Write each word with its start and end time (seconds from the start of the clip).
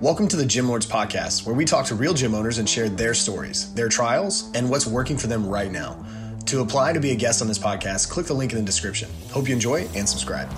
Welcome 0.00 0.28
to 0.28 0.36
the 0.36 0.46
Gym 0.46 0.68
Lords 0.68 0.86
Podcast, 0.86 1.44
where 1.44 1.56
we 1.56 1.64
talk 1.64 1.84
to 1.86 1.96
real 1.96 2.14
gym 2.14 2.32
owners 2.32 2.58
and 2.58 2.68
share 2.68 2.88
their 2.88 3.14
stories, 3.14 3.74
their 3.74 3.88
trials, 3.88 4.48
and 4.54 4.70
what's 4.70 4.86
working 4.86 5.18
for 5.18 5.26
them 5.26 5.44
right 5.44 5.72
now. 5.72 6.06
To 6.46 6.60
apply 6.60 6.92
to 6.92 7.00
be 7.00 7.10
a 7.10 7.16
guest 7.16 7.42
on 7.42 7.48
this 7.48 7.58
podcast, 7.58 8.08
click 8.08 8.26
the 8.26 8.32
link 8.32 8.52
in 8.52 8.58
the 8.58 8.64
description. 8.64 9.10
Hope 9.32 9.48
you 9.48 9.54
enjoy 9.54 9.88
and 9.96 10.08
subscribe. 10.08 10.48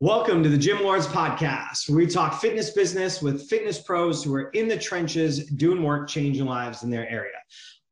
Welcome 0.00 0.42
to 0.42 0.48
the 0.48 0.58
Gym 0.58 0.82
Lords 0.82 1.06
Podcast, 1.06 1.88
where 1.88 1.96
we 1.96 2.08
talk 2.08 2.40
fitness 2.40 2.70
business 2.70 3.22
with 3.22 3.48
fitness 3.48 3.80
pros 3.80 4.24
who 4.24 4.34
are 4.34 4.50
in 4.50 4.66
the 4.66 4.76
trenches 4.76 5.46
doing 5.50 5.80
work, 5.80 6.08
changing 6.08 6.44
lives 6.44 6.82
in 6.82 6.90
their 6.90 7.08
area. 7.08 7.38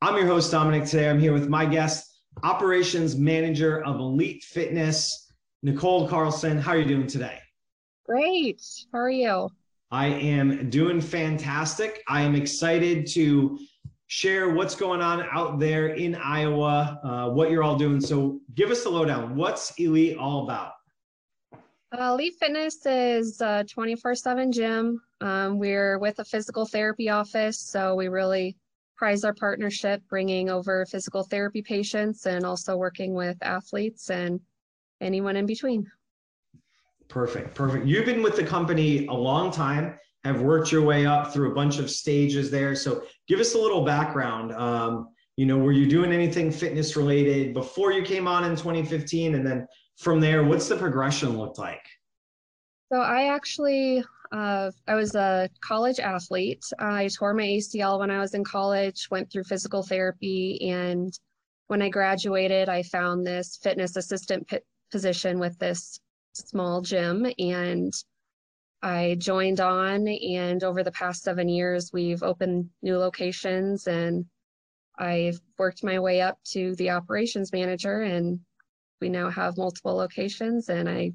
I'm 0.01 0.17
your 0.17 0.27
host, 0.27 0.51
Dominic. 0.51 0.87
Today 0.87 1.09
I'm 1.09 1.21
here 1.21 1.33
with 1.33 1.49
my 1.49 1.67
guest, 1.67 2.21
Operations 2.43 3.15
Manager 3.15 3.85
of 3.85 4.01
Elite 4.01 4.43
Fitness, 4.43 5.33
Nichole 5.65 6.09
Carlson. 6.09 6.59
How 6.59 6.73
are 6.73 6.79
you 6.79 6.85
doing 6.85 7.07
today? 7.07 7.39
Great. 8.13 8.61
How 8.93 8.99
are 8.99 9.11
you? 9.11 9.49
I 9.91 10.09
am 10.09 10.69
doing 10.69 11.01
fantastic. 11.01 12.03
I 12.07 12.21
am 12.21 12.35
excited 12.35 13.07
to 13.13 13.59
share 14.07 14.51
what's 14.51 14.75
going 14.75 15.01
on 15.01 15.25
out 15.33 15.59
there 15.59 15.95
in 15.95 16.17
Iowa, 16.17 17.01
uh, 17.03 17.31
what 17.31 17.51
you're 17.51 17.63
all 17.63 17.79
doing. 17.79 18.03
So, 18.03 18.39
give 18.55 18.71
us 18.71 18.83
the 18.83 18.91
lowdown. 18.91 19.35
What's 19.35 19.71
Elite 19.79 20.19
all 20.19 20.45
about? 20.45 20.73
Uh, 21.55 22.13
Elite 22.13 22.35
Fitness 22.39 22.85
is 22.85 23.41
a 23.41 23.65
24 23.65 24.15
7 24.15 24.53
gym. 24.53 25.01
Um, 25.23 25.59
we're 25.59 25.99
with 25.99 26.19
a 26.19 26.25
physical 26.27 26.67
therapy 26.67 27.09
office, 27.09 27.59
so 27.59 27.95
we 27.95 28.09
really 28.09 28.59
prize 28.95 29.25
our 29.25 29.33
partnership, 29.33 30.03
bringing 30.11 30.51
over 30.51 30.85
physical 30.85 31.23
therapy 31.23 31.63
patients 31.63 32.27
and 32.27 32.45
also 32.45 32.77
working 32.77 33.15
with 33.15 33.39
athletes 33.41 34.11
and 34.11 34.39
anyone 35.01 35.37
in 35.37 35.47
between. 35.47 35.91
Perfect, 37.13 37.55
perfect. 37.55 37.85
You've 37.85 38.07
been 38.07 38.23
with 38.23 38.37
the 38.37 38.43
company 38.43 39.05
a 39.07 39.13
long 39.13 39.51
time, 39.51 39.99
have 40.25 40.41
worked 40.41 40.73
your 40.73 40.81
way 40.81 41.05
up 41.05 41.31
through 41.31 41.53
a 41.53 41.55
bunch 41.55 41.79
of 41.79 41.91
stages 41.91 42.51
there. 42.51 42.75
So 42.75 43.03
give 43.29 43.39
us 43.39 43.55
a 43.55 43.59
little 43.59 43.85
background. 43.85 44.51
Um, 44.53 45.11
you 45.37 45.45
know, 45.45 45.59
were 45.59 45.73
you 45.73 45.87
doing 45.87 46.11
anything 46.11 46.51
fitness 46.51 46.97
related 46.97 47.53
before 47.53 47.93
you 47.93 48.03
came 48.03 48.27
on 48.27 48.45
in 48.45 48.57
2015? 48.57 49.35
And 49.35 49.47
then 49.47 49.67
from 49.99 50.21
there, 50.21 50.43
what's 50.43 50.69
the 50.69 50.77
progression 50.77 51.37
looked 51.37 51.59
like? 51.59 51.85
So 52.91 52.99
I 52.99 53.25
actually, 53.25 54.03
uh, 54.33 54.71
I 54.89 54.95
was 54.95 55.15
a 55.15 55.51
college 55.61 56.01
athlete. 56.01 56.65
I 56.79 57.11
tore 57.15 57.35
my 57.35 57.45
ACL 57.45 57.99
when 57.99 58.11
I 58.11 58.21
was 58.21 58.33
in 58.33 58.43
college, 58.43 59.09
went 59.11 59.31
through 59.31 59.45
physical 59.45 59.83
therapy, 59.83 60.71
and 60.71 61.13
when 61.67 61.83
I 61.83 61.91
graduated, 61.91 62.71
I 62.71 62.83
found 62.85 63.27
this 63.27 63.59
fitness 63.63 63.97
assistant 63.97 64.51
position 64.91 65.39
with 65.39 65.59
this 65.59 66.01
small 66.33 66.81
gym 66.81 67.27
and 67.39 67.93
I 68.83 69.17
joined 69.19 69.61
on 69.61 70.09
and 70.09 70.65
over 70.65 70.83
the 70.83 70.91
past 70.93 71.23
seven 71.23 71.49
years 71.49 71.93
we've 71.93 72.23
opened 72.23 72.71
new 72.83 72.99
locations 72.99 73.87
and 73.87 74.27
I've 74.99 75.41
worked 75.59 75.85
my 75.85 75.99
way 75.99 76.21
up 76.21 76.39
to 76.53 76.75
the 76.77 76.91
operations 76.91 77.53
manager 77.53 78.03
and 78.03 78.41
we 79.01 79.09
now 79.09 79.31
have 79.31 79.57
multiple 79.57 79.95
locations 79.95 80.69
and 80.69 80.89
I 80.89 81.13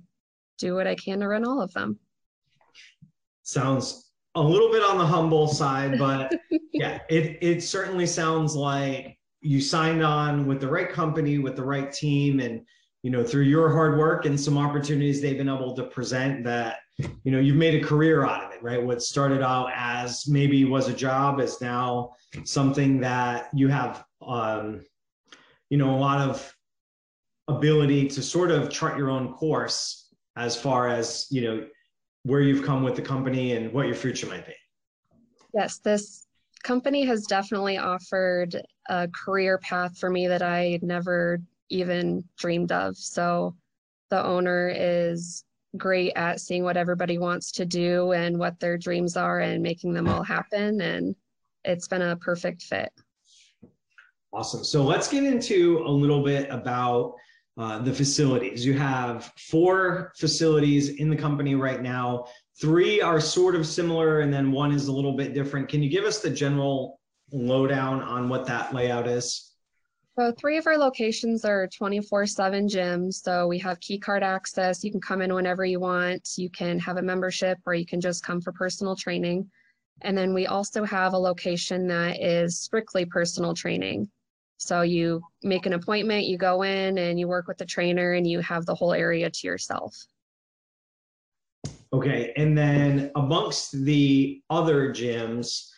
do 0.57 0.75
what 0.75 0.87
I 0.87 0.95
can 0.95 1.19
to 1.19 1.27
run 1.27 1.45
all 1.45 1.61
of 1.61 1.73
them. 1.73 1.99
Sounds 3.43 4.11
a 4.35 4.41
little 4.41 4.71
bit 4.71 4.83
on 4.83 4.97
the 4.97 5.05
humble 5.05 5.47
side, 5.47 5.97
but 5.99 6.33
yeah, 6.73 6.99
it 7.09 7.37
it 7.41 7.61
certainly 7.61 8.05
sounds 8.05 8.55
like 8.55 9.17
you 9.41 9.61
signed 9.61 10.03
on 10.03 10.45
with 10.47 10.59
the 10.59 10.67
right 10.67 10.89
company, 10.89 11.37
with 11.37 11.55
the 11.55 11.63
right 11.63 11.91
team 11.91 12.39
and 12.39 12.61
you 13.07 13.13
know 13.13 13.23
through 13.23 13.43
your 13.43 13.71
hard 13.71 13.97
work 13.97 14.25
and 14.25 14.37
some 14.37 14.57
opportunities 14.57 15.21
they've 15.21 15.37
been 15.37 15.47
able 15.47 15.73
to 15.73 15.83
present 15.83 16.43
that 16.43 16.79
you 17.23 17.31
know 17.31 17.39
you've 17.39 17.55
made 17.55 17.81
a 17.81 17.87
career 17.87 18.25
out 18.25 18.43
of 18.43 18.51
it 18.51 18.61
right? 18.61 18.83
What 18.83 19.01
started 19.01 19.41
out 19.41 19.69
as 19.73 20.27
maybe 20.27 20.65
was 20.65 20.89
a 20.89 20.93
job 20.93 21.39
is 21.39 21.61
now 21.61 22.15
something 22.43 22.99
that 22.99 23.47
you 23.53 23.69
have 23.69 24.03
um, 24.21 24.83
you 25.69 25.77
know 25.77 25.95
a 25.95 25.99
lot 26.07 26.19
of 26.19 26.53
ability 27.47 28.09
to 28.09 28.21
sort 28.21 28.51
of 28.51 28.69
chart 28.69 28.97
your 28.97 29.09
own 29.09 29.31
course 29.31 30.13
as 30.35 30.59
far 30.59 30.89
as 30.89 31.27
you 31.29 31.41
know 31.43 31.65
where 32.23 32.41
you've 32.41 32.65
come 32.65 32.83
with 32.83 32.97
the 32.97 33.01
company 33.01 33.53
and 33.53 33.71
what 33.71 33.85
your 33.85 33.95
future 33.95 34.27
might 34.27 34.45
be. 34.45 34.55
Yes 35.53 35.79
this 35.79 36.27
company 36.61 37.05
has 37.05 37.25
definitely 37.25 37.77
offered 37.77 38.61
a 38.89 39.07
career 39.07 39.59
path 39.59 39.97
for 39.97 40.09
me 40.09 40.27
that 40.27 40.41
i 40.41 40.77
never 40.81 41.39
even 41.69 42.23
dreamed 42.37 42.71
of. 42.71 42.97
So 42.97 43.55
the 44.09 44.23
owner 44.23 44.71
is 44.73 45.43
great 45.75 46.13
at 46.15 46.39
seeing 46.39 46.63
what 46.63 46.77
everybody 46.77 47.17
wants 47.17 47.51
to 47.53 47.65
do 47.65 48.13
and 48.13 48.37
what 48.37 48.59
their 48.59 48.77
dreams 48.77 49.17
are 49.17 49.39
and 49.39 49.61
making 49.61 49.93
them 49.93 50.07
all 50.07 50.23
happen. 50.23 50.81
And 50.81 51.15
it's 51.63 51.87
been 51.87 52.01
a 52.01 52.15
perfect 52.15 52.63
fit. 52.63 52.91
Awesome. 54.33 54.63
So 54.63 54.83
let's 54.83 55.07
get 55.07 55.23
into 55.23 55.83
a 55.85 55.89
little 55.89 56.23
bit 56.23 56.49
about 56.49 57.15
uh, 57.57 57.79
the 57.79 57.93
facilities. 57.93 58.65
You 58.65 58.73
have 58.73 59.31
four 59.37 60.13
facilities 60.17 60.89
in 60.89 61.09
the 61.09 61.15
company 61.15 61.55
right 61.55 61.81
now. 61.81 62.27
Three 62.61 63.01
are 63.01 63.19
sort 63.19 63.55
of 63.55 63.65
similar, 63.65 64.21
and 64.21 64.31
then 64.31 64.51
one 64.51 64.71
is 64.71 64.87
a 64.87 64.91
little 64.91 65.13
bit 65.13 65.33
different. 65.33 65.69
Can 65.69 65.81
you 65.81 65.89
give 65.89 66.05
us 66.05 66.19
the 66.19 66.29
general 66.29 66.99
lowdown 67.31 68.01
on 68.01 68.29
what 68.29 68.45
that 68.45 68.73
layout 68.73 69.07
is? 69.07 69.46
So 70.19 70.31
three 70.31 70.57
of 70.57 70.65
our 70.65 70.79
locations 70.79 71.45
are 71.45 71.67
24-7 71.67 72.67
gyms. 72.67 73.21
So 73.21 73.45
we 73.45 73.59
have 73.59 73.79
key 73.79 73.99
card 73.99 74.23
access. 74.23 74.83
You 74.83 74.89
can 74.89 74.99
come 74.99 75.21
in 75.21 75.31
whenever 75.31 75.63
you 75.63 75.79
want. 75.79 76.27
You 76.37 76.49
can 76.49 76.79
have 76.79 76.97
a 76.97 77.03
membership 77.03 77.59
or 77.67 77.75
you 77.75 77.85
can 77.85 78.01
just 78.01 78.23
come 78.23 78.41
for 78.41 78.51
personal 78.51 78.95
training. 78.95 79.47
And 80.01 80.17
then 80.17 80.33
we 80.33 80.47
also 80.47 80.83
have 80.85 81.13
a 81.13 81.19
location 81.19 81.85
that 81.89 82.19
is 82.19 82.59
strictly 82.59 83.05
personal 83.05 83.53
training. 83.53 84.09
So 84.57 84.81
you 84.81 85.21
make 85.43 85.67
an 85.67 85.73
appointment, 85.73 86.25
you 86.25 86.39
go 86.39 86.63
in 86.63 86.97
and 86.97 87.19
you 87.19 87.27
work 87.27 87.47
with 87.47 87.59
the 87.59 87.65
trainer 87.65 88.13
and 88.13 88.25
you 88.25 88.39
have 88.39 88.65
the 88.65 88.73
whole 88.73 88.93
area 88.93 89.29
to 89.29 89.47
yourself. 89.47 89.95
Okay. 91.93 92.33
And 92.35 92.57
then 92.57 93.11
amongst 93.15 93.83
the 93.85 94.41
other 94.49 94.91
gyms 94.91 95.69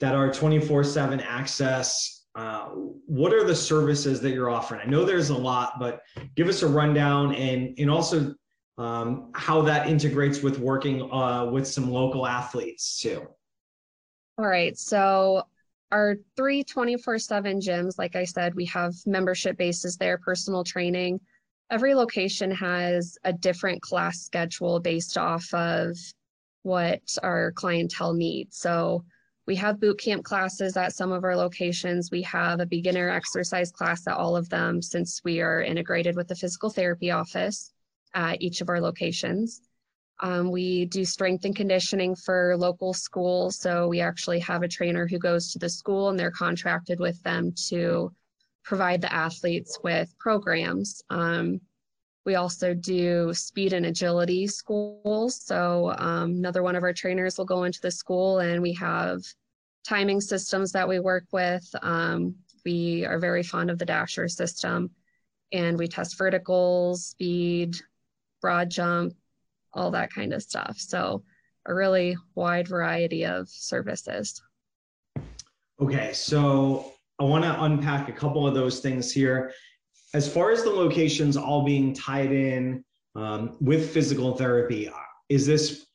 that 0.00 0.16
are 0.16 0.32
24 0.32 0.82
7 0.82 1.20
access, 1.20 2.23
uh, 2.34 2.66
what 2.66 3.32
are 3.32 3.44
the 3.44 3.54
services 3.54 4.20
that 4.20 4.30
you're 4.30 4.50
offering? 4.50 4.80
I 4.80 4.90
know 4.90 5.04
there's 5.04 5.30
a 5.30 5.36
lot, 5.36 5.78
but 5.78 6.02
give 6.34 6.48
us 6.48 6.62
a 6.62 6.68
rundown 6.68 7.34
and 7.34 7.78
and 7.78 7.90
also 7.90 8.34
um, 8.76 9.30
how 9.34 9.62
that 9.62 9.88
integrates 9.88 10.42
with 10.42 10.58
working 10.58 11.10
uh, 11.12 11.46
with 11.46 11.66
some 11.66 11.90
local 11.90 12.26
athletes 12.26 13.00
too. 13.00 13.26
All 14.36 14.46
right, 14.46 14.76
so 14.76 15.44
our 15.92 16.16
three 16.36 16.64
24/7 16.64 17.60
gyms, 17.62 17.98
like 17.98 18.16
I 18.16 18.24
said, 18.24 18.54
we 18.56 18.64
have 18.66 18.94
membership 19.06 19.56
bases 19.56 19.96
there, 19.96 20.18
personal 20.18 20.64
training. 20.64 21.20
Every 21.70 21.94
location 21.94 22.50
has 22.50 23.16
a 23.24 23.32
different 23.32 23.80
class 23.80 24.20
schedule 24.22 24.80
based 24.80 25.16
off 25.16 25.52
of 25.54 25.96
what 26.62 27.00
our 27.22 27.52
clientele 27.52 28.12
needs. 28.12 28.56
So 28.56 29.04
we 29.46 29.56
have 29.56 29.80
boot 29.80 29.98
camp 29.98 30.24
classes 30.24 30.76
at 30.76 30.94
some 30.94 31.12
of 31.12 31.24
our 31.24 31.36
locations. 31.36 32.10
We 32.10 32.22
have 32.22 32.60
a 32.60 32.66
beginner 32.66 33.10
exercise 33.10 33.70
class 33.70 34.06
at 34.06 34.16
all 34.16 34.36
of 34.36 34.48
them 34.48 34.80
since 34.80 35.20
we 35.24 35.40
are 35.40 35.62
integrated 35.62 36.16
with 36.16 36.28
the 36.28 36.34
physical 36.34 36.70
therapy 36.70 37.10
office 37.10 37.72
at 38.14 38.40
each 38.40 38.60
of 38.60 38.68
our 38.68 38.80
locations. 38.80 39.60
Um, 40.20 40.50
we 40.50 40.86
do 40.86 41.04
strength 41.04 41.44
and 41.44 41.54
conditioning 41.54 42.14
for 42.14 42.56
local 42.56 42.94
schools. 42.94 43.58
So 43.58 43.88
we 43.88 44.00
actually 44.00 44.38
have 44.40 44.62
a 44.62 44.68
trainer 44.68 45.06
who 45.06 45.18
goes 45.18 45.52
to 45.52 45.58
the 45.58 45.68
school 45.68 46.08
and 46.08 46.18
they're 46.18 46.30
contracted 46.30 47.00
with 47.00 47.22
them 47.22 47.52
to 47.68 48.12
provide 48.62 49.00
the 49.00 49.12
athletes 49.12 49.78
with 49.82 50.16
programs. 50.18 51.02
Um, 51.10 51.60
we 52.24 52.36
also 52.36 52.72
do 52.72 53.34
speed 53.34 53.72
and 53.72 53.86
agility 53.86 54.46
schools. 54.46 55.40
So 55.44 55.94
um, 55.98 56.30
another 56.32 56.62
one 56.62 56.76
of 56.76 56.82
our 56.82 56.92
trainers 56.92 57.36
will 57.36 57.44
go 57.44 57.64
into 57.64 57.80
the 57.80 57.90
school 57.90 58.38
and 58.38 58.62
we 58.62 58.72
have 58.74 59.22
timing 59.86 60.20
systems 60.20 60.72
that 60.72 60.88
we 60.88 61.00
work 61.00 61.24
with. 61.32 61.68
Um, 61.82 62.36
we 62.64 63.04
are 63.04 63.18
very 63.18 63.42
fond 63.42 63.70
of 63.70 63.78
the 63.78 63.84
Dashr 63.84 64.30
system 64.30 64.90
and 65.52 65.78
we 65.78 65.86
test 65.86 66.16
verticals, 66.16 67.06
speed, 67.06 67.76
broad 68.40 68.70
jump, 68.70 69.12
all 69.74 69.90
that 69.90 70.12
kind 70.12 70.32
of 70.32 70.42
stuff. 70.42 70.78
So 70.78 71.22
a 71.66 71.74
really 71.74 72.16
wide 72.34 72.68
variety 72.68 73.26
of 73.26 73.48
services. 73.48 74.42
Okay, 75.80 76.12
so 76.14 76.92
I 77.18 77.24
want 77.24 77.44
to 77.44 77.62
unpack 77.62 78.08
a 78.08 78.12
couple 78.12 78.46
of 78.46 78.54
those 78.54 78.80
things 78.80 79.12
here 79.12 79.52
as 80.14 80.32
far 80.32 80.52
as 80.52 80.62
the 80.62 80.70
locations 80.70 81.36
all 81.36 81.64
being 81.64 81.92
tied 81.92 82.32
in 82.32 82.84
um, 83.16 83.56
with 83.60 83.92
physical 83.92 84.36
therapy, 84.36 84.88
is 85.28 85.44
this 85.44 85.86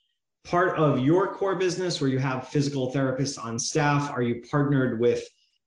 part 0.44 0.78
of 0.78 1.00
your 1.00 1.34
core 1.34 1.56
business 1.56 2.02
where 2.02 2.10
you 2.10 2.20
have 2.20 2.50
physical 2.50 2.92
therapists 2.92 3.44
on 3.44 3.58
staff? 3.58 4.12
Are 4.12 4.22
you 4.22 4.44
partnered 4.52 5.00
with 5.00 5.24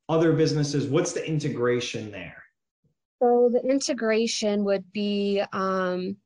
other 0.08 0.34
businesses? 0.34 0.86
What's 0.86 1.12
the 1.12 1.26
integration 1.26 2.10
there? 2.10 2.42
So 3.22 3.48
the 3.50 3.62
integration 3.68 4.64
would 4.64 4.92
be 4.92 5.42
um, 5.52 6.16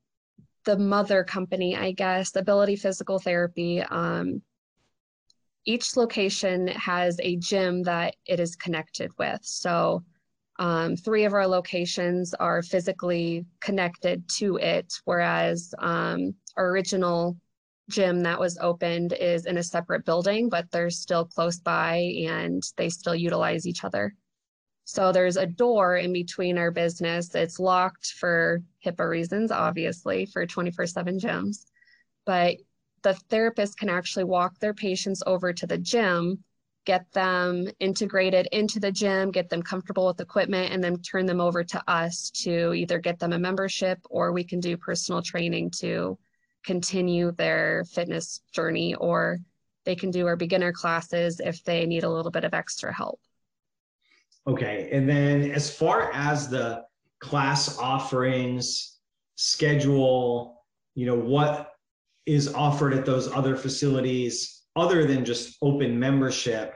the 0.64 0.78
mother 0.78 1.22
company, 1.22 1.76
I 1.76 1.92
guess, 1.92 2.34
Ability 2.34 2.76
Physical 2.76 3.20
Therapy. 3.20 3.82
Um, 3.82 4.42
each 5.64 5.96
location 5.96 6.68
has 6.68 7.20
a 7.22 7.36
gym 7.36 7.82
that 7.84 8.16
it 8.24 8.40
is 8.40 8.56
connected 8.56 9.10
with. 9.18 9.40
So 9.42 10.02
um, 10.58 10.96
three 10.96 11.24
of 11.24 11.34
our 11.34 11.46
locations 11.46 12.32
are 12.34 12.62
physically 12.62 13.44
connected 13.60 14.28
to 14.30 14.56
it, 14.56 15.00
whereas 15.04 15.74
um, 15.78 16.34
our 16.56 16.70
original 16.70 17.36
gym 17.88 18.22
that 18.22 18.40
was 18.40 18.58
opened 18.58 19.12
is 19.12 19.46
in 19.46 19.58
a 19.58 19.62
separate 19.62 20.04
building, 20.04 20.48
but 20.48 20.70
they're 20.70 20.90
still 20.90 21.24
close 21.24 21.60
by 21.60 21.96
and 22.26 22.62
they 22.76 22.88
still 22.88 23.14
utilize 23.14 23.66
each 23.66 23.84
other. 23.84 24.14
So 24.84 25.12
there's 25.12 25.36
a 25.36 25.46
door 25.46 25.96
in 25.96 26.12
between 26.12 26.58
our 26.58 26.70
business. 26.70 27.34
It's 27.34 27.58
locked 27.58 28.12
for 28.12 28.62
HIPAA 28.84 29.08
reasons, 29.08 29.50
obviously, 29.50 30.26
for 30.26 30.46
24 30.46 30.86
7 30.86 31.18
gyms. 31.18 31.66
But 32.24 32.56
the 33.02 33.14
therapist 33.14 33.78
can 33.78 33.88
actually 33.88 34.24
walk 34.24 34.58
their 34.58 34.74
patients 34.74 35.22
over 35.26 35.52
to 35.52 35.66
the 35.66 35.78
gym, 35.78 36.42
get 36.86 37.12
them 37.12 37.68
integrated 37.80 38.48
into 38.52 38.80
the 38.80 38.90
gym, 38.90 39.30
get 39.30 39.50
them 39.50 39.62
comfortable 39.62 40.06
with 40.06 40.20
equipment, 40.20 40.72
and 40.72 40.82
then 40.82 40.96
turn 41.02 41.26
them 41.26 41.40
over 41.40 41.62
to 41.62 41.82
us 41.90 42.30
to 42.30 42.72
either 42.72 42.98
get 42.98 43.18
them 43.18 43.32
a 43.32 43.38
membership 43.38 43.98
or 44.08 44.32
we 44.32 44.44
can 44.44 44.60
do 44.60 44.76
personal 44.76 45.20
training 45.20 45.70
to 45.70 46.16
continue 46.64 47.32
their 47.32 47.84
fitness 47.92 48.40
journey, 48.52 48.94
or 48.94 49.38
they 49.84 49.94
can 49.94 50.10
do 50.10 50.26
our 50.26 50.36
beginner 50.36 50.72
classes 50.72 51.40
if 51.40 51.62
they 51.64 51.84
need 51.86 52.04
a 52.04 52.10
little 52.10 52.30
bit 52.30 52.44
of 52.44 52.54
extra 52.54 52.92
help. 52.94 53.20
Okay. 54.46 54.88
And 54.92 55.08
then 55.08 55.50
as 55.50 55.68
far 55.68 56.12
as 56.12 56.48
the 56.48 56.84
class 57.18 57.78
offerings, 57.78 58.98
schedule, 59.34 60.64
you 60.94 61.06
know, 61.06 61.16
what 61.16 61.72
is 62.26 62.54
offered 62.54 62.94
at 62.94 63.04
those 63.04 63.30
other 63.32 63.56
facilities 63.56 64.62
other 64.76 65.04
than 65.04 65.24
just 65.24 65.56
open 65.62 65.98
membership, 65.98 66.74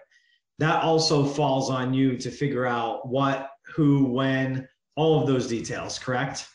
that 0.58 0.82
also 0.82 1.24
falls 1.24 1.70
on 1.70 1.94
you 1.94 2.16
to 2.16 2.30
figure 2.30 2.66
out 2.66 3.08
what, 3.08 3.50
who, 3.74 4.06
when, 4.06 4.68
all 4.96 5.20
of 5.20 5.26
those 5.26 5.46
details, 5.46 5.98
correct? 5.98 6.46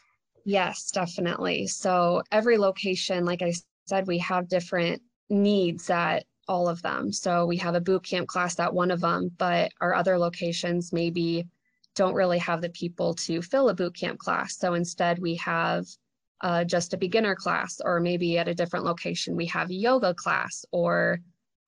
Yes, 0.43 0.91
definitely. 0.91 1.67
So 1.67 2.21
every 2.31 2.57
location, 2.57 3.25
like 3.25 3.41
I 3.41 3.53
said, 3.87 4.05
we 4.05 4.19
have 4.19 4.47
different 4.47 5.01
needs 5.29 5.89
at 5.89 6.25
all 6.47 6.67
of 6.67 6.81
them. 6.83 7.11
So 7.11 7.45
we 7.45 7.57
have 7.57 7.73
a 7.73 7.81
boot 7.81 8.03
camp 8.03 8.27
class 8.27 8.59
at 8.59 8.73
one 8.73 8.91
of 8.91 9.01
them, 9.01 9.31
but 9.37 9.71
our 9.81 9.95
other 9.95 10.19
locations 10.19 10.93
maybe 10.93 11.47
don't 11.95 12.13
really 12.13 12.37
have 12.37 12.61
the 12.61 12.69
people 12.69 13.15
to 13.15 13.41
fill 13.41 13.69
a 13.69 13.73
boot 13.73 13.95
camp 13.95 14.19
class. 14.19 14.57
So 14.57 14.75
instead, 14.75 15.17
we 15.17 15.35
have 15.35 15.87
uh, 16.41 16.63
just 16.63 16.93
a 16.93 16.97
beginner 16.97 17.33
class, 17.33 17.81
or 17.83 17.99
maybe 17.99 18.37
at 18.37 18.47
a 18.47 18.53
different 18.53 18.85
location, 18.85 19.35
we 19.35 19.47
have 19.47 19.69
a 19.71 19.73
yoga 19.73 20.13
class, 20.13 20.65
or 20.71 21.19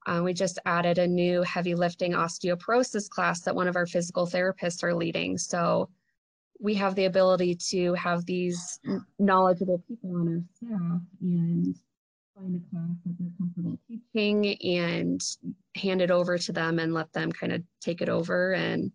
uh, 0.07 0.21
we 0.23 0.33
just 0.33 0.57
added 0.65 0.97
a 0.97 1.05
new 1.05 1.41
heavy 1.43 1.75
lifting 1.75 2.13
osteoporosis 2.13 3.09
class 3.09 3.41
that 3.41 3.55
one 3.55 3.67
of 3.67 3.75
our 3.75 3.85
physical 3.85 4.25
therapists 4.25 4.81
are 4.81 4.95
leading. 4.95 5.37
So 5.37 5.89
we 6.59 6.73
have 6.75 6.95
the 6.95 7.05
ability 7.05 7.55
to 7.69 7.93
have 7.93 8.25
these 8.25 8.79
knowledgeable 9.19 9.83
people 9.87 10.15
on 10.15 10.27
our 10.29 10.41
staff 10.55 11.01
and 11.21 11.75
find 12.33 12.55
a 12.55 12.69
class 12.71 12.95
that 13.05 13.15
they're 13.19 13.31
comfortable 13.37 13.77
teaching 13.87 14.55
and 14.63 15.21
hand 15.75 16.01
it 16.01 16.09
over 16.09 16.37
to 16.37 16.53
them 16.53 16.79
and 16.79 16.93
let 16.93 17.11
them 17.11 17.31
kind 17.31 17.51
of 17.51 17.61
take 17.81 18.01
it 18.01 18.09
over 18.09 18.53
and 18.53 18.91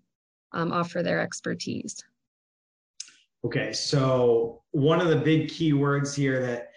um, 0.52 0.72
offer 0.72 1.02
their 1.02 1.20
expertise. 1.20 2.02
Okay, 3.44 3.72
so 3.74 4.62
one 4.70 5.00
of 5.00 5.08
the 5.08 5.16
big 5.16 5.50
key 5.50 5.74
words 5.74 6.14
here 6.14 6.40
that 6.40 6.72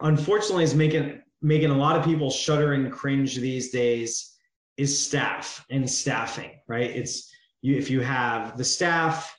unfortunately 0.00 0.64
is 0.64 0.74
making 0.74 1.20
making 1.44 1.70
a 1.70 1.76
lot 1.76 1.96
of 1.96 2.04
people 2.04 2.30
shudder 2.30 2.72
and 2.72 2.90
cringe 2.90 3.36
these 3.36 3.70
days 3.70 4.36
is 4.76 4.98
staff 4.98 5.64
and 5.70 5.88
staffing, 5.88 6.50
right? 6.66 6.90
It's 6.90 7.30
you 7.62 7.76
if 7.76 7.90
you 7.90 8.00
have 8.00 8.56
the 8.56 8.64
staff 8.64 9.38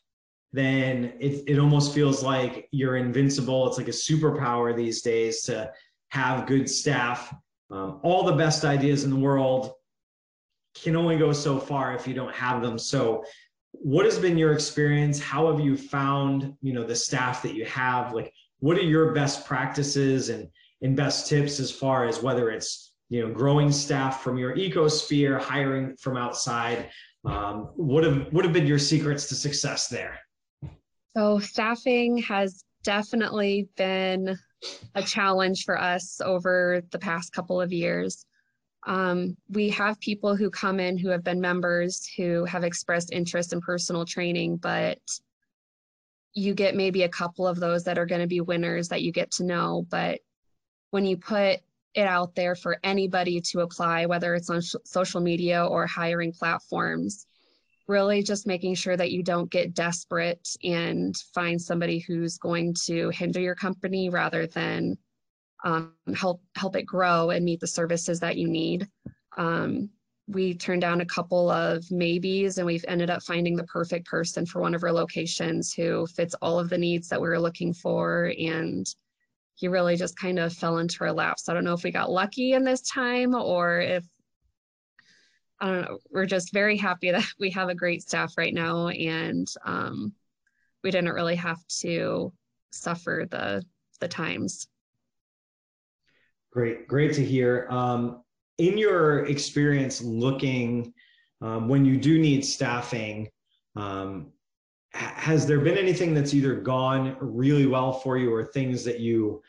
then 0.56 1.12
it, 1.20 1.44
it 1.48 1.60
almost 1.60 1.94
feels 1.94 2.24
like 2.24 2.70
you're 2.72 2.96
invincible. 2.96 3.68
It's 3.68 3.78
like 3.78 3.90
a 3.90 3.92
superpower 3.92 4.74
these 4.74 5.02
days 5.02 5.42
to 5.44 5.70
have 6.10 6.48
good 6.48 6.70
staff. 6.70 7.36
Um, 7.70 8.00
all 8.04 8.24
the 8.24 8.32
best 8.32 8.64
ideas 8.64 9.04
in 9.04 9.10
the 9.10 9.18
world 9.18 9.74
can 10.74 10.96
only 10.96 11.18
go 11.18 11.34
so 11.34 11.60
far 11.60 11.94
if 11.94 12.08
you 12.08 12.14
don't 12.14 12.34
have 12.34 12.62
them. 12.62 12.80
So, 12.80 13.26
what 13.72 14.06
has 14.06 14.18
been 14.18 14.38
your 14.38 14.54
experience? 14.54 15.20
How 15.20 15.52
have 15.52 15.60
you 15.60 15.76
found, 15.76 16.54
you 16.62 16.72
know, 16.72 16.86
the 16.86 16.96
staff 16.96 17.42
that 17.42 17.54
you 17.54 17.66
have? 17.66 18.14
Like, 18.14 18.32
what 18.60 18.78
are 18.78 18.82
your 18.82 19.12
best 19.12 19.46
practices 19.46 20.30
and 20.30 20.48
best 20.94 21.28
tips 21.28 21.60
as 21.60 21.72
far 21.72 22.06
as 22.06 22.22
whether 22.22 22.52
it's 22.52 22.94
you 23.10 23.26
know 23.26 23.34
growing 23.34 23.72
staff 23.72 24.22
from 24.22 24.38
your 24.38 24.56
ecosphere, 24.56 25.40
hiring 25.40 25.96
from 25.98 26.18
outside? 26.18 26.90
Um, 27.26 27.70
what 27.76 28.04
have 28.04 28.28
what 28.32 28.46
have 28.46 28.54
been 28.54 28.68
your 28.68 28.78
secrets 28.78 29.28
to 29.30 29.36
success 29.36 29.88
there? 29.88 30.20
So, 31.16 31.40
staffing 31.40 32.18
has 32.20 32.64
definitely 32.84 33.68
been 33.78 34.38
a 34.94 35.02
challenge 35.02 35.64
for 35.64 35.80
us 35.80 36.22
over 36.24 36.82
the 36.92 37.00
past 37.00 37.32
couple 37.32 37.60
of 37.62 37.72
years. 37.72 38.26
Um, 38.86 39.36
we 39.50 39.70
have 39.70 40.00
people 40.00 40.36
who 40.36 40.50
come 40.50 40.80
in 40.80 40.98
who 40.98 41.10
have 41.10 41.24
been 41.24 41.42
members 41.42 42.08
who 42.18 42.46
have 42.46 42.64
expressed 42.64 43.12
interest 43.12 43.54
in 43.54 43.62
personal 43.62 44.06
training, 44.06 44.58
but 44.58 45.00
you 46.34 46.54
get 46.54 46.76
maybe 46.76 47.04
a 47.04 47.10
couple 47.10 47.48
of 47.48 47.60
those 47.60 47.86
that 47.86 47.98
are 47.98 48.06
going 48.06 48.22
to 48.22 48.28
be 48.28 48.42
winners 48.42 48.90
that 48.90 49.02
you 49.02 49.12
get 49.12 49.32
to 49.32 49.44
know. 49.44 49.86
But 49.90 50.20
when 50.96 51.06
you 51.06 51.18
put 51.18 51.60
it 51.94 52.08
out 52.08 52.36
there 52.36 52.56
for 52.56 52.78
anybody 52.82 53.42
to 53.42 53.60
apply, 53.60 54.06
whether 54.06 54.34
it's 54.34 54.50
on 54.50 54.62
social 54.62 55.20
media 55.20 55.66
or 55.66 55.86
hiring 55.86 56.32
platforms, 56.32 57.28
really 57.90 58.24
just 58.24 58.48
making 58.48 58.76
sure 58.76 58.96
that 58.96 59.12
you 59.12 59.22
don't 59.22 59.52
get 59.52 59.74
desperate 59.74 60.48
and 60.64 61.18
find 61.34 61.62
somebody 61.62 62.00
who's 62.00 62.38
going 62.38 62.74
to 62.86 63.10
hinder 63.10 63.42
your 63.42 63.56
company 63.56 64.08
rather 64.08 64.48
than 64.48 64.98
um, 65.66 65.92
help 66.16 66.42
help 66.56 66.78
it 66.78 66.86
grow 66.86 67.30
and 67.30 67.44
meet 67.44 67.60
the 67.60 67.68
services 67.68 68.22
that 68.22 68.38
you 68.38 68.48
need. 68.48 68.88
Um, 69.36 69.90
we 70.30 70.54
turned 70.54 70.80
down 70.80 71.02
a 71.02 71.06
couple 71.18 71.50
of 71.50 71.84
maybes 71.92 72.58
and 72.58 72.66
we've 72.66 72.86
ended 72.88 73.10
up 73.10 73.22
finding 73.22 73.58
the 73.58 73.66
perfect 73.66 74.08
person 74.08 74.46
for 74.46 74.62
one 74.62 74.74
of 74.74 74.82
our 74.82 74.94
locations 74.94 75.74
who 75.74 76.08
fits 76.08 76.36
all 76.36 76.58
of 76.58 76.70
the 76.70 76.78
needs 76.78 77.10
that 77.10 77.22
we 77.22 77.28
were 77.28 77.42
looking 77.48 77.74
for 77.74 78.34
and 78.40 78.88
he 79.56 79.68
really 79.68 79.96
just 79.96 80.18
kind 80.18 80.38
of 80.38 80.54
fell 80.54 80.78
into 80.78 81.04
our 81.04 81.12
lap. 81.12 81.40
So 81.40 81.52
I 81.52 81.56
don't 81.56 81.64
know 81.64 81.74
if 81.74 81.84
we 81.84 81.92
got 81.92 82.12
lucky 82.12 82.54
in 82.54 82.64
this 82.64 82.82
time 82.82 83.34
or 83.34 83.80
if 83.80 84.06
I 85.60 85.72
don't 85.72 85.82
know, 85.82 85.98
we're 86.12 86.26
just 86.26 86.52
very 86.52 86.78
happy 86.78 87.12
that 87.12 87.26
we 87.40 87.50
have 87.52 87.70
a 87.70 87.76
great 87.76 88.02
staff 88.02 88.34
right 88.38 88.54
now 88.54 88.90
and 88.90 89.48
um, 89.64 90.14
we 90.84 90.92
didn't 90.92 91.14
really 91.14 91.36
have 91.36 91.66
to 91.80 92.32
suffer 92.72 93.26
the 93.30 93.64
the 94.02 94.08
times. 94.08 94.68
Great, 96.52 96.88
great 96.88 97.14
to 97.14 97.24
hear. 97.24 97.68
Um, 97.70 98.24
in 98.58 98.78
your 98.78 99.26
experience 99.26 100.02
looking 100.02 100.94
um, 101.42 101.68
when 101.68 101.86
you 101.86 101.98
do 101.98 102.20
need 102.20 102.46
staffing, 102.46 103.28
um, 103.76 104.32
has 104.96 105.46
there 105.46 105.60
been 105.60 105.78
anything 105.78 106.14
that's 106.14 106.34
either 106.34 106.56
gone 106.56 107.18
really 107.20 107.66
well 107.66 107.94
for 107.94 108.18
you 108.18 108.34
or 108.34 108.46
things 108.46 108.84
that 108.86 109.00
you 109.00 109.42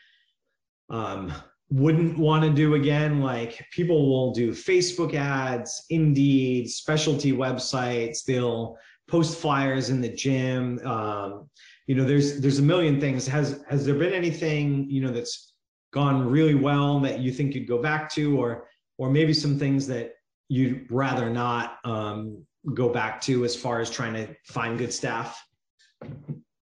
um, 0.90 1.32
wouldn't 1.70 2.18
want 2.18 2.44
to 2.44 2.50
do 2.50 2.74
again? 2.74 3.20
Like 3.20 3.64
people 3.70 4.08
will 4.08 4.32
do 4.32 4.50
facebook 4.50 5.14
ads 5.14 5.84
indeed 5.90 6.68
specialty 6.68 7.32
websites. 7.32 8.24
They'll 8.24 8.76
post 9.08 9.38
flyers 9.38 9.90
in 9.90 10.00
the 10.00 10.08
gym. 10.08 10.80
Um, 10.84 11.48
you 11.86 11.94
know 11.94 12.04
there's 12.04 12.40
there's 12.40 12.58
a 12.58 12.62
million 12.62 13.00
things. 13.00 13.26
Has 13.28 13.64
has 13.68 13.86
there 13.86 13.94
been 13.94 14.12
anything 14.12 14.90
you 14.90 15.00
know 15.00 15.12
that's 15.12 15.52
gone 15.92 16.28
really 16.28 16.54
well 16.54 16.98
that 17.00 17.20
you 17.20 17.32
think 17.32 17.54
you'd 17.54 17.68
go 17.68 17.80
back 17.80 18.12
to 18.14 18.38
or 18.38 18.66
or 18.98 19.10
maybe 19.10 19.32
some 19.32 19.58
things 19.58 19.86
that 19.86 20.12
you'd 20.48 20.90
rather 20.90 21.30
not 21.30 21.78
um, 21.84 22.44
go 22.74 22.88
back 22.88 23.20
to 23.20 23.44
as 23.44 23.54
far 23.54 23.80
as 23.80 23.90
trying 23.90 24.12
to 24.12 24.28
find 24.44 24.78
good 24.78 24.92
staff 24.92 25.42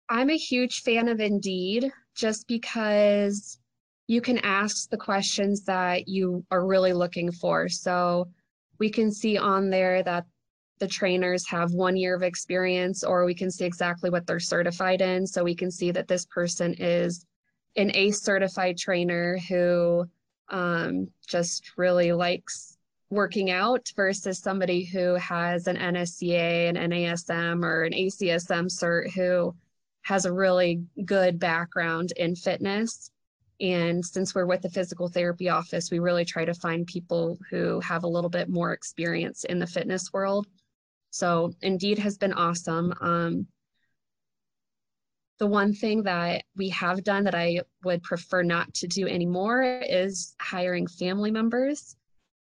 i'm 0.10 0.30
a 0.30 0.38
huge 0.38 0.82
fan 0.82 1.08
of 1.08 1.20
indeed 1.20 1.92
just 2.16 2.48
because 2.48 3.60
you 4.08 4.22
can 4.22 4.38
ask 4.40 4.90
the 4.90 4.98
questions 4.98 5.64
that 5.66 6.08
you 6.08 6.44
are 6.50 6.66
really 6.66 6.94
looking 6.94 7.32
for. 7.32 7.68
So 7.68 8.30
we 8.80 8.90
can 8.90 9.12
see 9.12 9.38
on 9.38 9.70
there 9.70 10.02
that 10.04 10.26
the 10.80 10.88
trainers 10.88 11.48
have 11.50 11.74
one 11.74 11.98
year 11.98 12.16
of 12.16 12.24
experience, 12.24 13.04
or 13.04 13.26
we 13.26 13.36
can 13.36 13.52
see 13.52 13.66
exactly 13.66 14.10
what 14.10 14.26
they're 14.26 14.40
certified 14.40 15.02
in. 15.02 15.28
So 15.28 15.44
we 15.44 15.56
can 15.56 15.72
see 15.72 15.92
that 15.92 16.08
this 16.08 16.26
person 16.26 16.74
is 16.78 17.26
an 17.76 17.92
ACE 17.94 18.22
certified 18.22 18.78
trainer 18.78 19.38
who 19.50 20.06
um, 20.50 21.10
just 21.28 21.72
really 21.78 22.14
likes 22.14 22.77
working 23.10 23.52
out 23.52 23.92
versus 23.96 24.40
somebody 24.40 24.84
who 24.84 25.16
has 25.16 25.68
an 25.68 25.78
NSCA, 25.78 26.70
an 26.70 26.76
NASM, 26.76 27.64
or 27.64 27.84
an 27.84 27.94
ACSM 27.94 28.68
cert 28.68 29.12
who 29.14 29.56
has 30.02 30.26
a 30.26 30.34
really 30.34 30.84
good 31.06 31.40
background 31.40 32.14
in 32.16 32.36
fitness 32.36 33.12
And 33.60 34.06
since 34.06 34.36
we're 34.36 34.46
with 34.46 34.62
the 34.62 34.70
physical 34.70 35.08
therapy 35.10 35.50
office, 35.50 35.90
we 35.92 36.00
really 36.00 36.26
try 36.26 36.46
to 36.46 36.54
find 36.54 36.86
people 36.86 37.38
who 37.50 37.80
have 37.82 38.04
a 38.04 38.08
little 38.08 38.30
bit 38.30 38.50
more 38.50 38.72
experience 38.72 39.44
in 39.46 39.60
the 39.60 39.68
fitness 39.68 40.14
world. 40.14 40.48
So 41.10 41.52
Indeed 41.62 42.00
has 42.00 42.18
been 42.18 42.34
awesome. 42.34 42.94
Um, 43.02 43.48
the 45.40 45.48
one 45.48 45.74
thing 45.74 46.04
that 46.04 46.44
we 46.56 46.70
have 46.70 47.04
done 47.04 47.26
that 47.26 47.36
I 47.36 47.62
would 47.84 48.04
prefer 48.04 48.44
not 48.44 48.74
to 48.76 48.88
do 48.88 49.08
anymore 49.08 49.82
is 49.88 50.36
hiring 50.40 50.88
family 50.88 51.32
members, 51.32 51.97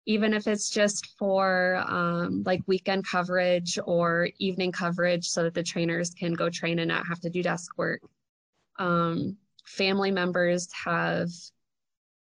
even 0.06 0.34
if 0.34 0.46
it's 0.46 0.70
just 0.70 1.16
for 1.18 1.82
um, 1.86 2.42
like 2.44 2.60
weekend 2.66 3.06
coverage 3.06 3.78
or 3.84 4.28
evening 4.38 4.72
coverage 4.72 5.28
so 5.28 5.44
that 5.44 5.54
the 5.54 5.62
trainers 5.62 6.10
can 6.10 6.32
go 6.34 6.50
train 6.50 6.80
and 6.80 6.88
not 6.88 7.06
have 7.06 7.20
to 7.20 7.30
do 7.30 7.42
desk 7.42 7.78
work. 7.78 8.00
Um, 8.78 9.36
family 9.64 10.10
members 10.10 10.68
have 10.72 11.28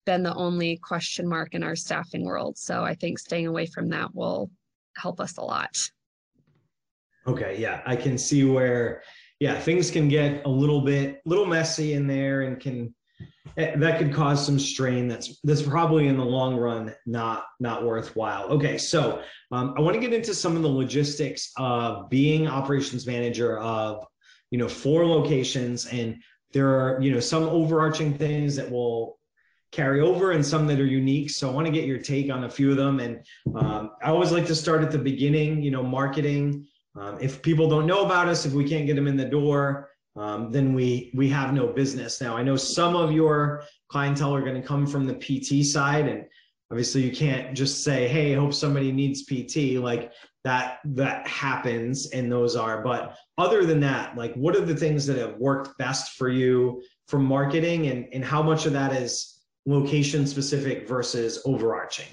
been 0.06 0.24
the 0.24 0.34
only 0.36 0.78
question 0.78 1.28
mark 1.28 1.54
in 1.54 1.64
our 1.64 1.76
staffing 1.76 2.26
world. 2.26 2.58
So 2.58 2.84
I 2.84 2.96
think 2.96 3.20
staying 3.20 3.48
away 3.48 3.66
from 3.66 3.90
that 3.90 4.14
will 4.14 4.52
help 4.98 5.20
us 5.22 5.38
a 5.38 5.42
lot. 5.42 5.78
Okay, 7.28 7.58
yeah, 7.60 7.82
I 7.86 7.96
can 7.96 8.18
see 8.18 8.44
where 8.44 9.04
yeah, 9.40 9.58
things 9.58 9.90
can 9.90 10.10
get 10.10 10.46
a 10.46 10.50
little 10.50 10.82
bit 10.82 11.22
little 11.26 11.46
messy 11.46 11.94
in 11.94 12.08
there 12.08 12.42
and 12.42 12.60
can 12.60 12.94
that 13.56 14.00
could 14.00 14.14
cause 14.14 14.46
some 14.46 14.60
strain 14.60 15.08
that's 15.08 15.40
that's 15.44 15.62
probably 15.62 16.08
in 16.08 16.18
the 16.18 16.24
long 16.24 16.56
run 16.56 16.94
not 17.06 17.44
not 17.60 17.84
worthwhile. 17.84 18.46
Okay 18.46 18.78
so 18.78 19.22
um, 19.52 19.74
i 19.78 19.82
want 19.82 19.96
to 19.96 20.00
get 20.00 20.14
into 20.14 20.34
some 20.34 20.56
of 20.56 20.62
the 20.62 20.70
logistics 20.70 21.52
of 21.58 22.10
being 22.10 22.48
operations 22.48 23.06
manager 23.06 23.60
of 23.60 24.06
you 24.52 24.58
know 24.58 24.68
four 24.68 25.06
locations 25.06 25.86
and 25.88 26.22
there 26.54 26.70
are 26.70 27.02
you 27.02 27.12
know 27.12 27.20
some 27.20 27.44
overarching 27.44 28.18
things 28.18 28.56
that 28.56 28.70
will 28.70 29.20
carry 29.72 30.02
over 30.02 30.32
and 30.32 30.44
some 30.44 30.66
that 30.66 30.80
are 30.80 30.86
unique. 30.86 31.30
So 31.30 31.50
i 31.50 31.54
want 31.54 31.68
to 31.68 31.72
get 31.72 31.86
your 31.86 32.00
take 32.00 32.32
on 32.32 32.46
a 32.46 32.50
few 32.50 32.72
of 32.72 32.78
them. 32.78 33.00
And 33.00 33.24
um, 33.56 33.92
i 34.02 34.10
always 34.10 34.32
like 34.32 34.48
to 34.48 34.56
start 34.56 34.82
at 34.82 34.92
the 34.92 34.98
beginning 34.98 35.62
you 35.62 35.72
know 35.72 35.84
marketing. 35.84 36.68
Um, 36.96 37.18
if 37.22 37.42
people 37.42 37.70
don't 37.70 37.86
know 37.86 38.04
about 38.04 38.28
us, 38.28 38.46
if 38.46 38.54
we 38.54 38.68
can't 38.68 38.86
get 38.86 38.96
them 38.96 39.08
in 39.08 39.16
the 39.16 39.26
door, 39.26 39.89
um, 40.16 40.52
then 40.52 40.74
we 40.74 41.12
we 41.14 41.30
have 41.30 41.54
no 41.54 41.68
business. 41.68 42.22
Now 42.22 42.36
I 42.36 42.44
know 42.44 42.56
some 42.56 42.96
of 42.96 43.12
your 43.12 43.64
clientele 43.90 44.34
are 44.36 44.42
going 44.42 44.62
to 44.62 44.68
come 44.68 44.86
from 44.86 45.06
the 45.06 45.16
PT 45.16 45.66
side, 45.66 46.08
and 46.08 46.26
obviously 46.72 47.04
you 47.04 47.12
can't 47.12 47.56
just 47.56 47.84
say, 47.84 48.08
"Hey, 48.08 48.36
I 48.36 48.40
hope 48.40 48.54
somebody 48.54 48.92
needs 48.92 49.24
PT." 49.24 49.80
Like 49.80 50.12
that 50.44 50.80
that 50.86 51.28
happens, 51.28 52.10
and 52.12 52.32
those 52.32 52.56
are. 52.56 52.84
But 52.84 53.16
other 53.38 53.66
than 53.66 53.80
that, 53.82 54.18
like 54.18 54.34
what 54.36 54.56
are 54.56 54.66
the 54.66 54.76
things 54.76 55.06
that 55.08 55.18
have 55.18 55.38
worked 55.38 55.78
best 55.78 56.18
for 56.18 56.30
you 56.30 56.82
from 57.08 57.24
marketing, 57.26 57.88
and 57.88 58.08
and 58.14 58.24
how 58.24 58.42
much 58.42 58.66
of 58.66 58.74
that 58.74 58.94
is 58.94 59.40
location 59.66 60.26
specific 60.26 60.88
versus 60.88 61.42
overarching? 61.46 62.08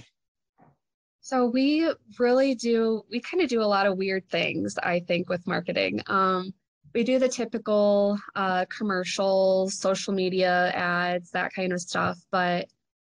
So 1.26 1.46
we 1.46 1.92
really 2.20 2.54
do, 2.54 3.02
we 3.10 3.18
kind 3.18 3.42
of 3.42 3.48
do 3.48 3.60
a 3.60 3.64
lot 3.64 3.88
of 3.88 3.98
weird 3.98 4.28
things, 4.28 4.78
I 4.80 5.00
think, 5.00 5.28
with 5.28 5.44
marketing. 5.44 6.00
Um, 6.06 6.54
we 6.96 7.04
do 7.04 7.18
the 7.18 7.28
typical 7.28 8.18
uh, 8.36 8.64
commercials, 8.70 9.78
social 9.78 10.14
media 10.14 10.72
ads, 10.74 11.30
that 11.30 11.52
kind 11.52 11.74
of 11.74 11.80
stuff, 11.82 12.16
but 12.30 12.68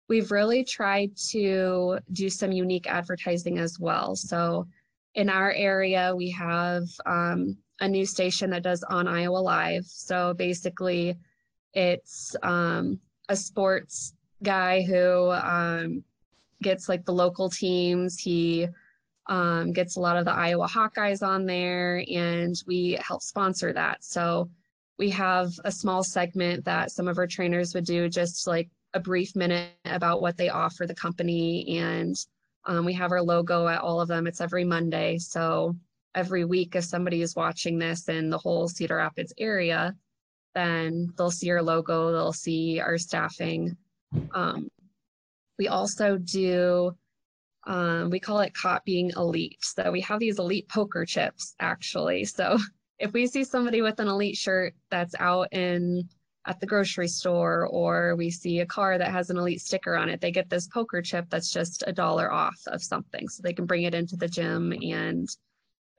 we've 0.07 0.29
really 0.29 0.63
tried 0.63 1.17
to 1.31 1.97
do 2.11 2.29
some 2.29 2.51
unique 2.51 2.85
advertising 2.85 3.57
as 3.57 3.79
well. 3.79 4.15
So 4.15 4.67
in 5.15 5.29
our 5.29 5.51
area, 5.53 6.13
we 6.15 6.29
have 6.29 6.83
um, 7.07 7.57
a 7.79 7.87
new 7.87 8.05
station 8.05 8.51
that 8.51 8.61
does 8.61 8.83
on 8.83 9.07
Iowa 9.07 9.39
Live. 9.39 9.85
So 9.87 10.35
basically, 10.35 11.17
it's 11.73 12.35
um, 12.43 12.99
a 13.29 13.35
sports 13.35 14.13
guy 14.43 14.83
who 14.83 15.31
um, 15.31 16.03
gets 16.61 16.87
like 16.87 17.03
the 17.03 17.13
local 17.13 17.49
teams. 17.49 18.19
He 18.19 18.67
um, 19.27 19.71
gets 19.71 19.95
a 19.95 19.99
lot 19.99 20.17
of 20.17 20.25
the 20.25 20.33
Iowa 20.33 20.67
Hawkeyes 20.67 21.25
on 21.25 21.45
there, 21.45 22.03
and 22.11 22.55
we 22.67 22.97
help 23.01 23.21
sponsor 23.21 23.73
that. 23.73 24.03
So 24.03 24.49
we 24.97 25.09
have 25.11 25.51
a 25.63 25.71
small 25.71 26.03
segment 26.03 26.65
that 26.65 26.91
some 26.91 27.07
of 27.07 27.17
our 27.17 27.27
trainers 27.27 27.73
would 27.73 27.85
do, 27.85 28.09
just 28.09 28.47
like 28.47 28.69
a 28.93 28.99
brief 28.99 29.35
minute 29.35 29.71
about 29.85 30.21
what 30.21 30.37
they 30.37 30.49
offer 30.49 30.85
the 30.85 30.93
company. 30.93 31.79
And 31.79 32.15
um, 32.65 32.85
we 32.85 32.93
have 32.93 33.11
our 33.11 33.21
logo 33.21 33.67
at 33.67 33.81
all 33.81 34.01
of 34.01 34.07
them. 34.07 34.27
It's 34.27 34.41
every 34.41 34.63
Monday. 34.63 35.17
So 35.17 35.75
every 36.13 36.45
week, 36.45 36.75
if 36.75 36.83
somebody 36.83 37.21
is 37.21 37.35
watching 37.35 37.79
this 37.79 38.09
in 38.09 38.29
the 38.29 38.37
whole 38.37 38.67
Cedar 38.67 38.97
Rapids 38.97 39.33
area, 39.37 39.95
then 40.53 41.13
they'll 41.17 41.31
see 41.31 41.49
our 41.51 41.63
logo, 41.63 42.11
they'll 42.11 42.33
see 42.33 42.79
our 42.79 42.97
staffing. 42.97 43.77
Um, 44.33 44.69
we 45.57 45.67
also 45.69 46.17
do, 46.17 46.95
um, 47.65 48.09
we 48.09 48.19
call 48.19 48.39
it 48.39 48.53
being 48.85 49.11
elite. 49.15 49.57
So 49.61 49.91
we 49.91 50.01
have 50.01 50.19
these 50.19 50.39
elite 50.39 50.67
poker 50.67 51.05
chips 51.05 51.55
actually. 51.59 52.25
So 52.25 52.57
if 52.99 53.13
we 53.13 53.27
see 53.27 53.43
somebody 53.43 53.81
with 53.81 53.99
an 53.99 54.07
elite 54.07 54.37
shirt 54.37 54.73
that's 54.89 55.15
out 55.19 55.51
in 55.53 56.07
at 56.47 56.59
the 56.59 56.65
grocery 56.65 57.07
store 57.07 57.67
or 57.67 58.15
we 58.15 58.31
see 58.31 58.59
a 58.59 58.65
car 58.65 58.97
that 58.97 59.11
has 59.11 59.29
an 59.29 59.37
elite 59.37 59.61
sticker 59.61 59.95
on 59.95 60.09
it, 60.09 60.21
they 60.21 60.31
get 60.31 60.49
this 60.49 60.67
poker 60.67 61.01
chip 61.01 61.25
that's 61.29 61.51
just 61.51 61.83
a 61.85 61.93
dollar 61.93 62.31
off 62.31 62.57
of 62.67 62.83
something. 62.83 63.29
So 63.29 63.41
they 63.43 63.53
can 63.53 63.65
bring 63.65 63.83
it 63.83 63.93
into 63.93 64.15
the 64.15 64.27
gym 64.27 64.73
and 64.81 65.29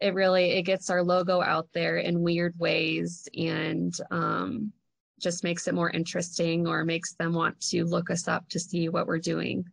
it 0.00 0.14
really 0.14 0.50
it 0.50 0.62
gets 0.62 0.90
our 0.90 1.04
logo 1.04 1.40
out 1.40 1.68
there 1.72 1.98
in 1.98 2.22
weird 2.22 2.58
ways 2.58 3.28
and 3.36 3.96
um, 4.10 4.72
just 5.20 5.44
makes 5.44 5.68
it 5.68 5.74
more 5.74 5.90
interesting 5.90 6.66
or 6.66 6.84
makes 6.84 7.14
them 7.14 7.32
want 7.32 7.60
to 7.60 7.84
look 7.84 8.10
us 8.10 8.26
up 8.26 8.48
to 8.48 8.58
see 8.58 8.88
what 8.88 9.06
we're 9.06 9.18
doing. 9.18 9.64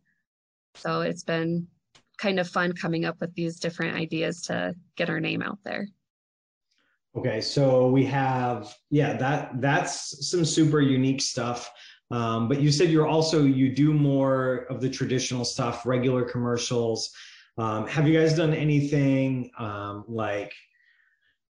So 0.76 1.02
it's 1.02 1.24
been 1.24 1.68
kind 2.20 2.40
of 2.40 2.48
fun 2.48 2.74
coming 2.74 3.06
up 3.06 3.20
with 3.22 3.34
these 3.34 3.60
different 3.60 3.96
ideas 3.96 4.42
to 4.42 4.76
get 4.96 5.10
our 5.10 5.20
name 5.20 5.42
out 5.42 5.58
there. 5.64 5.88
Okay, 7.18 7.42
so 7.42 7.90
we 7.90 8.06
have 8.06 8.76
yeah 8.92 9.18
that 9.18 9.60
that's 9.62 10.30
some 10.30 10.46
super 10.46 10.80
unique 10.80 11.22
stuff. 11.22 11.72
Um, 12.12 12.48
but 12.48 12.60
you 12.60 12.72
said 12.72 12.90
you're 12.90 13.08
also 13.08 13.44
you 13.44 13.74
do 13.74 13.94
more 13.94 14.66
of 14.70 14.82
the 14.82 14.90
traditional 14.90 15.46
stuff, 15.46 15.86
regular 15.86 16.24
commercials. 16.24 17.10
Um, 17.58 17.88
have 17.88 18.08
you 18.08 18.18
guys 18.18 18.36
done 18.36 18.54
anything 18.54 19.52
um, 19.58 20.06
like 20.08 20.54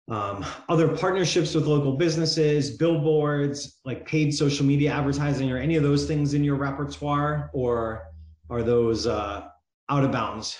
um, 0.08 0.44
other 0.68 0.88
partnerships 0.96 1.54
with 1.54 1.66
local 1.66 1.96
businesses, 1.96 2.76
billboards, 2.76 3.78
like 3.84 4.06
paid 4.06 4.34
social 4.34 4.64
media 4.64 4.92
advertising, 4.92 5.50
or 5.50 5.58
any 5.58 5.76
of 5.76 5.82
those 5.82 6.06
things 6.06 6.34
in 6.34 6.42
your 6.42 6.56
repertoire, 6.56 7.50
or 7.52 8.06
are 8.48 8.62
those 8.62 9.06
uh, 9.06 9.48
out 9.88 10.04
of 10.04 10.12
bounds? 10.12 10.58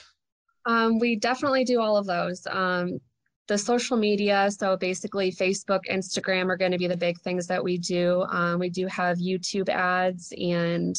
Um, 0.66 0.98
we 0.98 1.16
definitely 1.16 1.64
do 1.64 1.80
all 1.80 1.96
of 1.96 2.06
those. 2.06 2.46
Um, 2.50 3.00
the 3.48 3.56
social 3.56 3.96
media, 3.96 4.50
so 4.50 4.76
basically 4.76 5.32
Facebook, 5.32 5.80
Instagram 5.90 6.50
are 6.50 6.56
going 6.56 6.72
to 6.72 6.78
be 6.78 6.86
the 6.86 6.96
big 6.96 7.18
things 7.20 7.46
that 7.46 7.64
we 7.64 7.78
do. 7.78 8.26
Um, 8.28 8.58
we 8.58 8.68
do 8.68 8.86
have 8.86 9.16
YouTube 9.16 9.70
ads 9.70 10.32
and 10.38 10.94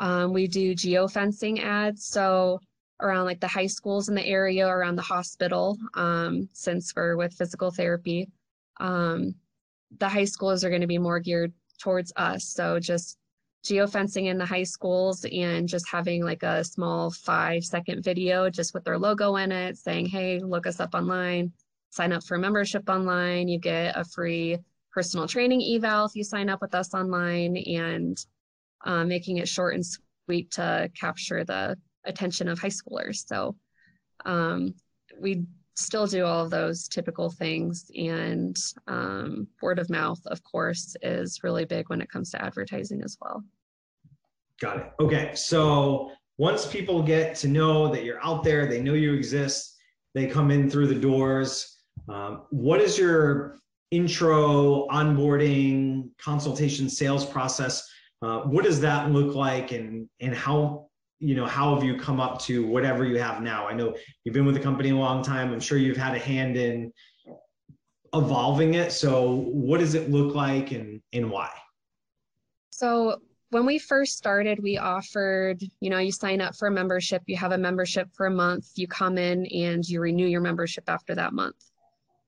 um, 0.00 0.34
we 0.34 0.46
do 0.46 0.74
geofencing 0.74 1.64
ads. 1.64 2.04
So 2.04 2.60
around 3.00 3.24
like 3.24 3.40
the 3.40 3.48
high 3.48 3.66
schools 3.66 4.08
in 4.08 4.14
the 4.14 4.26
area, 4.26 4.66
around 4.66 4.96
the 4.96 5.02
hospital, 5.02 5.78
um, 5.94 6.48
since 6.52 6.94
we're 6.94 7.16
with 7.16 7.32
physical 7.32 7.70
therapy. 7.70 8.28
Um, 8.78 9.34
the 9.98 10.08
high 10.08 10.24
schools 10.24 10.64
are 10.64 10.68
going 10.68 10.82
to 10.82 10.86
be 10.86 10.98
more 10.98 11.20
geared 11.20 11.52
towards 11.78 12.12
us. 12.16 12.44
So 12.44 12.78
just 12.78 13.18
geofencing 13.64 14.26
in 14.26 14.38
the 14.38 14.46
high 14.46 14.64
schools 14.64 15.24
and 15.24 15.68
just 15.68 15.88
having 15.88 16.24
like 16.24 16.42
a 16.42 16.64
small 16.64 17.10
five 17.10 17.64
second 17.64 18.02
video 18.02 18.50
just 18.50 18.74
with 18.74 18.84
their 18.84 18.98
logo 18.98 19.36
in 19.36 19.52
it 19.52 19.76
saying, 19.76 20.06
hey, 20.06 20.40
look 20.40 20.66
us 20.66 20.80
up 20.80 20.94
online, 20.94 21.52
sign 21.90 22.12
up 22.12 22.24
for 22.24 22.38
membership 22.38 22.88
online. 22.88 23.48
You 23.48 23.58
get 23.58 23.96
a 23.96 24.04
free 24.04 24.58
personal 24.92 25.28
training 25.28 25.62
eval 25.62 26.06
if 26.06 26.16
you 26.16 26.24
sign 26.24 26.48
up 26.48 26.60
with 26.60 26.74
us 26.74 26.92
online 26.92 27.56
and 27.56 28.16
uh, 28.84 29.04
making 29.04 29.38
it 29.38 29.48
short 29.48 29.74
and 29.74 29.84
sweet 30.26 30.50
to 30.52 30.90
capture 30.98 31.44
the 31.44 31.78
attention 32.04 32.48
of 32.48 32.58
high 32.58 32.68
schoolers. 32.68 33.26
So 33.26 33.56
um, 34.24 34.74
we 35.20 35.44
still 35.74 36.06
do 36.06 36.24
all 36.24 36.44
of 36.44 36.50
those 36.50 36.88
typical 36.88 37.30
things. 37.30 37.90
And 37.96 38.56
um, 38.86 39.46
word 39.60 39.78
of 39.78 39.90
mouth, 39.90 40.20
of 40.26 40.42
course, 40.42 40.96
is 41.02 41.42
really 41.42 41.64
big 41.64 41.88
when 41.88 42.00
it 42.00 42.10
comes 42.10 42.30
to 42.30 42.44
advertising 42.44 43.02
as 43.02 43.16
well. 43.20 43.42
Got 44.60 44.76
it. 44.78 44.92
Okay. 45.00 45.34
So 45.34 46.12
once 46.38 46.66
people 46.66 47.02
get 47.02 47.34
to 47.36 47.48
know 47.48 47.88
that 47.88 48.04
you're 48.04 48.24
out 48.24 48.44
there, 48.44 48.66
they 48.66 48.80
know 48.80 48.94
you 48.94 49.12
exist, 49.14 49.76
they 50.14 50.26
come 50.26 50.50
in 50.50 50.70
through 50.70 50.88
the 50.88 50.94
doors. 50.94 51.78
Um, 52.08 52.42
what 52.50 52.80
is 52.80 52.98
your 52.98 53.58
intro 53.90 54.86
onboarding 54.88 56.10
consultation 56.18 56.88
sales 56.88 57.24
process? 57.24 57.88
Uh, 58.22 58.40
what 58.40 58.64
does 58.64 58.80
that 58.80 59.10
look 59.10 59.34
like 59.34 59.72
and, 59.72 60.08
and 60.20 60.34
how 60.34 60.88
you 61.22 61.36
know 61.36 61.46
how 61.46 61.74
have 61.74 61.84
you 61.84 61.96
come 61.96 62.20
up 62.20 62.40
to 62.40 62.66
whatever 62.66 63.04
you 63.04 63.18
have 63.18 63.40
now 63.42 63.66
i 63.68 63.72
know 63.72 63.94
you've 64.24 64.34
been 64.34 64.44
with 64.44 64.54
the 64.54 64.60
company 64.60 64.90
a 64.90 64.96
long 64.96 65.22
time 65.22 65.52
i'm 65.52 65.60
sure 65.60 65.78
you've 65.78 65.96
had 65.96 66.14
a 66.14 66.18
hand 66.18 66.56
in 66.56 66.92
evolving 68.14 68.74
it 68.74 68.92
so 68.92 69.46
what 69.52 69.78
does 69.78 69.94
it 69.94 70.10
look 70.10 70.34
like 70.34 70.72
and 70.72 71.00
and 71.12 71.30
why 71.30 71.50
so 72.70 73.20
when 73.50 73.66
we 73.66 73.78
first 73.78 74.16
started, 74.16 74.62
we 74.62 74.78
offered, 74.78 75.62
you 75.80 75.90
know, 75.90 75.98
you 75.98 76.10
sign 76.10 76.40
up 76.40 76.56
for 76.56 76.68
a 76.68 76.70
membership, 76.70 77.22
you 77.26 77.36
have 77.36 77.52
a 77.52 77.58
membership 77.58 78.08
for 78.14 78.24
a 78.24 78.30
month, 78.30 78.70
you 78.76 78.88
come 78.88 79.18
in 79.18 79.44
and 79.44 79.86
you 79.86 80.00
renew 80.00 80.26
your 80.26 80.40
membership 80.40 80.84
after 80.88 81.14
that 81.14 81.34
month. 81.34 81.70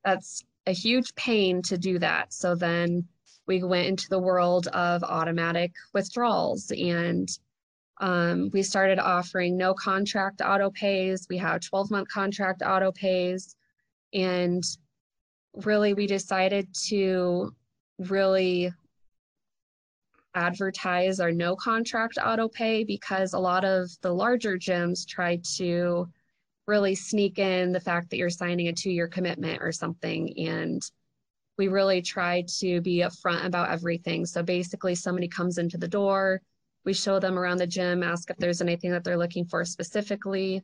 That's 0.04 0.44
a 0.66 0.72
huge 0.72 1.14
pain 1.14 1.62
to 1.62 1.78
do 1.78 1.98
that. 1.98 2.34
So 2.34 2.54
then 2.54 3.08
we 3.46 3.62
went 3.62 3.86
into 3.86 4.10
the 4.10 4.18
world 4.18 4.66
of 4.68 5.02
automatic 5.02 5.72
withdrawals 5.94 6.70
and 6.70 7.26
um, 7.98 8.50
we 8.52 8.62
started 8.62 8.98
offering 8.98 9.56
no 9.56 9.74
contract 9.74 10.40
auto 10.44 10.70
pays. 10.70 11.26
We 11.28 11.38
have 11.38 11.60
12 11.60 11.90
month 11.90 12.08
contract 12.08 12.62
auto 12.64 12.90
pays. 12.92 13.54
And 14.12 14.62
really, 15.54 15.94
we 15.94 16.06
decided 16.06 16.68
to 16.88 17.54
really 17.98 18.72
advertise 20.34 21.20
our 21.20 21.30
no 21.30 21.54
contract 21.54 22.18
auto 22.22 22.48
pay 22.48 22.82
because 22.82 23.34
a 23.34 23.38
lot 23.38 23.64
of 23.64 23.88
the 24.02 24.12
larger 24.12 24.58
gyms 24.58 25.06
try 25.06 25.40
to 25.56 26.08
really 26.66 26.94
sneak 26.94 27.38
in 27.38 27.70
the 27.70 27.78
fact 27.78 28.10
that 28.10 28.16
you're 28.16 28.30
signing 28.30 28.68
a 28.68 28.72
two 28.72 28.90
year 28.90 29.06
commitment 29.06 29.62
or 29.62 29.70
something. 29.70 30.36
And 30.38 30.82
we 31.56 31.68
really 31.68 32.02
try 32.02 32.44
to 32.58 32.80
be 32.80 32.98
upfront 32.98 33.44
about 33.44 33.70
everything. 33.70 34.26
So 34.26 34.42
basically, 34.42 34.96
somebody 34.96 35.28
comes 35.28 35.58
into 35.58 35.78
the 35.78 35.86
door, 35.86 36.40
we 36.84 36.92
show 36.92 37.18
them 37.18 37.38
around 37.38 37.58
the 37.58 37.66
gym, 37.66 38.02
ask 38.02 38.30
if 38.30 38.36
there's 38.36 38.60
anything 38.60 38.90
that 38.90 39.04
they're 39.04 39.16
looking 39.16 39.44
for 39.44 39.64
specifically. 39.64 40.62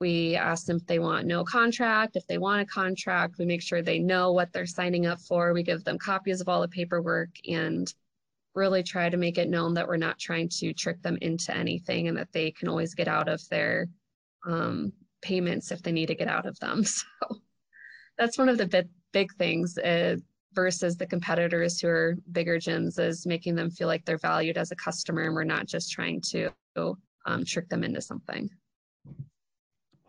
We 0.00 0.36
ask 0.36 0.66
them 0.66 0.76
if 0.76 0.86
they 0.86 1.00
want 1.00 1.26
no 1.26 1.42
contract, 1.42 2.14
if 2.14 2.26
they 2.28 2.38
want 2.38 2.62
a 2.62 2.66
contract. 2.66 3.36
We 3.38 3.46
make 3.46 3.62
sure 3.62 3.82
they 3.82 3.98
know 3.98 4.32
what 4.32 4.52
they're 4.52 4.66
signing 4.66 5.06
up 5.06 5.20
for. 5.20 5.52
We 5.52 5.64
give 5.64 5.82
them 5.82 5.98
copies 5.98 6.40
of 6.40 6.48
all 6.48 6.60
the 6.60 6.68
paperwork 6.68 7.30
and 7.48 7.92
really 8.54 8.82
try 8.82 9.08
to 9.08 9.16
make 9.16 9.38
it 9.38 9.48
known 9.48 9.74
that 9.74 9.88
we're 9.88 9.96
not 9.96 10.18
trying 10.18 10.48
to 10.48 10.72
trick 10.72 11.02
them 11.02 11.18
into 11.20 11.54
anything 11.56 12.08
and 12.08 12.16
that 12.16 12.32
they 12.32 12.50
can 12.52 12.68
always 12.68 12.94
get 12.94 13.08
out 13.08 13.28
of 13.28 13.46
their 13.48 13.88
um, 14.46 14.92
payments 15.20 15.72
if 15.72 15.82
they 15.82 15.92
need 15.92 16.06
to 16.06 16.14
get 16.14 16.28
out 16.28 16.46
of 16.46 16.58
them. 16.60 16.84
So 16.94 17.38
that's 18.16 18.36
one 18.36 18.48
of 18.48 18.58
the 18.58 18.66
big, 18.66 18.88
big 19.12 19.32
things. 19.34 19.78
Uh, 19.78 20.16
versus 20.58 20.96
the 20.96 21.06
competitors 21.06 21.78
who 21.78 21.86
are 21.86 22.16
bigger 22.32 22.58
gyms 22.58 22.98
is 22.98 23.24
making 23.24 23.54
them 23.54 23.70
feel 23.70 23.86
like 23.86 24.04
they're 24.04 24.18
valued 24.18 24.58
as 24.58 24.72
a 24.72 24.74
customer 24.74 25.22
and 25.22 25.32
we're 25.32 25.44
not 25.44 25.66
just 25.66 25.92
trying 25.92 26.20
to 26.20 26.50
um, 27.26 27.44
trick 27.44 27.68
them 27.68 27.84
into 27.84 28.00
something. 28.00 28.50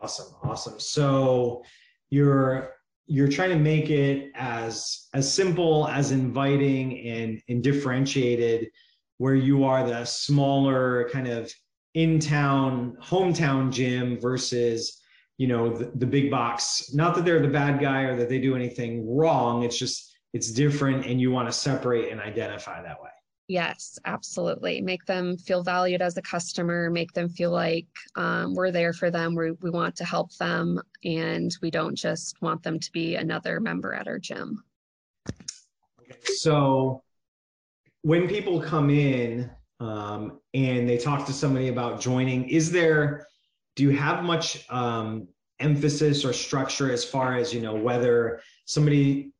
Awesome 0.00 0.34
awesome. 0.42 0.80
So 0.80 1.62
you're 2.10 2.72
you're 3.06 3.28
trying 3.28 3.50
to 3.50 3.58
make 3.60 3.90
it 3.90 4.32
as 4.34 5.06
as 5.14 5.32
simple 5.32 5.86
as 5.86 6.10
inviting 6.10 6.98
and 7.06 7.40
and 7.48 7.62
differentiated 7.62 8.70
where 9.18 9.36
you 9.36 9.62
are 9.62 9.86
the 9.86 10.04
smaller 10.04 11.08
kind 11.12 11.28
of 11.28 11.52
in 11.94 12.18
town 12.18 12.96
hometown 13.00 13.70
gym 13.70 14.18
versus 14.18 15.00
you 15.38 15.46
know 15.46 15.70
the, 15.70 15.92
the 15.94 16.06
big 16.06 16.28
box. 16.28 16.92
Not 16.92 17.14
that 17.14 17.24
they're 17.24 17.40
the 17.40 17.46
bad 17.62 17.80
guy 17.80 18.02
or 18.02 18.16
that 18.16 18.28
they 18.28 18.40
do 18.40 18.56
anything 18.56 18.92
wrong. 19.16 19.62
It's 19.62 19.78
just 19.78 20.10
it's 20.32 20.50
different 20.50 21.06
and 21.06 21.20
you 21.20 21.30
want 21.30 21.48
to 21.48 21.52
separate 21.52 22.12
and 22.12 22.20
identify 22.20 22.82
that 22.82 23.00
way. 23.02 23.10
Yes, 23.50 23.98
absolutely. 24.04 24.80
Make 24.80 25.06
them 25.06 25.36
feel 25.36 25.64
valued 25.64 26.02
as 26.02 26.16
a 26.16 26.22
customer, 26.22 26.88
make 26.88 27.12
them 27.12 27.28
feel 27.28 27.50
like 27.50 27.88
um, 28.14 28.54
we're 28.54 28.70
there 28.70 28.92
for 28.92 29.10
them. 29.10 29.34
We, 29.34 29.50
we 29.50 29.70
want 29.70 29.96
to 29.96 30.04
help 30.04 30.32
them, 30.36 30.80
and 31.04 31.56
we 31.60 31.68
don't 31.68 31.96
just 31.96 32.40
want 32.40 32.62
them 32.62 32.78
to 32.78 32.92
be 32.92 33.16
another 33.16 33.58
member 33.58 33.92
at 33.92 34.06
our 34.06 34.20
gym. 34.20 34.62
So, 36.36 37.02
when 38.02 38.28
people 38.28 38.60
come 38.60 38.88
in 38.88 39.50
um, 39.80 40.38
and 40.54 40.88
they 40.88 40.96
talk 40.96 41.26
to 41.26 41.32
somebody 41.32 41.68
about 41.68 42.00
joining, 42.00 42.48
is 42.48 42.70
there, 42.70 43.26
do 43.74 43.82
you 43.82 43.90
have 43.90 44.22
much 44.22 44.64
um, 44.70 45.26
emphasis 45.58 46.24
or 46.24 46.32
structure 46.32 46.92
as 46.92 47.04
far 47.04 47.36
as, 47.36 47.52
you 47.52 47.60
know, 47.60 47.74
whether 47.74 48.42
somebody 48.64 49.32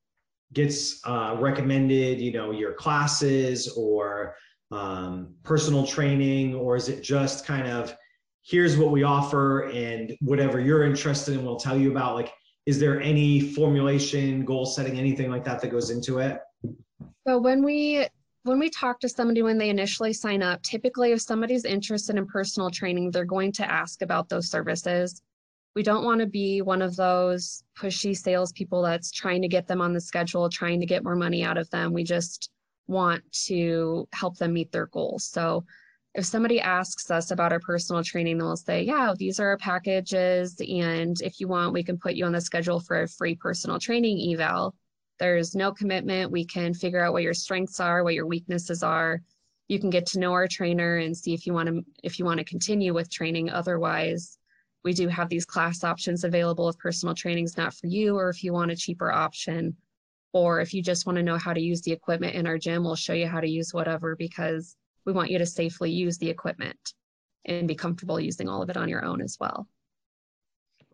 gets 0.52 1.00
uh, 1.06 1.36
recommended, 1.38 2.20
you 2.20 2.32
know, 2.32 2.50
your 2.50 2.72
classes 2.72 3.68
or 3.76 4.34
um, 4.70 5.34
personal 5.42 5.86
training, 5.86 6.54
or 6.54 6.76
is 6.76 6.88
it 6.88 7.02
just 7.02 7.46
kind 7.46 7.68
of 7.68 7.94
here's 8.42 8.76
what 8.76 8.90
we 8.90 9.02
offer 9.02 9.68
and 9.70 10.16
whatever 10.20 10.60
you're 10.60 10.84
interested 10.84 11.34
in, 11.34 11.44
we'll 11.44 11.56
tell 11.56 11.78
you 11.78 11.90
about? 11.90 12.14
Like, 12.14 12.32
is 12.66 12.78
there 12.78 13.00
any 13.00 13.40
formulation, 13.40 14.44
goal 14.44 14.66
setting, 14.66 14.98
anything 14.98 15.30
like 15.30 15.44
that 15.44 15.60
that 15.60 15.68
goes 15.68 15.90
into 15.90 16.18
it? 16.18 16.40
So 17.26 17.38
when 17.38 17.64
we 17.64 18.06
when 18.44 18.58
we 18.58 18.70
talk 18.70 18.98
to 19.00 19.08
somebody 19.08 19.42
when 19.42 19.58
they 19.58 19.68
initially 19.68 20.12
sign 20.12 20.42
up, 20.42 20.62
typically 20.62 21.12
if 21.12 21.20
somebody's 21.20 21.64
interested 21.64 22.16
in 22.16 22.26
personal 22.26 22.70
training, 22.70 23.10
they're 23.10 23.24
going 23.24 23.52
to 23.52 23.70
ask 23.70 24.02
about 24.02 24.28
those 24.28 24.50
services 24.50 25.22
we 25.74 25.82
don't 25.82 26.04
want 26.04 26.20
to 26.20 26.26
be 26.26 26.62
one 26.62 26.82
of 26.82 26.96
those 26.96 27.62
pushy 27.78 28.16
salespeople 28.16 28.82
that's 28.82 29.12
trying 29.12 29.42
to 29.42 29.48
get 29.48 29.66
them 29.66 29.80
on 29.80 29.92
the 29.92 30.00
schedule, 30.00 30.48
trying 30.48 30.80
to 30.80 30.86
get 30.86 31.04
more 31.04 31.16
money 31.16 31.44
out 31.44 31.58
of 31.58 31.70
them. 31.70 31.92
We 31.92 32.02
just 32.02 32.50
want 32.88 33.22
to 33.44 34.08
help 34.12 34.36
them 34.36 34.52
meet 34.52 34.72
their 34.72 34.86
goals. 34.86 35.24
So 35.24 35.64
if 36.14 36.24
somebody 36.24 36.60
asks 36.60 37.08
us 37.10 37.30
about 37.30 37.52
our 37.52 37.60
personal 37.60 38.02
training, 38.02 38.38
we'll 38.38 38.56
say, 38.56 38.82
Yeah, 38.82 39.14
these 39.16 39.38
are 39.38 39.50
our 39.50 39.58
packages. 39.58 40.60
And 40.60 41.16
if 41.22 41.38
you 41.38 41.46
want, 41.46 41.72
we 41.72 41.84
can 41.84 41.98
put 41.98 42.14
you 42.14 42.24
on 42.24 42.32
the 42.32 42.40
schedule 42.40 42.80
for 42.80 43.02
a 43.02 43.08
free 43.08 43.36
personal 43.36 43.78
training 43.78 44.32
eval. 44.32 44.74
There's 45.20 45.54
no 45.54 45.70
commitment. 45.70 46.32
We 46.32 46.44
can 46.44 46.74
figure 46.74 47.04
out 47.04 47.12
what 47.12 47.22
your 47.22 47.34
strengths 47.34 47.78
are, 47.78 48.02
what 48.02 48.14
your 48.14 48.26
weaknesses 48.26 48.82
are. 48.82 49.20
You 49.68 49.78
can 49.78 49.90
get 49.90 50.06
to 50.06 50.18
know 50.18 50.32
our 50.32 50.48
trainer 50.48 50.96
and 50.96 51.16
see 51.16 51.32
if 51.32 51.46
you 51.46 51.52
want 51.52 51.68
to 51.68 51.82
if 52.02 52.18
you 52.18 52.24
want 52.24 52.38
to 52.38 52.44
continue 52.44 52.92
with 52.92 53.08
training. 53.08 53.50
Otherwise, 53.50 54.36
we 54.84 54.92
do 54.92 55.08
have 55.08 55.28
these 55.28 55.44
class 55.44 55.84
options 55.84 56.24
available 56.24 56.68
if 56.68 56.78
personal 56.78 57.14
training 57.14 57.44
is 57.44 57.56
not 57.56 57.74
for 57.74 57.86
you 57.86 58.16
or 58.16 58.30
if 58.30 58.42
you 58.42 58.52
want 58.52 58.70
a 58.70 58.76
cheaper 58.76 59.10
option. 59.10 59.76
Or 60.32 60.60
if 60.60 60.72
you 60.72 60.82
just 60.82 61.06
want 61.06 61.16
to 61.16 61.24
know 61.24 61.38
how 61.38 61.52
to 61.52 61.60
use 61.60 61.82
the 61.82 61.92
equipment 61.92 62.36
in 62.36 62.46
our 62.46 62.56
gym 62.56 62.84
we'll 62.84 62.94
show 62.94 63.12
you 63.12 63.26
how 63.26 63.40
to 63.40 63.48
use 63.48 63.74
whatever 63.74 64.14
because 64.14 64.76
we 65.04 65.12
want 65.12 65.30
you 65.30 65.38
to 65.38 65.46
safely 65.46 65.90
use 65.90 66.18
the 66.18 66.30
equipment 66.30 66.94
and 67.46 67.66
be 67.66 67.74
comfortable 67.74 68.20
using 68.20 68.48
all 68.48 68.62
of 68.62 68.70
it 68.70 68.76
on 68.76 68.88
your 68.88 69.04
own 69.04 69.20
as 69.20 69.36
well. 69.40 69.66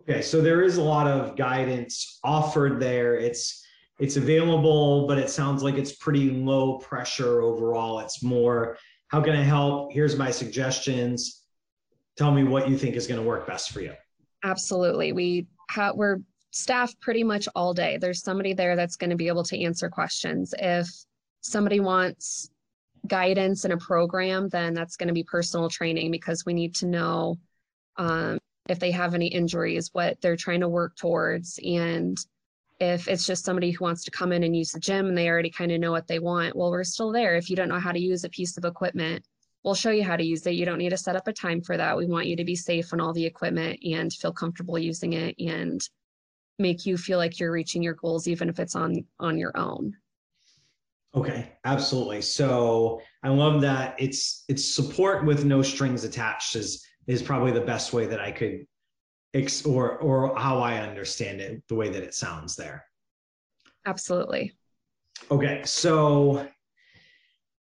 Okay 0.03 0.22
so 0.22 0.40
there 0.40 0.62
is 0.62 0.79
a 0.79 0.83
lot 0.83 1.07
of 1.07 1.37
guidance 1.37 2.18
offered 2.25 2.81
there. 2.81 3.16
It's 3.16 3.62
it's 4.01 4.16
available 4.16 5.07
but 5.07 5.18
it 5.18 5.29
sounds 5.29 5.62
like 5.62 5.77
it's 5.77 5.92
pretty 5.92 6.31
low 6.31 6.79
pressure 6.79 7.42
overall. 7.42 8.01
It's 8.01 8.22
more 8.22 8.79
how 9.09 9.20
can 9.20 9.37
i 9.37 9.42
help? 9.42 9.92
Here's 9.92 10.16
my 10.16 10.31
suggestions 10.31 11.45
tell 12.16 12.33
me 12.33 12.44
what 12.44 12.68
you 12.68 12.76
think 12.76 12.96
is 12.96 13.07
going 13.07 13.20
to 13.20 13.26
work 13.26 13.46
best 13.46 13.70
for 13.70 13.81
you. 13.81 13.92
Absolutely. 14.42 15.12
We 15.12 15.46
ha- 15.70 15.92
we're 15.94 16.18
staffed 16.50 17.00
pretty 17.00 17.22
much 17.22 17.48
all 17.55 17.74
day. 17.74 17.98
There's 17.98 18.22
somebody 18.22 18.55
there 18.55 18.76
that's 18.76 18.96
going 18.96 19.11
to 19.11 19.16
be 19.16 19.29
able 19.29 19.44
to 19.44 19.62
answer 19.62 19.88
questions. 19.90 20.55
If 20.59 20.88
somebody 21.42 21.81
wants 21.81 22.50
guidance 23.07 23.64
in 23.64 23.72
a 23.72 23.76
program, 23.76 24.48
then 24.48 24.74
that's 24.74 24.96
going 24.96 25.09
to 25.09 25.14
be 25.14 25.22
personal 25.22 25.68
training 25.68 26.11
because 26.11 26.44
we 26.44 26.55
need 26.55 26.74
to 26.76 26.87
know 26.87 27.37
um, 27.98 28.38
if 28.68 28.79
they 28.79 28.90
have 28.90 29.14
any 29.14 29.26
injuries, 29.26 29.90
what 29.92 30.20
they're 30.20 30.37
trying 30.37 30.61
to 30.61 30.68
work 30.68 30.96
towards. 30.96 31.59
And 31.64 32.16
if 32.81 33.09
it's 33.09 33.26
just 33.26 33.44
somebody 33.44 33.70
who 33.70 33.85
wants 33.85 34.05
to 34.05 34.11
come 34.11 34.33
in 34.33 34.42
and 34.42 34.57
use 34.57 34.72
the 34.72 34.81
gym 34.81 35.07
and 35.07 35.16
they 35.16 35.29
already 35.29 35.50
kind 35.50 35.72
of 35.72 35.81
know 35.81 35.92
what 35.92 36.09
they 36.09 36.18
want, 36.18 36.57
well, 36.57 36.70
we're 36.70 36.85
still 36.85 37.12
there. 37.12 37.37
If 37.37 37.48
you 37.48 37.57
don't 37.57 37.68
know 37.68 37.79
how 37.79 37.92
to 37.92 38.00
use 38.00 38.24
a 38.24 38.29
piece 38.29 38.57
of 38.57 38.64
equipment, 38.64 39.24
we'll 39.66 39.74
show 39.74 39.90
you 39.90 40.05
how 40.05 40.16
to 40.16 40.24
use 40.24 40.46
it. 40.46 40.52
You 40.52 40.64
don't 40.64 40.79
need 40.79 40.90
to 40.90 40.96
set 40.96 41.16
up 41.16 41.26
a 41.26 41.33
time 41.33 41.61
for 41.61 41.76
that. 41.76 41.96
We 41.96 42.07
want 42.07 42.26
you 42.26 42.37
to 42.37 42.44
be 42.44 42.55
safe 42.55 42.92
on 42.92 43.00
all 43.00 43.12
the 43.12 43.26
equipment 43.26 43.81
and 43.85 44.12
feel 44.12 44.33
comfortable 44.33 44.79
using 44.79 45.14
it 45.14 45.35
and 45.40 45.81
make 46.61 46.87
you 46.87 46.96
feel 46.96 47.18
like 47.18 47.40
you're 47.40 47.50
reaching 47.50 47.83
your 47.83 47.94
goals 47.94 48.29
even 48.29 48.48
if 48.48 48.61
it's 48.61 48.76
on 48.76 49.05
on 49.18 49.37
your 49.37 49.55
own. 49.59 49.94
Okay, 51.16 51.52
absolutely. 51.64 52.22
So 52.22 53.00
I 53.24 53.29
love 53.29 53.61
that 53.62 53.96
it's 53.98 54.44
it's 54.48 54.64
support 54.64 55.26
with 55.26 55.44
no 55.44 55.62
strings 55.62 56.05
attached 56.05 56.55
is 56.55 56.87
is 57.09 57.20
probably 57.20 57.50
the 57.50 57.61
best 57.61 57.92
way 57.92 58.07
that 58.07 58.20
I 58.20 58.31
could 58.31 58.66
ex- 59.35 59.66
or 59.66 59.98
or 59.98 60.38
how 60.38 60.61
I 60.61 60.79
understand 60.79 61.40
it, 61.40 61.62
the 61.68 61.74
way 61.74 61.88
that 61.88 62.05
it 62.05 62.14
sounds 62.14 62.55
there. 62.55 62.85
Absolutely. 63.85 64.52
Okay, 65.31 65.62
so 65.64 66.46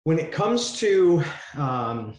when 0.04 0.18
it 0.20 0.32
comes 0.32 0.80
to 0.80 1.24
um, 1.56 2.14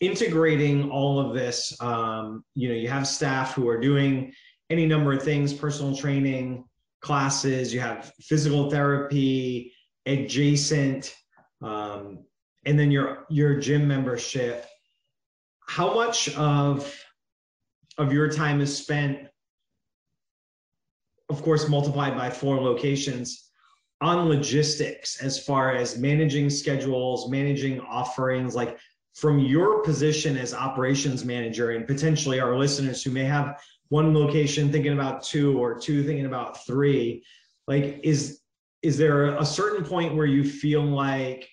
integrating 0.00 0.90
all 0.90 1.20
of 1.20 1.34
this, 1.34 1.80
um, 1.80 2.44
you 2.54 2.68
know, 2.68 2.74
you 2.74 2.88
have 2.88 3.06
staff 3.06 3.54
who 3.54 3.68
are 3.68 3.78
doing 3.78 4.32
any 4.70 4.86
number 4.86 5.12
of 5.12 5.22
things, 5.22 5.52
personal 5.52 5.96
training, 5.96 6.64
classes, 7.00 7.72
you 7.72 7.80
have 7.80 8.12
physical 8.20 8.70
therapy, 8.70 9.72
adjacent, 10.06 11.14
um, 11.62 12.24
and 12.64 12.78
then 12.78 12.90
your 12.90 13.26
your 13.28 13.58
gym 13.58 13.86
membership. 13.86 14.66
How 15.68 15.94
much 15.94 16.34
of 16.36 16.92
of 17.98 18.12
your 18.12 18.28
time 18.28 18.60
is 18.60 18.76
spent, 18.76 19.28
of 21.28 21.42
course, 21.42 21.68
multiplied 21.68 22.16
by 22.16 22.30
four 22.30 22.60
locations 22.60 23.51
on 24.02 24.28
logistics 24.28 25.22
as 25.22 25.38
far 25.42 25.74
as 25.74 25.96
managing 25.96 26.50
schedules, 26.50 27.30
managing 27.30 27.80
offerings, 27.80 28.54
like 28.54 28.78
from 29.14 29.38
your 29.38 29.82
position 29.82 30.36
as 30.36 30.54
operations 30.54 31.24
manager 31.24 31.70
and 31.70 31.86
potentially 31.86 32.40
our 32.40 32.58
listeners 32.58 33.02
who 33.02 33.10
may 33.10 33.24
have 33.24 33.60
one 33.90 34.14
location 34.14 34.72
thinking 34.72 34.94
about 34.94 35.22
two 35.22 35.58
or 35.62 35.78
two 35.78 36.02
thinking 36.02 36.24
about 36.24 36.64
three 36.66 37.22
like 37.68 38.00
is 38.02 38.40
is 38.82 38.96
there 38.96 39.36
a 39.36 39.44
certain 39.44 39.84
point 39.84 40.14
where 40.14 40.26
you 40.26 40.42
feel 40.42 40.82
like 40.82 41.48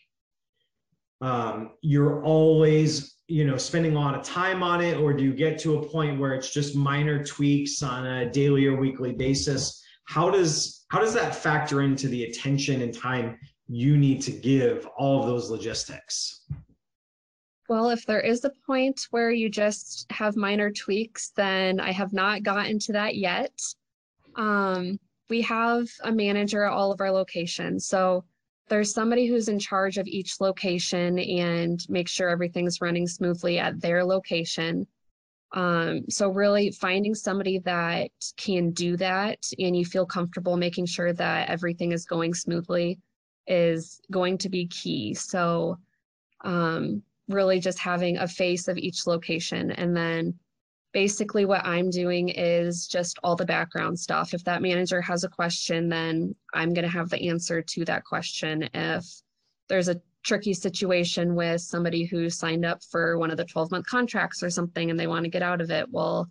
um, 1.21 1.71
you're 1.81 2.23
always 2.23 3.17
you 3.27 3.45
know 3.45 3.57
spending 3.57 3.95
a 3.95 3.99
lot 3.99 4.15
of 4.15 4.23
time 4.23 4.63
on 4.63 4.81
it 4.81 4.97
or 4.97 5.13
do 5.13 5.23
you 5.23 5.33
get 5.33 5.59
to 5.59 5.77
a 5.77 5.85
point 5.85 6.19
where 6.19 6.33
it's 6.33 6.51
just 6.51 6.75
minor 6.75 7.23
tweaks 7.23 7.83
on 7.83 8.05
a 8.05 8.31
daily 8.31 8.65
or 8.65 8.77
weekly 8.77 9.11
basis? 9.11 9.83
How 10.05 10.29
does 10.29 10.78
how 10.89 10.99
does 10.99 11.13
that 11.13 11.35
factor 11.35 11.81
into 11.81 12.07
the 12.07 12.25
attention 12.25 12.81
and 12.81 12.93
time 12.93 13.37
you 13.67 13.97
need 13.97 14.21
to 14.21 14.31
give 14.31 14.87
all 14.97 15.21
of 15.21 15.27
those 15.27 15.49
logistics 15.49 16.41
well, 17.69 17.91
if 17.91 18.03
there 18.07 18.19
is 18.19 18.43
a 18.43 18.51
point 18.65 19.07
where 19.11 19.29
you 19.29 19.47
just 19.47 20.07
have 20.11 20.35
minor 20.35 20.71
tweaks, 20.71 21.31
then 21.35 21.79
I 21.79 21.91
have 21.91 22.13
not 22.13 22.41
gotten 22.41 22.79
to 22.79 22.93
that 22.93 23.15
yet. 23.15 23.53
Um, 24.35 24.99
we 25.29 25.43
have 25.43 25.87
a 26.03 26.11
manager 26.11 26.63
at 26.63 26.73
all 26.73 26.91
of 26.91 26.99
our 26.99 27.11
locations. 27.11 27.85
So 27.85 28.25
there's 28.69 28.91
somebody 28.91 29.27
who's 29.27 29.49
in 29.49 29.59
charge 29.59 29.99
of 29.99 30.07
each 30.07 30.41
location 30.41 31.19
and 31.19 31.79
make 31.89 32.07
sure 32.07 32.29
everything's 32.29 32.81
running 32.81 33.07
smoothly 33.07 33.59
at 33.59 33.79
their 33.79 34.03
location. 34.03 34.87
Um, 35.51 36.05
so 36.09 36.29
really 36.29 36.71
finding 36.71 37.15
somebody 37.15 37.59
that 37.59 38.11
can 38.37 38.71
do 38.71 38.95
that 38.97 39.47
and 39.57 39.75
you 39.75 39.83
feel 39.83 40.05
comfortable 40.05 40.57
making 40.57 40.85
sure 40.85 41.11
that 41.13 41.49
everything 41.49 41.91
is 41.91 42.05
going 42.05 42.33
smoothly 42.33 42.99
is 43.47 43.99
going 44.11 44.37
to 44.39 44.49
be 44.49 44.67
key. 44.67 45.15
So 45.15 45.79
um, 46.41 47.01
really 47.27 47.59
just 47.59 47.79
having 47.79 48.17
a 48.17 48.27
face 48.27 48.67
of 48.67 48.77
each 48.77 49.07
location. 49.07 49.71
And 49.71 49.95
then 49.95 50.37
basically 50.91 51.45
what 51.45 51.65
I'm 51.65 51.89
doing 51.89 52.29
is 52.29 52.87
just 52.87 53.19
all 53.23 53.35
the 53.35 53.45
background 53.45 53.99
stuff. 53.99 54.33
If 54.33 54.43
that 54.43 54.61
manager 54.61 55.01
has 55.01 55.23
a 55.23 55.29
question, 55.29 55.89
then 55.89 56.35
I'm 56.53 56.73
going 56.73 56.85
to 56.85 56.91
have 56.91 57.09
the 57.09 57.29
answer 57.29 57.61
to 57.61 57.85
that 57.85 58.05
question. 58.05 58.69
If 58.73 59.05
there's 59.67 59.89
a 59.89 60.01
tricky 60.23 60.53
situation 60.53 61.35
with 61.35 61.61
somebody 61.61 62.05
who 62.05 62.29
signed 62.29 62.65
up 62.65 62.83
for 62.83 63.17
one 63.17 63.31
of 63.31 63.37
the 63.37 63.45
12 63.45 63.71
month 63.71 63.85
contracts 63.85 64.43
or 64.43 64.49
something 64.49 64.89
and 64.89 64.99
they 64.99 65.07
want 65.07 65.23
to 65.23 65.29
get 65.29 65.41
out 65.41 65.61
of 65.61 65.71
it, 65.71 65.89
well, 65.89 66.29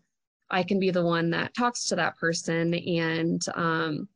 I 0.50 0.62
can 0.62 0.78
be 0.78 0.90
the 0.90 1.04
one 1.04 1.30
that 1.30 1.54
talks 1.54 1.84
to 1.86 1.96
that 1.96 2.16
person 2.16 2.74
and 2.74 3.42
um, 3.54 4.08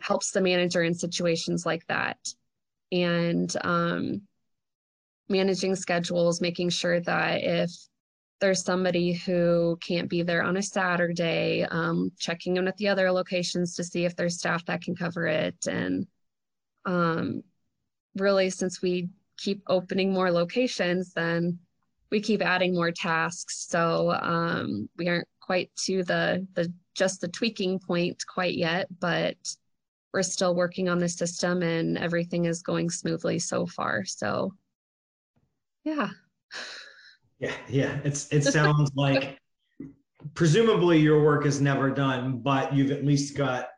helps 0.00 0.30
the 0.30 0.40
manager 0.40 0.82
in 0.82 0.94
situations 0.94 1.66
like 1.66 1.86
that. 1.88 2.18
And 2.92 3.54
um, 3.62 4.22
managing 5.28 5.74
schedules, 5.74 6.40
making 6.40 6.70
sure 6.70 7.00
that 7.00 7.42
if 7.42 7.70
there's 8.40 8.64
somebody 8.64 9.12
who 9.12 9.78
can't 9.80 10.08
be 10.08 10.22
there 10.22 10.42
on 10.42 10.56
a 10.56 10.62
Saturday, 10.62 11.62
um, 11.70 12.10
checking 12.18 12.56
in 12.56 12.64
with 12.64 12.76
the 12.76 12.88
other 12.88 13.10
locations 13.10 13.74
to 13.76 13.84
see 13.84 14.04
if 14.04 14.16
there's 14.16 14.38
staff 14.38 14.64
that 14.66 14.82
can 14.82 14.94
cover 14.94 15.26
it. 15.26 15.56
And 15.66 16.06
um, 16.84 17.42
really, 18.16 18.50
since 18.50 18.82
we 18.82 19.08
keep 19.36 19.62
opening 19.68 20.12
more 20.12 20.30
locations, 20.30 21.12
then 21.12 21.58
we 22.10 22.20
keep 22.20 22.42
adding 22.42 22.74
more 22.74 22.92
tasks. 22.92 23.66
So 23.68 24.12
um, 24.12 24.88
we 24.96 25.08
aren't 25.08 25.28
quite 25.40 25.70
to 25.84 26.02
the 26.04 26.46
the 26.54 26.72
just 26.94 27.20
the 27.20 27.28
tweaking 27.28 27.78
point 27.78 28.22
quite 28.32 28.54
yet, 28.54 28.86
but 29.00 29.36
we're 30.12 30.22
still 30.22 30.54
working 30.54 30.88
on 30.88 30.98
the 30.98 31.08
system 31.08 31.62
and 31.62 31.98
everything 31.98 32.44
is 32.44 32.62
going 32.62 32.88
smoothly 32.88 33.38
so 33.38 33.66
far. 33.66 34.04
So 34.04 34.54
yeah. 35.84 36.08
Yeah, 37.40 37.52
yeah. 37.68 37.98
It's 38.04 38.32
it 38.32 38.42
sounds 38.42 38.92
like 38.94 39.38
presumably 40.34 40.98
your 40.98 41.22
work 41.22 41.44
is 41.44 41.60
never 41.60 41.90
done, 41.90 42.38
but 42.38 42.72
you've 42.72 42.92
at 42.92 43.04
least 43.04 43.36
got 43.36 43.68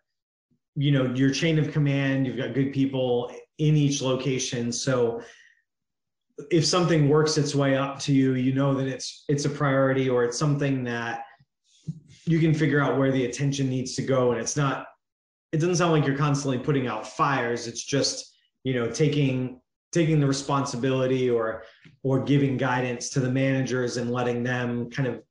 you 0.77 0.93
know 0.93 1.07
your 1.15 1.31
chain 1.31 1.59
of 1.59 1.73
command, 1.73 2.27
you've 2.27 2.37
got 2.37 2.53
good 2.53 2.73
people 2.73 3.33
in 3.59 3.77
each 3.77 4.03
location. 4.03 4.73
So 4.73 5.23
if 6.51 6.67
something 6.67 7.09
works 7.09 7.39
its 7.39 7.55
way 7.55 7.77
up 7.77 7.99
to 8.01 8.13
you, 8.13 8.35
you 8.35 8.53
know 8.53 8.75
that 8.75 8.87
it's 8.87 9.25
it's 9.29 9.45
a 9.45 9.51
priority 9.51 10.09
or 10.09 10.25
it's 10.25 10.39
something 10.39 10.85
that 10.85 11.25
you 12.27 12.39
can 12.41 12.53
figure 12.53 12.81
out 12.81 12.99
where 12.99 13.13
the 13.13 13.25
attention 13.25 13.69
needs 13.69 13.95
to 13.95 14.03
go 14.03 14.33
and 14.33 14.41
it's 14.41 14.57
not 14.57 14.87
it 15.53 15.59
doesn't 15.59 15.77
sound 15.77 15.93
like 15.93 16.05
you're 16.05 16.19
constantly 16.19 16.59
putting 16.59 16.89
out 16.89 17.07
fires 17.07 17.69
it's 17.69 17.85
just 17.85 18.37
you 18.65 18.75
know 18.75 18.91
taking 18.91 19.61
taking 19.93 20.21
the 20.21 20.27
responsibility 20.27 21.31
or 21.31 21.63
or 22.03 22.21
giving 22.21 22.57
guidance 22.57 23.09
to 23.11 23.21
the 23.21 23.31
managers 23.31 23.97
and 23.97 24.11
letting 24.11 24.43
them 24.43 24.91
kind 24.91 25.09
of 25.09 25.23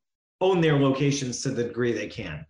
own 0.42 0.60
their 0.60 0.78
locations 0.80 1.42
to 1.42 1.50
the 1.50 1.64
degree 1.64 1.94
they 1.94 2.08
can. 2.08 2.46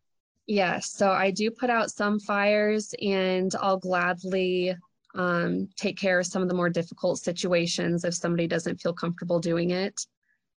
Yes, 0.48 0.92
so 0.92 1.12
I 1.12 1.32
do 1.32 1.50
put 1.52 1.70
out 1.70 1.92
some 1.92 2.20
fires 2.20 2.94
and 3.02 3.54
I'll 3.60 3.78
gladly 3.78 4.76
um, 5.16 5.70
take 5.78 5.98
care 5.98 6.20
of 6.20 6.28
some 6.28 6.42
of 6.42 6.50
the 6.50 6.56
more 6.56 6.70
difficult 6.70 7.20
situations 7.20 8.04
if 8.04 8.14
somebody 8.14 8.48
doesn't 8.48 8.82
feel 8.82 8.94
comfortable 8.94 9.40
doing 9.40 9.72
it. 9.72 10.00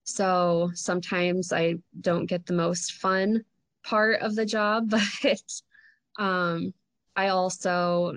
So 0.04 0.70
sometimes 0.74 1.52
I 1.52 1.76
don't 2.00 2.26
get 2.26 2.46
the 2.46 2.54
most 2.54 2.92
fun 2.92 3.44
part 3.84 4.20
of 4.22 4.34
the 4.34 4.46
job, 4.46 4.90
but 5.22 5.42
um, 6.18 6.72
I 7.14 7.28
also 7.28 8.16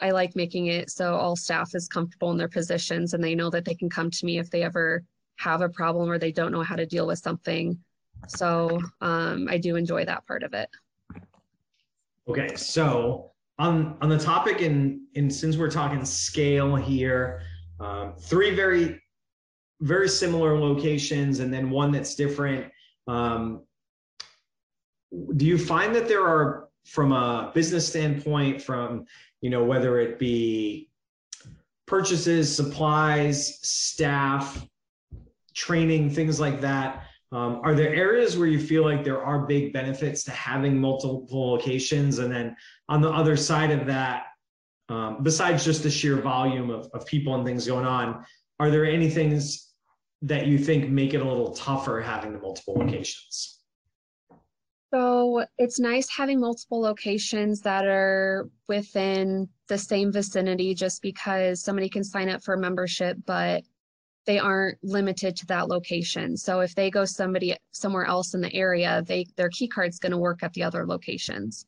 I 0.00 0.10
like 0.10 0.34
making 0.34 0.66
it 0.66 0.90
so 0.90 1.14
all 1.14 1.36
staff 1.36 1.74
is 1.74 1.86
comfortable 1.86 2.32
in 2.32 2.36
their 2.36 2.48
positions 2.48 3.14
and 3.14 3.22
they 3.22 3.34
know 3.34 3.50
that 3.50 3.64
they 3.64 3.74
can 3.74 3.88
come 3.88 4.10
to 4.10 4.26
me 4.26 4.38
if 4.38 4.50
they 4.50 4.62
ever 4.62 5.04
have 5.36 5.60
a 5.60 5.68
problem 5.68 6.10
or 6.10 6.18
they 6.18 6.32
don't 6.32 6.50
know 6.52 6.62
how 6.62 6.76
to 6.76 6.86
deal 6.86 7.06
with 7.06 7.18
something. 7.18 7.78
So 8.26 8.80
um, 9.00 9.48
I 9.48 9.58
do 9.58 9.76
enjoy 9.76 10.04
that 10.06 10.26
part 10.26 10.42
of 10.42 10.54
it. 10.54 10.70
Okay, 12.28 12.54
so 12.56 13.31
on 13.62 13.96
on 14.00 14.08
the 14.08 14.18
topic 14.18 14.60
and 14.60 15.00
and 15.14 15.32
since 15.32 15.56
we're 15.56 15.70
talking 15.70 16.04
scale 16.04 16.74
here, 16.74 17.42
um, 17.80 18.14
three 18.18 18.50
very 18.54 19.00
very 19.80 20.08
similar 20.08 20.58
locations 20.58 21.40
and 21.40 21.52
then 21.52 21.70
one 21.70 21.92
that's 21.92 22.14
different. 22.14 22.70
Um, 23.06 23.62
do 25.36 25.44
you 25.46 25.58
find 25.58 25.94
that 25.94 26.08
there 26.08 26.26
are 26.26 26.68
from 26.84 27.12
a 27.12 27.52
business 27.54 27.86
standpoint, 27.86 28.60
from 28.60 29.04
you 29.40 29.50
know, 29.50 29.64
whether 29.64 30.00
it 30.00 30.18
be 30.18 30.90
purchases, 31.86 32.54
supplies, 32.54 33.58
staff, 33.62 34.66
training, 35.54 36.10
things 36.10 36.40
like 36.40 36.60
that. 36.60 37.06
Um, 37.32 37.60
are 37.64 37.74
there 37.74 37.94
areas 37.94 38.36
where 38.36 38.46
you 38.46 38.60
feel 38.60 38.84
like 38.84 39.02
there 39.02 39.22
are 39.22 39.46
big 39.46 39.72
benefits 39.72 40.22
to 40.24 40.30
having 40.32 40.78
multiple 40.78 41.50
locations? 41.50 42.18
And 42.18 42.30
then 42.30 42.54
on 42.90 43.00
the 43.00 43.08
other 43.08 43.36
side 43.36 43.70
of 43.70 43.86
that, 43.86 44.24
um, 44.90 45.22
besides 45.22 45.64
just 45.64 45.82
the 45.82 45.90
sheer 45.90 46.16
volume 46.16 46.68
of, 46.68 46.90
of 46.92 47.06
people 47.06 47.34
and 47.34 47.44
things 47.44 47.66
going 47.66 47.86
on, 47.86 48.24
are 48.60 48.70
there 48.70 48.84
any 48.84 49.08
things 49.08 49.72
that 50.20 50.46
you 50.46 50.58
think 50.58 50.90
make 50.90 51.14
it 51.14 51.22
a 51.22 51.24
little 51.24 51.52
tougher 51.54 52.02
having 52.02 52.34
the 52.34 52.38
multiple 52.38 52.74
locations? 52.74 53.60
So 54.92 55.46
it's 55.56 55.80
nice 55.80 56.10
having 56.10 56.38
multiple 56.38 56.82
locations 56.82 57.62
that 57.62 57.86
are 57.86 58.50
within 58.68 59.48
the 59.68 59.78
same 59.78 60.12
vicinity 60.12 60.74
just 60.74 61.00
because 61.00 61.62
somebody 61.62 61.88
can 61.88 62.04
sign 62.04 62.28
up 62.28 62.44
for 62.44 62.54
a 62.54 62.60
membership, 62.60 63.16
but 63.24 63.64
they 64.24 64.38
aren't 64.38 64.78
limited 64.82 65.36
to 65.36 65.46
that 65.46 65.68
location. 65.68 66.36
So 66.36 66.60
if 66.60 66.74
they 66.74 66.90
go 66.90 67.04
somebody 67.04 67.56
somewhere 67.72 68.04
else 68.04 68.34
in 68.34 68.40
the 68.40 68.54
area, 68.54 69.02
they 69.06 69.26
their 69.36 69.48
key 69.48 69.68
card's 69.68 69.98
going 69.98 70.12
to 70.12 70.18
work 70.18 70.42
at 70.42 70.52
the 70.52 70.62
other 70.62 70.86
locations. 70.86 71.66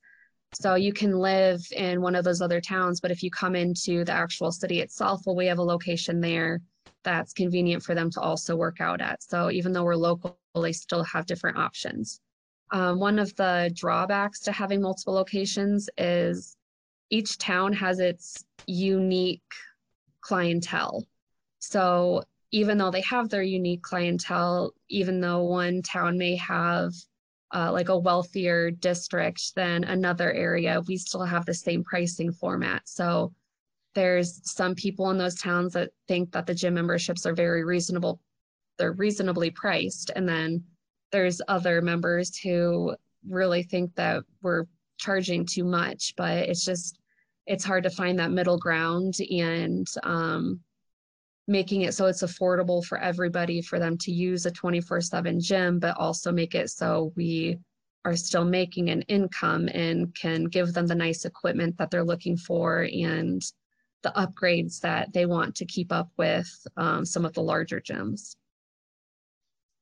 So 0.52 0.76
you 0.76 0.92
can 0.92 1.18
live 1.18 1.60
in 1.72 2.00
one 2.00 2.14
of 2.14 2.24
those 2.24 2.40
other 2.40 2.60
towns, 2.60 3.00
but 3.00 3.10
if 3.10 3.24
you 3.24 3.30
come 3.30 3.56
into 3.56 4.04
the 4.04 4.12
actual 4.12 4.52
city 4.52 4.80
itself, 4.80 5.22
well, 5.26 5.34
we 5.34 5.46
have 5.46 5.58
a 5.58 5.64
location 5.64 6.20
there 6.20 6.60
that's 7.02 7.32
convenient 7.32 7.82
for 7.82 7.94
them 7.94 8.10
to 8.10 8.20
also 8.20 8.54
work 8.54 8.80
out 8.80 9.00
at. 9.00 9.22
So 9.22 9.50
even 9.50 9.72
though 9.72 9.82
we're 9.84 9.96
local, 9.96 10.38
they 10.54 10.72
still 10.72 11.02
have 11.04 11.26
different 11.26 11.58
options. 11.58 12.20
Um, 12.70 13.00
one 13.00 13.18
of 13.18 13.34
the 13.34 13.72
drawbacks 13.74 14.40
to 14.42 14.52
having 14.52 14.80
multiple 14.80 15.14
locations 15.14 15.90
is 15.98 16.56
each 17.10 17.36
town 17.36 17.72
has 17.72 17.98
its 17.98 18.44
unique 18.66 19.42
clientele. 20.20 21.04
So 21.58 22.22
even 22.54 22.78
though 22.78 22.92
they 22.92 23.00
have 23.00 23.28
their 23.28 23.42
unique 23.42 23.82
clientele, 23.82 24.70
even 24.88 25.20
though 25.20 25.42
one 25.42 25.82
town 25.82 26.16
may 26.16 26.36
have 26.36 26.92
uh, 27.52 27.72
like 27.72 27.88
a 27.88 27.98
wealthier 27.98 28.70
district 28.70 29.56
than 29.56 29.82
another 29.82 30.32
area, 30.32 30.80
we 30.86 30.96
still 30.96 31.24
have 31.24 31.44
the 31.46 31.52
same 31.52 31.82
pricing 31.82 32.30
format. 32.30 32.80
So 32.84 33.32
there's 33.96 34.40
some 34.48 34.76
people 34.76 35.10
in 35.10 35.18
those 35.18 35.34
towns 35.34 35.72
that 35.72 35.90
think 36.06 36.30
that 36.30 36.46
the 36.46 36.54
gym 36.54 36.74
memberships 36.74 37.26
are 37.26 37.34
very 37.34 37.64
reasonable. 37.64 38.20
They're 38.78 38.92
reasonably 38.92 39.50
priced. 39.50 40.12
And 40.14 40.28
then 40.28 40.62
there's 41.10 41.42
other 41.48 41.82
members 41.82 42.36
who 42.36 42.94
really 43.28 43.64
think 43.64 43.96
that 43.96 44.22
we're 44.42 44.66
charging 44.98 45.44
too 45.44 45.64
much, 45.64 46.14
but 46.16 46.48
it's 46.48 46.64
just 46.64 47.00
it's 47.46 47.64
hard 47.64 47.82
to 47.82 47.90
find 47.90 48.16
that 48.20 48.30
middle 48.30 48.58
ground 48.58 49.16
and 49.28 49.88
um, 50.04 50.60
making 51.46 51.82
it 51.82 51.94
so 51.94 52.06
it's 52.06 52.22
affordable 52.22 52.84
for 52.84 52.98
everybody 52.98 53.60
for 53.60 53.78
them 53.78 53.98
to 53.98 54.10
use 54.10 54.46
a 54.46 54.50
24 54.50 55.00
7 55.00 55.40
gym, 55.40 55.78
but 55.78 55.96
also 55.98 56.32
make 56.32 56.54
it 56.54 56.70
so 56.70 57.12
we 57.16 57.58
are 58.04 58.16
still 58.16 58.44
making 58.44 58.90
an 58.90 59.02
income 59.02 59.68
and 59.72 60.14
can 60.14 60.44
give 60.44 60.72
them 60.72 60.86
the 60.86 60.94
nice 60.94 61.24
equipment 61.24 61.76
that 61.78 61.90
they're 61.90 62.04
looking 62.04 62.36
for 62.36 62.88
and 62.92 63.42
the 64.02 64.12
upgrades 64.16 64.80
that 64.80 65.12
they 65.12 65.24
want 65.24 65.54
to 65.56 65.64
keep 65.64 65.90
up 65.90 66.10
with 66.18 66.48
um, 66.76 67.04
some 67.04 67.24
of 67.24 67.32
the 67.32 67.40
larger 67.40 67.80
gyms. 67.80 68.36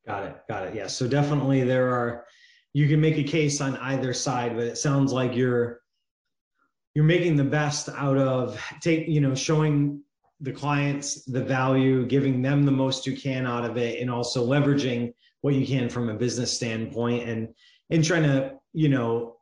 Got 0.07 0.25
it. 0.25 0.37
Got 0.49 0.69
it. 0.69 0.75
Yeah. 0.75 0.87
So 0.87 1.09
definitely 1.09 1.65
there 1.65 1.93
are, 1.93 2.25
you 2.73 2.89
can 2.89 3.01
make 3.01 3.19
a 3.19 3.25
case 3.25 3.61
on 3.61 3.77
either 3.79 4.13
side, 4.15 4.55
but 4.57 4.65
it 4.65 4.79
sounds 4.79 5.13
like 5.13 5.35
you're, 5.35 5.81
you're 6.95 7.05
making 7.05 7.37
the 7.37 7.45
best 7.45 7.89
out 7.89 8.17
of 8.17 8.61
take, 8.81 9.09
you 9.09 9.21
know, 9.21 9.35
showing 9.35 10.01
the 10.43 10.53
clients 10.53 11.25
the 11.25 11.43
value, 11.43 12.05
giving 12.05 12.43
them 12.43 12.65
the 12.65 12.73
most 12.73 13.07
you 13.07 13.17
can 13.17 13.47
out 13.47 13.65
of 13.65 13.77
it, 13.77 14.01
and 14.01 14.11
also 14.11 14.47
leveraging 14.47 15.15
what 15.41 15.55
you 15.55 15.67
can 15.67 15.89
from 15.89 16.09
a 16.09 16.15
business 16.15 16.53
standpoint 16.53 17.29
and, 17.29 17.49
and 17.91 18.05
trying 18.05 18.25
to, 18.25 18.53
you 18.73 18.89
know, 18.89 19.37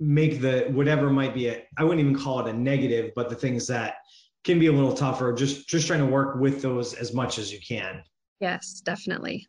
make 0.00 0.40
the 0.40 0.68
whatever 0.70 1.10
might 1.10 1.34
be 1.34 1.48
a 1.48 1.64
I 1.76 1.82
wouldn't 1.82 2.00
even 2.00 2.16
call 2.16 2.46
it 2.46 2.48
a 2.48 2.56
negative, 2.56 3.10
but 3.16 3.28
the 3.28 3.34
things 3.34 3.66
that 3.66 3.96
can 4.44 4.60
be 4.60 4.68
a 4.68 4.72
little 4.72 4.94
tougher, 4.94 5.32
just 5.32 5.68
just 5.68 5.88
trying 5.88 6.00
to 6.00 6.06
work 6.06 6.36
with 6.36 6.62
those 6.62 6.94
as 6.94 7.12
much 7.12 7.38
as 7.38 7.52
you 7.52 7.58
can. 7.66 8.02
Yes, 8.40 8.80
definitely. 8.84 9.46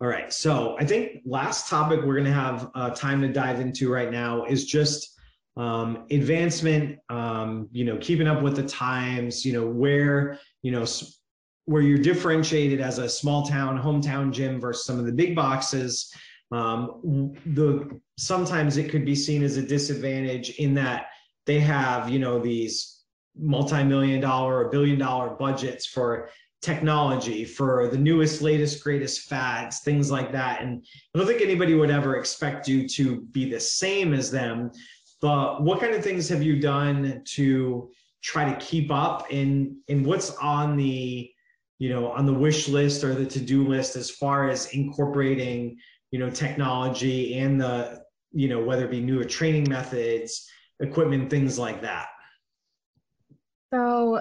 All 0.00 0.08
right. 0.08 0.32
So 0.32 0.76
I 0.80 0.84
think 0.84 1.22
last 1.24 1.68
topic 1.68 2.00
we're 2.00 2.14
going 2.14 2.24
to 2.24 2.32
have 2.32 2.70
uh, 2.74 2.90
time 2.90 3.20
to 3.20 3.28
dive 3.28 3.60
into 3.60 3.92
right 3.92 4.10
now 4.10 4.44
is 4.46 4.64
just 4.64 5.19
um, 5.56 6.06
advancement. 6.10 6.98
Um, 7.08 7.68
you 7.72 7.84
know, 7.84 7.96
keeping 7.98 8.26
up 8.26 8.42
with 8.42 8.56
the 8.56 8.66
times. 8.66 9.44
You 9.44 9.52
know, 9.52 9.66
where 9.66 10.38
you 10.62 10.72
know 10.72 10.84
where 11.66 11.82
you're 11.82 11.98
differentiated 11.98 12.80
as 12.80 12.98
a 12.98 13.08
small 13.08 13.46
town 13.46 13.80
hometown 13.80 14.32
gym 14.32 14.60
versus 14.60 14.84
some 14.84 14.98
of 14.98 15.06
the 15.06 15.12
big 15.12 15.36
boxes 15.36 16.12
um, 16.52 17.32
the 17.46 18.00
sometimes 18.18 18.76
it 18.76 18.90
could 18.90 19.04
be 19.04 19.14
seen 19.14 19.42
as 19.42 19.56
a 19.56 19.62
disadvantage 19.62 20.50
in 20.58 20.74
that 20.74 21.06
they 21.46 21.60
have 21.60 22.10
you 22.10 22.18
know 22.18 22.38
these 22.38 23.02
multi-million 23.36 24.20
dollar 24.20 24.58
or 24.58 24.70
billion 24.70 24.98
dollar 24.98 25.30
budgets 25.30 25.86
for 25.86 26.28
technology 26.60 27.44
for 27.44 27.88
the 27.88 27.96
newest 27.96 28.42
latest 28.42 28.82
greatest 28.82 29.22
fads 29.22 29.80
things 29.80 30.10
like 30.10 30.30
that 30.30 30.60
and 30.60 30.84
i 31.14 31.18
don't 31.18 31.26
think 31.26 31.40
anybody 31.40 31.74
would 31.74 31.90
ever 31.90 32.16
expect 32.16 32.68
you 32.68 32.86
to 32.86 33.22
be 33.30 33.48
the 33.48 33.60
same 33.60 34.12
as 34.12 34.30
them 34.30 34.70
but 35.20 35.62
what 35.62 35.80
kind 35.80 35.94
of 35.94 36.02
things 36.02 36.28
have 36.28 36.42
you 36.42 36.58
done 36.58 37.22
to 37.24 37.90
try 38.22 38.50
to 38.50 38.58
keep 38.58 38.90
up? 38.90 39.30
In 39.30 39.80
in 39.88 40.04
what's 40.04 40.36
on 40.36 40.76
the 40.76 41.30
you 41.78 41.88
know 41.88 42.10
on 42.10 42.26
the 42.26 42.32
wish 42.32 42.68
list 42.68 43.04
or 43.04 43.14
the 43.14 43.26
to-do 43.26 43.66
list 43.66 43.96
as 43.96 44.10
far 44.10 44.48
as 44.48 44.72
incorporating 44.72 45.78
you 46.10 46.18
know 46.18 46.30
technology 46.30 47.38
and 47.38 47.60
the 47.60 48.02
you 48.32 48.48
know 48.48 48.62
whether 48.62 48.84
it 48.84 48.90
be 48.90 49.00
newer 49.00 49.24
training 49.24 49.68
methods 49.68 50.48
equipment 50.80 51.28
things 51.28 51.58
like 51.58 51.82
that? 51.82 52.08
So 53.72 54.20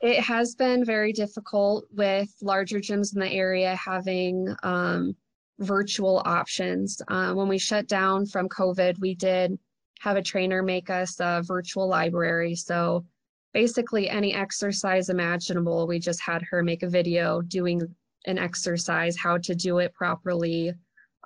it 0.00 0.20
has 0.20 0.54
been 0.54 0.84
very 0.84 1.12
difficult 1.12 1.86
with 1.90 2.28
larger 2.42 2.78
gyms 2.78 3.14
in 3.14 3.20
the 3.20 3.30
area 3.30 3.74
having 3.74 4.54
um, 4.62 5.16
virtual 5.58 6.22
options. 6.24 7.02
Uh, 7.08 7.32
when 7.32 7.48
we 7.48 7.58
shut 7.58 7.88
down 7.88 8.26
from 8.26 8.48
covid 8.48 8.98
we 9.00 9.14
did 9.14 9.58
have 10.00 10.16
a 10.16 10.22
trainer 10.22 10.62
make 10.62 10.90
us 10.90 11.18
a 11.20 11.42
virtual 11.44 11.88
library 11.88 12.54
so 12.54 13.04
basically 13.52 14.08
any 14.08 14.34
exercise 14.34 15.08
imaginable 15.08 15.86
we 15.86 15.98
just 15.98 16.20
had 16.20 16.42
her 16.42 16.62
make 16.62 16.82
a 16.82 16.88
video 16.88 17.40
doing 17.42 17.82
an 18.26 18.38
exercise 18.38 19.16
how 19.16 19.38
to 19.38 19.54
do 19.54 19.78
it 19.78 19.94
properly 19.94 20.72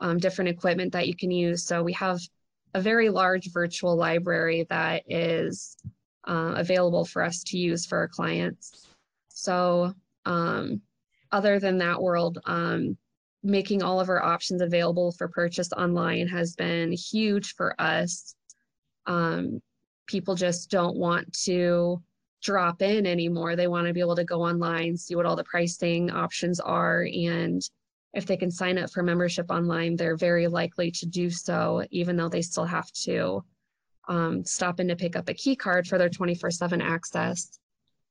um, 0.02 0.18
different 0.18 0.48
equipment 0.48 0.92
that 0.92 1.08
you 1.08 1.14
can 1.14 1.30
use. 1.30 1.64
So 1.64 1.82
we 1.82 1.92
have 1.94 2.20
a 2.74 2.80
very 2.80 3.08
large 3.08 3.52
virtual 3.52 3.96
library 3.96 4.66
that 4.68 5.04
is 5.06 5.76
uh, 6.26 6.54
available 6.56 7.04
for 7.04 7.22
us 7.22 7.42
to 7.44 7.58
use 7.58 7.86
for 7.86 7.98
our 7.98 8.08
clients. 8.08 8.88
So 9.28 9.94
um, 10.26 10.80
other 11.30 11.58
than 11.58 11.78
that 11.78 12.00
world, 12.00 12.38
um, 12.46 12.96
making 13.42 13.82
all 13.82 14.00
of 14.00 14.08
our 14.08 14.22
options 14.22 14.60
available 14.60 15.12
for 15.12 15.28
purchase 15.28 15.72
online 15.72 16.28
has 16.28 16.54
been 16.54 16.92
huge 16.92 17.54
for 17.54 17.80
us. 17.80 18.34
Um, 19.06 19.60
people 20.06 20.34
just 20.34 20.70
don't 20.70 20.96
want 20.96 21.32
to 21.44 22.02
drop 22.42 22.82
in 22.82 23.06
anymore. 23.06 23.56
They 23.56 23.68
want 23.68 23.86
to 23.86 23.92
be 23.92 24.00
able 24.00 24.16
to 24.16 24.24
go 24.24 24.42
online, 24.42 24.96
see 24.96 25.14
what 25.14 25.26
all 25.26 25.36
the 25.36 25.44
pricing 25.44 26.10
options 26.10 26.60
are, 26.60 27.02
and 27.02 27.62
if 28.14 28.26
they 28.26 28.36
can 28.36 28.50
sign 28.50 28.78
up 28.78 28.90
for 28.90 29.02
membership 29.02 29.50
online, 29.50 29.96
they're 29.96 30.16
very 30.16 30.46
likely 30.46 30.90
to 30.90 31.06
do 31.06 31.30
so, 31.30 31.84
even 31.90 32.16
though 32.16 32.28
they 32.28 32.42
still 32.42 32.66
have 32.66 32.90
to 32.92 33.42
um, 34.08 34.44
stop 34.44 34.80
in 34.80 34.88
to 34.88 34.96
pick 34.96 35.16
up 35.16 35.28
a 35.28 35.34
key 35.34 35.56
card 35.56 35.86
for 35.86 35.96
their 35.96 36.10
24 36.10 36.50
7 36.50 36.82
access. 36.82 37.58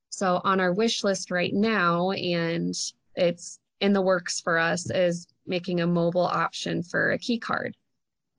So, 0.09 0.41
on 0.43 0.59
our 0.59 0.73
wish 0.73 1.03
list 1.03 1.31
right 1.31 1.53
now, 1.53 2.11
and 2.11 2.73
it's 3.15 3.59
in 3.79 3.93
the 3.93 4.01
works 4.01 4.41
for 4.41 4.57
us, 4.57 4.89
is 4.89 5.27
making 5.45 5.81
a 5.81 5.87
mobile 5.87 6.25
option 6.25 6.83
for 6.83 7.11
a 7.11 7.19
key 7.19 7.37
card, 7.37 7.75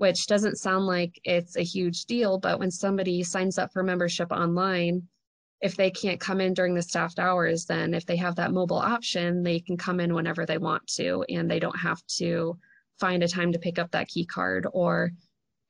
which 0.03 0.27
doesn't 0.27 0.59
sound 0.59 0.85
like 0.85 1.21
it's 1.23 1.57
a 1.57 1.62
huge 1.62 2.07
deal, 2.07 2.37
but 2.37 2.59
when 2.59 2.73
somebody 2.73 3.23
signs 3.23 3.57
up 3.57 3.73
for 3.73 3.85
membership 3.85 4.33
online, 4.33 5.01
if 5.61 5.77
they 5.77 5.93
can't 5.93 6.19
come 6.19 6.41
in 6.41 6.53
during 6.53 6.75
the 6.75 6.83
staffed 6.83 7.21
hours, 7.21 7.67
then 7.67 7.95
if 7.95 8.05
they 8.05 8.17
have 8.17 8.35
that 8.35 8.51
mobile 8.51 8.79
option, 8.79 9.45
they 9.45 9.61
can 9.61 9.77
come 9.77 10.01
in 10.01 10.12
whenever 10.12 10.45
they 10.45 10.59
want 10.59 10.85
to, 10.88 11.25
and 11.29 11.49
they 11.49 11.61
don't 11.61 11.79
have 11.79 12.05
to 12.19 12.59
find 12.99 13.23
a 13.23 13.29
time 13.29 13.53
to 13.53 13.61
pick 13.61 13.79
up 13.79 13.93
that 13.93 14.09
key 14.09 14.27
card. 14.27 14.67
Or 14.73 15.12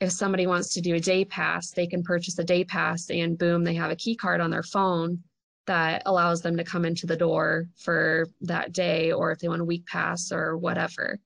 if 0.01 0.11
somebody 0.11 0.47
wants 0.47 0.73
to 0.73 0.81
do 0.81 0.95
a 0.95 1.01
day 1.01 1.27
pass, 1.27 1.71
they 1.71 1.87
can 1.87 2.03
purchase 2.03 2.39
a 2.39 2.45
day 2.45 2.65
pass 2.65 3.11
and 3.11 3.37
boom, 3.37 3.65
they 3.65 3.75
have 3.75 3.91
a 3.91 3.97
key 3.97 4.17
card 4.17 4.41
on 4.41 4.51
their 4.51 4.63
phone 4.63 5.23
that 5.67 6.05
allows 6.07 6.41
them 6.41 6.57
to 6.57 6.65
come 6.65 6.87
into 6.87 7.07
the 7.07 7.19
door 7.19 7.67
for 7.77 8.29
that 8.41 8.73
day, 8.73 9.13
or 9.13 9.31
if 9.31 9.41
they 9.41 9.49
want 9.49 9.61
a 9.61 9.67
week 9.67 9.85
pass 9.85 10.33
or 10.33 10.57
whatever. 10.57 11.21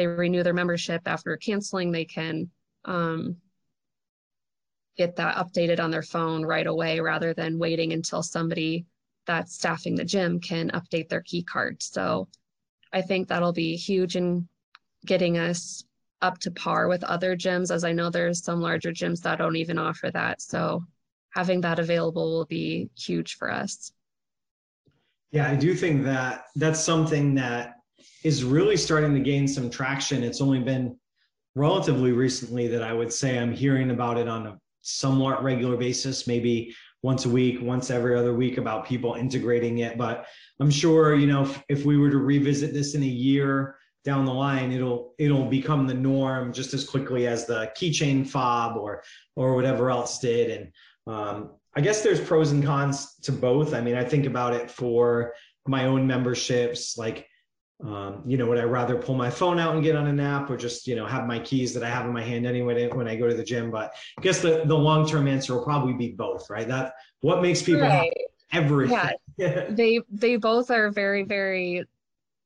They 0.00 0.06
renew 0.06 0.42
their 0.42 0.54
membership 0.54 1.02
after 1.04 1.36
canceling, 1.36 1.92
they 1.92 2.06
can 2.06 2.48
um, 2.86 3.36
get 4.96 5.16
that 5.16 5.36
updated 5.36 5.78
on 5.78 5.90
their 5.90 6.00
phone 6.00 6.42
right 6.42 6.66
away 6.66 7.00
rather 7.00 7.34
than 7.34 7.58
waiting 7.58 7.92
until 7.92 8.22
somebody 8.22 8.86
that's 9.26 9.56
staffing 9.56 9.96
the 9.96 10.06
gym 10.06 10.40
can 10.40 10.70
update 10.70 11.10
their 11.10 11.20
key 11.20 11.42
card. 11.42 11.82
So 11.82 12.28
I 12.94 13.02
think 13.02 13.28
that'll 13.28 13.52
be 13.52 13.76
huge 13.76 14.16
in 14.16 14.48
getting 15.04 15.36
us 15.36 15.84
up 16.22 16.38
to 16.38 16.50
par 16.50 16.88
with 16.88 17.04
other 17.04 17.36
gyms, 17.36 17.70
as 17.70 17.84
I 17.84 17.92
know 17.92 18.08
there's 18.08 18.42
some 18.42 18.62
larger 18.62 18.92
gyms 18.92 19.20
that 19.24 19.36
don't 19.36 19.56
even 19.56 19.76
offer 19.76 20.10
that. 20.12 20.40
So 20.40 20.82
having 21.34 21.60
that 21.60 21.78
available 21.78 22.38
will 22.38 22.46
be 22.46 22.88
huge 22.96 23.34
for 23.34 23.50
us. 23.50 23.92
Yeah, 25.30 25.46
I 25.46 25.56
do 25.56 25.74
think 25.74 26.04
that 26.04 26.44
that's 26.56 26.80
something 26.80 27.34
that 27.34 27.79
is 28.22 28.44
really 28.44 28.76
starting 28.76 29.14
to 29.14 29.20
gain 29.20 29.48
some 29.48 29.70
traction. 29.70 30.22
It's 30.22 30.40
only 30.40 30.60
been 30.60 30.96
relatively 31.54 32.12
recently 32.12 32.68
that 32.68 32.82
I 32.82 32.92
would 32.92 33.12
say 33.12 33.38
I'm 33.38 33.52
hearing 33.52 33.90
about 33.90 34.18
it 34.18 34.28
on 34.28 34.46
a 34.46 34.58
somewhat 34.82 35.42
regular 35.42 35.76
basis, 35.76 36.26
maybe 36.26 36.74
once 37.02 37.24
a 37.24 37.28
week, 37.28 37.58
once 37.62 37.90
every 37.90 38.16
other 38.16 38.34
week 38.34 38.58
about 38.58 38.86
people 38.86 39.14
integrating 39.14 39.78
it. 39.78 39.96
But 39.96 40.26
I'm 40.60 40.70
sure, 40.70 41.14
you 41.14 41.26
know, 41.26 41.42
if, 41.42 41.62
if 41.68 41.84
we 41.84 41.96
were 41.96 42.10
to 42.10 42.18
revisit 42.18 42.72
this 42.72 42.94
in 42.94 43.02
a 43.02 43.06
year 43.06 43.76
down 44.04 44.24
the 44.24 44.32
line, 44.32 44.72
it'll 44.72 45.14
it'll 45.18 45.46
become 45.46 45.86
the 45.86 45.94
norm 45.94 46.52
just 46.52 46.72
as 46.74 46.88
quickly 46.88 47.26
as 47.26 47.46
the 47.46 47.70
keychain 47.76 48.26
fob 48.26 48.76
or 48.76 49.02
or 49.36 49.54
whatever 49.54 49.90
else 49.90 50.18
did. 50.18 50.50
And 51.06 51.14
um, 51.14 51.50
I 51.76 51.80
guess 51.80 52.02
there's 52.02 52.20
pros 52.20 52.52
and 52.52 52.64
cons 52.64 53.16
to 53.22 53.32
both. 53.32 53.74
I 53.74 53.80
mean, 53.80 53.96
I 53.96 54.04
think 54.04 54.26
about 54.26 54.54
it 54.54 54.70
for 54.70 55.34
my 55.66 55.84
own 55.86 56.06
memberships, 56.06 56.96
like 56.96 57.26
um, 57.84 58.22
you 58.26 58.36
know, 58.36 58.46
would 58.46 58.58
I 58.58 58.64
rather 58.64 58.96
pull 58.96 59.14
my 59.14 59.30
phone 59.30 59.58
out 59.58 59.74
and 59.74 59.82
get 59.82 59.96
on 59.96 60.06
a 60.06 60.12
nap 60.12 60.50
or 60.50 60.56
just, 60.56 60.86
you 60.86 60.96
know, 60.96 61.06
have 61.06 61.26
my 61.26 61.38
keys 61.38 61.72
that 61.74 61.82
I 61.82 61.88
have 61.88 62.04
in 62.04 62.12
my 62.12 62.22
hand 62.22 62.46
anyway 62.46 62.88
when 62.88 63.08
I 63.08 63.16
go 63.16 63.26
to 63.26 63.34
the 63.34 63.44
gym? 63.44 63.70
But 63.70 63.94
I 64.18 64.22
guess 64.22 64.40
the, 64.42 64.62
the 64.66 64.76
long 64.76 65.06
term 65.06 65.26
answer 65.26 65.54
will 65.54 65.64
probably 65.64 65.94
be 65.94 66.12
both, 66.12 66.50
right? 66.50 66.68
That 66.68 66.92
what 67.20 67.40
makes 67.40 67.62
people 67.62 67.82
right. 67.82 68.12
everything. 68.52 69.10
Yeah. 69.38 69.64
they 69.70 70.00
they 70.10 70.36
both 70.36 70.70
are 70.70 70.90
very, 70.90 71.22
very 71.22 71.84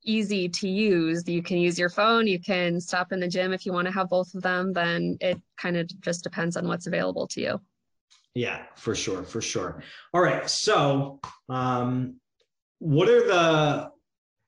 easy 0.05 0.49
to 0.49 0.69
use. 0.69 1.27
You 1.27 1.43
can 1.43 1.59
use 1.59 1.79
your 1.79 1.89
phone, 1.89 2.27
you 2.27 2.39
can 2.39 2.81
stop 2.81 3.11
in 3.11 3.19
the 3.19 3.29
gym 3.29 3.53
if 3.53 3.67
you 3.67 3.73
want 3.73 3.87
to 3.87 3.93
have 3.93 4.09
both 4.11 4.35
of 4.35 4.43
them, 4.43 4.73
then 4.73 5.17
it 5.21 5.41
kind 5.57 5.77
of 5.77 5.89
just 6.01 6.23
depends 6.23 6.57
on 6.57 6.69
what's 6.69 6.87
available 6.87 7.27
to 7.29 7.41
you. 7.41 7.61
Yeah, 8.35 8.63
for 8.77 8.95
sure, 8.95 9.23
for 9.25 9.41
sure. 9.41 9.83
All 10.13 10.21
right. 10.21 10.49
So 10.49 11.21
um 11.49 12.21
what 12.79 13.09
are 13.09 13.27
the 13.27 13.94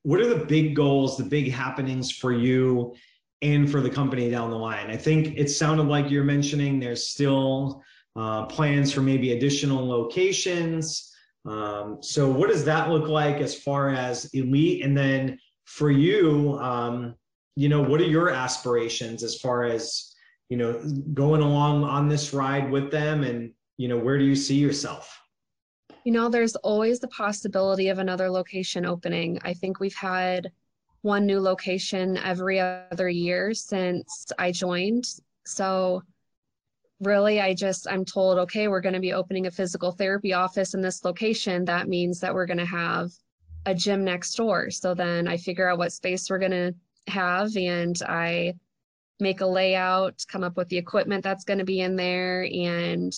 what 0.06 0.20
are 0.20 0.28
the 0.28 0.44
big 0.44 0.76
goals, 0.76 1.16
the 1.16 1.24
big 1.24 1.50
happenings 1.50 2.12
for 2.12 2.30
you 2.30 2.94
and 3.42 3.68
for 3.68 3.80
the 3.80 3.90
company 3.90 4.30
down 4.30 4.50
the 4.50 4.56
line? 4.56 4.88
I 4.88 4.96
think 4.96 5.36
it 5.36 5.50
sounded 5.50 5.88
like 5.88 6.12
you're 6.12 6.22
mentioning 6.22 6.78
there's 6.78 7.08
still 7.08 7.82
uh, 8.14 8.46
plans 8.46 8.92
for 8.92 9.00
maybe 9.00 9.32
additional 9.32 9.84
locations. 9.84 11.12
Um, 11.44 11.98
so, 12.02 12.30
what 12.30 12.50
does 12.50 12.64
that 12.66 12.88
look 12.88 13.08
like 13.08 13.38
as 13.38 13.56
far 13.56 13.90
as 13.90 14.26
elite? 14.26 14.84
And 14.84 14.96
then 14.96 15.40
for 15.64 15.90
you, 15.90 16.56
um, 16.60 17.16
you 17.56 17.68
know, 17.68 17.82
what 17.82 18.00
are 18.00 18.04
your 18.04 18.30
aspirations 18.30 19.24
as 19.24 19.40
far 19.40 19.64
as 19.64 20.14
you 20.50 20.56
know 20.56 20.80
going 21.14 21.42
along 21.42 21.82
on 21.82 22.08
this 22.08 22.32
ride 22.32 22.70
with 22.70 22.92
them, 22.92 23.24
and 23.24 23.52
you 23.76 23.88
know, 23.88 23.98
where 23.98 24.18
do 24.18 24.24
you 24.24 24.36
see 24.36 24.54
yourself? 24.54 25.20
You 26.06 26.12
know, 26.12 26.28
there's 26.28 26.54
always 26.54 27.00
the 27.00 27.08
possibility 27.08 27.88
of 27.88 27.98
another 27.98 28.30
location 28.30 28.86
opening. 28.86 29.40
I 29.42 29.54
think 29.54 29.80
we've 29.80 29.92
had 29.96 30.52
one 31.02 31.26
new 31.26 31.40
location 31.40 32.16
every 32.16 32.60
other 32.60 33.08
year 33.08 33.52
since 33.54 34.28
I 34.38 34.52
joined. 34.52 35.04
So 35.44 36.04
really 37.00 37.42
i 37.42 37.52
just 37.52 37.86
i'm 37.90 38.06
told 38.06 38.38
okay 38.38 38.68
we're 38.68 38.80
going 38.80 38.94
to 38.94 39.00
be 39.00 39.12
opening 39.12 39.46
a 39.46 39.50
physical 39.50 39.92
therapy 39.92 40.32
office 40.32 40.72
in 40.72 40.80
this 40.80 41.04
location 41.04 41.62
that 41.62 41.88
means 41.88 42.20
that 42.20 42.32
we're 42.32 42.46
going 42.46 42.56
to 42.56 42.64
have 42.64 43.10
a 43.66 43.74
gym 43.74 44.02
next 44.02 44.34
door 44.34 44.70
so 44.70 44.94
then 44.94 45.28
i 45.28 45.36
figure 45.36 45.68
out 45.68 45.76
what 45.76 45.92
space 45.92 46.30
we're 46.30 46.38
going 46.38 46.50
to 46.50 46.74
have 47.06 47.54
and 47.54 48.00
i 48.08 48.54
make 49.20 49.42
a 49.42 49.46
layout 49.46 50.24
come 50.26 50.42
up 50.42 50.56
with 50.56 50.70
the 50.70 50.78
equipment 50.78 51.22
that's 51.22 51.44
going 51.44 51.58
to 51.58 51.66
be 51.66 51.82
in 51.82 51.96
there 51.96 52.48
and 52.50 53.12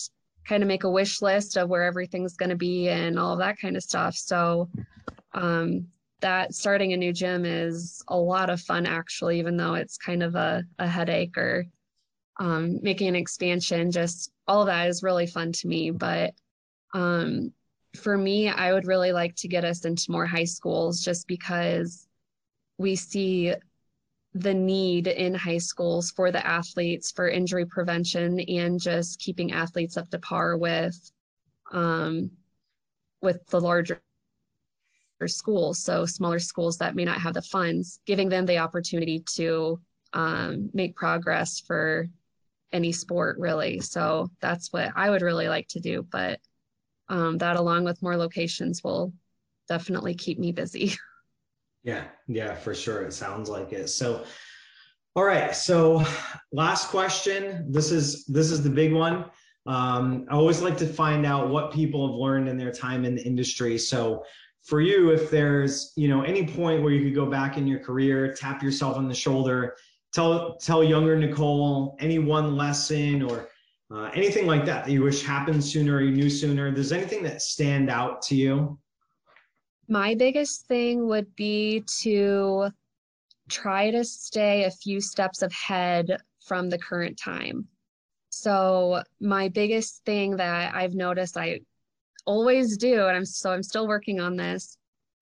kind 0.49 0.63
of 0.63 0.67
make 0.67 0.83
a 0.83 0.89
wish 0.89 1.21
list 1.21 1.57
of 1.57 1.69
where 1.69 1.83
everything's 1.83 2.35
going 2.35 2.49
to 2.49 2.55
be 2.55 2.89
and 2.89 3.19
all 3.19 3.33
of 3.33 3.39
that 3.39 3.59
kind 3.59 3.77
of 3.77 3.83
stuff 3.83 4.15
so 4.15 4.67
um, 5.33 5.87
that 6.21 6.53
starting 6.53 6.91
a 6.93 6.97
new 6.97 7.13
gym 7.13 7.45
is 7.45 8.03
a 8.07 8.17
lot 8.17 8.49
of 8.49 8.59
fun 8.59 8.85
actually 8.85 9.39
even 9.39 9.55
though 9.55 9.75
it's 9.75 9.97
kind 9.97 10.23
of 10.23 10.35
a, 10.35 10.63
a 10.79 10.87
headache 10.87 11.37
or 11.37 11.65
um, 12.39 12.79
making 12.81 13.09
an 13.09 13.15
expansion, 13.15 13.91
just 13.91 14.31
all 14.47 14.65
that 14.65 14.87
is 14.87 15.03
really 15.03 15.27
fun 15.27 15.51
to 15.51 15.67
me. 15.67 15.91
But 15.91 16.33
um, 16.93 17.53
for 17.95 18.17
me, 18.17 18.49
I 18.49 18.73
would 18.73 18.87
really 18.87 19.11
like 19.11 19.35
to 19.37 19.47
get 19.47 19.65
us 19.65 19.85
into 19.85 20.11
more 20.11 20.25
high 20.25 20.45
schools 20.45 21.01
just 21.01 21.27
because 21.27 22.07
we 22.77 22.95
see 22.95 23.53
the 24.33 24.53
need 24.53 25.07
in 25.07 25.33
high 25.33 25.57
schools 25.57 26.11
for 26.11 26.31
the 26.31 26.45
athletes 26.45 27.11
for 27.11 27.27
injury 27.27 27.65
prevention 27.65 28.39
and 28.41 28.79
just 28.79 29.19
keeping 29.19 29.51
athletes 29.51 29.97
up 29.97 30.09
to 30.09 30.19
par 30.19 30.57
with 30.57 31.11
um, 31.71 32.29
with 33.21 33.45
the 33.47 33.59
larger 33.59 34.01
schools 35.25 35.83
so 35.83 36.05
smaller 36.05 36.39
schools 36.39 36.77
that 36.77 36.95
may 36.95 37.03
not 37.03 37.19
have 37.19 37.33
the 37.33 37.41
funds 37.41 37.99
giving 38.05 38.29
them 38.29 38.45
the 38.45 38.57
opportunity 38.57 39.21
to 39.35 39.79
um, 40.13 40.69
make 40.73 40.95
progress 40.95 41.59
for 41.59 42.07
any 42.71 42.91
sport 42.91 43.37
really. 43.39 43.79
So 43.79 44.29
that's 44.41 44.71
what 44.71 44.91
I 44.95 45.09
would 45.09 45.21
really 45.21 45.47
like 45.47 45.67
to 45.69 45.79
do. 45.79 46.05
But 46.09 46.39
um, 47.07 47.37
that 47.39 47.55
along 47.55 47.85
with 47.85 48.01
more 48.01 48.17
locations 48.17 48.83
will 48.83 49.13
definitely 49.67 50.13
keep 50.13 50.39
me 50.39 50.51
busy. 50.51 50.93
Yeah, 51.83 52.03
yeah, 52.27 52.55
for 52.55 52.75
sure. 52.75 53.03
It 53.03 53.13
sounds 53.13 53.49
like 53.49 53.71
it. 53.73 53.89
So 53.89 54.23
all 55.15 55.23
right. 55.23 55.55
So 55.55 56.03
last 56.51 56.89
question. 56.89 57.71
This 57.71 57.91
is 57.91 58.25
this 58.25 58.51
is 58.51 58.63
the 58.63 58.69
big 58.69 58.93
one. 58.93 59.25
Um, 59.65 60.25
I 60.29 60.33
always 60.33 60.61
like 60.61 60.77
to 60.77 60.87
find 60.87 61.25
out 61.25 61.49
what 61.49 61.71
people 61.73 62.07
have 62.07 62.15
learned 62.15 62.47
in 62.47 62.57
their 62.57 62.71
time 62.71 63.05
in 63.05 63.15
the 63.15 63.23
industry. 63.23 63.77
So 63.77 64.23
for 64.63 64.81
you, 64.81 65.11
if 65.11 65.29
there's 65.29 65.93
you 65.95 66.07
know 66.07 66.21
any 66.21 66.45
point 66.45 66.83
where 66.83 66.91
you 66.91 67.03
could 67.05 67.15
go 67.15 67.25
back 67.25 67.57
in 67.57 67.67
your 67.67 67.79
career, 67.79 68.33
tap 68.33 68.61
yourself 68.61 68.97
on 68.97 69.07
the 69.07 69.15
shoulder 69.15 69.75
tell 70.13 70.57
tell 70.57 70.83
younger 70.83 71.17
Nichole 71.17 71.95
any 71.99 72.19
one 72.19 72.55
lesson 72.55 73.21
or 73.21 73.49
uh, 73.91 74.09
anything 74.13 74.45
like 74.45 74.65
that 74.65 74.85
that 74.85 74.91
you 74.91 75.01
wish 75.01 75.23
happened 75.23 75.63
sooner 75.63 75.95
or 75.95 76.01
you 76.01 76.11
knew 76.11 76.29
sooner. 76.29 76.71
Does 76.71 76.91
anything 76.91 77.23
that 77.23 77.41
stand 77.41 77.89
out 77.89 78.21
to 78.23 78.35
you? 78.35 78.77
My 79.91 80.13
biggest 80.13 80.67
thing 80.67 81.07
would 81.07 81.35
be 81.35 81.83
to 82.01 82.69
try 83.49 83.89
to 83.89 84.03
stay 84.03 84.65
a 84.65 84.71
few 84.71 85.01
steps 85.01 85.41
ahead 85.41 86.21
from 86.45 86.69
the 86.69 86.77
current 86.77 87.17
time. 87.17 87.67
So 88.29 89.01
my 89.19 89.49
biggest 89.49 90.05
thing 90.05 90.37
that 90.37 90.75
I've 90.75 90.93
noticed 90.93 91.37
I 91.37 91.61
always 92.27 92.77
do, 92.77 93.07
and 93.07 93.17
I'm 93.17 93.25
so 93.25 93.51
I'm 93.51 93.63
still 93.63 93.87
working 93.87 94.19
on 94.19 94.35
this, 94.35 94.77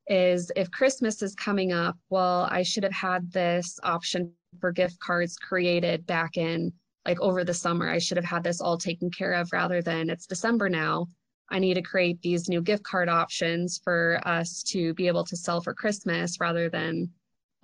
is 0.09 0.51
if 0.57 0.69
Christmas 0.69 1.21
is 1.21 1.33
coming 1.33 1.71
up, 1.71 1.97
well, 2.09 2.49
I 2.51 2.63
should 2.63 2.83
have 2.83 2.91
had 2.91 3.31
this 3.31 3.79
option 3.83 4.33
for 4.59 4.73
gift 4.73 4.99
cards 4.99 5.37
created 5.37 6.05
back 6.05 6.35
in 6.35 6.73
like 7.05 7.21
over 7.21 7.45
the 7.45 7.53
summer. 7.53 7.89
I 7.89 7.99
should 7.99 8.17
have 8.17 8.25
had 8.25 8.43
this 8.43 8.59
all 8.59 8.77
taken 8.77 9.09
care 9.09 9.31
of 9.31 9.53
rather 9.53 9.81
than 9.81 10.09
it's 10.09 10.27
December 10.27 10.67
now. 10.67 11.07
I 11.49 11.59
need 11.59 11.75
to 11.75 11.81
create 11.81 12.21
these 12.21 12.49
new 12.49 12.61
gift 12.61 12.83
card 12.83 13.09
options 13.09 13.79
for 13.83 14.19
us 14.25 14.63
to 14.63 14.93
be 14.95 15.07
able 15.07 15.23
to 15.25 15.35
sell 15.35 15.61
for 15.61 15.73
Christmas 15.73 16.39
rather 16.39 16.69
than, 16.69 17.09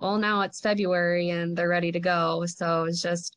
well, 0.00 0.18
now 0.18 0.40
it's 0.40 0.60
February 0.60 1.30
and 1.30 1.56
they're 1.56 1.68
ready 1.68 1.92
to 1.92 2.00
go. 2.00 2.44
So 2.46 2.84
it's 2.84 3.02
just 3.02 3.36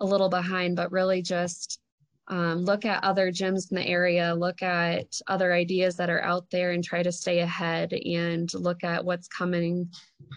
a 0.00 0.06
little 0.06 0.28
behind, 0.28 0.76
but 0.76 0.90
really 0.90 1.22
just 1.22 1.80
um, 2.28 2.64
look 2.64 2.84
at 2.84 3.04
other 3.04 3.30
gyms 3.30 3.70
in 3.70 3.76
the 3.76 3.86
area, 3.86 4.34
look 4.34 4.62
at 4.62 5.06
other 5.26 5.52
ideas 5.52 5.94
that 5.96 6.10
are 6.10 6.22
out 6.22 6.48
there, 6.50 6.72
and 6.72 6.82
try 6.82 7.02
to 7.02 7.12
stay 7.12 7.40
ahead 7.40 7.92
and 7.92 8.52
look 8.54 8.82
at 8.82 9.04
what's 9.04 9.28
coming 9.28 9.88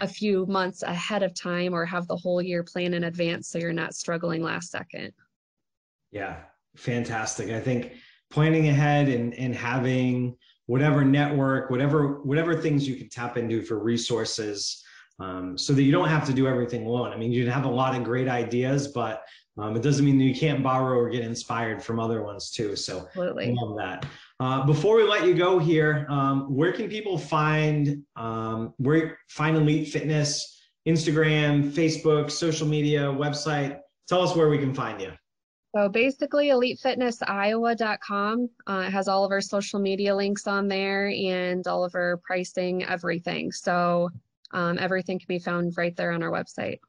a 0.02 0.08
few 0.08 0.46
months 0.48 0.84
ahead 0.84 1.24
of 1.24 1.34
time 1.34 1.74
or 1.74 1.86
have 1.86 2.08
the 2.08 2.16
whole 2.16 2.42
year 2.42 2.64
plan 2.64 2.94
in 2.94 3.06
advance 3.06 3.48
so 3.48 3.58
you're 3.58 3.74
not 3.74 3.96
struggling 3.96 4.44
last 4.44 4.70
second. 4.70 5.14
Yeah, 6.12 6.38
fantastic. 6.76 7.52
I 7.52 7.60
think 7.60 7.94
planning 8.30 8.70
ahead 8.70 9.08
and, 9.10 9.34
and 9.36 9.56
having 9.56 10.36
whatever 10.66 11.04
network, 11.06 11.70
whatever 11.70 12.22
whatever 12.24 12.56
things 12.56 12.88
you 12.88 12.96
can 12.96 13.10
tap 13.10 13.38
into 13.38 13.62
for 13.62 13.80
resources 13.80 14.84
um, 15.20 15.58
so 15.58 15.74
that 15.74 15.84
you 15.84 15.92
don't 15.92 16.10
have 16.10 16.26
to 16.28 16.34
do 16.34 16.48
everything 16.48 16.86
alone. 16.86 17.12
I 17.12 17.18
mean, 17.18 17.32
you 17.32 17.50
have 17.50 17.66
a 17.66 17.70
lot 17.70 17.96
of 17.96 18.04
great 18.04 18.28
ideas, 18.28 18.90
but 18.90 19.24
um, 19.58 19.76
it 19.76 19.82
doesn't 19.82 20.06
mean 20.06 20.18
that 20.20 20.26
you 20.26 20.36
can't 20.36 20.62
borrow 20.62 21.00
or 21.00 21.10
get 21.10 21.24
inspired 21.24 21.84
from 21.84 22.00
other 22.00 22.22
ones 22.22 22.52
too. 22.52 22.76
So 22.76 23.08
Absolutely. 23.08 23.56
Love 23.60 23.78
that. 23.78 24.06
Uh, 24.40 24.66
before 24.66 24.98
we 24.98 25.04
let 25.04 25.26
you 25.26 25.34
go 25.34 25.58
here, 25.58 26.06
um, 26.10 26.54
where 26.54 26.72
can 26.72 26.90
people 26.90 27.18
find 27.18 28.04
um, 28.16 28.74
where 28.78 29.18
find 29.30 29.58
Elite 29.58 29.90
Fitness? 29.90 30.54
Instagram, 30.88 31.70
Facebook, 31.70 32.32
social 32.32 32.66
media, 32.66 33.02
website. 33.02 33.80
Tell 34.08 34.22
us 34.22 34.36
where 34.38 34.48
we 34.48 34.58
can 34.58 34.74
find 34.74 35.02
you. 35.02 35.12
So 35.78 35.90
basically, 35.90 36.48
elitefitnessiowa.com 36.48 38.50
uh, 38.66 38.90
has 38.90 39.08
all 39.08 39.24
of 39.24 39.32
our 39.32 39.42
social 39.42 39.80
media 39.80 40.16
links 40.16 40.48
on 40.48 40.68
there 40.68 41.10
and 41.10 41.68
all 41.68 41.84
of 41.84 41.94
our 41.94 42.18
pricing, 42.26 42.84
everything. 42.86 43.52
So 43.52 44.10
um, 44.54 44.80
everything 44.80 45.20
can 45.20 45.28
be 45.28 45.38
found 45.38 45.78
right 45.78 45.96
there 45.96 46.14
on 46.14 46.24
our 46.24 46.32
website. 46.32 46.80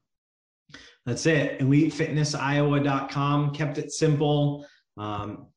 That's 1.04 1.26
it. 1.26 1.60
EliteFitnessIowa.com. 1.60 3.52
Kept 3.52 3.76
it 3.76 3.92
simple. 3.92 4.66
Um, 4.96 5.48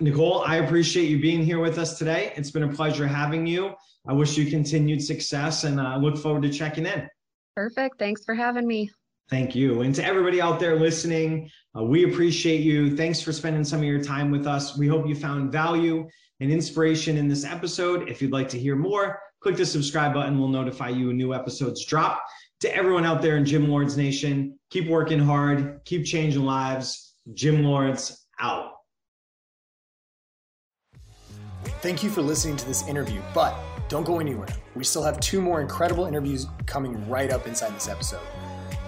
Nichole, 0.00 0.42
I 0.44 0.56
appreciate 0.56 1.08
you 1.08 1.20
being 1.20 1.44
here 1.44 1.60
with 1.60 1.78
us 1.78 1.96
today. 1.96 2.32
It's 2.34 2.50
been 2.50 2.64
a 2.64 2.72
pleasure 2.72 3.06
having 3.06 3.46
you. 3.46 3.72
I 4.08 4.14
wish 4.14 4.36
you 4.36 4.50
continued 4.50 5.00
success 5.00 5.62
and 5.62 5.80
I 5.80 5.94
uh, 5.94 5.98
look 5.98 6.18
forward 6.18 6.42
to 6.42 6.50
checking 6.50 6.86
in. 6.86 7.08
Perfect. 7.54 8.00
Thanks 8.00 8.24
for 8.24 8.34
having 8.34 8.66
me. 8.66 8.90
Thank 9.30 9.54
you. 9.54 9.82
And 9.82 9.94
to 9.94 10.04
everybody 10.04 10.40
out 10.40 10.58
there 10.58 10.76
listening, 10.76 11.48
uh, 11.78 11.84
we 11.84 12.04
appreciate 12.12 12.62
you. 12.62 12.96
Thanks 12.96 13.22
for 13.22 13.32
spending 13.32 13.62
some 13.62 13.78
of 13.78 13.84
your 13.84 14.02
time 14.02 14.32
with 14.32 14.44
us. 14.44 14.76
We 14.76 14.88
hope 14.88 15.06
you 15.06 15.14
found 15.14 15.52
value 15.52 16.08
and 16.40 16.50
inspiration 16.50 17.16
in 17.16 17.28
this 17.28 17.44
episode. 17.44 18.08
If 18.08 18.20
you'd 18.20 18.32
like 18.32 18.48
to 18.48 18.58
hear 18.58 18.74
more, 18.74 19.20
click 19.40 19.56
the 19.56 19.64
subscribe 19.64 20.14
button. 20.14 20.36
We'll 20.36 20.48
notify 20.48 20.88
you 20.88 21.08
when 21.08 21.16
new 21.16 21.32
episodes 21.32 21.84
drop. 21.84 22.20
To 22.60 22.74
everyone 22.74 23.04
out 23.04 23.22
there 23.22 23.36
in 23.36 23.44
Gym 23.44 23.68
Lords 23.68 23.96
Nation, 23.96 24.58
keep 24.68 24.88
working 24.88 25.20
hard, 25.20 25.80
keep 25.84 26.04
changing 26.04 26.42
lives. 26.42 27.14
Gym 27.32 27.62
Lords 27.62 28.26
out. 28.40 28.72
Thank 31.82 32.02
you 32.02 32.10
for 32.10 32.20
listening 32.20 32.56
to 32.56 32.66
this 32.66 32.86
interview, 32.88 33.22
but 33.32 33.56
don't 33.88 34.04
go 34.04 34.18
anywhere. 34.18 34.48
We 34.74 34.82
still 34.82 35.02
have 35.04 35.20
two 35.20 35.40
more 35.40 35.60
incredible 35.60 36.06
interviews 36.06 36.46
coming 36.66 37.08
right 37.08 37.30
up 37.30 37.46
inside 37.46 37.74
this 37.76 37.88
episode. 37.88 38.20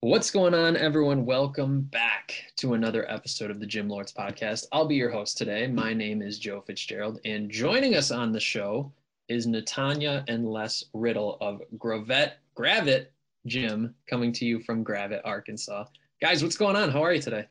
What's 0.00 0.30
going 0.30 0.54
on, 0.54 0.76
everyone? 0.76 1.26
Welcome 1.26 1.80
back 1.80 2.32
to 2.58 2.74
another 2.74 3.10
episode 3.10 3.50
of 3.50 3.58
the 3.58 3.66
Gym 3.66 3.88
Lords 3.88 4.12
podcast. 4.12 4.66
I'll 4.70 4.86
be 4.86 4.94
your 4.94 5.10
host 5.10 5.36
today. 5.36 5.66
My 5.66 5.92
name 5.92 6.22
is 6.22 6.38
Joe 6.38 6.60
Fitzgerald, 6.60 7.18
and 7.24 7.50
joining 7.50 7.96
us 7.96 8.12
on 8.12 8.30
the 8.30 8.38
show 8.38 8.92
is 9.28 9.48
Natanya 9.48 10.22
and 10.28 10.46
Les 10.46 10.84
Riddle 10.94 11.36
of 11.40 11.62
Gravette 11.78 12.34
Gravette 12.54 13.08
Gym, 13.48 13.92
coming 14.08 14.32
to 14.34 14.46
you 14.46 14.60
from 14.60 14.84
Gravette, 14.84 15.22
Arkansas. 15.24 15.86
Guys, 16.20 16.44
what's 16.44 16.56
going 16.56 16.76
on? 16.76 16.90
How 16.90 17.02
are 17.02 17.12
you 17.12 17.20
today? 17.20 17.48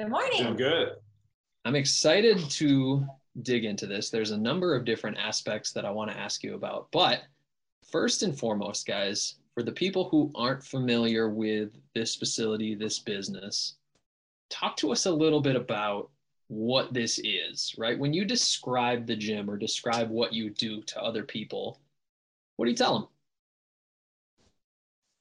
Good 0.00 0.08
morning. 0.08 0.44
I'm 0.44 0.56
good. 0.56 0.96
I'm 1.64 1.76
excited 1.76 2.38
to 2.50 3.06
dig 3.42 3.64
into 3.64 3.86
this. 3.86 4.10
There's 4.10 4.32
a 4.32 4.36
number 4.36 4.74
of 4.74 4.84
different 4.84 5.16
aspects 5.16 5.70
that 5.74 5.84
I 5.84 5.92
want 5.92 6.10
to 6.10 6.18
ask 6.18 6.42
you 6.42 6.56
about. 6.56 6.88
But 6.90 7.22
first 7.88 8.24
and 8.24 8.36
foremost, 8.36 8.84
guys, 8.84 9.36
for 9.58 9.64
the 9.64 9.72
people 9.72 10.08
who 10.08 10.30
aren't 10.36 10.62
familiar 10.62 11.28
with 11.28 11.70
this 11.92 12.14
facility, 12.14 12.76
this 12.76 13.00
business, 13.00 13.74
talk 14.50 14.76
to 14.76 14.92
us 14.92 15.06
a 15.06 15.10
little 15.10 15.40
bit 15.40 15.56
about 15.56 16.10
what 16.46 16.94
this 16.94 17.18
is, 17.24 17.74
right? 17.76 17.98
When 17.98 18.12
you 18.12 18.24
describe 18.24 19.04
the 19.04 19.16
gym 19.16 19.50
or 19.50 19.56
describe 19.56 20.10
what 20.10 20.32
you 20.32 20.50
do 20.50 20.80
to 20.82 21.02
other 21.02 21.24
people, 21.24 21.80
what 22.54 22.66
do 22.66 22.70
you 22.70 22.76
tell 22.76 23.00
them? 23.00 23.08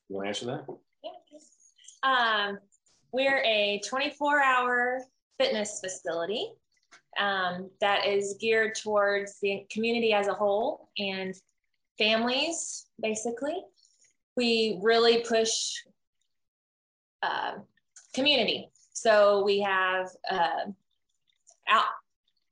You 0.08 0.18
want 0.18 0.26
to 0.26 0.30
answer 0.30 0.46
that? 0.46 2.08
Um, 2.08 2.60
we're 3.12 3.42
a 3.44 3.82
24 3.90 4.44
hour 4.44 5.02
fitness 5.40 5.80
facility 5.84 6.52
um, 7.20 7.72
that 7.82 8.06
is 8.06 8.38
geared 8.40 8.76
towards 8.76 9.40
the 9.42 9.66
community 9.72 10.14
as 10.14 10.28
a 10.28 10.34
whole 10.36 10.92
and 11.00 11.34
families, 11.98 12.86
basically. 13.02 13.64
We 14.38 14.80
really 14.82 15.24
push 15.28 15.74
uh, 17.24 17.56
community. 18.14 18.70
So 18.94 19.44
we 19.44 19.60
have 19.60 20.08
uh, 20.32 20.72
out 21.68 21.86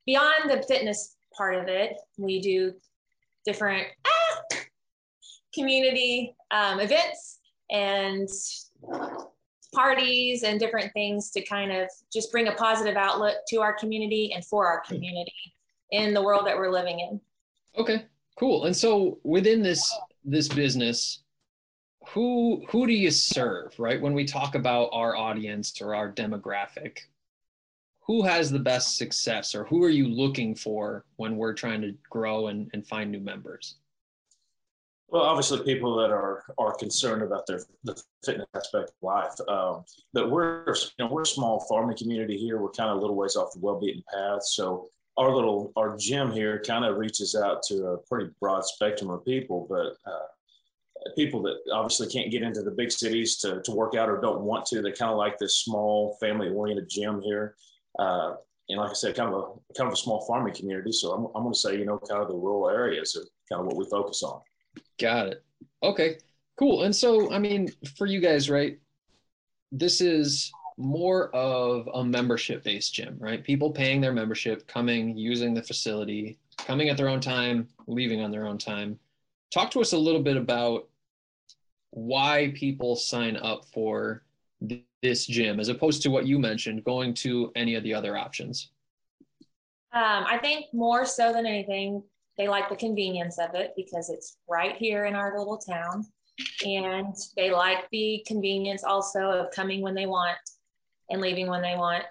beyond 0.06 0.50
the 0.50 0.64
fitness 0.68 1.16
part 1.36 1.56
of 1.56 1.68
it, 1.68 1.98
we 2.18 2.42
do 2.42 2.74
different 3.46 3.88
ah, 4.06 4.42
community 5.54 6.36
um, 6.52 6.80
events 6.80 7.40
and 7.70 8.30
parties 9.74 10.44
and 10.44 10.60
different 10.60 10.92
things 10.94 11.32
to 11.32 11.44
kind 11.44 11.72
of 11.72 11.90
just 12.12 12.32
bring 12.32 12.48
a 12.48 12.54
positive 12.54 12.96
outlook 12.96 13.36
to 13.50 13.62
our 13.62 13.74
community 13.74 14.32
and 14.34 14.46
for 14.46 14.66
our 14.68 14.82
community 14.82 15.34
in 15.92 16.14
the 16.14 16.22
world 16.22 16.48
that 16.48 16.56
we're 16.56 16.72
living 16.72 17.00
in. 17.00 17.20
Okay, 17.78 18.06
cool. 18.40 18.66
And 18.66 18.76
so 18.76 19.20
within 19.24 19.62
this 19.62 19.94
this 20.24 20.48
business, 20.48 21.24
who 22.10 22.64
who 22.70 22.88
do 22.88 22.94
you 22.94 23.12
serve, 23.12 23.78
right? 23.80 24.02
When 24.02 24.14
we 24.14 24.26
talk 24.26 24.56
about 24.56 24.90
our 24.92 25.16
audience 25.16 25.82
or 25.82 25.96
our 25.96 26.12
demographic, 26.12 27.00
who 28.02 28.24
has 28.24 28.52
the 28.52 28.60
best 28.60 28.98
success 28.98 29.56
or 29.56 29.64
who 29.66 29.84
are 29.84 29.90
you 29.90 30.08
looking 30.08 30.56
for 30.56 31.06
when 31.16 31.38
we're 31.38 31.54
trying 31.54 31.82
to 31.82 31.96
grow 32.10 32.48
and, 32.48 32.70
and 32.74 32.86
find 32.86 33.12
new 33.12 33.20
members? 33.20 33.76
Well, 35.08 35.24
obviously, 35.24 35.64
people 35.64 35.96
that 35.98 36.12
are 36.12 36.44
are 36.58 36.76
concerned 36.76 37.22
about 37.22 37.48
their 37.48 37.62
the 37.84 38.02
fitness 38.24 38.48
aspect 38.56 38.90
of 38.90 38.96
life. 39.02 39.40
Um, 39.48 39.86
but 40.14 40.30
we're 40.30 40.66
you 40.68 41.06
know 41.06 41.08
we're 41.12 41.24
a 41.24 41.28
small 41.28 41.62
farming 41.70 41.98
community 41.98 42.38
here. 42.38 42.60
We're 42.60 42.72
kind 42.72 42.90
of 42.90 42.98
a 42.98 43.02
little 43.02 43.16
ways 43.16 43.36
off 43.36 43.54
the 43.54 43.60
well 43.60 43.80
beaten 43.80 44.04
path. 44.12 44.44
So 44.44 44.90
our 45.18 45.34
little 45.34 45.72
our 45.76 45.96
gym 45.98 46.32
here 46.32 46.62
kind 46.66 46.86
of 46.86 46.98
reaches 46.98 47.36
out 47.36 47.64
to 47.64 47.88
a 47.88 47.98
pretty 47.98 48.32
broad 48.40 48.66
spectrum 48.66 49.10
of 49.10 49.24
people. 49.24 49.68
But 49.70 49.96
uh, 50.10 50.26
people 51.16 51.42
that 51.44 51.58
obviously 51.72 52.08
can't 52.08 52.32
get 52.32 52.42
into 52.42 52.62
the 52.62 52.72
big 52.72 52.92
cities 52.92 53.38
to 53.38 53.62
to 53.64 53.72
work 53.72 53.96
out 53.96 54.10
or 54.10 54.20
don't 54.20 54.42
want 54.42 54.66
to, 54.68 54.82
they 54.82 54.92
kind 54.92 55.12
of 55.12 55.18
like 55.18 55.38
this 55.38 55.58
small 55.58 56.18
family 56.20 56.50
oriented 56.50 56.90
gym 56.90 57.22
here. 57.22 57.56
Uh, 58.00 58.36
and 58.70 58.80
like 58.80 58.90
I 58.90 58.94
said, 58.94 59.16
kind 59.16 59.34
of 59.34 59.40
a 59.40 59.74
kind 59.78 59.88
of 59.88 59.94
a 59.94 59.98
small 59.98 60.26
farming 60.26 60.56
community. 60.56 60.92
So 60.92 61.12
I'm, 61.12 61.26
I'm 61.36 61.44
going 61.44 61.54
to 61.54 61.60
say, 61.60 61.78
you 61.78 61.86
know, 61.86 62.00
kind 62.00 62.22
of 62.22 62.28
the 62.28 62.34
rural 62.34 62.70
areas 62.70 63.16
are 63.16 63.26
kind 63.50 63.62
of 63.62 63.68
what 63.68 63.78
we 63.78 63.90
focus 63.90 64.24
on. 64.24 64.42
Got 65.00 65.28
it. 65.28 65.44
Okay, 65.84 66.18
cool. 66.58 66.84
And 66.84 66.96
so, 66.96 67.32
I 67.32 67.40
mean, 67.40 67.70
for 67.98 68.08
you 68.08 68.20
guys, 68.20 68.50
right, 68.50 68.80
this 69.72 70.02
is 70.02 70.52
more 70.78 71.34
of 71.34 71.88
a 71.94 72.04
membership 72.04 72.64
based 72.64 72.94
gym, 72.94 73.16
right? 73.20 73.44
People 73.44 73.72
paying 73.72 74.02
their 74.02 74.14
membership, 74.14 74.68
coming, 74.68 75.16
using 75.16 75.54
the 75.54 75.64
facility, 75.64 76.38
coming 76.58 76.90
at 76.90 76.98
their 76.98 77.08
own 77.08 77.22
time, 77.22 77.68
leaving 77.88 78.22
on 78.22 78.32
their 78.32 78.48
own 78.48 78.58
time. 78.58 79.00
Talk 79.52 79.72
to 79.72 79.82
us 79.82 79.94
a 79.94 79.98
little 79.98 80.22
bit 80.22 80.38
about 80.38 80.88
why 81.92 82.52
people 82.56 82.96
sign 82.96 83.38
up 83.38 83.66
for 83.66 84.24
this 85.02 85.26
gym 85.26 85.60
as 85.60 85.70
opposed 85.70 86.02
to 86.02 86.10
what 86.10 86.26
you 86.26 86.40
mentioned, 86.40 86.84
going 86.84 87.14
to 87.14 87.52
any 87.56 87.76
of 87.76 87.84
the 87.84 87.94
other 87.94 88.18
options. 88.18 88.72
Um, 89.94 90.26
I 90.28 90.38
think 90.42 90.66
more 90.74 91.06
so 91.06 91.32
than 91.32 91.46
anything, 91.46 92.04
they 92.38 92.50
like 92.50 92.68
the 92.68 92.76
convenience 92.76 93.40
of 93.40 93.56
it 93.56 93.74
because 93.78 94.10
it's 94.10 94.38
right 94.50 94.76
here 94.76 95.06
in 95.06 95.16
our 95.16 95.38
little 95.38 95.58
town. 95.58 96.06
And 96.66 97.16
they 97.38 97.50
like 97.50 97.90
the 97.92 98.22
convenience 98.28 98.84
also 98.84 99.22
of 99.22 99.52
coming 99.52 99.82
when 99.82 99.96
they 99.96 100.06
want 100.06 100.38
and 101.10 101.22
leaving 101.22 101.48
when 101.48 101.62
they 101.62 101.76
want. 101.76 102.04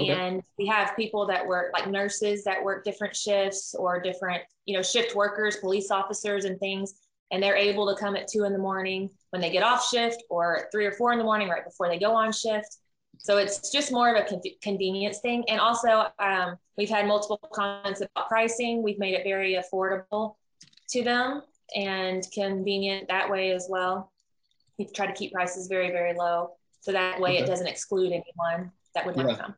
Okay. 0.00 0.12
And 0.12 0.42
we 0.58 0.66
have 0.66 0.94
people 0.96 1.26
that 1.26 1.46
work 1.46 1.72
like 1.72 1.88
nurses 1.88 2.44
that 2.44 2.62
work 2.62 2.84
different 2.84 3.16
shifts 3.16 3.74
or 3.74 4.00
different, 4.00 4.42
you 4.66 4.76
know, 4.76 4.82
shift 4.82 5.14
workers, 5.14 5.56
police 5.56 5.90
officers, 5.90 6.44
and 6.44 6.58
things. 6.58 6.94
And 7.30 7.42
they're 7.42 7.56
able 7.56 7.92
to 7.92 8.00
come 8.00 8.16
at 8.16 8.28
two 8.28 8.44
in 8.44 8.52
the 8.52 8.58
morning 8.58 9.10
when 9.30 9.42
they 9.42 9.50
get 9.50 9.62
off 9.62 9.86
shift 9.88 10.22
or 10.30 10.68
three 10.72 10.86
or 10.86 10.92
four 10.92 11.12
in 11.12 11.18
the 11.18 11.24
morning 11.24 11.48
right 11.48 11.64
before 11.64 11.88
they 11.88 11.98
go 11.98 12.14
on 12.14 12.32
shift. 12.32 12.76
So 13.18 13.36
it's 13.36 13.70
just 13.70 13.92
more 13.92 14.14
of 14.14 14.24
a 14.24 14.28
con- 14.28 14.40
convenience 14.62 15.18
thing. 15.18 15.44
And 15.48 15.60
also, 15.60 16.06
um, 16.18 16.56
we've 16.76 16.88
had 16.88 17.06
multiple 17.06 17.40
comments 17.52 18.00
about 18.00 18.28
pricing. 18.28 18.82
We've 18.82 18.98
made 18.98 19.14
it 19.14 19.24
very 19.24 19.54
affordable 19.54 20.36
to 20.90 21.02
them 21.02 21.42
and 21.74 22.24
convenient 22.32 23.08
that 23.08 23.28
way 23.28 23.50
as 23.50 23.66
well. 23.68 24.12
We 24.78 24.86
try 24.86 25.06
to 25.06 25.12
keep 25.12 25.32
prices 25.32 25.66
very, 25.66 25.90
very 25.90 26.14
low. 26.14 26.52
So 26.80 26.92
that 26.92 27.20
way 27.20 27.34
okay. 27.34 27.42
it 27.42 27.46
doesn't 27.46 27.66
exclude 27.66 28.12
anyone 28.12 28.70
that 28.94 29.04
would 29.04 29.16
want 29.16 29.28
yeah. 29.28 29.36
to 29.36 29.42
come. 29.42 29.54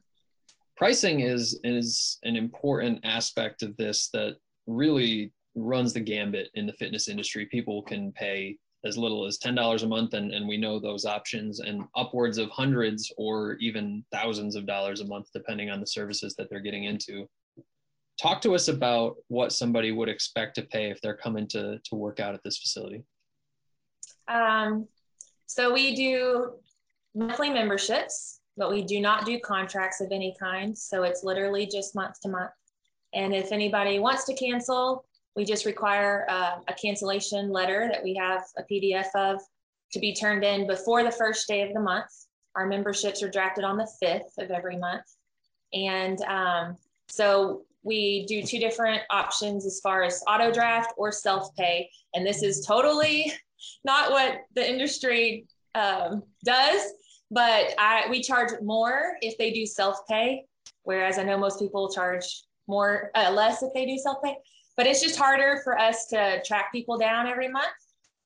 Pricing 0.81 1.21
is 1.21 1.61
is 1.63 2.19
an 2.23 2.37
important 2.37 3.01
aspect 3.05 3.63
of 3.63 3.77
this 3.77 4.09
that 4.15 4.37
really 4.67 5.31
runs 5.55 5.93
the 5.93 6.01
gambit 6.01 6.49
in 6.55 6.67
the 6.67 6.73
fitness 6.73 7.07
industry. 7.07 7.45
People 7.45 7.83
can 7.83 8.11
pay 8.13 8.57
as 8.87 8.97
little 8.97 9.27
as 9.27 9.39
$10 9.39 9.83
a 9.83 9.87
month 9.87 10.15
and, 10.15 10.33
and 10.33 10.49
we 10.49 10.57
know 10.57 10.79
those 10.79 11.05
options 11.05 11.61
and 11.61 11.83
upwards 11.97 12.39
of 12.39 12.49
hundreds 12.49 13.13
or 13.19 13.57
even 13.57 14.03
thousands 14.11 14.57
of 14.57 14.65
dollars 14.65 15.03
a 15.03 15.05
month 15.05 15.27
depending 15.35 15.69
on 15.69 15.81
the 15.81 15.87
services 15.87 16.35
that 16.37 16.49
they're 16.49 16.61
getting 16.61 16.85
into. 16.85 17.29
Talk 18.19 18.41
to 18.41 18.55
us 18.55 18.69
about 18.69 19.17
what 19.29 19.53
somebody 19.53 19.93
would 19.93 20.09
expect 20.09 20.55
to 20.55 20.63
pay 20.63 20.91
if 20.91 20.99
they're 21.03 21.15
coming 21.15 21.47
to, 21.49 21.79
to 21.85 21.95
work 21.95 22.21
out 22.21 22.33
at 22.33 22.43
this 22.43 22.57
facility. 22.57 23.05
Um, 24.29 24.89
so 25.45 25.75
we 25.75 25.95
do 25.95 26.53
monthly 27.15 27.51
memberships 27.51 28.40
but 28.61 28.71
we 28.71 28.83
do 28.83 29.01
not 29.01 29.27
do 29.27 29.41
contracts 29.41 30.01
of 30.01 30.13
any 30.13 30.37
kind 30.39 30.77
so 30.77 31.03
it's 31.03 31.25
literally 31.25 31.67
just 31.67 31.97
month 31.97 32.21
to 32.21 32.29
month 32.29 32.53
and 33.15 33.35
if 33.35 33.51
anybody 33.51 33.99
wants 33.99 34.25
to 34.25 34.35
cancel 34.35 35.05
we 35.37 35.45
just 35.45 35.65
require 35.65 36.27
uh, 36.29 36.57
a 36.69 36.75
cancellation 36.75 37.51
letter 37.51 37.89
that 37.91 38.03
we 38.03 38.15
have 38.15 38.43
a 38.59 38.63
PDF 38.63 39.07
of 39.15 39.41
to 39.93 39.99
be 39.99 40.15
turned 40.15 40.45
in 40.45 40.67
before 40.67 41.03
the 41.03 41.11
first 41.11 41.49
day 41.49 41.63
of 41.63 41.73
the 41.73 41.81
month. 41.81 42.11
Our 42.57 42.67
memberships 42.67 43.23
are 43.23 43.31
drafted 43.31 43.65
on 43.65 43.77
the 43.77 43.89
5th 44.03 44.39
of 44.39 44.51
every 44.51 44.77
month. 44.77 45.05
And 45.73 46.21
um, 46.23 46.77
so 47.09 47.63
we 47.83 48.27
do 48.27 48.43
two 48.43 48.59
different 48.59 49.03
options 49.11 49.65
as 49.65 49.81
far 49.81 50.03
as 50.03 50.23
auto 50.29 50.53
draft 50.53 50.93
or 50.97 51.13
self 51.13 51.55
pay. 51.57 51.89
And 52.15 52.27
this 52.27 52.43
is 52.43 52.67
totally 52.67 53.33
not 53.85 54.11
what 54.11 54.41
the 54.55 54.69
industry 54.69 55.47
um, 55.75 56.23
does, 56.45 56.83
but 57.31 57.75
I, 57.79 58.07
we 58.11 58.23
charge 58.23 58.51
more 58.63 59.17
if 59.23 59.39
they 59.39 59.53
do 59.53 59.67
self 59.67 60.07
pay, 60.09 60.45
whereas 60.83 61.19
I 61.19 61.25
know 61.25 61.39
most 61.39 61.59
people 61.59 61.91
charge 61.91 62.43
more, 62.67 63.11
uh, 63.15 63.31
less 63.33 63.63
if 63.63 63.73
they 63.75 63.87
do 63.87 63.99
self 63.99 64.23
pay 64.23 64.37
but 64.81 64.87
it's 64.87 65.03
just 65.03 65.19
harder 65.19 65.61
for 65.63 65.79
us 65.79 66.07
to 66.07 66.43
track 66.43 66.73
people 66.73 66.97
down 66.97 67.27
every 67.27 67.49
month. 67.49 67.67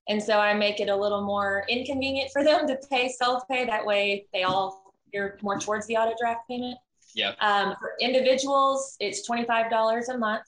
And 0.09 0.23
so 0.23 0.39
I 0.39 0.55
make 0.55 0.79
it 0.79 0.89
a 0.89 0.95
little 0.95 1.25
more 1.25 1.65
inconvenient 1.69 2.31
for 2.33 2.45
them 2.45 2.69
to 2.69 2.79
pay 2.89 3.09
self-pay. 3.09 3.65
That 3.65 3.85
way 3.85 4.27
they 4.33 4.45
all 4.45 4.95
you're 5.13 5.37
more 5.43 5.59
towards 5.59 5.89
the 5.89 5.97
auto 5.97 6.15
draft 6.17 6.43
payment. 6.49 6.79
Yeah. 7.13 7.33
Um, 7.41 7.75
for 7.81 7.95
individuals, 8.01 8.97
it's 9.01 9.29
$25 9.29 10.09
a 10.15 10.17
month. 10.17 10.45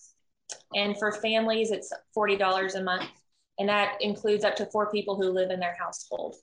And 0.76 0.96
for 0.96 1.11
families, 1.11 1.72
it's 1.72 1.92
$40 2.16 2.76
a 2.76 2.84
month. 2.84 3.11
And 3.59 3.68
that 3.68 3.96
includes 4.00 4.44
up 4.44 4.54
to 4.57 4.66
four 4.66 4.88
people 4.92 5.16
who 5.16 5.30
live 5.30 5.50
in 5.50 5.59
their 5.59 5.76
household. 5.76 6.36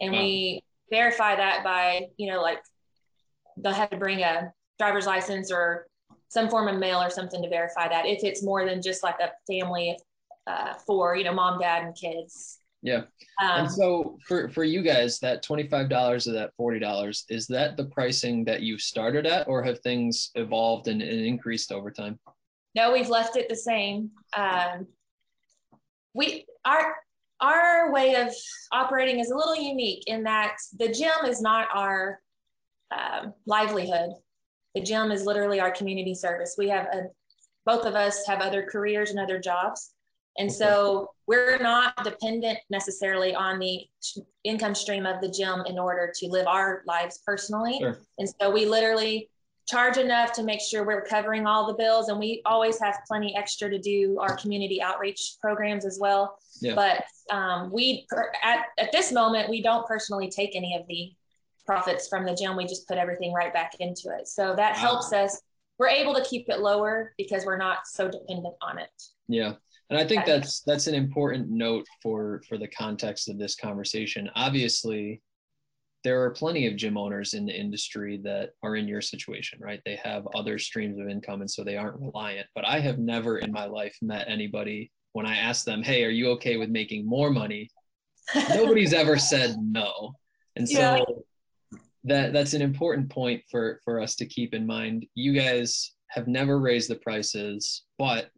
And 0.00 0.12
wow. 0.12 0.20
we 0.20 0.62
verify 0.90 1.36
that 1.36 1.64
by, 1.64 2.08
you 2.16 2.30
know, 2.30 2.40
like 2.40 2.60
they'll 3.56 3.72
have 3.72 3.90
to 3.90 3.96
bring 3.96 4.20
a 4.22 4.52
driver's 4.78 5.06
license 5.06 5.50
or 5.50 5.86
some 6.28 6.48
form 6.48 6.68
of 6.68 6.78
mail 6.78 7.02
or 7.02 7.10
something 7.10 7.42
to 7.42 7.48
verify 7.48 7.88
that 7.88 8.06
if 8.06 8.22
it's 8.22 8.42
more 8.42 8.64
than 8.66 8.82
just 8.82 9.02
like 9.02 9.16
a 9.20 9.30
family 9.50 9.96
uh, 10.46 10.74
for 10.86 11.16
you 11.16 11.24
know 11.24 11.32
mom 11.32 11.58
dad 11.58 11.84
and 11.84 11.94
kids. 11.94 12.58
Yeah. 12.82 13.02
Um, 13.42 13.60
and 13.60 13.70
so 13.70 14.18
for 14.26 14.48
for 14.48 14.64
you 14.64 14.82
guys 14.82 15.18
that 15.20 15.44
$25 15.44 16.28
or 16.28 16.32
that 16.32 16.52
$40 16.58 17.24
is 17.28 17.46
that 17.48 17.76
the 17.76 17.86
pricing 17.86 18.44
that 18.44 18.62
you 18.62 18.78
started 18.78 19.26
at 19.26 19.48
or 19.48 19.62
have 19.62 19.80
things 19.80 20.30
evolved 20.36 20.86
and, 20.86 21.02
and 21.02 21.26
increased 21.26 21.72
over 21.72 21.90
time? 21.90 22.18
No 22.74 22.92
we've 22.92 23.08
left 23.08 23.36
it 23.36 23.48
the 23.48 23.56
same. 23.56 24.10
Um, 24.36 24.86
we 26.14 26.46
our 26.64 26.94
our 27.40 27.92
way 27.92 28.14
of 28.16 28.34
operating 28.72 29.20
is 29.20 29.30
a 29.30 29.36
little 29.36 29.56
unique 29.56 30.04
in 30.06 30.22
that 30.24 30.56
the 30.78 30.88
gym 30.88 31.26
is 31.26 31.40
not 31.40 31.68
our 31.72 32.20
um, 32.90 33.32
livelihood. 33.46 34.10
The 34.74 34.82
gym 34.82 35.10
is 35.10 35.24
literally 35.24 35.60
our 35.60 35.70
community 35.70 36.14
service. 36.14 36.56
We 36.58 36.68
have 36.68 36.86
a, 36.86 37.04
both 37.66 37.84
of 37.84 37.94
us 37.94 38.26
have 38.26 38.40
other 38.40 38.62
careers 38.62 39.10
and 39.10 39.20
other 39.20 39.38
jobs. 39.38 39.92
And 40.38 40.52
so 40.52 41.10
we're 41.26 41.58
not 41.58 42.04
dependent 42.04 42.58
necessarily 42.70 43.34
on 43.34 43.58
the 43.58 43.86
income 44.44 44.74
stream 44.74 45.04
of 45.04 45.20
the 45.20 45.28
gym 45.28 45.64
in 45.66 45.78
order 45.78 46.12
to 46.14 46.26
live 46.28 46.46
our 46.46 46.82
lives 46.86 47.20
personally. 47.26 47.78
Sure. 47.80 47.98
And 48.18 48.28
so 48.40 48.48
we 48.48 48.64
literally 48.64 49.28
charge 49.68 49.98
enough 49.98 50.32
to 50.32 50.42
make 50.42 50.60
sure 50.60 50.84
we're 50.84 51.04
covering 51.04 51.46
all 51.46 51.66
the 51.66 51.74
bills. 51.74 52.08
And 52.08 52.18
we 52.18 52.40
always 52.46 52.80
have 52.80 52.98
plenty 53.06 53.36
extra 53.36 53.68
to 53.68 53.78
do 53.78 54.18
our 54.18 54.36
community 54.36 54.80
outreach 54.80 55.36
programs 55.40 55.84
as 55.84 55.98
well. 56.00 56.38
Yeah. 56.60 56.74
But 56.74 57.04
um, 57.34 57.70
we, 57.70 58.06
at, 58.42 58.66
at 58.78 58.92
this 58.92 59.12
moment, 59.12 59.50
we 59.50 59.62
don't 59.62 59.86
personally 59.86 60.30
take 60.30 60.56
any 60.56 60.74
of 60.74 60.86
the 60.88 61.12
profits 61.66 62.08
from 62.08 62.24
the 62.24 62.34
gym. 62.34 62.56
We 62.56 62.64
just 62.64 62.88
put 62.88 62.96
everything 62.96 63.32
right 63.32 63.52
back 63.52 63.72
into 63.78 64.08
it. 64.18 64.26
So 64.26 64.54
that 64.56 64.76
helps 64.76 65.12
us. 65.12 65.40
We're 65.78 65.88
able 65.88 66.14
to 66.14 66.24
keep 66.24 66.48
it 66.48 66.60
lower 66.60 67.12
because 67.18 67.44
we're 67.44 67.58
not 67.58 67.86
so 67.86 68.10
dependent 68.10 68.54
on 68.62 68.78
it. 68.78 68.90
Yeah 69.28 69.54
and 69.90 69.98
i 69.98 70.04
think 70.04 70.24
that's 70.24 70.60
that's 70.60 70.86
an 70.86 70.94
important 70.94 71.48
note 71.48 71.86
for 72.02 72.42
for 72.48 72.58
the 72.58 72.68
context 72.68 73.28
of 73.28 73.38
this 73.38 73.54
conversation 73.54 74.28
obviously 74.34 75.22
there 76.08 76.22
are 76.22 76.30
plenty 76.30 76.66
of 76.66 76.74
gym 76.74 76.96
owners 76.96 77.34
in 77.34 77.44
the 77.44 77.52
industry 77.52 78.18
that 78.24 78.52
are 78.62 78.76
in 78.76 78.88
your 78.88 79.02
situation 79.02 79.58
right? 79.60 79.82
They 79.84 80.00
have 80.02 80.26
other 80.34 80.58
streams 80.58 80.98
of 80.98 81.06
income 81.06 81.42
and 81.42 81.50
so 81.50 81.62
they 81.62 81.76
aren't 81.76 82.00
reliant. 82.00 82.46
But 82.54 82.64
i 82.64 82.80
have 82.80 82.98
never 82.98 83.36
in 83.40 83.52
my 83.52 83.66
life 83.66 83.94
met 84.00 84.26
anybody 84.26 84.90
when 85.12 85.26
i 85.26 85.36
ask 85.36 85.66
them 85.66 85.82
hey 85.82 86.04
are 86.06 86.16
you 86.20 86.30
okay 86.30 86.56
with 86.56 86.70
making 86.70 87.06
more 87.06 87.30
money? 87.30 87.68
Nobody's 88.48 88.94
ever 88.94 89.18
said 89.18 89.56
no. 89.60 90.14
And 90.56 90.66
so 90.66 90.80
yeah. 90.80 91.78
that 92.04 92.32
that's 92.32 92.54
an 92.54 92.62
important 92.62 93.10
point 93.10 93.42
for 93.50 93.80
for 93.84 94.00
us 94.00 94.16
to 94.16 94.24
keep 94.24 94.54
in 94.54 94.64
mind. 94.66 95.04
You 95.14 95.34
guys 95.34 95.92
have 96.08 96.26
never 96.26 96.58
raised 96.58 96.88
the 96.88 96.96
prices 96.96 97.84
but 97.98 98.30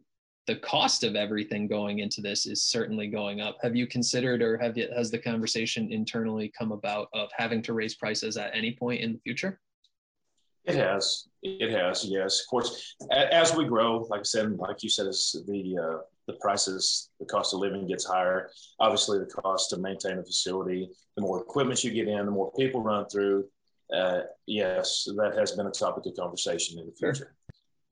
the 0.47 0.55
cost 0.57 1.03
of 1.03 1.15
everything 1.15 1.67
going 1.67 1.99
into 1.99 2.21
this 2.21 2.45
is 2.45 2.63
certainly 2.63 3.07
going 3.07 3.41
up. 3.41 3.57
Have 3.61 3.75
you 3.75 3.85
considered 3.85 4.41
or 4.41 4.57
have 4.57 4.77
you, 4.77 4.87
has 4.95 5.11
the 5.11 5.19
conversation 5.19 5.91
internally 5.91 6.51
come 6.57 6.71
about 6.71 7.09
of 7.13 7.29
having 7.35 7.61
to 7.63 7.73
raise 7.73 7.95
prices 7.95 8.37
at 8.37 8.51
any 8.55 8.75
point 8.75 9.01
in 9.01 9.13
the 9.13 9.19
future? 9.19 9.59
It 10.65 10.75
has. 10.75 11.27
It 11.41 11.71
has. 11.71 12.05
Yes, 12.05 12.41
of 12.41 12.47
course. 12.47 12.95
As 13.11 13.55
we 13.55 13.65
grow, 13.65 14.05
like 14.09 14.21
I 14.21 14.23
said, 14.23 14.57
like 14.57 14.83
you 14.83 14.89
said, 14.89 15.07
as 15.07 15.35
the 15.47 15.77
uh, 15.77 15.97
the 16.27 16.33
prices, 16.33 17.09
the 17.19 17.25
cost 17.25 17.53
of 17.53 17.59
living 17.59 17.87
gets 17.87 18.05
higher. 18.05 18.51
Obviously, 18.79 19.17
the 19.17 19.25
cost 19.25 19.71
to 19.71 19.77
maintain 19.77 20.19
a 20.19 20.23
facility, 20.23 20.89
the 21.15 21.21
more 21.21 21.41
equipment 21.41 21.83
you 21.83 21.91
get 21.91 22.07
in, 22.07 22.25
the 22.25 22.31
more 22.31 22.51
people 22.53 22.81
run 22.81 23.07
through. 23.09 23.45
Uh, 23.91 24.21
yes, 24.45 25.07
that 25.17 25.35
has 25.35 25.53
been 25.53 25.67
a 25.67 25.71
topic 25.71 26.05
of 26.05 26.15
conversation 26.15 26.79
in 26.79 26.85
the 26.85 26.93
future. 26.93 27.33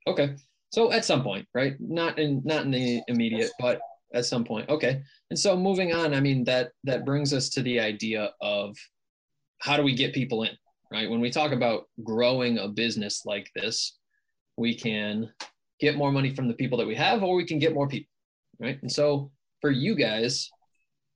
Okay. 0.07 0.35
So 0.71 0.91
at 0.91 1.05
some 1.05 1.23
point, 1.23 1.47
right? 1.53 1.75
Not 1.79 2.19
in 2.19 2.41
not 2.45 2.65
in 2.65 2.71
the 2.71 3.01
immediate, 3.07 3.51
but 3.59 3.79
at 4.13 4.25
some 4.25 4.43
point. 4.43 4.69
Okay. 4.69 5.01
And 5.29 5.37
so 5.37 5.57
moving 5.57 5.93
on, 5.93 6.13
I 6.13 6.19
mean 6.19 6.43
that 6.45 6.71
that 6.83 7.05
brings 7.05 7.33
us 7.33 7.49
to 7.49 7.61
the 7.61 7.79
idea 7.79 8.31
of 8.41 8.75
how 9.59 9.77
do 9.77 9.83
we 9.83 9.95
get 9.95 10.13
people 10.13 10.43
in, 10.43 10.55
right? 10.91 11.09
When 11.09 11.19
we 11.19 11.29
talk 11.29 11.51
about 11.51 11.83
growing 12.03 12.59
a 12.59 12.67
business 12.67 13.23
like 13.25 13.49
this, 13.55 13.97
we 14.57 14.75
can 14.75 15.29
get 15.79 15.97
more 15.97 16.11
money 16.11 16.33
from 16.33 16.47
the 16.47 16.53
people 16.53 16.77
that 16.77 16.87
we 16.87 16.95
have 16.95 17.23
or 17.23 17.35
we 17.35 17.45
can 17.45 17.59
get 17.59 17.73
more 17.73 17.87
people, 17.87 18.11
right? 18.59 18.79
And 18.81 18.91
so 18.91 19.31
for 19.61 19.71
you 19.71 19.95
guys, 19.95 20.49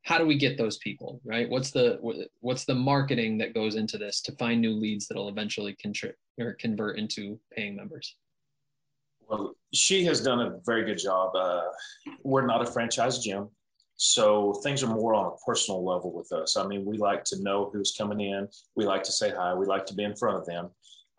how 0.04 0.18
do 0.18 0.26
we 0.26 0.38
get 0.38 0.58
those 0.58 0.78
people, 0.80 1.22
right? 1.24 1.50
What's 1.50 1.72
the 1.72 2.00
what's 2.42 2.66
the 2.66 2.76
marketing 2.76 3.38
that 3.38 3.54
goes 3.54 3.76
into 3.76 3.98
this 3.98 4.22
to 4.22 4.34
find 4.34 4.60
new 4.60 4.74
leads 4.74 5.08
that'll 5.08 5.30
eventually 5.30 5.76
contribute 5.82 6.18
or 6.40 6.58
convert 6.60 6.98
into 6.98 7.40
paying 7.56 7.76
members? 7.76 8.16
She 9.74 10.04
has 10.06 10.22
done 10.22 10.40
a 10.40 10.60
very 10.66 10.86
good 10.86 10.98
job. 10.98 11.36
Uh, 11.36 11.64
we're 12.24 12.46
not 12.46 12.62
a 12.62 12.72
franchise 12.72 13.20
gym, 13.20 13.50
so 13.96 14.54
things 14.64 14.84
are 14.84 14.88
more 14.88 15.14
on 15.14 15.26
a 15.26 15.36
personal 15.46 15.84
level 15.86 16.14
with 16.14 16.32
us. 16.32 16.58
I 16.58 16.68
mean, 16.68 16.86
we 16.86 16.98
like 16.98 17.24
to 17.26 17.42
know 17.42 17.70
who's 17.72 17.96
coming 17.98 18.22
in. 18.22 18.48
We 18.76 18.86
like 18.86 19.04
to 19.04 19.12
say 19.12 19.32
hi. 19.32 19.54
We 19.54 19.66
like 19.66 19.86
to 19.88 19.94
be 19.94 20.04
in 20.04 20.16
front 20.16 20.38
of 20.38 20.46
them. 20.46 20.70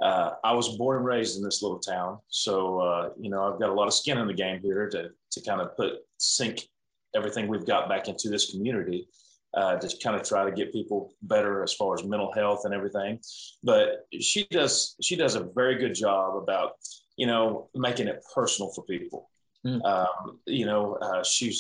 Uh, 0.03 0.33
I 0.43 0.53
was 0.53 0.77
born 0.77 0.99
and 0.99 1.07
raised 1.07 1.37
in 1.39 1.45
this 1.45 1.62
little 1.62 1.79
town, 1.79 2.19
so 2.29 2.81
uh, 2.81 3.11
you 3.19 3.31
know 3.31 3.53
I've 3.53 3.61
got 3.61 3.71
a 3.71 3.73
lot 3.73 3.87
of 3.87 3.95
skin 3.95 4.19
in 4.19 4.27
the 4.27 4.35
game 4.35 4.61
here 4.61 4.89
to 4.91 5.11
to 5.31 5.41
kind 5.43 5.61
of 5.61 5.77
put 5.77 5.95
sink 6.19 6.69
everything 7.15 7.47
we've 7.47 7.67
got 7.67 7.89
back 7.89 8.09
into 8.09 8.29
this 8.29 8.51
community. 8.51 9.09
Uh, 9.57 9.77
to 9.77 9.97
kind 10.03 10.17
of 10.17 10.27
try 10.27 10.45
to 10.45 10.51
get 10.51 10.73
people 10.73 11.15
better 11.23 11.62
as 11.62 11.73
far 11.73 11.95
as 11.95 12.03
mental 12.03 12.33
health 12.33 12.62
and 12.65 12.75
everything. 12.75 13.21
But 13.62 14.05
she 14.21 14.49
does 14.51 14.97
she 15.01 15.15
does 15.15 15.37
a 15.37 15.45
very 15.55 15.77
good 15.77 15.95
job 15.95 16.37
about 16.37 16.73
you 17.17 17.27
know, 17.27 17.69
making 17.75 18.09
it 18.09 18.25
personal 18.35 18.71
for 18.73 18.83
people. 18.85 19.31
Mm. 19.67 19.83
Um, 19.85 20.39
you 20.47 20.67
know, 20.67 20.95
uh, 21.01 21.25
she 21.25 21.57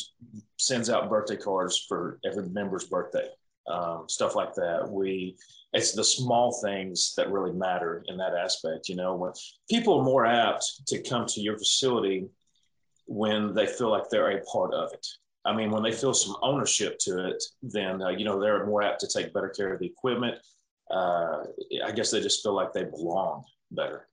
sends 0.58 0.90
out 0.90 1.08
birthday 1.08 1.36
cards 1.36 1.84
for 1.88 2.18
every 2.24 2.48
member's 2.50 2.84
birthday, 2.84 3.28
um, 3.66 4.04
stuff 4.08 4.34
like 4.34 4.54
that. 4.54 4.88
We, 4.90 5.36
it's 5.72 5.92
the 5.92 6.04
small 6.04 6.52
things 6.62 7.14
that 7.16 7.30
really 7.30 7.52
matter 7.52 8.04
in 8.08 8.16
that 8.18 8.34
aspect. 8.34 8.88
You 8.88 8.96
know, 8.96 9.14
when 9.14 9.32
people 9.70 9.98
are 9.98 10.04
more 10.04 10.26
apt 10.26 10.86
to 10.88 11.02
come 11.02 11.26
to 11.26 11.40
your 11.40 11.56
facility 11.56 12.28
when 13.06 13.54
they 13.54 13.66
feel 13.66 13.90
like 13.90 14.08
they're 14.08 14.30
a 14.30 14.44
part 14.44 14.72
of 14.74 14.92
it. 14.92 15.06
I 15.44 15.54
mean, 15.54 15.70
when 15.70 15.82
they 15.82 15.92
feel 15.92 16.14
some 16.14 16.36
ownership 16.42 16.98
to 17.00 17.28
it, 17.28 17.42
then 17.62 18.02
uh, 18.02 18.08
you 18.08 18.24
know 18.24 18.40
they're 18.40 18.66
more 18.66 18.82
apt 18.82 19.00
to 19.00 19.08
take 19.08 19.34
better 19.34 19.50
care 19.50 19.74
of 19.74 19.80
the 19.80 19.86
equipment. 19.86 20.36
Uh, 20.90 21.44
I 21.84 21.92
guess 21.92 22.10
they 22.10 22.20
just 22.20 22.42
feel 22.42 22.54
like 22.54 22.72
they 22.72 22.84
belong 22.84 23.44
better. 23.70 24.08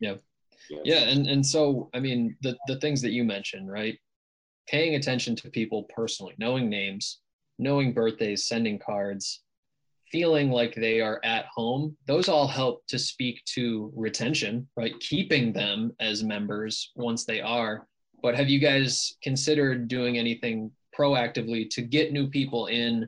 Yeah. 0.69 1.03
And 1.03 1.27
and 1.27 1.45
so 1.45 1.89
I 1.93 1.99
mean 1.99 2.35
the 2.41 2.57
the 2.67 2.79
things 2.79 3.01
that 3.01 3.11
you 3.11 3.23
mentioned, 3.23 3.71
right? 3.71 3.97
Paying 4.67 4.95
attention 4.95 5.35
to 5.37 5.49
people 5.49 5.83
personally, 5.95 6.35
knowing 6.37 6.69
names, 6.69 7.19
knowing 7.59 7.93
birthdays, 7.93 8.45
sending 8.45 8.79
cards, 8.79 9.41
feeling 10.11 10.51
like 10.51 10.75
they 10.75 11.01
are 11.01 11.19
at 11.23 11.45
home, 11.45 11.95
those 12.05 12.27
all 12.27 12.47
help 12.47 12.85
to 12.87 12.99
speak 12.99 13.43
to 13.45 13.91
retention, 13.95 14.67
right? 14.75 14.93
Keeping 14.99 15.53
them 15.53 15.93
as 15.99 16.23
members 16.23 16.91
once 16.95 17.25
they 17.25 17.41
are. 17.41 17.87
But 18.21 18.35
have 18.35 18.49
you 18.49 18.59
guys 18.59 19.13
considered 19.23 19.87
doing 19.87 20.17
anything 20.17 20.71
proactively 20.97 21.69
to 21.71 21.81
get 21.81 22.11
new 22.11 22.29
people 22.29 22.67
in 22.67 23.07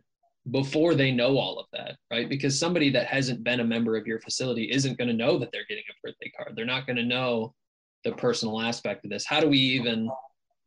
before 0.52 0.94
they 0.94 1.12
know 1.12 1.38
all 1.38 1.58
of 1.58 1.68
that, 1.72 1.98
right? 2.12 2.28
Because 2.28 2.60
somebody 2.60 2.89
that 2.91 3.08
hasn't 3.08 3.44
been 3.44 3.62
a 3.62 3.66
member 3.66 3.96
of 3.96 4.06
your 4.06 4.20
facility 4.20 4.70
isn't 4.72 4.98
going 4.98 5.08
to 5.08 5.14
know 5.14 5.38
that 5.39 5.50
they're 5.52 5.66
getting 5.70 5.84
a 5.89 6.08
birthday 6.08 6.32
card. 6.36 6.54
They're 6.56 6.66
not 6.66 6.86
going 6.86 6.98
to 6.98 7.06
know 7.06 7.54
the 8.04 8.12
personal 8.12 8.60
aspect 8.60 9.06
of 9.06 9.12
this. 9.12 9.26
How 9.26 9.39
do 9.39 9.48
we 9.48 9.58
even 9.58 10.10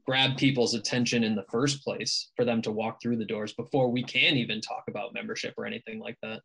grab 0.07 0.37
people's 0.39 0.74
attention 0.74 1.24
in 1.24 1.35
the 1.35 1.45
first 1.51 1.85
place 1.85 2.31
for 2.37 2.45
them 2.45 2.62
to 2.62 2.72
walk 2.72 3.03
through 3.03 3.16
the 3.16 3.24
doors 3.24 3.53
before 3.53 3.91
we 3.91 4.03
can 4.03 4.37
even 4.37 4.61
talk 4.61 4.85
about 4.89 5.12
membership 5.12 5.53
or 5.59 5.66
anything 5.66 5.99
like 5.99 6.16
that? 6.22 6.41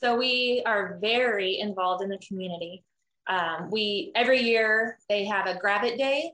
So 0.00 0.16
we 0.16 0.62
are 0.64 0.98
very 1.00 1.58
involved 1.58 2.02
in 2.02 2.08
the 2.08 2.20
community. 2.26 2.84
Um, 3.26 3.70
we 3.70 4.12
every 4.14 4.40
year 4.40 4.98
they 5.08 5.24
have 5.24 5.46
a 5.46 5.58
Gravette 5.58 5.98
Day 5.98 6.32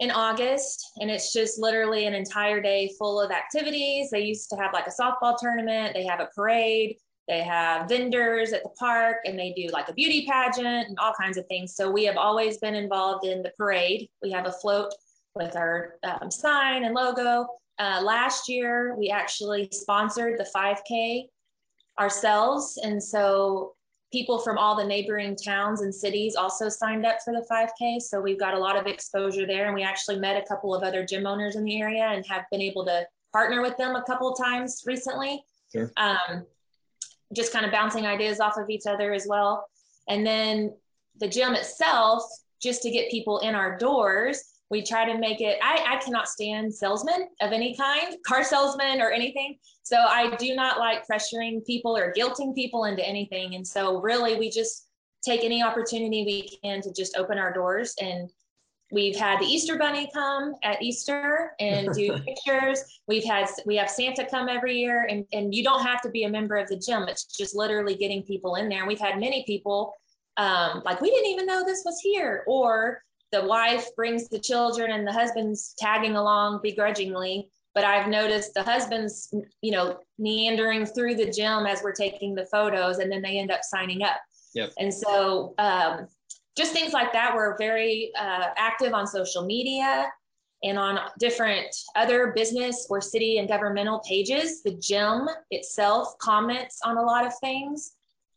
in 0.00 0.10
August, 0.10 0.92
and 1.00 1.10
it's 1.10 1.32
just 1.32 1.58
literally 1.58 2.06
an 2.06 2.14
entire 2.14 2.60
day 2.60 2.90
full 2.98 3.20
of 3.20 3.30
activities. 3.30 4.10
They 4.10 4.20
used 4.20 4.48
to 4.50 4.56
have 4.56 4.72
like 4.72 4.86
a 4.86 5.02
softball 5.02 5.36
tournament, 5.38 5.94
they 5.94 6.04
have 6.04 6.20
a 6.20 6.28
parade, 6.34 6.96
they 7.26 7.42
have 7.42 7.88
vendors 7.88 8.52
at 8.52 8.62
the 8.62 8.70
park, 8.70 9.18
and 9.24 9.38
they 9.38 9.52
do 9.52 9.68
like 9.72 9.88
a 9.88 9.92
beauty 9.92 10.26
pageant 10.26 10.88
and 10.88 10.98
all 10.98 11.12
kinds 11.12 11.36
of 11.36 11.46
things. 11.46 11.74
So 11.74 11.90
we 11.90 12.04
have 12.04 12.16
always 12.16 12.58
been 12.58 12.74
involved 12.74 13.26
in 13.26 13.42
the 13.42 13.52
parade. 13.56 14.08
We 14.22 14.30
have 14.30 14.46
a 14.46 14.52
float 14.52 14.94
with 15.34 15.56
our 15.56 15.96
um, 16.04 16.30
sign 16.30 16.84
and 16.84 16.94
logo. 16.94 17.46
Uh, 17.78 18.00
last 18.02 18.48
year, 18.48 18.96
we 18.96 19.10
actually 19.10 19.68
sponsored 19.72 20.38
the 20.38 20.48
5K 20.54 21.26
ourselves. 22.00 22.78
And 22.82 23.02
so 23.02 23.74
people 24.10 24.38
from 24.38 24.56
all 24.56 24.74
the 24.74 24.84
neighboring 24.84 25.36
towns 25.36 25.82
and 25.82 25.94
cities 25.94 26.34
also 26.34 26.68
signed 26.68 27.04
up 27.04 27.18
for 27.24 27.32
the 27.34 27.46
5K. 27.50 28.00
So 28.00 28.20
we've 28.20 28.38
got 28.38 28.54
a 28.54 28.58
lot 28.58 28.76
of 28.76 28.86
exposure 28.86 29.46
there. 29.46 29.66
And 29.66 29.74
we 29.74 29.82
actually 29.82 30.18
met 30.18 30.42
a 30.42 30.46
couple 30.46 30.74
of 30.74 30.82
other 30.82 31.04
gym 31.04 31.26
owners 31.26 31.56
in 31.56 31.64
the 31.64 31.80
area 31.80 32.04
and 32.04 32.24
have 32.26 32.44
been 32.50 32.62
able 32.62 32.84
to 32.86 33.06
partner 33.32 33.60
with 33.60 33.76
them 33.76 33.96
a 33.96 34.02
couple 34.02 34.32
of 34.32 34.38
times 34.38 34.82
recently. 34.86 35.42
Sure. 35.70 35.92
Um, 35.98 36.46
just 37.34 37.52
kind 37.52 37.66
of 37.66 37.72
bouncing 37.72 38.06
ideas 38.06 38.40
off 38.40 38.56
of 38.56 38.70
each 38.70 38.86
other 38.86 39.12
as 39.12 39.26
well. 39.28 39.68
And 40.08 40.26
then 40.26 40.74
the 41.20 41.28
gym 41.28 41.54
itself, 41.54 42.24
just 42.62 42.82
to 42.82 42.90
get 42.90 43.10
people 43.10 43.40
in 43.40 43.54
our 43.54 43.76
doors, 43.76 44.42
we 44.70 44.82
try 44.82 45.10
to 45.10 45.18
make 45.18 45.40
it 45.40 45.58
I, 45.62 45.84
I 45.94 45.96
cannot 46.04 46.28
stand 46.28 46.74
salesmen 46.74 47.28
of 47.40 47.52
any 47.52 47.76
kind 47.76 48.16
car 48.26 48.44
salesmen 48.44 49.00
or 49.00 49.10
anything 49.10 49.56
so 49.82 49.96
i 49.96 50.34
do 50.36 50.54
not 50.54 50.78
like 50.78 51.06
pressuring 51.06 51.64
people 51.66 51.96
or 51.96 52.12
guilting 52.12 52.54
people 52.54 52.84
into 52.84 53.06
anything 53.06 53.54
and 53.54 53.66
so 53.66 54.00
really 54.00 54.38
we 54.38 54.50
just 54.50 54.88
take 55.24 55.44
any 55.44 55.62
opportunity 55.62 56.24
we 56.24 56.58
can 56.62 56.80
to 56.82 56.92
just 56.92 57.16
open 57.16 57.38
our 57.38 57.52
doors 57.52 57.94
and 58.00 58.30
we've 58.90 59.16
had 59.16 59.38
the 59.40 59.44
Easter 59.44 59.76
Bunny 59.76 60.08
come 60.12 60.54
at 60.62 60.82
Easter 60.82 61.52
and 61.60 61.92
do 61.92 62.18
pictures. 62.26 62.82
We've 63.06 63.24
had 63.24 63.46
we 63.66 63.76
have 63.76 63.90
Santa 63.90 64.24
come 64.24 64.48
every 64.48 64.78
year, 64.78 65.06
and 65.10 65.24
and 65.32 65.54
you 65.54 65.62
don't 65.62 65.84
have 65.84 66.00
to 66.02 66.10
be 66.10 66.24
a 66.24 66.28
member 66.28 66.56
of 66.56 66.68
the 66.68 66.76
gym. 66.78 67.02
It's 67.02 67.24
just 67.24 67.54
literally 67.54 67.94
getting 67.94 68.22
people 68.22 68.54
in 68.56 68.68
there. 68.68 68.86
We've 68.86 69.00
had 69.00 69.20
many 69.20 69.44
people 69.46 69.94
um, 70.36 70.82
like 70.84 71.00
we 71.00 71.10
didn't 71.10 71.30
even 71.30 71.46
know 71.46 71.64
this 71.64 71.82
was 71.84 72.00
here, 72.00 72.44
or 72.46 73.02
the 73.32 73.44
wife 73.44 73.86
brings 73.96 74.28
the 74.28 74.38
children 74.38 74.90
and 74.90 75.06
the 75.06 75.12
husband's 75.12 75.74
tagging 75.78 76.16
along 76.16 76.60
begrudgingly. 76.62 77.50
But 77.74 77.84
I've 77.84 78.08
noticed 78.08 78.54
the 78.54 78.62
husband's, 78.62 79.32
you 79.62 79.70
know, 79.70 80.00
meandering 80.18 80.84
through 80.86 81.14
the 81.14 81.30
gym 81.30 81.66
as 81.66 81.82
we're 81.82 81.92
taking 81.92 82.34
the 82.34 82.46
photos, 82.46 82.98
and 82.98 83.12
then 83.12 83.22
they 83.22 83.38
end 83.38 83.50
up 83.50 83.60
signing 83.62 84.02
up. 84.02 84.16
Yep. 84.54 84.72
And 84.78 84.92
so 84.92 85.54
um, 85.58 86.08
just 86.56 86.72
things 86.72 86.92
like 86.92 87.12
that. 87.12 87.34
We're 87.36 87.56
very 87.56 88.10
uh, 88.18 88.46
active 88.56 88.94
on 88.94 89.06
social 89.06 89.44
media 89.44 90.10
and 90.64 90.76
on 90.76 90.98
different 91.20 91.68
other 91.94 92.32
business 92.34 92.86
or 92.90 93.00
city 93.00 93.38
and 93.38 93.46
governmental 93.46 94.00
pages. 94.00 94.62
The 94.62 94.72
gym 94.72 95.28
itself 95.52 96.18
comments 96.18 96.80
on 96.84 96.96
a 96.96 97.02
lot 97.02 97.24
of 97.24 97.32
things 97.38 97.92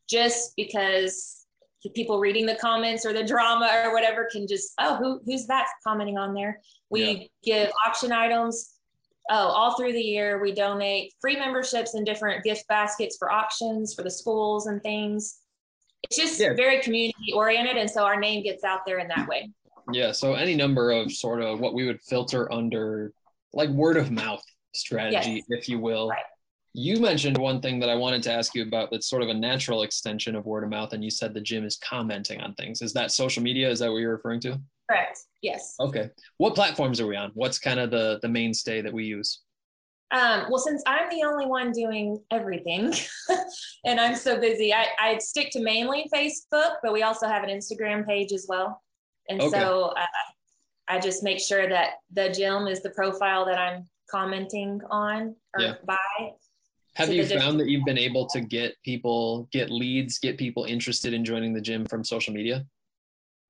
just 0.08 0.56
because 0.56 1.41
people 1.90 2.20
reading 2.20 2.46
the 2.46 2.56
comments 2.56 3.06
or 3.06 3.14
the 3.14 3.24
drama 3.24 3.84
or 3.84 3.94
whatever 3.94 4.28
can 4.32 4.48
just, 4.48 4.74
oh, 4.80 4.96
who, 4.98 5.20
who's 5.26 5.48
that 5.48 5.68
commenting 5.86 6.18
on 6.18 6.34
there? 6.34 6.60
We 6.90 7.30
yeah. 7.42 7.66
give 7.66 7.72
auction 7.86 8.12
items. 8.12 8.76
Oh, 9.30 9.48
all 9.48 9.78
through 9.78 9.94
the 9.94 10.02
year, 10.02 10.42
we 10.42 10.52
donate 10.52 11.14
free 11.22 11.38
memberships 11.38 11.94
and 11.94 12.06
different 12.06 12.44
gift 12.44 12.68
baskets 12.68 13.18
for 13.18 13.32
auctions 13.32 13.94
for 13.94 14.04
the 14.04 14.12
schools 14.12 14.68
and 14.68 14.82
things 14.82 15.42
it's 16.04 16.18
just 16.18 16.40
yeah. 16.40 16.54
very 16.54 16.82
community 16.82 17.34
oriented 17.34 17.78
and 17.78 17.90
so 17.90 18.04
our 18.04 18.20
name 18.20 18.44
gets 18.44 18.64
out 18.64 18.82
there 18.86 19.00
in 19.00 19.08
that 19.08 19.28
way 19.28 19.50
yeah 19.92 20.12
so 20.12 20.34
any 20.34 20.56
number 20.56 20.92
of 20.92 21.12
sort 21.12 21.42
of 21.42 21.60
what 21.60 21.74
we 21.74 21.86
would 21.86 22.02
filter 22.02 22.52
under 22.52 23.14
like 23.54 23.70
word 23.70 23.98
of 23.98 24.12
mouth 24.12 24.44
strategy 24.74 25.36
yes. 25.36 25.44
if 25.50 25.70
you 25.70 25.80
will 25.80 26.10
right. 26.10 26.24
You 26.74 27.00
mentioned 27.00 27.38
one 27.38 27.60
thing 27.60 27.80
that 27.80 27.90
i 27.90 27.96
wanted 27.96 28.24
to 28.24 28.32
ask 28.32 28.56
you 28.56 28.64
about 28.64 28.90
that's 28.92 29.10
sort 29.10 29.22
of 29.22 29.30
a 29.30 29.34
natural 29.34 29.84
extension 29.84 30.36
of 30.36 30.46
word 30.46 30.64
of 30.64 30.70
mouth 30.70 30.94
and 30.94 31.04
you 31.04 31.10
said 31.10 31.34
the 31.34 31.42
gym 31.42 31.66
is 31.66 31.78
commenting 31.78 32.40
on 32.42 32.54
things 32.56 32.82
is 32.82 32.94
that 32.94 33.12
social 33.12 33.44
media 33.44 33.70
is 33.70 33.80
that 33.80 33.92
what 33.92 33.98
you're 33.98 34.12
referring 34.12 34.40
to 34.40 34.60
correct 34.90 35.20
yes 35.42 35.76
okay 35.80 36.10
what 36.38 36.56
platforms 36.56 37.00
are 37.00 37.08
we 37.08 37.16
on 37.16 37.32
what's 37.34 37.60
kind 37.60 37.80
of 37.80 37.92
the 37.92 38.20
the 38.22 38.30
mainstay 38.30 38.82
that 38.82 38.94
we 38.94 39.04
use 39.04 39.42
um, 40.14 40.48
well, 40.50 40.60
since 40.60 40.84
I'm 40.86 41.10
the 41.10 41.24
only 41.24 41.46
one 41.46 41.72
doing 41.72 42.22
everything 42.32 42.94
and 43.86 43.98
I'm 43.98 44.16
so 44.16 44.40
busy, 44.40 44.74
I, 44.74 44.88
I 45.00 45.18
stick 45.20 45.52
to 45.52 45.62
mainly 45.62 46.10
Facebook, 46.14 46.74
but 46.84 46.92
we 46.92 47.04
also 47.04 47.28
have 47.28 47.44
an 47.44 47.50
Instagram 47.50 48.06
page 48.06 48.34
as 48.34 48.46
well. 48.50 48.82
And 49.30 49.40
okay. 49.40 49.58
so 49.58 49.94
uh, 49.96 50.06
I 50.90 51.00
just 51.00 51.24
make 51.24 51.40
sure 51.40 51.70
that 51.70 51.92
the 52.12 52.30
gym 52.30 52.68
is 52.68 52.82
the 52.82 52.90
profile 52.90 53.46
that 53.46 53.58
I'm 53.58 53.88
commenting 54.10 54.82
on 54.90 55.34
or 55.56 55.64
yeah. 55.64 55.74
by. 55.86 55.98
Have 56.96 57.08
so 57.08 57.14
you 57.14 57.26
found 57.26 57.60
that 57.60 57.70
you've 57.70 57.86
been 57.86 57.98
able 57.98 58.28
to 58.28 58.42
get 58.42 58.76
people, 58.84 59.48
get 59.52 59.70
leads, 59.70 60.20
get 60.20 60.38
people 60.38 60.66
interested 60.66 61.14
in 61.14 61.24
joining 61.24 61.54
the 61.54 61.62
gym 61.62 61.86
from 61.86 62.04
social 62.04 62.34
media? 62.34 62.66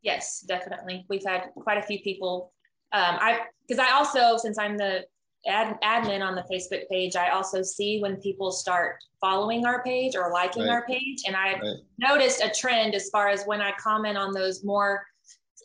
Yes, 0.03 0.41
definitely. 0.41 1.05
We've 1.09 1.25
had 1.25 1.49
quite 1.55 1.77
a 1.77 1.83
few 1.83 1.99
people. 1.99 2.53
Um, 2.91 3.17
I 3.19 3.39
because 3.67 3.79
I 3.79 3.93
also 3.93 4.37
since 4.37 4.57
I'm 4.57 4.77
the 4.77 5.05
ad, 5.47 5.77
admin 5.83 6.21
on 6.21 6.35
the 6.35 6.43
Facebook 6.51 6.87
page, 6.89 7.15
I 7.15 7.29
also 7.29 7.61
see 7.61 7.99
when 7.99 8.17
people 8.17 8.51
start 8.51 8.97
following 9.19 9.65
our 9.65 9.83
page 9.83 10.15
or 10.15 10.31
liking 10.31 10.63
right. 10.63 10.71
our 10.71 10.85
page. 10.85 11.23
And 11.25 11.35
I've 11.35 11.61
right. 11.61 11.77
noticed 11.97 12.43
a 12.43 12.49
trend 12.49 12.95
as 12.95 13.09
far 13.09 13.29
as 13.29 13.45
when 13.45 13.61
I 13.61 13.71
comment 13.79 14.17
on 14.17 14.33
those 14.33 14.63
more 14.63 15.03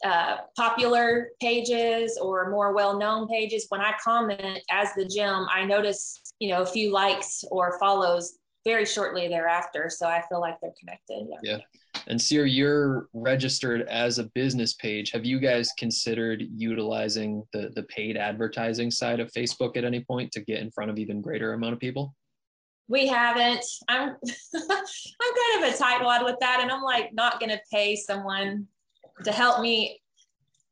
uh, 0.05 0.39
popular 0.57 1.31
pages 1.41 2.18
or 2.20 2.51
more 2.51 2.74
well-known 2.74 3.27
pages, 3.29 3.66
when 3.70 3.81
I 3.81 3.95
comment 4.03 4.61
as 4.70 4.89
the 4.95 5.05
gym, 5.07 5.47
I 5.51 5.64
notice, 5.64 6.20
you 6.39 6.51
know, 6.51 6.62
a 6.62 6.66
few 6.66 6.93
likes 6.93 7.45
or 7.51 7.78
follows 7.78 8.39
very 8.64 8.84
shortly 8.84 9.28
thereafter. 9.28 9.89
So 9.89 10.07
I 10.07 10.22
feel 10.28 10.41
like 10.41 10.57
they're 10.61 10.74
connected. 10.78 11.28
Yeah. 11.30 11.59
yeah. 11.59 11.59
And 12.09 12.20
Sierra, 12.20 12.49
you're 12.49 13.09
registered 13.14 13.82
as 13.82 14.18
a 14.18 14.24
business 14.24 14.74
page. 14.74 15.12
Have 15.12 15.24
you 15.24 15.39
guys 15.39 15.70
considered 15.78 16.43
utilizing 16.55 17.45
the, 17.53 17.70
the 17.74 17.84
paid 17.84 18.16
advertising 18.16 18.91
side 18.91 19.20
of 19.20 19.32
Facebook 19.32 19.76
at 19.76 19.84
any 19.84 20.01
point 20.01 20.32
to 20.32 20.41
get 20.41 20.61
in 20.61 20.70
front 20.72 20.91
of 20.91 20.99
even 20.99 21.20
greater 21.20 21.53
amount 21.53 21.74
of 21.74 21.78
people? 21.78 22.14
We 22.89 23.07
haven't. 23.07 23.64
I'm 23.89 24.11
I'm 24.55 24.68
kind 24.70 25.64
of 25.64 25.74
a 25.74 25.76
tightwad 25.76 26.24
with 26.24 26.37
that, 26.41 26.61
and 26.61 26.70
I'm 26.70 26.82
like 26.82 27.12
not 27.12 27.41
going 27.41 27.51
to 27.51 27.61
pay 27.72 27.97
someone 27.97 28.66
to 29.24 29.32
help 29.32 29.61
me 29.61 30.01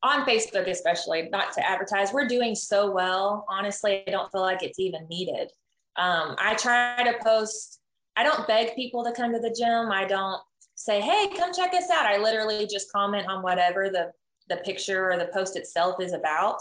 on 0.05 0.27
Facebook, 0.27 0.69
especially 0.69 1.29
not 1.33 1.53
to 1.55 1.69
advertise. 1.69 2.13
We're 2.13 2.29
doing 2.29 2.55
so 2.55 2.91
well. 2.91 3.47
Honestly, 3.49 4.05
I 4.07 4.11
don't 4.11 4.31
feel 4.31 4.43
like 4.43 4.63
it's 4.63 4.79
even 4.79 5.09
needed. 5.09 5.51
Um, 5.97 6.37
I 6.39 6.55
try 6.55 7.03
to 7.03 7.19
post. 7.25 7.81
I 8.15 8.23
don't 8.23 8.47
beg 8.47 8.77
people 8.77 9.03
to 9.03 9.13
come 9.13 9.33
to 9.33 9.41
the 9.41 9.55
gym. 9.59 9.91
I 9.91 10.05
don't 10.05 10.41
say, 10.75 11.01
hey, 11.01 11.29
come 11.37 11.55
check 11.55 11.73
us 11.73 11.89
out. 11.91 12.05
I 12.05 12.19
literally 12.19 12.67
just 12.67 12.93
comment 12.93 13.27
on 13.29 13.43
whatever 13.43 13.89
the, 13.89 14.13
the 14.49 14.59
picture 14.59 15.11
or 15.11 15.17
the 15.17 15.31
post 15.33 15.57
itself 15.57 16.01
is 16.01 16.13
about. 16.13 16.59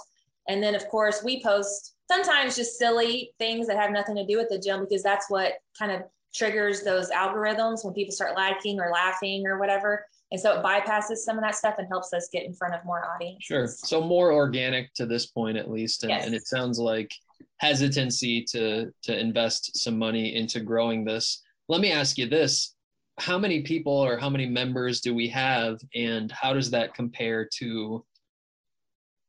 And 0.48 0.64
then, 0.64 0.74
of 0.74 0.88
course, 0.88 1.22
we 1.24 1.44
post 1.44 1.96
sometimes 2.10 2.56
just 2.56 2.78
silly 2.78 3.34
things 3.40 3.68
that 3.68 3.78
have 3.78 3.92
nothing 3.92 4.16
to 4.16 4.26
do 4.26 4.38
with 4.38 4.50
the 4.50 4.60
gym 4.60 4.82
because 4.82 5.04
that's 5.04 5.30
what 5.30 5.54
kind 5.78 5.92
of 5.92 6.04
triggers 6.34 6.82
those 6.82 7.10
algorithms 7.12 7.84
when 7.84 7.94
people 7.94 8.14
start 8.14 8.36
liking 8.36 8.80
or 8.80 8.90
laughing 8.92 9.46
or 9.46 9.60
whatever. 9.60 10.06
And 10.34 10.42
so 10.42 10.52
it 10.60 10.64
bypasses 10.64 11.18
some 11.18 11.38
of 11.38 11.44
that 11.44 11.54
stuff 11.54 11.76
and 11.78 11.88
helps 11.88 12.12
us 12.12 12.28
get 12.34 12.44
in 12.44 12.56
front 12.56 12.74
of 12.74 12.84
more 12.84 13.06
audience. 13.06 13.44
Sure. 13.44 13.68
So 13.68 14.02
more 14.02 14.34
organic 14.34 14.92
to 14.96 15.06
this 15.06 15.28
point, 15.28 15.58
at 15.58 15.70
least. 15.70 16.02
And, 16.02 16.10
yes. 16.10 16.26
and 16.26 16.34
it 16.34 16.48
sounds 16.48 16.80
like 16.80 17.14
hesitancy 17.58 18.44
to 18.46 18.92
to 19.04 19.18
invest 19.18 19.78
some 19.78 19.98
money 19.98 20.36
into 20.36 20.60
growing 20.60 21.06
this. 21.06 21.44
Let 21.70 21.82
me 21.82 21.92
ask 21.92 22.18
you 22.18 22.28
this 22.28 22.74
how 23.20 23.38
many 23.38 23.62
people 23.62 23.94
or 23.94 24.18
how 24.18 24.30
many 24.30 24.48
members 24.48 25.02
do 25.02 25.14
we 25.14 25.28
have 25.28 25.80
and 25.94 26.32
how 26.32 26.52
does 26.52 26.72
that 26.72 26.96
compare 26.96 27.48
to 27.60 28.04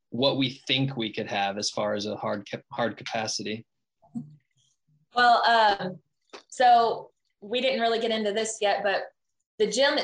what 0.08 0.38
we 0.38 0.62
think 0.66 0.96
we 0.96 1.12
could 1.12 1.26
have 1.26 1.58
as 1.58 1.68
far 1.68 1.92
as 1.92 2.06
a 2.06 2.16
hard 2.16 2.48
hard 2.72 2.96
capacity 2.96 3.66
well 5.14 5.42
um, 5.44 5.98
so 6.48 7.10
we 7.42 7.60
didn't 7.60 7.80
really 7.80 7.98
get 7.98 8.10
into 8.10 8.32
this 8.32 8.56
yet 8.60 8.82
but 8.82 9.02
the 9.58 9.66
gym 9.66 9.98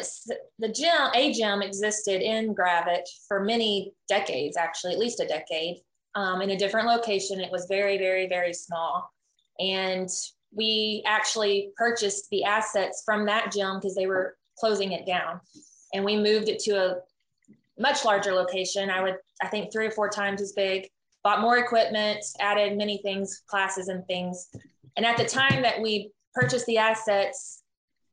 the 0.59 0.69
gym 0.69 1.11
a 1.15 1.33
gym 1.33 1.63
existed 1.63 2.23
in 2.23 2.55
Gravette 2.55 3.07
for 3.27 3.45
many 3.45 3.93
decades 4.09 4.57
actually 4.57 4.93
at 4.93 4.99
least 4.99 5.21
a 5.21 5.27
decade 5.27 5.79
um, 6.15 6.43
in 6.43 6.51
a 6.51 6.57
different 6.57 6.87
location 6.87 7.41
it 7.41 7.51
was 7.51 7.67
very 7.69 7.99
very 7.99 8.29
very 8.29 8.55
small 8.55 9.11
and 9.59 10.09
we 10.53 11.03
actually 11.07 11.71
purchased 11.77 12.29
the 12.31 12.45
assets 12.45 13.03
from 13.05 13.27
that 13.27 13.53
gym 13.53 13.77
because 13.77 13.95
they 13.95 14.07
were 14.07 14.37
closing 14.59 14.93
it 14.93 15.07
down. 15.07 15.41
And 15.95 16.05
we 16.05 16.17
moved 16.17 16.49
it 16.49 16.59
to 16.61 16.73
a 16.73 16.97
much 17.79 18.05
larger 18.05 18.33
location. 18.33 18.91
I 18.91 19.03
would, 19.03 19.17
I 19.43 19.49
think, 19.49 19.73
three 19.73 19.87
or 19.87 19.91
four 19.91 20.09
times 20.09 20.43
as 20.43 20.53
big, 20.53 20.89
bought 21.23 21.41
more 21.41 21.59
equipment, 21.59 22.25
added 22.41 22.77
many 22.77 22.99
things, 22.99 23.43
classes 23.47 23.89
and 23.89 24.05
things. 24.07 24.49
And 24.97 25.07
at 25.07 25.17
the 25.17 25.25
time 25.25 25.63
that 25.63 25.81
we 25.81 26.11
purchased 26.35 26.67
the 26.67 26.79
assets, 26.79 27.60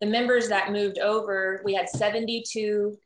the 0.01 0.07
members 0.07 0.47
that 0.49 0.71
moved 0.71 0.99
over, 0.99 1.61
we 1.65 1.73
had 1.73 1.89
72 1.89 2.97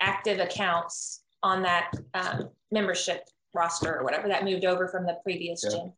active 0.00 0.40
accounts 0.40 1.22
on 1.42 1.62
that 1.62 1.92
um, 2.14 2.50
membership 2.70 3.22
roster 3.54 3.98
or 3.98 4.04
whatever 4.04 4.28
that 4.28 4.44
moved 4.44 4.64
over 4.64 4.88
from 4.88 5.06
the 5.06 5.16
previous 5.22 5.62
gym. 5.62 5.92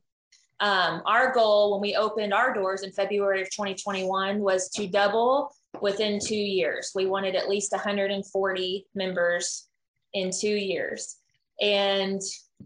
Um, 0.60 1.02
our 1.04 1.34
goal 1.34 1.72
when 1.72 1.80
we 1.80 1.96
opened 1.96 2.32
our 2.32 2.54
doors 2.54 2.82
in 2.82 2.90
February 2.92 3.42
of 3.42 3.50
2021 3.50 4.38
was 4.38 4.70
to 4.70 4.86
double 4.86 5.54
within 5.80 6.18
two 6.18 6.34
years. 6.34 6.92
We 6.94 7.06
wanted 7.06 7.34
at 7.34 7.48
least 7.48 7.72
140 7.72 8.86
members 8.94 9.66
in 10.14 10.30
two 10.30 10.54
years. 10.54 11.16
And 11.60 12.20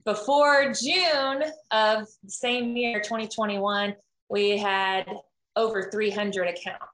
before 0.04 0.72
June 0.72 1.42
of 1.70 2.06
the 2.22 2.30
same 2.30 2.76
year, 2.76 3.00
2021, 3.00 3.94
we 4.28 4.56
had 4.56 5.06
over 5.56 5.90
300 5.90 6.48
accounts. 6.48 6.84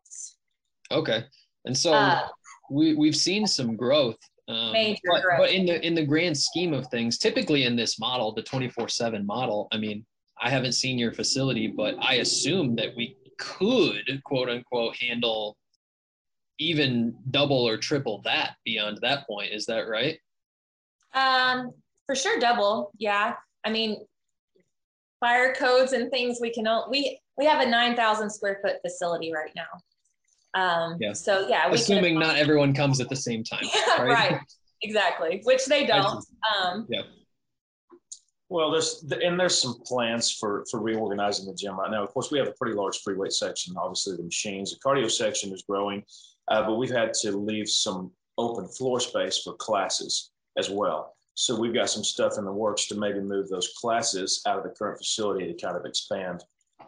Okay. 0.91 1.25
And 1.65 1.77
so 1.77 1.93
uh, 1.93 2.29
we, 2.71 2.95
we've 2.95 3.17
seen 3.17 3.47
some 3.47 3.77
growth. 3.77 4.19
Um, 4.49 4.73
major 4.73 5.01
but, 5.11 5.23
growth. 5.23 5.39
But 5.39 5.51
in 5.51 5.67
the 5.67 5.85
in 5.85 5.95
the 5.95 6.05
grand 6.05 6.37
scheme 6.37 6.73
of 6.73 6.87
things, 6.89 7.19
typically 7.19 7.65
in 7.65 7.75
this 7.75 7.99
model, 7.99 8.33
the 8.33 8.43
24/7 8.43 9.25
model, 9.25 9.67
I 9.73 9.79
mean, 9.79 10.07
I 10.41 10.51
haven't 10.51 10.73
seen 10.73 10.99
your 10.99 11.13
facility, 11.13 11.67
but 11.67 11.97
I 12.01 12.15
assume 12.17 12.77
that 12.77 12.95
we 12.97 13.17
could 13.39 14.23
quote 14.25 14.49
unquote 14.49 14.97
handle 14.97 15.57
even 16.59 17.17
double 17.31 17.69
or 17.69 17.77
triple 17.77 18.23
that 18.25 18.55
beyond 18.65 18.99
that 19.03 19.27
point. 19.27 19.53
Is 19.53 19.67
that 19.67 19.89
right? 19.89 20.19
Um, 21.15 21.73
for 22.07 22.15
sure, 22.15 22.39
double. 22.39 22.93
Yeah. 22.99 23.35
I 23.65 23.71
mean, 23.71 23.99
fire 25.21 25.55
codes 25.55 25.93
and 25.93 26.11
things 26.11 26.39
we 26.41 26.53
can 26.53 26.67
we 26.91 27.19
we 27.37 27.45
have 27.45 27.67
a 27.67 27.69
9,000 27.69 28.31
square 28.31 28.61
foot 28.63 28.77
facility 28.83 29.33
right 29.33 29.53
now. 29.55 29.67
Um, 30.57 30.97
yeah. 31.01 31.13
So 31.13 31.47
yeah, 31.49 31.71
assuming 31.71 32.19
not 32.19 32.37
everyone 32.37 32.75
comes 32.75 33.01
at 33.01 33.09
the 33.09 33.17
same 33.17 33.45
time. 33.45 33.65
right? 33.99 34.09
right. 34.09 34.41
Exactly. 34.83 35.41
Which 35.45 35.67
they 35.67 35.87
don't. 35.87 36.25
Um, 36.55 36.87
yeah. 36.89 37.03
Well, 38.49 38.71
there's 38.71 39.05
and 39.11 39.39
there's 39.39 39.61
some 39.61 39.81
plans 39.85 40.33
for 40.33 40.65
for 40.71 40.81
reorganizing 40.81 41.47
the 41.47 41.55
gym 41.55 41.79
right 41.79 41.91
now. 41.91 42.03
Of 42.03 42.11
course, 42.11 42.31
we 42.31 42.39
have 42.39 42.49
a 42.49 42.53
pretty 42.53 42.75
large 42.75 42.99
free 42.99 43.17
weight 43.17 43.33
section. 43.33 43.75
Obviously, 43.77 44.17
the 44.17 44.23
machines, 44.23 44.73
the 44.73 44.79
cardio 44.79 45.11
section 45.11 45.53
is 45.53 45.63
growing, 45.69 46.03
uh, 46.49 46.63
but 46.63 46.77
we've 46.77 46.91
had 46.91 47.13
to 47.23 47.33
leave 47.33 47.69
some 47.69 48.13
open 48.39 48.69
floor 48.69 49.01
space 49.01 49.43
for 49.43 49.55
classes 49.55 50.31
as 50.57 50.71
well. 50.71 51.17
So 51.35 51.59
we've 51.59 51.75
got 51.75 51.91
some 51.91 52.05
stuff 52.05 52.39
in 52.39 52.45
the 52.45 52.53
works 52.53 52.87
to 52.87 52.95
maybe 52.95 53.21
move 53.21 53.49
those 53.49 53.75
classes 53.79 54.43
out 54.47 54.57
of 54.57 54.65
the 54.65 54.71
current 54.71 54.99
facility 54.99 55.53
to 55.53 55.67
kind 55.67 55.77
of 55.77 55.85
expand 55.85 56.45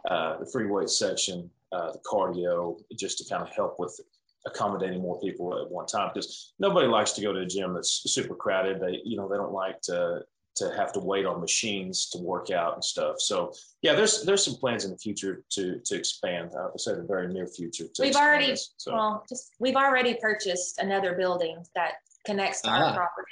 uh, 0.09 0.37
the 0.37 0.45
free 0.45 0.65
weight 0.65 0.89
section, 0.89 1.49
uh, 1.71 1.91
the 1.91 1.99
cardio, 1.99 2.79
just 2.97 3.17
to 3.19 3.25
kind 3.29 3.41
of 3.41 3.49
help 3.49 3.79
with 3.79 3.99
accommodating 4.45 5.01
more 5.01 5.19
people 5.19 5.59
at 5.59 5.69
one 5.69 5.85
time. 5.85 6.11
Because 6.13 6.53
nobody 6.59 6.87
likes 6.87 7.11
to 7.13 7.21
go 7.21 7.33
to 7.33 7.39
a 7.39 7.45
gym 7.45 7.73
that's 7.73 8.03
super 8.11 8.35
crowded. 8.35 8.79
They, 8.79 9.01
you 9.03 9.17
know, 9.17 9.27
they 9.27 9.37
don't 9.37 9.53
like 9.53 9.81
to 9.83 10.23
to 10.59 10.73
have 10.75 10.91
to 10.91 10.99
wait 10.99 11.25
on 11.25 11.39
machines 11.39 12.09
to 12.09 12.17
work 12.19 12.51
out 12.51 12.73
and 12.73 12.83
stuff. 12.83 13.19
So 13.19 13.53
yeah, 13.81 13.93
there's 13.93 14.23
there's 14.23 14.43
some 14.43 14.55
plans 14.55 14.85
in 14.85 14.91
the 14.91 14.97
future 14.97 15.43
to 15.51 15.79
to 15.85 15.95
expand. 15.95 16.51
I 16.57 16.65
would 16.65 16.79
say 16.79 16.95
the 16.95 17.03
very 17.03 17.33
near 17.33 17.47
future. 17.47 17.85
we've 17.99 18.15
already 18.15 18.47
this, 18.47 18.73
so. 18.77 18.93
well, 18.93 19.25
just 19.27 19.51
we've 19.59 19.75
already 19.75 20.15
purchased 20.15 20.79
another 20.79 21.15
building 21.15 21.63
that 21.75 21.93
connects 22.25 22.61
to 22.61 22.69
ah. 22.69 22.89
our 22.89 22.93
property. 22.93 23.27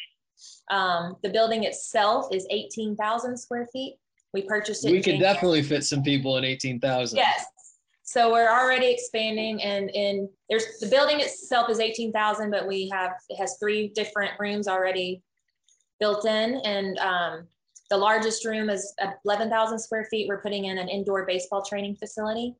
Um, 0.69 1.15
the 1.23 1.29
building 1.29 1.63
itself 1.63 2.27
is 2.31 2.47
eighteen 2.49 2.95
thousand 2.95 3.37
square 3.37 3.67
feet. 3.73 3.95
We 4.33 4.43
purchased 4.43 4.85
it. 4.85 4.91
We 4.91 5.01
could 5.01 5.19
definitely 5.19 5.63
fit 5.63 5.83
some 5.83 6.03
people 6.03 6.37
in 6.37 6.45
eighteen 6.45 6.79
thousand. 6.79 7.17
Yes. 7.17 7.45
So 8.07 8.31
we're 8.31 8.49
already 8.49 8.87
expanding, 8.87 9.61
and 9.61 9.89
and 9.93 10.29
there's 10.49 10.79
the 10.79 10.87
building 10.87 11.19
itself 11.19 11.69
is 11.69 11.81
eighteen 11.81 12.13
thousand, 12.13 12.51
but 12.51 12.65
we 12.65 12.89
have 12.89 13.11
it 13.27 13.35
has 13.35 13.57
three 13.59 13.89
different 13.89 14.31
rooms 14.39 14.69
already 14.69 15.21
built 15.99 16.25
in, 16.25 16.61
and 16.63 16.97
um, 16.99 17.47
the 17.89 17.97
largest 17.97 18.45
room 18.45 18.69
is 18.69 18.93
11,000 19.25 19.79
square 19.79 20.05
feet. 20.11 20.27
We're 20.27 20.41
putting 20.41 20.65
in 20.65 20.77
an 20.77 20.89
indoor 20.89 21.25
baseball 21.25 21.63
training 21.63 21.95
facility, 21.95 22.55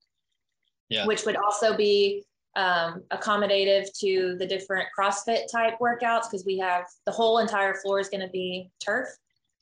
yeah. 0.89 1.05
which 1.05 1.25
would 1.25 1.35
also 1.35 1.75
be 1.75 2.23
um, 2.55 3.03
accommodative 3.11 3.87
to 3.99 4.35
the 4.39 4.47
different 4.47 4.87
CrossFit 4.97 5.51
type 5.51 5.75
workouts 5.79 6.23
because 6.23 6.45
we 6.45 6.57
have 6.57 6.85
the 7.05 7.11
whole 7.11 7.39
entire 7.39 7.75
floor 7.75 7.99
is 7.99 8.09
going 8.09 8.25
to 8.25 8.29
be 8.29 8.71
turf. 8.83 9.09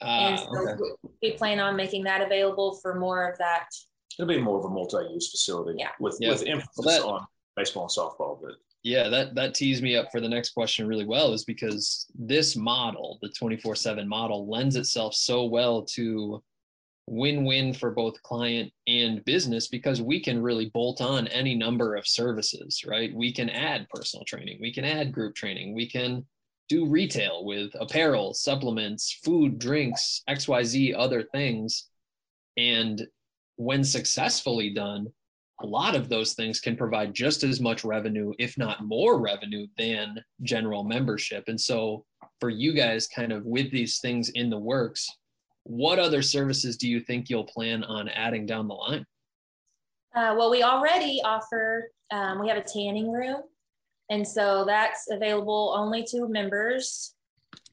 Uh, 0.01 0.05
and 0.05 0.39
so 0.39 0.69
okay. 0.69 0.83
we 1.21 1.31
plan 1.31 1.59
on 1.59 1.75
making 1.75 2.03
that 2.03 2.21
available 2.21 2.79
for 2.81 2.95
more 2.95 3.29
of 3.29 3.37
that. 3.37 3.67
It'll 4.17 4.27
be 4.27 4.39
more 4.39 4.59
of 4.59 4.65
a 4.65 4.69
multi-use 4.69 5.31
facility 5.31 5.77
yeah. 5.79 5.89
with, 5.99 6.17
yeah. 6.19 6.31
with 6.31 6.43
emphasis 6.45 6.85
well, 6.85 6.87
that, 6.87 7.05
on 7.05 7.27
baseball 7.55 7.83
and 7.83 7.91
softball, 7.91 8.39
but 8.41 8.55
yeah, 8.83 9.09
that 9.09 9.33
that 9.33 9.55
tees 9.55 9.81
me 9.81 9.95
up 9.95 10.11
for 10.11 10.21
the 10.21 10.29
next 10.29 10.51
question 10.51 10.87
really 10.87 11.05
well 11.05 11.33
is 11.33 11.43
because 11.43 12.05
this 12.13 12.55
model, 12.55 13.17
the 13.23 13.29
24/7 13.29 14.05
model 14.05 14.47
lends 14.47 14.75
itself 14.75 15.15
so 15.15 15.45
well 15.45 15.81
to 15.95 16.43
win-win 17.07 17.73
for 17.73 17.89
both 17.91 18.21
client 18.21 18.71
and 18.85 19.25
business 19.25 19.67
because 19.67 20.03
we 20.03 20.19
can 20.19 20.41
really 20.41 20.69
bolt 20.69 21.01
on 21.01 21.27
any 21.29 21.55
number 21.55 21.95
of 21.95 22.07
services, 22.07 22.83
right? 22.85 23.13
We 23.13 23.31
can 23.31 23.49
add 23.49 23.89
personal 23.89 24.23
training, 24.23 24.59
we 24.61 24.71
can 24.71 24.85
add 24.85 25.11
group 25.11 25.33
training, 25.33 25.73
we 25.73 25.89
can 25.89 26.23
do 26.69 26.85
retail 26.85 27.43
with 27.43 27.71
apparel, 27.79 28.35
supplements, 28.35 29.19
food, 29.23 29.57
drinks, 29.57 30.21
XYZ 30.29 30.93
other 30.95 31.23
things. 31.23 31.89
And 32.57 33.07
when 33.57 33.83
successfully 33.83 34.69
done, 34.71 35.07
a 35.61 35.65
lot 35.65 35.95
of 35.95 36.09
those 36.09 36.33
things 36.33 36.59
can 36.59 36.75
provide 36.75 37.13
just 37.13 37.43
as 37.43 37.61
much 37.61 37.85
revenue, 37.85 38.33
if 38.39 38.57
not 38.57 38.83
more 38.83 39.19
revenue, 39.19 39.67
than 39.77 40.21
general 40.41 40.83
membership. 40.83 41.45
And 41.47 41.59
so, 41.59 42.05
for 42.39 42.49
you 42.49 42.73
guys, 42.73 43.07
kind 43.07 43.31
of 43.31 43.45
with 43.45 43.71
these 43.71 43.99
things 43.99 44.29
in 44.29 44.49
the 44.49 44.57
works, 44.57 45.07
what 45.63 45.97
other 45.97 46.21
services 46.21 46.77
do 46.77 46.89
you 46.89 46.99
think 46.99 47.29
you'll 47.29 47.45
plan 47.45 47.83
on 47.85 48.09
adding 48.09 48.45
down 48.45 48.67
the 48.67 48.73
line? 48.73 49.05
Uh, 50.15 50.35
well, 50.37 50.51
we 50.51 50.63
already 50.63 51.21
offer, 51.23 51.89
um, 52.11 52.39
we 52.39 52.47
have 52.47 52.57
a 52.57 52.63
tanning 52.63 53.11
room. 53.11 53.41
And 54.09 54.27
so 54.27 54.63
that's 54.65 55.09
available 55.09 55.73
only 55.75 56.03
to 56.11 56.27
members 56.27 57.15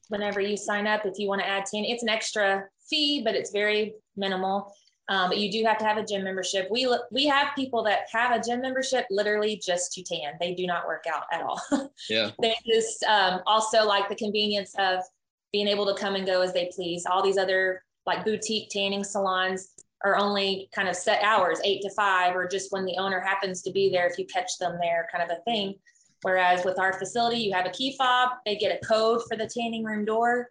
whenever 0.09 0.41
you 0.41 0.57
sign 0.57 0.87
up. 0.87 1.05
If 1.05 1.19
you 1.19 1.29
want 1.29 1.43
to 1.43 1.49
add 1.49 1.67
tanning, 1.67 1.91
it's 1.91 2.03
an 2.03 2.09
extra 2.09 2.65
fee, 2.89 3.23
but 3.23 3.35
it's 3.35 3.51
very 3.51 3.95
minimal. 4.17 4.73
Um, 5.09 5.31
but 5.31 5.39
you 5.39 5.51
do 5.51 5.65
have 5.65 5.79
to 5.79 5.85
have 5.85 5.97
a 5.97 6.05
gym 6.05 6.23
membership. 6.23 6.69
We 6.71 6.89
we 7.11 7.27
have 7.27 7.49
people 7.57 7.83
that 7.85 8.07
have 8.13 8.33
a 8.33 8.43
gym 8.43 8.61
membership 8.61 9.07
literally 9.11 9.57
just 9.57 9.93
to 9.95 10.03
tan. 10.03 10.35
They 10.41 10.55
do 10.55 10.67
not 10.67 10.87
work 10.87 11.05
out 11.13 11.25
at 11.33 11.43
all. 11.43 11.61
Yeah. 12.09 12.31
they 12.41 12.55
just 12.67 13.03
um, 13.05 13.41
also 13.47 13.85
like 13.85 14.09
the 14.09 14.15
convenience 14.15 14.75
of 14.79 15.01
being 15.53 15.69
able 15.69 15.87
to 15.87 16.01
come 16.01 16.15
and 16.15 16.27
go 16.27 16.41
as 16.41 16.53
they 16.53 16.71
please. 16.75 17.05
All 17.07 17.23
these 17.23 17.39
other 17.39 17.83
like 18.07 18.25
boutique 18.25 18.71
tanning 18.71 19.05
salons 19.05 19.71
are 20.05 20.17
only 20.17 20.69
kind 20.75 20.89
of 20.89 20.97
set 20.97 21.23
hours, 21.23 21.61
eight 21.65 21.83
to 21.83 21.91
five, 21.91 22.35
or 22.35 22.47
just 22.47 22.73
when 22.73 22.85
the 22.85 22.97
owner 22.97 23.21
happens 23.21 23.63
to 23.63 23.71
be 23.71 23.91
there, 23.91 24.07
if 24.07 24.19
you 24.19 24.27
catch 24.27 24.59
them 24.59 24.79
there, 24.81 25.09
kind 25.13 25.29
of 25.29 25.37
a 25.37 25.41
thing. 25.43 25.75
Whereas 26.23 26.65
with 26.65 26.79
our 26.79 26.93
facility, 26.99 27.39
you 27.39 27.53
have 27.53 27.67
a 27.67 27.71
key 27.71 27.97
fob, 27.97 28.31
they 28.45 28.57
get 28.57 28.77
a 28.81 28.87
code 28.87 29.23
for 29.29 29.37
the 29.37 29.47
tanning 29.47 29.85
room 29.85 30.05
door, 30.05 30.51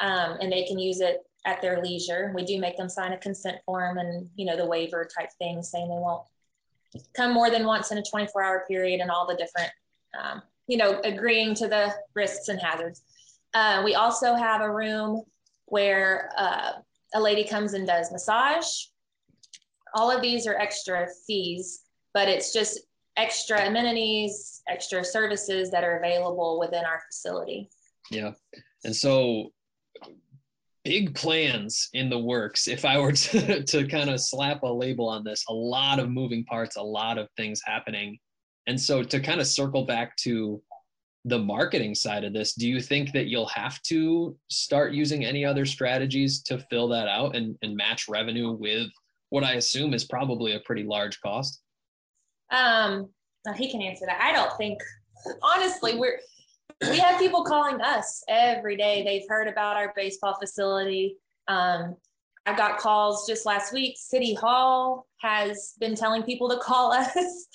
um, 0.00 0.36
and 0.40 0.50
they 0.50 0.64
can 0.64 0.78
use 0.78 1.00
it 1.00 1.18
at 1.46 1.62
their 1.62 1.82
leisure. 1.82 2.32
We 2.34 2.44
do 2.44 2.60
make 2.60 2.76
them 2.76 2.88
sign 2.88 3.12
a 3.12 3.18
consent 3.18 3.58
form 3.64 3.98
and, 3.98 4.28
you 4.36 4.44
know, 4.44 4.56
the 4.56 4.66
waiver 4.66 5.08
type 5.18 5.30
thing 5.38 5.62
saying 5.62 5.88
they 5.88 5.94
won't 5.94 6.22
come 7.14 7.32
more 7.32 7.50
than 7.50 7.64
once 7.64 7.90
in 7.92 7.98
a 7.98 8.02
24 8.02 8.42
hour 8.42 8.64
period 8.68 9.00
and 9.00 9.10
all 9.10 9.26
the 9.26 9.36
different, 9.36 9.70
um, 10.20 10.42
you 10.66 10.76
know, 10.76 11.00
agreeing 11.04 11.54
to 11.54 11.68
the 11.68 11.94
risks 12.14 12.48
and 12.48 12.60
hazards. 12.60 13.02
Uh, 13.54 13.82
we 13.84 13.94
also 13.94 14.34
have 14.34 14.60
a 14.60 14.70
room 14.70 15.22
where 15.66 16.30
uh, 16.36 16.72
a 17.14 17.20
lady 17.20 17.44
comes 17.44 17.74
and 17.74 17.86
does 17.86 18.12
massage. 18.12 18.66
All 19.94 20.10
of 20.10 20.22
these 20.22 20.46
are 20.46 20.56
extra 20.56 21.08
fees, 21.26 21.82
but 22.14 22.28
it's 22.28 22.52
just 22.52 22.80
extra 23.16 23.66
amenities, 23.66 24.62
extra 24.68 25.04
services 25.04 25.70
that 25.70 25.84
are 25.84 25.98
available 25.98 26.58
within 26.60 26.84
our 26.84 27.00
facility. 27.08 27.70
Yeah. 28.10 28.32
And 28.84 28.94
so 28.94 29.52
big 30.90 31.14
plans 31.14 31.88
in 31.92 32.10
the 32.10 32.18
works. 32.18 32.66
If 32.66 32.84
i 32.84 32.98
were 32.98 33.12
to, 33.30 33.62
to 33.62 33.86
kind 33.86 34.10
of 34.10 34.20
slap 34.20 34.64
a 34.64 34.66
label 34.66 35.08
on 35.08 35.22
this 35.22 35.44
a 35.48 35.54
lot 35.54 36.00
of 36.00 36.10
moving 36.10 36.44
parts 36.44 36.74
a 36.74 36.82
lot 36.82 37.16
of 37.16 37.28
things 37.36 37.62
happening. 37.64 38.18
And 38.66 38.78
so 38.78 39.04
to 39.04 39.20
kind 39.20 39.40
of 39.40 39.46
circle 39.46 39.86
back 39.86 40.16
to 40.24 40.60
the 41.26 41.38
marketing 41.38 41.94
side 41.94 42.24
of 42.24 42.32
this 42.32 42.54
do 42.54 42.66
you 42.66 42.80
think 42.80 43.12
that 43.12 43.26
you'll 43.26 43.54
have 43.62 43.80
to 43.82 44.36
start 44.48 44.92
using 44.92 45.24
any 45.24 45.44
other 45.44 45.66
strategies 45.66 46.42
to 46.42 46.58
fill 46.70 46.88
that 46.88 47.06
out 47.08 47.36
and, 47.36 47.56
and 47.62 47.76
match 47.76 48.08
revenue 48.08 48.50
with 48.52 48.88
what 49.28 49.44
i 49.44 49.52
assume 49.54 49.92
is 49.92 50.04
probably 50.04 50.54
a 50.54 50.60
pretty 50.60 50.82
large 50.82 51.20
cost? 51.20 51.60
Um 52.50 53.10
he 53.54 53.70
can 53.70 53.80
answer 53.80 54.06
that. 54.06 54.20
I 54.20 54.32
don't 54.32 54.56
think 54.56 54.80
honestly 55.42 55.96
we're 55.96 56.18
we 56.88 56.98
have 56.98 57.18
people 57.18 57.44
calling 57.44 57.80
us 57.80 58.22
every 58.28 58.76
day. 58.76 59.02
They've 59.04 59.28
heard 59.28 59.48
about 59.48 59.76
our 59.76 59.92
baseball 59.96 60.36
facility. 60.38 61.16
Um, 61.48 61.96
I 62.46 62.54
got 62.56 62.78
calls 62.78 63.26
just 63.26 63.46
last 63.46 63.72
week. 63.72 63.96
City 63.98 64.34
Hall 64.34 65.06
has 65.18 65.74
been 65.78 65.94
telling 65.94 66.22
people 66.22 66.48
to 66.48 66.58
call 66.58 66.92
us. 66.92 67.46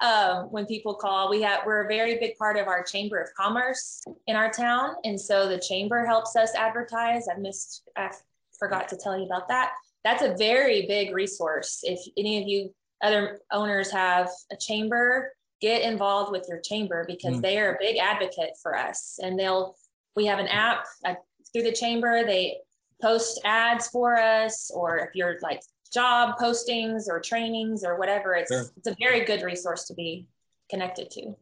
um, 0.00 0.46
when 0.50 0.66
people 0.66 0.94
call, 0.94 1.30
we 1.30 1.40
have 1.42 1.60
we're 1.64 1.84
a 1.84 1.88
very 1.88 2.18
big 2.18 2.36
part 2.36 2.56
of 2.56 2.66
our 2.66 2.82
Chamber 2.82 3.18
of 3.20 3.28
Commerce 3.36 4.02
in 4.26 4.36
our 4.36 4.50
town, 4.50 4.96
and 5.04 5.18
so 5.20 5.48
the 5.48 5.58
chamber 5.58 6.04
helps 6.04 6.36
us 6.36 6.54
advertise. 6.54 7.26
I 7.28 7.38
missed, 7.38 7.88
I 7.96 8.10
forgot 8.58 8.88
to 8.88 8.96
tell 8.96 9.16
you 9.16 9.24
about 9.24 9.48
that. 9.48 9.72
That's 10.02 10.22
a 10.22 10.34
very 10.36 10.86
big 10.86 11.14
resource. 11.14 11.80
If 11.84 12.00
any 12.18 12.42
of 12.42 12.48
you 12.48 12.74
other 13.02 13.40
owners 13.52 13.90
have 13.90 14.30
a 14.50 14.56
chamber 14.56 15.32
get 15.64 15.80
involved 15.80 16.30
with 16.30 16.44
your 16.46 16.60
chamber 16.60 17.06
because 17.08 17.36
mm. 17.36 17.40
they 17.40 17.58
are 17.58 17.72
a 17.72 17.78
big 17.80 17.96
advocate 17.96 18.50
for 18.62 18.76
us. 18.76 19.18
And 19.22 19.38
they'll 19.38 19.76
we 20.14 20.26
have 20.26 20.38
an 20.38 20.48
app 20.48 20.84
uh, 21.06 21.14
through 21.52 21.62
the 21.62 21.72
chamber 21.72 22.22
they 22.24 22.58
post 23.00 23.40
ads 23.44 23.88
for 23.88 24.16
us 24.16 24.70
or 24.74 24.98
if 24.98 25.14
you're 25.14 25.36
like 25.42 25.60
job 25.92 26.36
postings 26.38 27.08
or 27.08 27.18
trainings 27.18 27.82
or 27.82 27.98
whatever 27.98 28.34
it's 28.34 28.52
sure. 28.52 28.66
it's 28.76 28.86
a 28.86 28.96
very 29.00 29.24
good 29.24 29.42
resource 29.42 29.84
to 29.86 29.94
be 29.94 30.26
connected 30.70 31.10
to. 31.10 31.34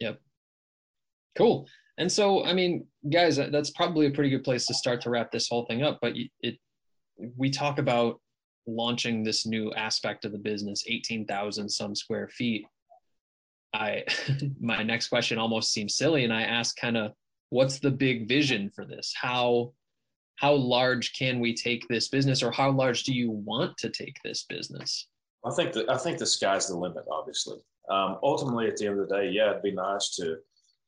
Yep. 0.00 0.20
Cool. 1.38 1.66
And 1.96 2.10
so 2.10 2.44
i 2.44 2.52
mean 2.52 2.86
guys 3.08 3.36
that's 3.36 3.70
probably 3.70 4.06
a 4.06 4.10
pretty 4.10 4.30
good 4.30 4.44
place 4.44 4.66
to 4.66 4.74
start 4.74 5.00
to 5.02 5.10
wrap 5.10 5.30
this 5.30 5.48
whole 5.48 5.64
thing 5.66 5.82
up 5.82 5.98
but 6.02 6.14
it 6.40 6.56
we 7.36 7.50
talk 7.50 7.78
about 7.78 8.20
launching 8.66 9.22
this 9.22 9.46
new 9.46 9.72
aspect 9.74 10.24
of 10.24 10.32
the 10.32 10.38
business 10.38 10.84
18,000 10.88 11.68
some 11.68 11.94
square 11.94 12.28
feet 12.28 12.64
I 13.74 14.04
my 14.60 14.82
next 14.82 15.08
question 15.08 15.38
almost 15.38 15.72
seems 15.72 15.96
silly, 15.96 16.24
and 16.24 16.32
I 16.32 16.42
ask 16.42 16.76
kind 16.76 16.96
of 16.96 17.12
what's 17.50 17.78
the 17.78 17.90
big 17.90 18.28
vision 18.28 18.70
for 18.74 18.84
this? 18.84 19.12
How 19.16 19.72
how 20.36 20.54
large 20.54 21.12
can 21.12 21.38
we 21.38 21.54
take 21.54 21.86
this 21.88 22.08
business, 22.08 22.42
or 22.42 22.50
how 22.50 22.70
large 22.70 23.04
do 23.04 23.12
you 23.12 23.30
want 23.30 23.76
to 23.78 23.90
take 23.90 24.16
this 24.24 24.44
business? 24.48 25.06
I 25.44 25.50
think 25.50 25.72
that 25.74 25.88
I 25.90 25.98
think 25.98 26.18
the 26.18 26.26
sky's 26.26 26.68
the 26.68 26.76
limit. 26.76 27.04
Obviously, 27.10 27.58
um, 27.90 28.18
ultimately, 28.22 28.66
at 28.66 28.76
the 28.76 28.86
end 28.86 28.98
of 28.98 29.08
the 29.08 29.16
day, 29.16 29.30
yeah, 29.30 29.50
it'd 29.50 29.62
be 29.62 29.72
nice 29.72 30.14
to 30.16 30.38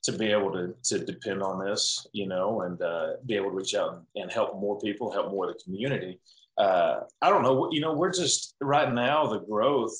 to 0.04 0.12
be 0.12 0.26
able 0.32 0.52
to 0.52 0.74
to 0.84 1.04
depend 1.04 1.42
on 1.42 1.64
this, 1.64 2.06
you 2.12 2.26
know, 2.26 2.62
and 2.62 2.80
uh, 2.82 3.12
be 3.26 3.34
able 3.34 3.50
to 3.50 3.56
reach 3.56 3.74
out 3.74 3.94
and, 3.94 4.22
and 4.22 4.32
help 4.32 4.58
more 4.58 4.78
people, 4.80 5.10
help 5.12 5.30
more 5.30 5.48
of 5.48 5.54
the 5.54 5.62
community. 5.62 6.18
uh, 6.58 7.00
I 7.20 7.30
don't 7.30 7.42
know. 7.42 7.70
You 7.70 7.80
know, 7.80 7.92
we're 7.92 8.12
just 8.12 8.56
right 8.60 8.92
now 8.92 9.26
the 9.26 9.40
growth. 9.40 9.94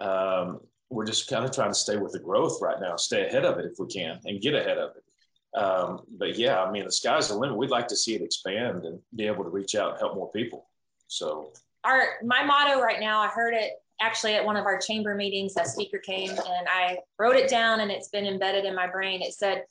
Um, 0.00 0.60
we're 0.92 1.06
just 1.06 1.28
kind 1.28 1.44
of 1.44 1.50
trying 1.50 1.70
to 1.70 1.74
stay 1.74 1.96
with 1.96 2.12
the 2.12 2.18
growth 2.18 2.58
right 2.60 2.78
now, 2.80 2.96
stay 2.96 3.26
ahead 3.26 3.44
of 3.44 3.58
it 3.58 3.64
if 3.64 3.78
we 3.78 3.86
can, 3.86 4.20
and 4.24 4.40
get 4.40 4.54
ahead 4.54 4.78
of 4.78 4.90
it. 4.96 5.58
Um, 5.58 6.02
but 6.18 6.36
yeah, 6.36 6.62
I 6.62 6.70
mean, 6.70 6.84
the 6.84 6.92
sky's 6.92 7.28
the 7.28 7.36
limit. 7.36 7.56
We'd 7.56 7.70
like 7.70 7.88
to 7.88 7.96
see 7.96 8.14
it 8.14 8.22
expand 8.22 8.84
and 8.84 9.00
be 9.14 9.26
able 9.26 9.44
to 9.44 9.50
reach 9.50 9.74
out 9.74 9.92
and 9.92 9.98
help 9.98 10.14
more 10.14 10.30
people. 10.30 10.68
So, 11.08 11.52
our 11.84 12.04
my 12.24 12.44
motto 12.44 12.80
right 12.80 13.00
now, 13.00 13.20
I 13.20 13.28
heard 13.28 13.54
it 13.54 13.72
actually 14.00 14.34
at 14.34 14.44
one 14.44 14.56
of 14.56 14.66
our 14.66 14.78
chamber 14.78 15.14
meetings. 15.14 15.54
That 15.54 15.66
speaker 15.66 15.98
came 15.98 16.30
and 16.30 16.68
I 16.68 16.98
wrote 17.18 17.36
it 17.36 17.48
down, 17.48 17.80
and 17.80 17.90
it's 17.90 18.08
been 18.08 18.26
embedded 18.26 18.64
in 18.64 18.74
my 18.74 18.86
brain. 18.86 19.22
It 19.22 19.34
said, 19.34 19.64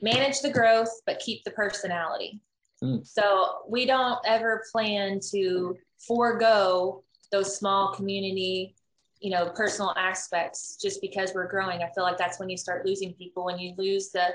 "Manage 0.00 0.40
the 0.40 0.50
growth, 0.50 0.90
but 1.06 1.18
keep 1.20 1.44
the 1.44 1.50
personality." 1.50 2.40
Mm. 2.82 3.06
So 3.06 3.62
we 3.68 3.86
don't 3.86 4.18
ever 4.26 4.64
plan 4.72 5.20
to 5.30 5.76
forego 6.06 7.04
those 7.30 7.56
small 7.56 7.94
community 7.94 8.74
you 9.22 9.30
know 9.30 9.48
personal 9.50 9.94
aspects 9.96 10.76
just 10.80 11.00
because 11.00 11.32
we're 11.34 11.48
growing. 11.48 11.82
I 11.82 11.90
feel 11.94 12.04
like 12.04 12.18
that's 12.18 12.38
when 12.38 12.50
you 12.50 12.56
start 12.56 12.84
losing 12.84 13.14
people 13.14 13.44
when 13.44 13.58
you 13.58 13.74
lose 13.78 14.10
the 14.10 14.28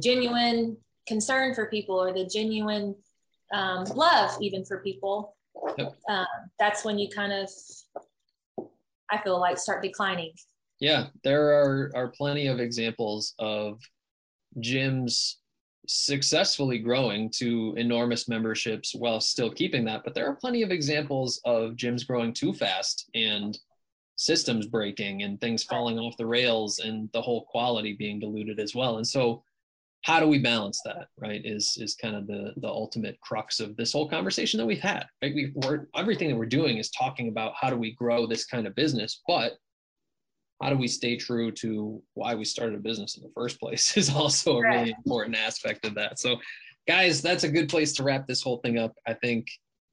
genuine 0.00 0.76
concern 1.06 1.54
for 1.54 1.66
people 1.66 1.96
or 1.96 2.12
the 2.12 2.26
genuine 2.26 2.94
um, 3.52 3.84
love 3.84 4.36
even 4.40 4.64
for 4.64 4.78
people. 4.82 5.36
Um, 6.08 6.26
that's 6.58 6.84
when 6.84 6.98
you 6.98 7.08
kind 7.08 7.32
of 7.32 7.50
i 9.10 9.18
feel 9.22 9.40
like 9.40 9.58
start 9.58 9.82
declining. 9.82 10.32
Yeah 10.80 11.06
there 11.24 11.48
are 11.48 11.90
are 11.94 12.08
plenty 12.08 12.48
of 12.48 12.60
examples 12.60 13.34
of 13.38 13.80
gyms 14.60 15.36
successfully 15.88 16.78
growing 16.78 17.30
to 17.30 17.74
enormous 17.76 18.28
memberships 18.28 18.94
while 18.94 19.20
still 19.20 19.50
keeping 19.50 19.84
that 19.84 20.02
but 20.04 20.14
there 20.14 20.26
are 20.26 20.34
plenty 20.34 20.62
of 20.62 20.70
examples 20.70 21.40
of 21.44 21.72
gyms 21.72 22.06
growing 22.06 22.32
too 22.32 22.52
fast 22.52 23.08
and 23.14 23.58
systems 24.16 24.66
breaking 24.66 25.22
and 25.22 25.40
things 25.40 25.62
falling 25.62 25.98
off 25.98 26.16
the 26.16 26.26
rails 26.26 26.78
and 26.78 27.08
the 27.12 27.20
whole 27.20 27.44
quality 27.44 27.92
being 27.92 28.18
diluted 28.18 28.58
as 28.58 28.74
well. 28.74 28.96
And 28.96 29.06
so 29.06 29.42
how 30.02 30.20
do 30.20 30.26
we 30.26 30.38
balance 30.38 30.80
that 30.84 31.08
right 31.18 31.42
is 31.44 31.76
is 31.80 31.94
kind 31.94 32.14
of 32.14 32.26
the 32.26 32.52
the 32.58 32.68
ultimate 32.68 33.18
crux 33.20 33.60
of 33.60 33.76
this 33.76 33.92
whole 33.92 34.08
conversation 34.08 34.58
that 34.58 34.66
we've 34.66 34.78
had 34.78 35.06
right? 35.22 35.34
We, 35.34 35.52
we're 35.54 35.86
everything 35.96 36.28
that 36.28 36.36
we're 36.36 36.46
doing 36.46 36.78
is 36.78 36.90
talking 36.90 37.28
about 37.28 37.54
how 37.60 37.70
do 37.70 37.76
we 37.76 37.92
grow 37.92 38.26
this 38.26 38.44
kind 38.44 38.66
of 38.66 38.74
business 38.74 39.22
but 39.26 39.58
how 40.62 40.70
do 40.70 40.76
we 40.76 40.88
stay 40.88 41.16
true 41.16 41.50
to 41.52 42.02
why 42.14 42.34
we 42.34 42.44
started 42.44 42.76
a 42.76 42.82
business 42.82 43.16
in 43.16 43.22
the 43.22 43.32
first 43.34 43.60
place 43.60 43.96
is 43.96 44.10
also 44.10 44.58
a 44.58 44.62
really 44.62 44.90
important 44.90 45.36
aspect 45.36 45.84
of 45.84 45.94
that. 45.94 46.18
So 46.18 46.36
guys 46.88 47.20
that's 47.20 47.44
a 47.44 47.48
good 47.48 47.68
place 47.68 47.92
to 47.94 48.02
wrap 48.02 48.26
this 48.26 48.42
whole 48.42 48.58
thing 48.58 48.78
up. 48.78 48.94
I 49.06 49.14
think 49.14 49.48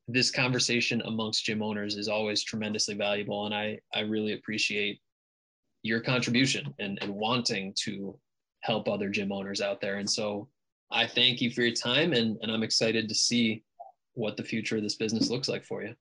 this 0.08 0.32
conversation 0.32 1.02
amongst 1.06 1.46
gym 1.46 1.62
owners 1.62 1.96
is 1.96 2.08
always 2.08 2.44
tremendously 2.44 2.94
valuable 2.94 3.46
and 3.46 3.56
i 3.56 3.80
i 3.94 4.02
really 4.02 4.34
appreciate 4.34 5.00
your 5.84 6.00
contribution 6.00 6.74
and, 6.80 6.98
and 7.02 7.14
wanting 7.14 7.74
to 7.76 8.18
help 8.62 8.88
other 8.88 9.10
gym 9.10 9.32
owners 9.32 9.62
out 9.62 9.82
there. 9.82 9.98
And 9.98 10.10
so 10.10 10.48
i 10.92 11.06
thank 11.06 11.42
you 11.42 11.52
for 11.52 11.62
your 11.62 11.74
time 11.74 12.14
and, 12.14 12.38
and 12.42 12.52
i'm 12.52 12.64
excited 12.64 13.08
to 13.10 13.16
see 13.16 13.64
what 14.16 14.38
the 14.38 14.44
future 14.44 14.78
of 14.78 14.84
this 14.84 14.96
business 14.96 15.30
looks 15.30 15.50
like 15.50 15.66
for 15.66 15.84
you. 15.84 15.96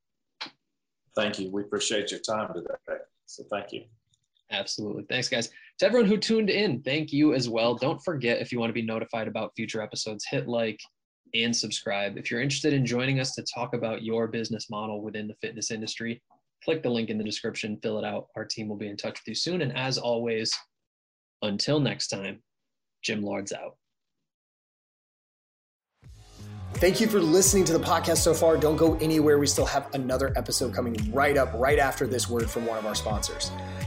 Thank 1.16 1.38
you. 1.38 1.50
We 1.50 1.62
appreciate 1.62 2.10
your 2.10 2.20
time 2.20 2.52
today. 2.54 3.00
So 3.26 3.44
thank 3.50 3.72
you. 3.72 3.84
Absolutely. 4.50 5.04
Thanks 5.08 5.28
guys. 5.28 5.48
To 5.78 5.86
everyone 5.86 6.08
who 6.08 6.18
tuned 6.18 6.50
in 6.50 6.82
thank 6.82 7.12
you 7.12 7.34
as 7.34 7.48
well. 7.48 7.74
Don't 7.74 8.02
forget 8.04 8.40
if 8.40 8.52
you 8.52 8.58
want 8.58 8.68
to 8.68 8.74
be 8.74 8.82
notified 8.82 9.28
about 9.28 9.52
future 9.56 9.80
episodes 9.80 10.26
hit 10.30 10.46
like 10.46 10.78
and 11.34 11.54
subscribe. 11.54 12.16
If 12.18 12.30
you're 12.30 12.40
interested 12.40 12.72
in 12.72 12.84
joining 12.84 13.20
us 13.20 13.34
to 13.34 13.42
talk 13.42 13.74
about 13.74 14.02
your 14.02 14.26
business 14.28 14.68
model 14.70 15.02
within 15.02 15.28
the 15.28 15.34
fitness 15.40 15.70
industry, 15.70 16.22
click 16.64 16.82
the 16.82 16.90
link 16.90 17.10
in 17.10 17.18
the 17.18 17.24
description, 17.24 17.78
fill 17.82 17.98
it 17.98 18.04
out. 18.04 18.28
Our 18.36 18.44
team 18.44 18.68
will 18.68 18.76
be 18.76 18.88
in 18.88 18.96
touch 18.96 19.20
with 19.20 19.28
you 19.28 19.34
soon. 19.34 19.62
And 19.62 19.76
as 19.76 19.98
always, 19.98 20.52
until 21.42 21.80
next 21.80 22.08
time, 22.08 22.42
Gym 23.02 23.22
Lords 23.22 23.52
out. 23.52 23.76
Thank 26.74 27.00
you 27.00 27.06
for 27.06 27.20
listening 27.20 27.64
to 27.66 27.72
the 27.72 27.78
podcast 27.78 28.18
so 28.18 28.34
far. 28.34 28.56
Don't 28.56 28.76
go 28.76 28.96
anywhere. 28.96 29.38
We 29.38 29.46
still 29.46 29.66
have 29.66 29.94
another 29.94 30.32
episode 30.36 30.74
coming 30.74 31.12
right 31.12 31.36
up, 31.36 31.52
right 31.54 31.78
after 31.78 32.06
this 32.06 32.28
word 32.28 32.50
from 32.50 32.66
one 32.66 32.78
of 32.78 32.86
our 32.86 32.94
sponsors. 32.94 33.52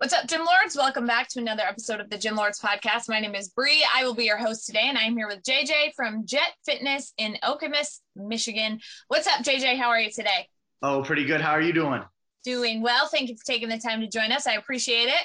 What's 0.00 0.14
up, 0.14 0.26
Gym 0.26 0.46
Lords? 0.46 0.74
Welcome 0.74 1.04
back 1.04 1.28
to 1.28 1.40
another 1.40 1.62
episode 1.62 2.00
of 2.00 2.08
the 2.08 2.16
Gym 2.16 2.34
Lords 2.34 2.58
podcast. 2.58 3.06
My 3.06 3.20
name 3.20 3.34
is 3.34 3.50
Bree. 3.50 3.86
I 3.94 4.02
will 4.02 4.14
be 4.14 4.24
your 4.24 4.38
host 4.38 4.64
today, 4.64 4.84
and 4.84 4.96
I'm 4.96 5.14
here 5.14 5.28
with 5.28 5.42
JJ 5.42 5.92
from 5.94 6.24
Jet 6.24 6.54
Fitness 6.64 7.12
in 7.18 7.36
Okemos, 7.44 7.98
Michigan. 8.16 8.80
What's 9.08 9.26
up, 9.26 9.44
JJ? 9.44 9.76
How 9.76 9.90
are 9.90 10.00
you 10.00 10.10
today? 10.10 10.48
Oh, 10.80 11.02
pretty 11.02 11.26
good. 11.26 11.42
How 11.42 11.50
are 11.50 11.60
you 11.60 11.74
doing? 11.74 12.02
Doing 12.44 12.80
well. 12.80 13.08
Thank 13.08 13.28
you 13.28 13.36
for 13.36 13.44
taking 13.44 13.68
the 13.68 13.76
time 13.76 14.00
to 14.00 14.08
join 14.08 14.32
us. 14.32 14.46
I 14.46 14.54
appreciate 14.54 15.08
it. 15.08 15.22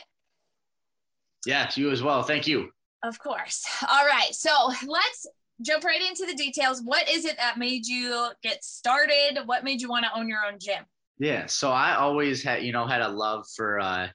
Yeah, 1.45 1.67
to 1.67 1.79
you 1.79 1.89
as 1.91 2.03
well. 2.03 2.21
Thank 2.21 2.45
you. 2.45 2.69
Of 3.01 3.17
course. 3.17 3.65
All 3.89 4.05
right. 4.05 4.33
So 4.35 4.51
let's 4.85 5.25
jump 5.61 5.85
right 5.85 6.01
into 6.01 6.25
the 6.25 6.35
details. 6.35 6.81
What 6.83 7.09
is 7.09 7.23
it 7.23 7.37
that 7.37 7.57
made 7.57 7.87
you 7.87 8.27
get 8.43 8.61
started? 8.61 9.39
What 9.45 9.63
made 9.63 9.81
you 9.81 9.87
want 9.87 10.03
to 10.03 10.19
own 10.19 10.27
your 10.27 10.43
own 10.45 10.59
gym? 10.59 10.83
Yeah. 11.17 11.45
So 11.45 11.71
I 11.71 11.95
always 11.95 12.43
had, 12.43 12.63
you 12.63 12.73
know, 12.73 12.85
had 12.85 13.01
a 13.01 13.07
love 13.07 13.45
for 13.55 13.79
uh, 13.79 14.09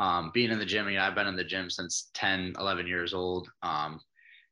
um, 0.00 0.30
being 0.34 0.50
in 0.50 0.58
the 0.58 0.64
gym. 0.64 0.88
You 0.88 0.96
know, 0.96 1.04
I've 1.04 1.14
been 1.14 1.28
in 1.28 1.36
the 1.36 1.44
gym 1.44 1.70
since 1.70 2.10
10, 2.14 2.54
11 2.58 2.86
years 2.86 3.14
old. 3.14 3.48
Um, 3.62 4.00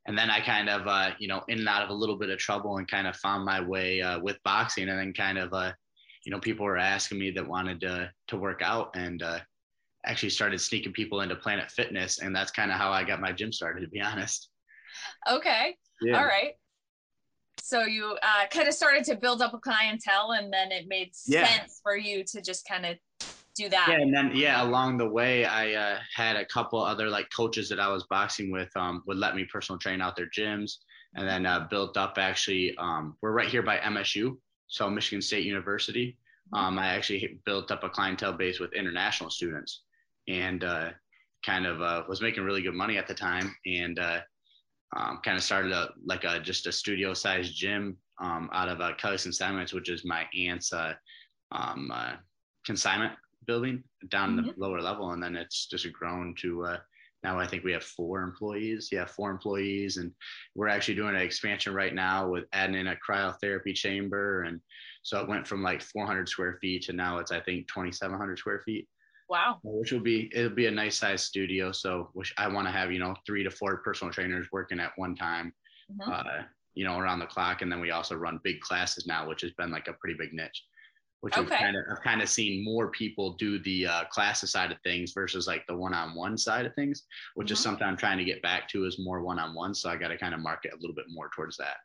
and 0.06 0.16
then 0.16 0.30
I 0.30 0.40
kind 0.40 0.68
of, 0.68 0.86
uh, 0.86 1.10
you 1.18 1.26
know, 1.26 1.42
in 1.48 1.58
and 1.58 1.68
out 1.68 1.82
of 1.82 1.90
a 1.90 1.94
little 1.94 2.16
bit 2.16 2.30
of 2.30 2.38
trouble 2.38 2.78
and 2.78 2.88
kind 2.88 3.06
of 3.06 3.16
found 3.16 3.44
my 3.44 3.60
way 3.60 4.00
uh, 4.00 4.20
with 4.20 4.38
boxing. 4.44 4.88
And 4.88 4.98
then 4.98 5.12
kind 5.12 5.38
of, 5.38 5.52
uh, 5.52 5.72
you 6.24 6.30
know, 6.30 6.38
people 6.38 6.64
were 6.64 6.78
asking 6.78 7.18
me 7.18 7.30
that 7.32 7.46
wanted 7.46 7.80
to, 7.80 8.10
to 8.28 8.36
work 8.36 8.60
out. 8.62 8.94
And 8.94 9.22
uh, 9.22 9.40
actually 10.04 10.30
started 10.30 10.60
sneaking 10.60 10.92
people 10.92 11.20
into 11.20 11.36
Planet 11.36 11.70
Fitness, 11.70 12.20
and 12.20 12.34
that's 12.34 12.50
kind 12.50 12.70
of 12.70 12.78
how 12.78 12.90
I 12.90 13.04
got 13.04 13.20
my 13.20 13.32
gym 13.32 13.52
started, 13.52 13.80
to 13.80 13.88
be 13.88 14.00
honest. 14.00 14.48
Okay. 15.30 15.76
Yeah. 16.00 16.18
All 16.18 16.26
right. 16.26 16.52
So 17.60 17.84
you 17.84 18.16
uh, 18.22 18.46
kind 18.50 18.68
of 18.68 18.74
started 18.74 19.04
to 19.04 19.16
build 19.16 19.42
up 19.42 19.52
a 19.52 19.58
clientele, 19.58 20.32
and 20.32 20.52
then 20.52 20.72
it 20.72 20.86
made 20.88 21.10
yeah. 21.26 21.46
sense 21.46 21.80
for 21.82 21.96
you 21.96 22.24
to 22.24 22.40
just 22.40 22.66
kind 22.66 22.86
of 22.86 22.96
do 23.58 23.68
that. 23.68 23.88
Yeah, 23.90 24.00
and 24.00 24.14
then 24.14 24.30
yeah, 24.34 24.62
along 24.62 24.98
the 24.98 25.08
way, 25.08 25.44
I 25.44 25.72
uh, 25.72 25.98
had 26.14 26.36
a 26.36 26.44
couple 26.46 26.82
other 26.82 27.08
like 27.08 27.28
coaches 27.34 27.68
that 27.68 27.80
I 27.80 27.88
was 27.88 28.04
boxing 28.04 28.50
with 28.50 28.74
um, 28.76 29.02
would 29.06 29.18
let 29.18 29.34
me 29.34 29.44
personal 29.44 29.78
train 29.78 30.00
out 30.00 30.16
their 30.16 30.30
gyms, 30.30 30.76
and 31.14 31.28
then 31.28 31.44
uh, 31.44 31.66
built 31.70 31.96
up 31.96 32.14
actually. 32.18 32.76
Um, 32.78 33.16
we're 33.20 33.32
right 33.32 33.48
here 33.48 33.62
by 33.62 33.78
MSU, 33.78 34.36
so 34.68 34.88
Michigan 34.88 35.20
State 35.20 35.44
University. 35.44 36.16
Mm-hmm. 36.54 36.64
Um, 36.64 36.78
I 36.78 36.88
actually 36.88 37.40
built 37.44 37.70
up 37.70 37.84
a 37.84 37.88
clientele 37.88 38.32
base 38.32 38.60
with 38.60 38.72
international 38.72 39.30
students 39.30 39.82
and 40.28 40.64
uh, 40.64 40.90
kind 41.44 41.66
of 41.66 41.82
uh, 41.82 42.02
was 42.08 42.20
making 42.20 42.44
really 42.44 42.62
good 42.62 42.74
money 42.74 42.98
at 42.98 43.06
the 43.06 43.14
time 43.14 43.54
and 43.66 43.98
uh, 43.98 44.20
um, 44.96 45.20
kind 45.24 45.36
of 45.36 45.42
started 45.42 45.72
a, 45.72 45.90
like 46.04 46.24
a 46.24 46.40
just 46.40 46.66
a 46.66 46.72
studio 46.72 47.14
sized 47.14 47.54
gym 47.54 47.96
um, 48.20 48.48
out 48.52 48.68
of 48.68 48.80
uh, 48.80 48.94
Kelly's 48.94 49.22
Consignments, 49.22 49.72
which 49.72 49.88
is 49.88 50.04
my 50.04 50.24
aunt's 50.36 50.72
uh, 50.72 50.94
um, 51.52 51.90
uh, 51.92 52.12
consignment 52.64 53.12
building 53.48 53.82
down 54.10 54.36
mm-hmm. 54.36 54.46
the 54.46 54.54
lower 54.56 54.80
level. 54.80 55.10
And 55.10 55.20
then 55.20 55.34
it's 55.34 55.66
just 55.66 55.92
grown 55.92 56.34
to 56.40 56.64
uh, 56.66 56.78
now 57.24 57.38
I 57.38 57.46
think 57.46 57.64
we 57.64 57.72
have 57.72 57.82
four 57.82 58.22
employees. 58.22 58.90
Yeah, 58.92 59.04
four 59.04 59.30
employees, 59.30 59.96
and 59.96 60.12
we're 60.54 60.68
actually 60.68 60.94
doing 60.94 61.16
an 61.16 61.20
expansion 61.22 61.74
right 61.74 61.94
now 61.94 62.28
with 62.28 62.44
adding 62.52 62.76
in 62.76 62.86
a 62.88 62.96
cryotherapy 62.96 63.74
chamber, 63.74 64.42
and 64.42 64.60
so 65.02 65.20
it 65.20 65.28
went 65.28 65.46
from 65.46 65.62
like 65.62 65.82
400 65.82 66.28
square 66.28 66.58
feet 66.60 66.82
to 66.82 66.92
now 66.92 67.18
it's 67.18 67.32
I 67.32 67.40
think 67.40 67.66
2,700 67.68 68.38
square 68.38 68.62
feet. 68.64 68.86
Wow. 69.28 69.58
Which 69.62 69.90
will 69.90 70.00
be 70.00 70.30
it'll 70.32 70.50
be 70.50 70.66
a 70.66 70.70
nice 70.70 70.96
size 70.96 71.24
studio. 71.24 71.72
So 71.72 72.10
which 72.12 72.32
I 72.38 72.46
want 72.46 72.68
to 72.68 72.72
have 72.72 72.92
you 72.92 73.00
know 73.00 73.16
three 73.26 73.42
to 73.42 73.50
four 73.50 73.78
personal 73.78 74.12
trainers 74.12 74.46
working 74.52 74.78
at 74.78 74.92
one 74.96 75.16
time, 75.16 75.52
Mhm. 75.90 76.08
uh, 76.08 76.44
you 76.74 76.84
know 76.84 76.98
around 76.98 77.18
the 77.18 77.26
clock, 77.26 77.62
and 77.62 77.70
then 77.70 77.80
we 77.80 77.90
also 77.90 78.14
run 78.14 78.38
big 78.44 78.60
classes 78.60 79.08
now, 79.08 79.28
which 79.28 79.40
has 79.40 79.50
been 79.52 79.72
like 79.72 79.88
a 79.88 79.94
pretty 79.94 80.16
big 80.16 80.32
niche. 80.32 80.64
Which 81.20 81.36
we've 81.36 81.46
Okay. 81.46 81.58
kind 81.58 81.76
of 81.76 81.84
I've 81.90 82.02
kind 82.02 82.22
of 82.22 82.28
seen 82.28 82.64
more 82.64 82.90
people 82.92 83.32
do 83.34 83.58
the 83.58 83.86
uh, 83.86 84.04
classes 84.04 84.52
side 84.52 84.70
of 84.70 84.78
things 84.82 85.12
versus 85.12 85.48
like 85.48 85.66
the 85.66 85.76
one-on-one 85.76 86.38
side 86.38 86.64
of 86.64 86.74
things, 86.76 87.06
which 87.34 87.50
is 87.50 87.58
Mhm. 87.58 87.62
something 87.62 87.86
I'm 87.86 87.96
trying 87.96 88.18
to 88.18 88.24
get 88.24 88.40
back 88.40 88.68
to 88.68 88.84
is 88.84 89.00
more 89.00 89.20
one-on-one. 89.22 89.74
So 89.74 89.90
I 89.90 89.96
got 89.96 90.08
to 90.08 90.18
kind 90.18 90.32
of 90.32 90.40
market 90.40 90.72
a 90.74 90.76
little 90.76 90.94
bit 90.94 91.06
more 91.08 91.28
towards 91.34 91.56
that. 91.56 91.78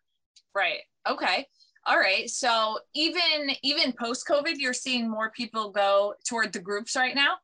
Right. 0.53 0.81
Okay. 1.07 1.47
All 1.85 1.97
right. 1.97 2.29
So 2.29 2.79
even 2.93 3.49
even 3.63 3.91
post 3.93 4.27
COVID, 4.27 4.57
you're 4.59 4.71
seeing 4.73 5.09
more 5.09 5.31
people 5.31 5.71
go 5.71 6.13
toward 6.27 6.53
the 6.53 6.59
groups 6.61 6.95
right 6.95 7.15
now. 7.15 7.37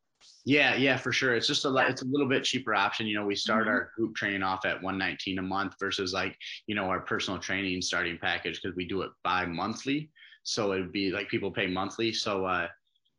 Yeah, 0.44 0.76
yeah, 0.76 0.96
for 0.96 1.12
sure. 1.12 1.34
It's 1.34 1.46
just 1.46 1.64
a. 1.64 1.70
Yeah. 1.70 1.88
It's 1.88 2.02
a 2.02 2.06
little 2.06 2.28
bit 2.28 2.44
cheaper 2.44 2.74
option. 2.74 3.06
You 3.06 3.16
know, 3.16 3.26
we 3.26 3.34
start 3.34 3.66
Mhm. 3.66 3.70
our 3.70 3.92
group 3.96 4.14
training 4.14 4.42
off 4.42 4.64
at 4.64 4.80
119 4.80 5.38
a 5.38 5.42
month 5.42 5.74
versus 5.80 6.12
like, 6.12 6.38
you 6.66 6.74
know, 6.74 6.84
our 6.84 7.00
personal 7.00 7.40
training 7.40 7.82
starting 7.82 8.16
package 8.18 8.60
because 8.62 8.76
we 8.76 8.86
do 8.86 9.02
it 9.02 9.10
bi-monthly. 9.24 10.10
So 10.50 10.72
it 10.72 10.80
would 10.80 10.92
be 10.92 11.10
like 11.10 11.28
people 11.28 11.50
pay 11.50 11.66
monthly. 11.66 12.12
So 12.12 12.46
uh 12.46 12.68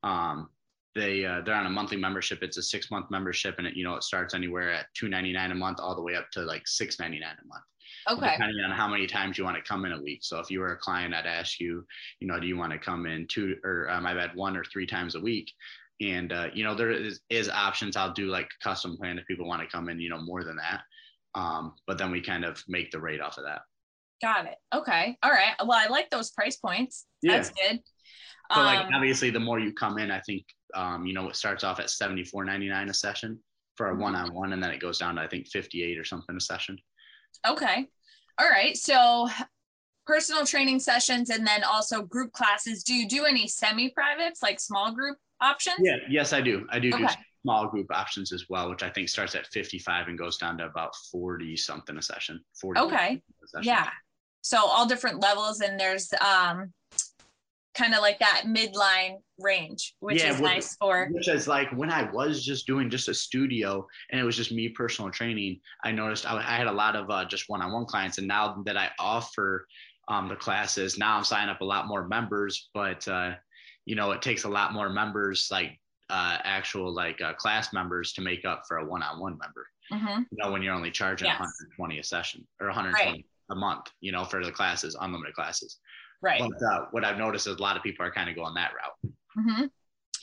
um 0.03 0.49
they 0.93 1.23
uh, 1.25 1.41
they're 1.41 1.55
on 1.55 1.65
a 1.65 1.69
monthly 1.69 1.97
membership. 1.97 2.39
It's 2.43 2.57
a 2.57 2.63
six 2.63 2.91
month 2.91 3.09
membership 3.09 3.55
and 3.57 3.65
it, 3.67 3.75
you 3.77 3.83
know, 3.85 3.95
it 3.95 4.03
starts 4.03 4.33
anywhere 4.33 4.71
at 4.73 4.87
299 4.95 5.51
a 5.51 5.55
month 5.55 5.79
all 5.79 5.95
the 5.95 6.01
way 6.01 6.15
up 6.15 6.29
to 6.31 6.41
like 6.41 6.67
699 6.67 7.37
a 7.43 7.47
month 7.47 7.63
Okay. 8.09 8.37
depending 8.37 8.63
on 8.63 8.71
how 8.71 8.87
many 8.87 9.07
times 9.07 9.37
you 9.37 9.43
want 9.43 9.55
to 9.57 9.63
come 9.63 9.85
in 9.85 9.93
a 9.93 10.01
week. 10.01 10.19
So 10.23 10.39
if 10.39 10.49
you 10.49 10.59
were 10.59 10.73
a 10.73 10.77
client, 10.77 11.13
I'd 11.13 11.25
ask 11.25 11.59
you, 11.59 11.85
you 12.19 12.27
know, 12.27 12.39
do 12.39 12.47
you 12.47 12.57
want 12.57 12.73
to 12.73 12.79
come 12.79 13.05
in 13.05 13.27
two 13.27 13.55
or 13.63 13.89
um, 13.89 14.05
I've 14.05 14.17
had 14.17 14.35
one 14.35 14.57
or 14.57 14.63
three 14.65 14.85
times 14.85 15.15
a 15.15 15.19
week? 15.19 15.51
And 16.01 16.31
uh, 16.33 16.49
you 16.53 16.63
know, 16.63 16.75
there 16.75 16.91
is, 16.91 17.21
is 17.29 17.49
options. 17.49 17.95
I'll 17.95 18.13
do 18.13 18.27
like 18.27 18.49
custom 18.61 18.97
plan 18.97 19.17
if 19.17 19.27
people 19.27 19.47
want 19.47 19.61
to 19.61 19.67
come 19.67 19.87
in, 19.89 19.99
you 19.99 20.09
know, 20.09 20.21
more 20.21 20.43
than 20.43 20.57
that. 20.57 20.81
Um, 21.35 21.75
but 21.87 21.97
then 21.97 22.11
we 22.11 22.21
kind 22.21 22.43
of 22.43 22.63
make 22.67 22.91
the 22.91 22.99
rate 22.99 23.21
off 23.21 23.37
of 23.37 23.45
that. 23.45 23.61
Got 24.21 24.45
it. 24.45 24.55
Okay. 24.73 25.17
All 25.23 25.31
right. 25.31 25.53
Well, 25.59 25.71
I 25.79 25.87
like 25.87 26.09
those 26.09 26.31
price 26.31 26.57
points. 26.57 27.05
Yeah. 27.21 27.37
That's 27.37 27.49
good. 27.49 27.79
So 28.53 28.61
like 28.61 28.85
Um, 28.85 28.93
obviously 28.93 29.29
the 29.29 29.39
more 29.39 29.59
you 29.59 29.73
come 29.73 29.97
in, 29.97 30.11
I 30.11 30.19
think 30.21 30.45
um, 30.73 31.05
you 31.05 31.13
know, 31.13 31.27
it 31.29 31.35
starts 31.35 31.63
off 31.63 31.79
at 31.79 31.87
74.99 31.87 32.89
a 32.89 32.93
session 32.93 33.39
for 33.75 33.89
a 33.91 33.95
Mhm. 33.95 33.99
one-on-one 33.99 34.53
and 34.53 34.63
then 34.63 34.71
it 34.71 34.79
goes 34.79 34.97
down 34.99 35.15
to 35.15 35.21
I 35.21 35.27
think 35.27 35.47
58 35.47 35.97
or 35.97 36.05
something 36.05 36.35
a 36.35 36.39
session. 36.39 36.77
Okay. 37.47 37.87
All 38.37 38.49
right. 38.49 38.77
So 38.77 39.29
personal 40.05 40.45
training 40.45 40.79
sessions 40.79 41.29
and 41.29 41.45
then 41.45 41.63
also 41.63 42.01
group 42.03 42.31
classes. 42.33 42.83
Do 42.83 42.93
you 42.93 43.07
do 43.07 43.25
any 43.25 43.47
semi-privates, 43.47 44.41
like 44.43 44.59
small 44.59 44.91
group 44.93 45.17
options? 45.41 45.77
Yeah, 45.81 45.97
yes, 46.09 46.33
I 46.33 46.41
do. 46.41 46.67
I 46.71 46.79
do 46.79 46.91
do 46.91 47.07
small 47.43 47.67
group 47.67 47.87
options 47.91 48.31
as 48.31 48.45
well, 48.49 48.69
which 48.69 48.83
I 48.83 48.89
think 48.89 49.09
starts 49.09 49.35
at 49.35 49.47
55 49.47 50.07
and 50.07 50.17
goes 50.17 50.37
down 50.37 50.57
to 50.59 50.65
about 50.65 50.93
40 51.11 51.55
something 51.57 51.97
a 51.97 52.01
session. 52.01 52.43
40 52.59 52.79
Okay. 52.81 53.21
a 53.43 53.47
session. 53.47 53.63
Yeah. 53.67 53.89
So 54.41 54.57
all 54.57 54.85
different 54.87 55.19
levels 55.21 55.61
and 55.61 55.79
there's 55.79 56.11
um 56.13 56.73
kind 57.73 57.93
of 57.93 58.01
like 58.01 58.19
that 58.19 58.43
midline 58.45 59.15
range, 59.39 59.95
which 59.99 60.21
Yeah, 60.21 60.33
is 60.33 60.41
nice 60.41 60.75
for 60.75 61.07
Which 61.11 61.29
is 61.29 61.47
like 61.47 61.71
when 61.71 61.89
I 61.89 62.11
was 62.11 62.43
just 62.43 62.67
doing 62.67 62.89
just 62.89 63.07
a 63.07 63.13
studio 63.13 63.87
and 64.11 64.19
it 64.19 64.23
was 64.23 64.35
just 64.35 64.51
me 64.51 64.69
personal 64.69 65.09
training, 65.09 65.59
I 65.83 65.91
noticed 65.91 66.29
I, 66.29 66.37
I 66.37 66.41
had 66.57 66.67
a 66.67 66.71
lot 66.71 66.95
of 66.95 67.09
uh, 67.09 67.25
just 67.25 67.45
one 67.47 67.61
on 67.61 67.71
one 67.71 67.85
clients. 67.85 68.17
And 68.17 68.27
now 68.27 68.61
that 68.65 68.75
I 68.75 68.89
offer 68.99 69.65
um, 70.09 70.27
the 70.27 70.35
classes, 70.35 70.97
now 70.97 71.15
I'm 71.17 71.23
signing 71.23 71.49
up 71.49 71.61
a 71.61 71.65
lot 71.65 71.87
more 71.87 72.07
members, 72.07 72.69
but 72.73 73.07
uh, 73.07 73.35
you 73.85 73.95
know, 73.95 74.11
it 74.11 74.21
takes 74.21 74.43
a 74.43 74.49
lot 74.49 74.73
more 74.73 74.89
members, 74.89 75.47
like 75.49 75.79
uh, 76.09 76.37
actual 76.43 76.93
like 76.93 77.21
uh, 77.21 77.33
class 77.33 77.71
members 77.71 78.11
to 78.13 78.21
make 78.21 78.43
up 78.43 78.63
for 78.67 78.77
a 78.77 78.85
one 78.85 79.01
on 79.01 79.19
one 79.19 79.37
member. 79.37 79.65
Mhm. 79.93 80.25
you 80.31 80.37
know, 80.37 80.51
when 80.51 80.61
you're 80.61 80.73
only 80.73 80.91
charging 80.91 81.27
Yes. 81.27 81.39
120 81.39 81.99
a 81.99 82.03
session 82.03 82.47
or 82.59 82.67
120 82.67 83.25
a 83.51 83.55
month, 83.55 83.85
you 83.99 84.11
know, 84.11 84.23
for 84.25 84.43
the 84.43 84.51
classes, 84.51 84.97
unlimited 84.99 85.35
classes. 85.35 85.77
right. 86.21 86.39
But 86.41 86.65
uh, 86.65 86.85
what 86.91 87.03
I've 87.05 87.17
noticed 87.17 87.47
is 87.47 87.57
a 87.57 87.61
lot 87.61 87.77
of 87.77 87.83
people 87.83 88.05
are 88.05 88.11
kind 88.11 88.29
of 88.29 88.35
going 88.35 88.53
that 88.55 88.71
route. 88.73 89.13
hmm 89.35 89.65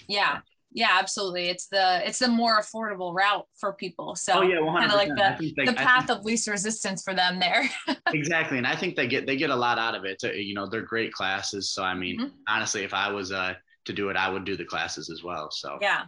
Yeah. 0.09 0.41
Yeah, 0.71 0.99
absolutely. 1.01 1.49
It's 1.49 1.67
the 1.69 2.07
it's 2.07 2.19
the 2.19 2.29
more 2.29 2.61
affordable 2.61 3.15
route 3.15 3.47
for 3.59 3.73
people. 3.73 4.15
So 4.17 4.33
oh 4.35 4.43
yeah, 4.43 4.59
kind 4.79 4.91
of 4.93 4.99
like 4.99 5.09
the 5.09 5.53
they, 5.57 5.65
the 5.65 5.73
path 5.73 6.09
think- 6.09 6.19
of 6.19 6.27
least 6.27 6.47
resistance 6.47 7.03
for 7.03 7.15
them 7.15 7.41
there. 7.41 7.71
exactly, 8.13 8.59
and 8.59 8.67
I 8.67 8.77
think 8.77 8.95
they 8.95 9.07
get 9.09 9.27
they 9.27 9.39
get 9.39 9.49
a 9.49 9.57
lot 9.57 9.79
out 9.79 9.95
of 9.95 10.05
it. 10.05 10.19
Uh, 10.23 10.33
You 10.33 10.53
know, 10.55 10.67
they're 10.69 10.83
great 10.83 11.11
classes. 11.15 11.71
So 11.73 11.83
I 11.83 11.95
mean, 11.95 12.21
Mhm. 12.21 12.31
honestly, 12.49 12.83
if 12.85 12.93
I 12.93 13.11
was 13.11 13.33
uh 13.33 13.55
to 13.87 13.93
do 13.95 14.11
it, 14.11 14.17
I 14.19 14.29
would 14.29 14.45
do 14.45 14.57
the 14.59 14.65
classes 14.67 15.09
as 15.09 15.23
well. 15.25 15.51
So 15.51 15.79
yeah, 15.81 16.03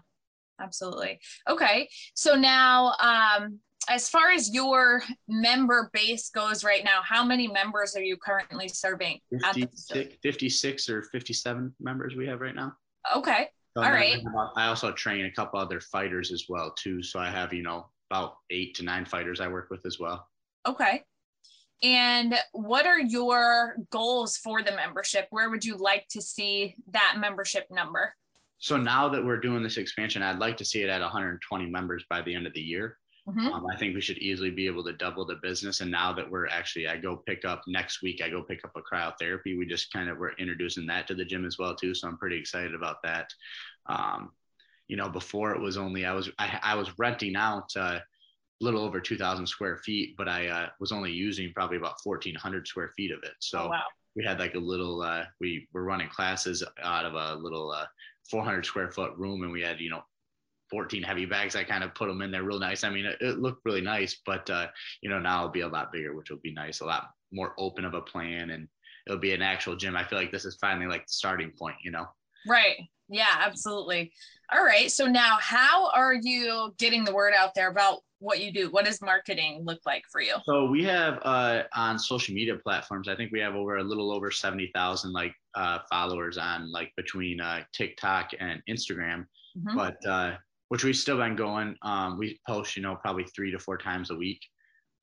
absolutely. 0.61 1.21
Okay. 1.49 1.89
So 2.15 2.35
now 2.35 2.93
um 3.01 3.61
as 3.89 4.09
far 4.09 4.31
as 4.31 4.53
your 4.53 5.03
member 5.29 5.91
base 5.93 6.31
goes 6.31 6.65
right 6.65 6.85
now, 6.85 7.01
how 7.03 7.25
many 7.25 7.49
members 7.49 7.97
are 7.97 8.03
you 8.03 8.17
currently 8.17 8.69
serving 8.69 9.21
at 9.45 9.55
the 9.55 9.67
facility? 9.67 10.19
56, 10.23 10.85
56 10.85 10.89
or 10.89 11.03
57 11.03 11.75
members 11.81 12.15
we 12.15 12.27
have 12.27 12.41
right 12.41 12.55
now. 12.55 12.75
Okay. 13.17 13.49
So 13.77 13.85
All 13.85 13.91
right. 13.91 14.23
I 14.57 14.67
also 14.67 14.93
train 14.93 15.27
a 15.27 15.31
couple 15.31 15.59
other 15.59 15.81
fighters 15.81 16.33
as 16.33 16.47
well 16.49 16.73
too. 16.77 17.03
So 17.03 17.19
I 17.21 17.31
have 17.31 17.53
you 17.53 17.63
know 17.63 17.87
about 18.11 18.37
eight 18.51 18.75
to 18.77 18.83
nine 18.83 19.05
fighters 19.05 19.41
I 19.41 19.49
work 19.49 19.69
with 19.71 19.87
as 19.87 19.99
well. 19.99 20.27
Okay. 20.67 21.03
And 21.83 22.35
what 22.53 22.87
are 22.87 23.01
your 23.01 23.77
goals 23.91 24.37
for 24.37 24.63
the 24.63 24.73
membership? 24.73 25.29
Where 25.31 25.49
would 25.49 25.65
you 25.65 25.77
like 25.77 26.07
to 26.11 26.21
see 26.21 26.77
that 26.91 27.17
membership 27.19 27.67
number? 27.71 28.15
So 28.59 28.77
now 28.77 29.09
that 29.09 29.25
we're 29.25 29.41
doing 29.41 29.63
this 29.63 29.79
expansion, 29.79 30.23
I'd 30.23 30.39
like 30.39 30.59
to 30.59 30.65
see 30.65 30.83
it 30.83 30.91
at 30.91 31.01
120 31.01 31.71
members 31.71 32.05
by 32.11 32.21
the 32.21 32.35
end 32.35 32.47
of 32.47 32.53
the 32.53 32.61
year. 32.61 32.99
Mhm. 33.31 33.53
Um, 33.53 33.67
I 33.67 33.77
think 33.77 33.95
we 33.95 34.01
should 34.01 34.19
easily 34.19 34.51
be 34.51 34.67
able 34.67 34.83
to 34.85 34.93
double 34.93 35.25
the 35.25 35.37
business. 35.37 35.81
And 35.81 35.91
now 35.91 36.13
that 36.13 36.29
we're 36.29 36.49
actually, 36.49 36.89
I 36.89 36.97
go 36.97 37.17
pick 37.17 37.45
up 37.45 37.63
next 37.67 38.03
week, 38.03 38.21
I 38.23 38.29
go 38.29 38.43
pick 38.43 38.65
up 38.65 38.77
a 38.77 38.83
cryotherapy. 38.83 39.57
We 39.57 39.67
just 39.67 39.93
kind 39.93 40.09
of 40.09 40.19
we're 40.19 40.33
introducing 40.33 40.87
that 40.87 41.07
to 41.09 41.15
the 41.15 41.25
gym 41.25 41.45
as 41.45 41.59
well 41.59 41.75
too. 41.75 41.95
So 41.95 42.09
I'm 42.09 42.19
pretty 42.19 42.39
excited 42.39 42.75
about 42.75 43.03
that. 43.03 43.33
Um, 43.87 44.33
you 44.89 44.97
know, 44.97 45.09
before 45.09 45.55
it 45.55 45.61
was 45.61 45.77
only 45.77 46.05
I 46.05 46.13
was 46.13 46.31
I, 46.39 46.59
I 46.63 46.75
was 46.75 46.99
renting 46.99 47.37
out 47.37 47.71
uh, 47.77 48.01
a 48.01 48.65
little 48.65 48.83
over 48.83 49.01
2,000 49.01 49.47
square 49.47 49.77
feet, 49.79 50.17
but 50.17 50.29
I 50.29 50.49
uh, 50.49 50.69
was 50.81 50.91
only 50.91 51.13
using 51.13 51.53
probably 51.55 51.77
about 51.77 52.01
1,400 52.03 52.67
square 52.67 52.93
feet 52.97 53.13
of 53.13 53.23
it. 53.23 53.35
So 53.39 53.61
oh, 53.61 53.69
wow. 53.69 53.83
we 54.17 54.25
had 54.25 54.41
like 54.41 54.55
a 54.55 54.59
little 54.59 55.03
uh, 55.03 55.25
we 55.41 55.69
were 55.73 55.85
running 55.85 56.09
classes 56.09 56.65
out 56.83 57.05
of 57.05 57.15
a 57.15 57.41
little 57.41 57.71
uh, 57.71 57.87
400 58.29 58.67
square 58.67 58.91
foot 58.91 59.17
room 59.17 59.43
and 59.43 59.53
we 59.53 59.63
had 59.63 59.81
you 59.81 59.91
know 59.91 60.03
14 60.71 61.03
heavy 61.03 61.27
bags 61.27 61.57
i 61.57 61.65
kind 61.65 61.85
of 61.85 61.95
put 61.95 62.09
them 62.09 62.23
in 62.23 62.31
there 62.31 62.45
real 62.45 62.59
nice 62.59 62.85
i 62.85 62.91
mean 62.91 63.05
it, 63.07 63.17
it 63.21 63.39
looked 63.39 63.65
really 63.65 63.81
nice 63.81 64.21
but 64.25 64.49
uh, 64.51 64.67
you 65.03 65.11
know 65.11 65.19
now 65.19 65.39
it'll 65.41 65.51
be 65.51 65.61
a 65.61 65.69
lot 65.69 65.93
bigger 65.93 66.15
which 66.15 66.31
will 66.31 66.39
be 66.43 66.53
nice 66.53 66.81
a 66.81 66.85
lot 66.85 67.09
more 67.33 67.55
open 67.59 67.85
of 67.85 67.95
a 67.95 68.01
plan 68.01 68.51
and 68.51 68.69
it'll 69.07 69.19
be 69.19 69.33
an 69.33 69.43
actual 69.43 69.77
gym 69.77 69.97
i 69.97 70.05
feel 70.05 70.19
like 70.19 70.33
this 70.33 70.45
is 70.45 70.57
finally 70.61 70.87
like 70.87 71.03
the 71.07 71.13
starting 71.13 71.53
point 71.59 71.77
you 71.83 71.91
know 71.91 72.07
Right. 72.47 72.77
Yeah, 73.09 73.37
absolutely. 73.41 74.13
All 74.53 74.65
right. 74.65 74.91
So 74.91 75.07
now 75.07 75.37
how 75.41 75.91
are 75.91 76.15
you 76.15 76.75
getting 76.79 77.05
the 77.05 77.13
word 77.13 77.35
out 77.37 77.55
there 77.55 77.69
about 77.69 77.99
what 78.19 78.41
you 78.41 78.53
do? 78.53 78.71
What 78.71 78.85
does 78.85 79.01
marketing 79.03 79.63
look 79.65 79.81
like 79.85 80.05
for 80.13 80.21
you? 80.21 80.35
So 80.45 80.67
we 80.67 80.85
have 80.85 81.19
uh, 81.23 81.63
on 81.75 81.99
social 81.99 82.35
media 82.35 82.57
platforms. 82.57 83.09
I 83.09 83.17
think 83.17 83.33
we 83.33 83.41
have 83.41 83.55
over 83.55 83.79
a 83.79 83.83
little 83.83 84.13
over 84.13 84.31
seventy 84.31 84.71
thousand 84.75 85.13
like 85.13 85.35
uh, 85.55 85.79
followers 85.91 86.39
on 86.39 86.71
like 86.71 86.93
between 86.97 87.41
uh, 87.41 87.63
TikTok 87.73 88.31
and 88.39 88.63
Instagram. 88.69 89.27
Mhm. 89.59 89.75
But 89.75 90.07
uh, 90.07 90.37
which 90.71 90.85
we've 90.85 90.97
still 90.97 91.19
been 91.19 91.35
going. 91.35 91.77
Um, 91.83 92.17
we 92.17 92.41
post, 92.47 92.77
you 92.77 92.83
know, 92.83 92.95
probably 92.95 93.25
three 93.25 93.51
to 93.51 93.59
four 93.59 93.77
times 93.77 94.11
a 94.11 94.15
week 94.15 94.41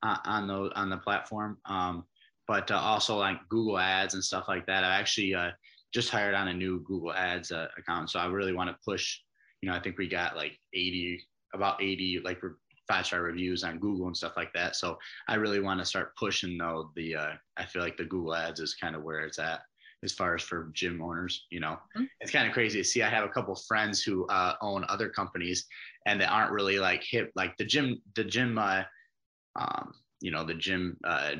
uh, 0.02 0.16
on 0.24 0.48
the 0.48 0.70
on 0.74 0.88
the 0.90 0.96
platform. 0.96 1.58
Um, 1.66 2.04
but 2.46 2.70
uh, 2.70 2.78
also 2.78 3.16
like 3.16 3.36
Google 3.50 3.78
Ads 3.78 4.14
and 4.14 4.24
stuff 4.24 4.46
like 4.48 4.66
that. 4.66 4.82
I 4.82 4.98
actually 4.98 5.34
uh, 5.34 5.50
just 5.92 6.08
hired 6.08 6.34
on 6.34 6.48
a 6.48 6.54
new 6.54 6.80
Google 6.86 7.12
Ads 7.12 7.52
uh, 7.52 7.68
account, 7.76 8.08
so 8.10 8.18
I 8.18 8.26
really 8.26 8.54
want 8.54 8.70
to 8.70 8.76
push. 8.82 9.20
You 9.60 9.68
know, 9.68 9.76
I 9.76 9.80
think 9.80 9.98
we 9.98 10.08
got 10.08 10.36
like 10.36 10.58
eighty, 10.72 11.22
about 11.54 11.82
eighty 11.82 12.18
like 12.24 12.40
five 12.88 13.04
star 13.04 13.20
reviews 13.20 13.62
on 13.62 13.78
Google 13.78 14.06
and 14.06 14.16
stuff 14.16 14.38
like 14.38 14.54
that. 14.54 14.74
So 14.74 14.96
I 15.28 15.34
really 15.34 15.60
want 15.60 15.80
to 15.80 15.86
start 15.86 16.16
pushing 16.16 16.56
though 16.56 16.90
the 16.96 17.14
uh, 17.14 17.32
I 17.58 17.66
feel 17.66 17.82
like 17.82 17.98
the 17.98 18.04
Google 18.04 18.34
ads 18.34 18.60
is 18.60 18.74
kind 18.74 18.96
of 18.96 19.02
where 19.02 19.20
it's 19.20 19.38
at 19.38 19.60
as 20.02 20.12
far 20.12 20.34
as 20.34 20.42
for 20.42 20.70
gym 20.72 21.02
owners, 21.02 21.46
you 21.50 21.60
know. 21.60 21.78
Mhm. 21.96 22.08
It's 22.20 22.30
kind 22.30 22.46
of 22.46 22.52
crazy 22.52 22.78
to 22.80 22.84
see. 22.84 23.02
I 23.02 23.08
have 23.08 23.24
a 23.24 23.28
couple 23.28 23.54
friends 23.54 24.02
who 24.02 24.26
uh, 24.26 24.54
own 24.60 24.84
other 24.88 25.08
companies 25.08 25.66
and 26.06 26.20
they 26.20 26.24
aren't 26.24 26.52
really 26.52 26.78
like 26.78 27.02
hip 27.02 27.30
like 27.34 27.56
the 27.56 27.64
gym 27.64 28.00
the 28.14 28.24
gym 28.24 28.58
uh 28.58 28.84
um 29.56 29.92
you 30.20 30.30
know 30.30 30.44
the 30.44 30.54
gym 30.54 30.96
uh 31.04 31.32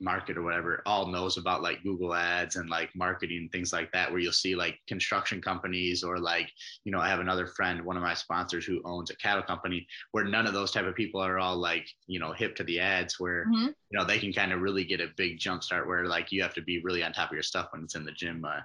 market 0.00 0.36
or 0.38 0.42
whatever 0.42 0.82
all 0.86 1.06
knows 1.06 1.36
about 1.36 1.62
like 1.62 1.82
Google 1.82 2.14
ads 2.14 2.56
and 2.56 2.70
like 2.70 2.90
marketing 2.94 3.48
things 3.52 3.72
like 3.72 3.92
that, 3.92 4.10
where 4.10 4.20
you'll 4.20 4.32
see 4.32 4.54
like 4.54 4.78
construction 4.86 5.40
companies 5.42 6.02
or 6.02 6.18
like, 6.18 6.50
you 6.84 6.92
know, 6.92 6.98
I 7.00 7.08
have 7.08 7.20
another 7.20 7.46
friend, 7.46 7.84
one 7.84 7.96
of 7.96 8.02
my 8.02 8.14
sponsors 8.14 8.64
who 8.64 8.80
owns 8.84 9.10
a 9.10 9.16
cattle 9.16 9.42
company 9.42 9.86
where 10.12 10.24
none 10.24 10.46
of 10.46 10.54
those 10.54 10.70
type 10.70 10.86
of 10.86 10.94
people 10.94 11.20
are 11.20 11.38
all 11.38 11.56
like, 11.56 11.88
you 12.06 12.18
know, 12.20 12.32
hip 12.32 12.56
to 12.56 12.64
the 12.64 12.80
ads 12.80 13.20
where, 13.20 13.52
Mhm. 13.52 13.74
you 13.90 13.98
know, 13.98 14.04
they 14.04 14.18
can 14.18 14.32
kind 14.32 14.52
of 14.52 14.60
really 14.60 14.84
get 14.84 15.00
a 15.00 15.08
big 15.16 15.38
jump 15.38 15.62
start 15.62 15.86
where 15.86 16.06
like 16.06 16.32
you 16.32 16.42
have 16.42 16.54
to 16.54 16.62
be 16.62 16.80
really 16.82 17.02
on 17.02 17.12
top 17.12 17.30
of 17.30 17.34
your 17.34 17.42
stuff 17.42 17.68
when 17.72 17.84
it's 17.84 17.94
in 17.94 18.04
the 18.04 18.12
gym, 18.12 18.44
uh, 18.44 18.60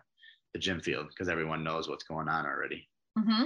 the 0.53 0.59
gym 0.59 0.79
field 0.79 1.07
because 1.09 1.29
everyone 1.29 1.63
knows 1.63 1.89
what's 1.89 2.05
going 2.05 2.29
on 2.29 2.45
already. 2.45 2.87
hmm 3.17 3.45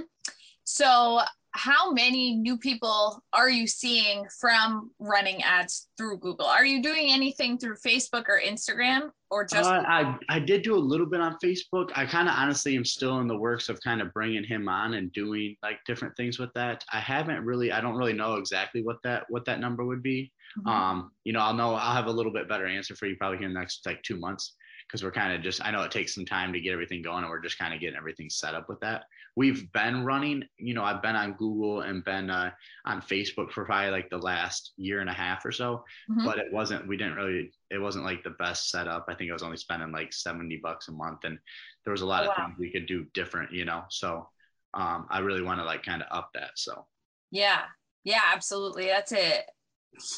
So, 0.64 1.20
how 1.52 1.90
many 1.90 2.36
new 2.36 2.56
people 2.56 3.22
are 3.32 3.50
you 3.50 3.66
seeing 3.66 4.26
from 4.38 4.90
running 4.98 5.42
ads 5.42 5.88
through 5.96 6.18
Google? 6.18 6.46
Are 6.46 6.64
you 6.64 6.82
doing 6.82 7.10
anything 7.10 7.58
through 7.58 7.76
Facebook 7.76 8.24
or 8.28 8.40
Instagram 8.40 9.10
or 9.30 9.44
just? 9.44 9.68
Uh, 9.68 9.82
I 9.86 10.16
I 10.28 10.38
did 10.38 10.62
do 10.62 10.76
a 10.76 10.78
little 10.78 11.06
bit 11.06 11.20
on 11.20 11.36
Facebook. 11.42 11.90
I 11.96 12.06
kind 12.06 12.28
of 12.28 12.34
honestly 12.36 12.76
am 12.76 12.84
still 12.84 13.18
in 13.18 13.26
the 13.26 13.36
works 13.36 13.68
of 13.68 13.80
kind 13.82 14.00
of 14.00 14.12
bringing 14.12 14.44
him 14.44 14.68
on 14.68 14.94
and 14.94 15.12
doing 15.12 15.56
like 15.62 15.78
different 15.86 16.16
things 16.16 16.38
with 16.38 16.52
that. 16.54 16.84
I 16.92 17.00
haven't 17.00 17.44
really. 17.44 17.72
I 17.72 17.80
don't 17.80 17.96
really 17.96 18.12
know 18.12 18.34
exactly 18.34 18.82
what 18.82 18.98
that 19.02 19.24
what 19.28 19.44
that 19.46 19.60
number 19.60 19.84
would 19.84 20.02
be. 20.02 20.32
Mhm. 20.58 20.70
Um, 20.70 21.10
you 21.24 21.32
know, 21.32 21.40
I'll 21.40 21.54
know. 21.54 21.74
I'll 21.74 21.94
have 21.94 22.06
a 22.06 22.12
little 22.12 22.32
bit 22.32 22.48
better 22.48 22.66
answer 22.66 22.94
for 22.94 23.06
you 23.06 23.16
probably 23.16 23.38
here 23.38 23.48
in 23.48 23.54
the 23.54 23.60
next 23.60 23.84
like 23.86 24.02
two 24.02 24.16
months 24.16 24.54
because 24.90 25.04
we're 25.04 25.12
kind 25.12 25.32
of 25.32 25.42
just. 25.42 25.64
I 25.64 25.70
know 25.70 25.82
it 25.82 25.90
takes 25.92 26.14
some 26.14 26.26
time 26.26 26.52
to 26.52 26.60
get 26.60 26.72
everything 26.72 27.02
going, 27.02 27.22
and 27.22 27.30
we're 27.30 27.40
just 27.40 27.58
kind 27.58 27.72
of 27.74 27.80
getting 27.80 27.96
everything 27.96 28.28
set 28.30 28.54
up 28.54 28.68
with 28.68 28.80
that. 28.80 29.04
We've 29.36 29.70
been 29.72 30.04
running. 30.04 30.44
You 30.58 30.74
know, 30.74 30.84
I've 30.84 31.02
been 31.02 31.16
on 31.16 31.34
Google 31.34 31.82
and 31.82 32.04
been 32.04 32.30
uh, 32.30 32.50
on 32.84 33.00
Facebook 33.00 33.52
for 33.52 33.64
probably 33.64 33.90
like 33.90 34.10
the 34.10 34.18
last 34.18 34.72
year 34.76 35.00
and 35.00 35.10
a 35.10 35.14
half 35.14 35.44
or 35.44 35.52
so 35.52 35.84
Mhm. 36.08 36.24
but 36.24 36.38
it 36.38 36.52
wasn't 36.52 36.86
we 36.86 36.96
didn't 36.96 37.14
really 37.14 37.52
it 37.70 37.78
wasn't 37.78 38.04
like 38.04 38.22
the 38.22 38.30
best 38.30 38.70
setup 38.70 39.06
i 39.08 39.14
think 39.14 39.30
i 39.30 39.32
was 39.32 39.42
only 39.42 39.56
spending 39.56 39.90
like 39.92 40.12
70 40.12 40.58
bucks 40.62 40.88
a 40.88 40.92
month 40.92 41.24
and 41.24 41.38
there 41.84 41.92
was 41.92 42.02
a 42.02 42.06
lot 42.06 42.24
Oh, 42.24 42.30
of 42.30 42.36
wow. 42.36 42.46
things 42.46 42.58
we 42.58 42.70
could 42.70 42.86
do 42.86 43.06
different 43.14 43.52
you 43.52 43.64
know 43.64 43.84
so 43.88 44.28
um 44.74 45.06
i 45.10 45.18
really 45.20 45.42
want 45.42 45.58
to 45.60 45.64
like 45.64 45.82
kind 45.82 46.02
of 46.02 46.08
up 46.10 46.30
that 46.34 46.50
so 46.56 46.86
Yeah, 47.30 47.62
yeah, 48.04 48.20
absolutely. 48.32 48.86
That's 48.86 49.12
a 49.12 49.42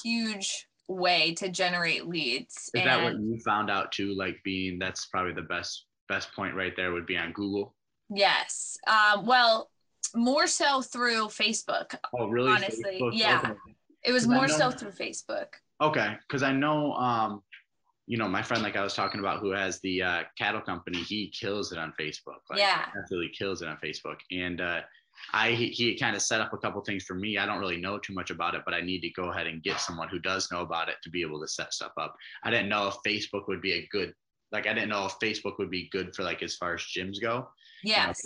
huge 0.03 0.68
way 0.89 1.35
to 1.35 1.49
generate 1.49 2.07
leads. 2.07 2.70
is 2.74 2.85
that 2.85 3.03
what 3.03 3.14
you 3.14 3.39
found 3.45 3.70
out 3.70 3.93
too 3.93 4.14
like 4.14 4.37
being 4.45 4.78
that's 4.78 5.07
probably 5.07 5.33
the 5.33 5.43
best 5.43 5.87
best 6.09 6.33
point 6.35 6.55
right 6.55 6.74
there 6.76 6.93
would 6.93 7.07
be 7.07 7.16
on 7.16 7.33
google 7.33 7.74
yes, 8.14 8.76
um, 8.87 9.24
well, 9.26 9.70
more 10.14 10.47
so 10.47 10.83
through 10.83 11.26
Facebook. 11.28 11.95
oh 12.14 12.28
really 12.28 12.51
Honestly, 12.53 12.99
Facebook? 13.01 13.11
yeah. 13.14 13.41
okay. 13.45 13.55
It 14.05 14.12
was 14.12 14.26
more 14.26 14.49
so 14.49 14.70
through 14.70 14.91
Facebook. 14.91 15.47
Okay, 15.80 16.16
because 16.26 16.43
I 16.43 16.53
know, 16.53 16.93
um, 16.95 17.43
you 18.07 18.18
know, 18.18 18.28
my 18.28 18.43
friend, 18.43 18.62
like 18.62 18.76
I 18.76 18.83
was 18.83 18.95
talking 18.95 19.20
about, 19.20 19.41
who 19.41 19.51
has 19.53 19.80
the 19.80 20.03
uh, 20.03 20.22
cattle 20.37 20.61
company, 20.61 20.99
he 20.99 21.28
kills 21.30 21.72
it 21.72 21.78
on 21.78 21.93
Facebook. 21.99 22.41
Like, 22.51 22.59
Yeah. 22.59 22.85
absolutely 22.99 23.30
kills 23.37 23.62
it 23.62 23.68
on 23.68 23.78
Facebook. 23.83 24.16
And 24.30 24.61
uh, 24.61 24.80
I 25.33 25.53
he, 25.53 25.68
he 25.68 25.97
kind 25.97 26.16
of 26.16 26.23
set 26.23 26.41
up 26.41 26.53
a 26.53 26.59
couple 26.59 26.81
things 26.83 27.05
for 27.05 27.14
me. 27.14 27.39
I 27.39 27.47
don't 27.47 27.61
really 27.61 27.81
know 27.81 27.99
too 27.99 28.12
much 28.12 28.31
about 28.31 28.55
it, 28.55 28.62
but 28.64 28.75
I 28.75 28.81
need 28.81 29.01
to 29.01 29.11
go 29.11 29.31
ahead 29.31 29.47
and 29.47 29.62
get 29.62 29.81
someone 29.81 30.09
who 30.09 30.18
does 30.18 30.51
know 30.51 30.61
about 30.61 30.89
it 30.89 30.97
to 31.03 31.11
be 31.11 31.23
able 31.23 31.41
to 31.41 31.49
set 31.49 31.73
stuff 31.73 31.93
up. 31.97 32.14
I 32.43 32.51
didn't 32.51 32.68
know 32.68 32.89
if 32.89 32.97
Facebook 33.07 33.49
would 33.49 33.62
be 33.62 33.73
a 33.73 33.87
good, 33.91 34.14
like, 34.51 34.66
I 34.66 34.75
didn't 34.75 34.91
know 34.91 35.07
if 35.07 35.18
Facebook 35.18 35.59
would 35.59 35.70
be 35.70 35.89
good 35.91 36.14
for 36.14 36.23
like 36.23 36.43
as 36.43 36.57
far 36.57 36.75
as 36.75 36.83
gyms 36.83 37.20
go. 37.20 37.49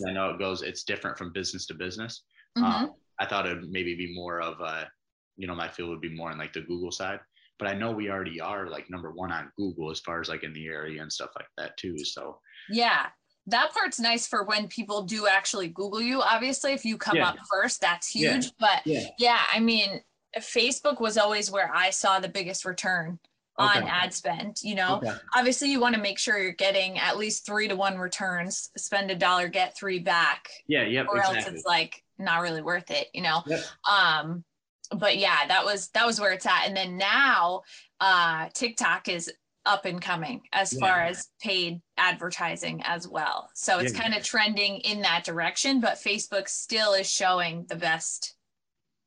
You 0.00 0.04
know, 0.04 0.10
I 0.10 0.12
know 0.14 0.30
it 0.30 0.38
goes, 0.38 0.62
it's 0.62 0.84
different 0.84 1.16
from 1.18 1.32
business 1.32 1.66
to 1.66 1.74
business. 1.74 2.24
Mhm. 2.58 2.62
Um, 2.64 2.92
I 3.18 3.26
thought 3.26 3.46
it 3.46 3.54
would 3.60 3.70
maybe 3.70 3.94
be 3.94 4.14
more 4.14 4.40
of 4.40 4.60
a, 4.60 4.90
you 5.36 5.46
know, 5.46 5.54
my 5.54 5.68
field 5.68 5.90
would 5.90 6.00
be 6.00 6.14
more 6.14 6.32
in 6.32 6.38
like 6.38 6.52
the 6.52 6.62
Google 6.62 6.90
side. 6.90 7.20
But 7.58 7.68
I 7.68 7.74
know 7.74 7.90
we 7.90 8.10
already 8.10 8.40
are 8.40 8.68
like 8.68 8.90
number 8.90 9.12
one 9.12 9.32
on 9.32 9.50
Google 9.56 9.90
as 9.90 10.00
far 10.00 10.20
as 10.20 10.28
like 10.28 10.42
in 10.42 10.52
the 10.52 10.66
area 10.66 11.00
and 11.00 11.10
stuff 11.10 11.30
like 11.36 11.48
that 11.56 11.76
too. 11.78 11.96
So 12.04 12.40
Yeah. 12.68 13.06
That 13.48 13.72
part's 13.72 14.00
nice 14.00 14.26
for 14.26 14.44
when 14.44 14.66
people 14.68 15.02
do 15.02 15.26
actually 15.26 15.68
Google 15.68 16.00
you. 16.02 16.20
Obviously, 16.20 16.72
if 16.72 16.84
you 16.84 16.98
come 16.98 17.16
Yeah. 17.16 17.28
up 17.28 17.36
first, 17.50 17.80
that's 17.80 18.14
Yeah. 18.14 18.32
huge. 18.32 18.50
But 18.58 18.86
yeah, 18.86 19.04
yeah, 19.18 19.42
I 19.52 19.60
mean, 19.60 20.02
Facebook 20.38 21.00
was 21.00 21.16
always 21.16 21.50
where 21.50 21.72
I 21.74 21.90
saw 21.90 22.18
the 22.18 22.28
biggest 22.28 22.64
return 22.64 23.18
on 23.58 23.78
Okay. 23.78 23.88
ad 23.88 24.12
spend. 24.12 24.58
You 24.62 24.74
know, 24.74 24.96
okay. 24.96 25.14
obviously, 25.34 25.70
you 25.70 25.80
want 25.80 25.94
to 25.94 26.00
make 26.00 26.18
sure 26.18 26.38
you're 26.38 26.52
getting 26.52 26.98
at 26.98 27.16
least 27.16 27.46
three 27.46 27.68
to 27.68 27.76
one 27.76 27.98
returns, 27.98 28.70
spend 28.76 29.10
a 29.10 29.14
dollar, 29.14 29.48
get 29.48 29.76
three 29.76 29.98
back, 30.00 30.50
yeah, 30.66 30.82
yep, 30.82 31.06
or 31.08 31.22
else 31.22 31.46
it's 31.46 31.64
like 31.64 32.02
not 32.18 32.42
really 32.42 32.62
worth 32.62 32.90
it, 32.90 33.08
you 33.14 33.22
know? 33.22 33.42
Yep. 33.46 33.64
Um, 33.88 34.44
but 34.90 35.16
yeah, 35.16 35.46
that 35.48 35.64
was 35.64 35.88
that 35.90 36.04
was 36.06 36.20
where 36.20 36.32
it's 36.32 36.46
at. 36.46 36.66
And 36.66 36.76
then 36.76 36.96
now 36.96 37.62
uh 38.00 38.48
TikTok 38.54 39.08
is 39.08 39.32
up 39.66 39.84
and 39.84 40.00
coming 40.00 40.42
as 40.52 40.72
Yeah. 40.72 40.80
far 40.80 41.02
as 41.02 41.28
paid 41.42 41.82
advertising 41.98 42.82
as 42.84 43.06
well. 43.08 43.50
So 43.54 43.78
it's 43.78 43.92
Yeah. 43.92 44.00
kind 44.00 44.14
of 44.14 44.24
trending 44.24 44.78
in 44.78 45.02
that 45.02 45.24
direction, 45.24 45.80
but 45.80 45.94
Facebook 45.98 46.48
still 46.48 46.94
is 46.94 47.10
showing 47.10 47.66
the 47.66 47.76
best 47.76 48.34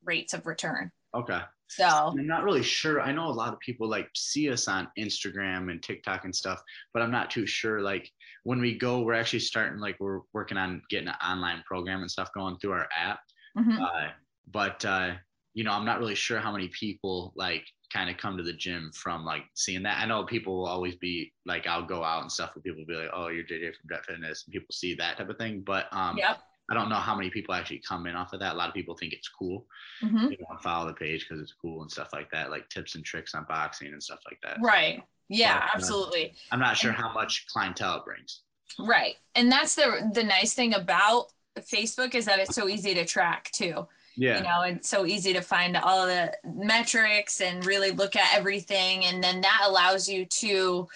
rates 0.04 0.34
of 0.34 0.46
return. 0.46 0.92
Okay. 1.16 1.42
So 1.68 1.86
I'm 1.86 2.26
not 2.28 2.44
really 2.44 2.64
sure. 2.64 3.00
I 3.00 3.12
know 3.12 3.28
a 3.28 3.32
lot 3.32 3.54
of 3.54 3.60
people 3.60 3.88
like 3.88 4.10
see 4.16 4.50
us 4.52 4.68
on 4.68 4.90
Instagram 4.98 5.70
and 5.70 5.82
TikTok 5.82 6.26
and 6.26 6.36
stuff, 6.36 6.62
but 6.94 7.04
I'm 7.04 7.12
not 7.12 7.30
too 7.30 7.46
sure. 7.46 7.82
Like 7.82 8.12
when 8.44 8.60
we 8.60 8.76
go, 8.78 9.02
we're 9.02 9.14
actually 9.14 9.40
starting 9.42 9.80
like 9.80 9.98
we're 10.00 10.22
working 10.34 10.58
on 10.58 10.82
getting 10.90 11.10
an 11.10 11.16
online 11.24 11.64
program 11.68 12.02
and 12.02 12.10
stuff 12.10 12.30
going 12.34 12.58
through 12.58 12.72
our 12.72 12.90
app. 12.96 13.20
mhm. 13.58 13.80
Uh, 13.82 14.12
but 14.48 14.84
uh, 14.86 15.16
you 15.60 15.66
know, 15.66 15.74
I'm 15.74 15.84
not 15.84 16.00
really 16.00 16.16
sure 16.16 16.40
how 16.40 16.54
many 16.54 16.70
people 16.70 17.34
like 17.36 17.66
kind 17.92 18.10
of 18.10 18.16
come 18.16 18.38
to 18.38 18.44
the 18.44 18.54
gym 18.54 18.92
from 18.96 19.26
like 19.26 19.44
seeing 19.56 19.84
that. 19.84 20.00
I 20.02 20.06
know 20.06 20.24
people 20.24 20.56
will 20.56 20.68
always 20.68 20.96
be 20.96 21.34
like, 21.46 21.68
I'll 21.68 21.86
go 21.86 22.02
out 22.02 22.22
and 22.22 22.32
stuff, 22.32 22.52
and 22.56 22.64
people 22.64 22.86
be 22.88 22.94
like, 22.94 23.10
"Oh, 23.14 23.28
you're 23.28 23.44
JJ 23.44 23.76
from 23.76 23.90
Jet 23.90 24.06
Fitness," 24.06 24.46
and 24.46 24.54
people 24.54 24.70
see 24.72 24.94
that 24.96 25.18
type 25.18 25.28
of 25.28 25.38
thing. 25.38 25.60
But 25.66 25.88
um, 25.92 26.18
yep. 26.18 26.40
I 26.72 26.76
don't 26.76 26.88
know 26.88 26.96
how 26.96 27.14
many 27.14 27.30
people 27.30 27.54
actually 27.54 27.82
come 27.86 28.08
in 28.08 28.16
off 28.16 28.32
of 28.32 28.40
that. 28.40 28.54
A 28.54 28.58
lot 28.58 28.70
of 28.70 28.74
people 28.74 28.96
think 28.96 29.12
it's 29.12 29.28
cool. 29.28 29.66
mhm. 30.02 30.30
They 30.30 30.38
want 30.48 30.62
to 30.62 30.64
follow 30.64 30.88
the 30.88 30.94
page 30.94 31.28
because 31.28 31.44
it's 31.44 31.56
cool 31.62 31.82
and 31.82 31.92
stuff 31.92 32.14
like 32.14 32.32
that, 32.32 32.52
like 32.52 32.70
tips 32.70 32.96
and 32.96 33.04
tricks 33.04 33.36
on 33.36 33.46
boxing 33.50 33.90
and 33.90 34.02
stuff 34.02 34.20
like 34.26 34.40
that. 34.44 34.60
Right. 34.62 35.04
Yeah, 35.28 35.58
uh, 35.58 35.76
absolutely. 35.76 36.36
I'm 36.52 36.62
not 36.62 36.78
sure 36.78 36.94
how 36.94 37.12
much 37.12 37.48
clientele 37.48 37.98
it 37.98 38.06
brings. 38.06 38.44
Right. 38.80 39.16
And 39.36 39.52
that's 39.52 39.76
the 39.76 40.10
the 40.14 40.24
nice 40.24 40.54
thing 40.54 40.74
about 40.74 41.34
Facebook 41.60 42.16
is 42.16 42.24
that 42.28 42.40
it's 42.40 42.56
so 42.56 42.70
easy 42.70 42.94
to 42.94 43.04
track 43.04 43.52
too. 43.52 43.86
Yeah. 44.20 44.38
You 44.38 44.44
know, 44.44 44.62
it's 44.64 44.90
so 44.90 45.06
easy 45.06 45.32
to 45.32 45.42
find 45.42 45.78
all 45.78 46.06
the 46.06 46.34
metrics 46.44 47.40
and 47.40 47.66
really 47.66 47.92
look 47.92 48.18
at 48.18 48.36
everything. 48.38 49.06
And 49.06 49.24
then 49.24 49.40
that 49.42 49.62
allows 49.66 50.10
you 50.10 50.26
to 50.26 50.90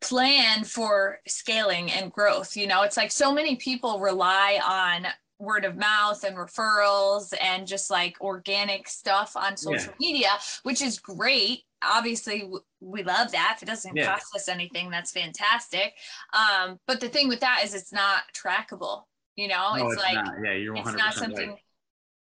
plan 0.00 0.64
for 0.64 1.20
scaling 1.28 1.92
and 1.92 2.10
growth. 2.10 2.56
You 2.56 2.66
know, 2.66 2.82
it's 2.82 2.96
like 2.96 3.12
so 3.12 3.32
many 3.32 3.54
people 3.54 4.00
rely 4.00 4.58
on 4.66 5.06
word 5.38 5.64
of 5.64 5.76
mouth 5.76 6.24
and 6.24 6.36
referrals 6.36 7.32
and 7.40 7.68
just 7.68 7.88
like 7.88 8.20
organic 8.20 8.88
stuff 8.88 9.36
on 9.36 9.56
social 9.56 9.92
media, 10.00 10.28
which 10.64 10.82
is 10.82 10.98
great. 10.98 11.62
Obviously, 11.82 12.50
we 12.80 13.04
love 13.04 13.30
that. 13.30 13.54
If 13.56 13.62
it 13.62 13.66
doesn't 13.66 13.96
Yeah. 13.96 14.06
cost 14.06 14.34
us 14.34 14.48
anything, 14.48 14.90
that's 14.90 15.12
fantastic. 15.12 15.94
Um, 16.32 16.80
but 16.88 16.98
the 17.00 17.08
thing 17.08 17.28
with 17.28 17.40
that 17.40 17.62
is 17.64 17.74
it's 17.74 17.92
not 17.92 18.24
trackable. 18.34 19.04
You 19.36 19.46
know, 19.48 19.76
No, 19.76 19.88
it's, 19.88 20.02
like 20.02 20.14
not. 20.14 20.34
Yeah, 20.44 20.52
you're 20.54 20.74
100% 20.74 20.88
it's 20.88 20.96
not 20.98 21.14
something 21.14 21.50
right. 21.50 21.58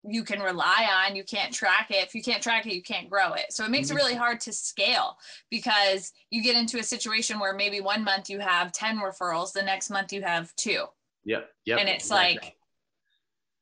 You 0.08 0.24
can 0.24 0.40
rely 0.40 0.88
on 1.06 1.14
you 1.14 1.24
can't 1.24 1.52
track 1.52 1.90
it 1.90 2.04
if 2.04 2.14
you 2.14 2.22
can't 2.22 2.42
track 2.42 2.66
it 2.66 2.74
you 2.74 2.82
can't 2.82 3.10
grow 3.10 3.32
it 3.32 3.52
so 3.52 3.64
it 3.64 3.70
makes 3.70 3.90
it 3.90 3.94
really 3.94 4.14
hard 4.14 4.40
to 4.40 4.52
scale 4.52 5.16
because 5.50 6.12
you 6.30 6.42
get 6.42 6.56
into 6.56 6.78
a 6.78 6.82
situation 6.82 7.38
where 7.38 7.54
maybe 7.54 7.80
one 7.80 8.02
month 8.02 8.28
you 8.30 8.38
have 8.38 8.72
10 8.72 8.98
referrals 8.98 9.52
the 9.52 9.62
next 9.62 9.90
month 9.90 10.12
you 10.12 10.22
have 10.22 10.54
two 10.56 10.84
Yep. 11.24 11.50
Yep. 11.66 11.80
and 11.80 11.88
it's 11.88 12.04
exactly. 12.06 12.34
like 12.42 12.54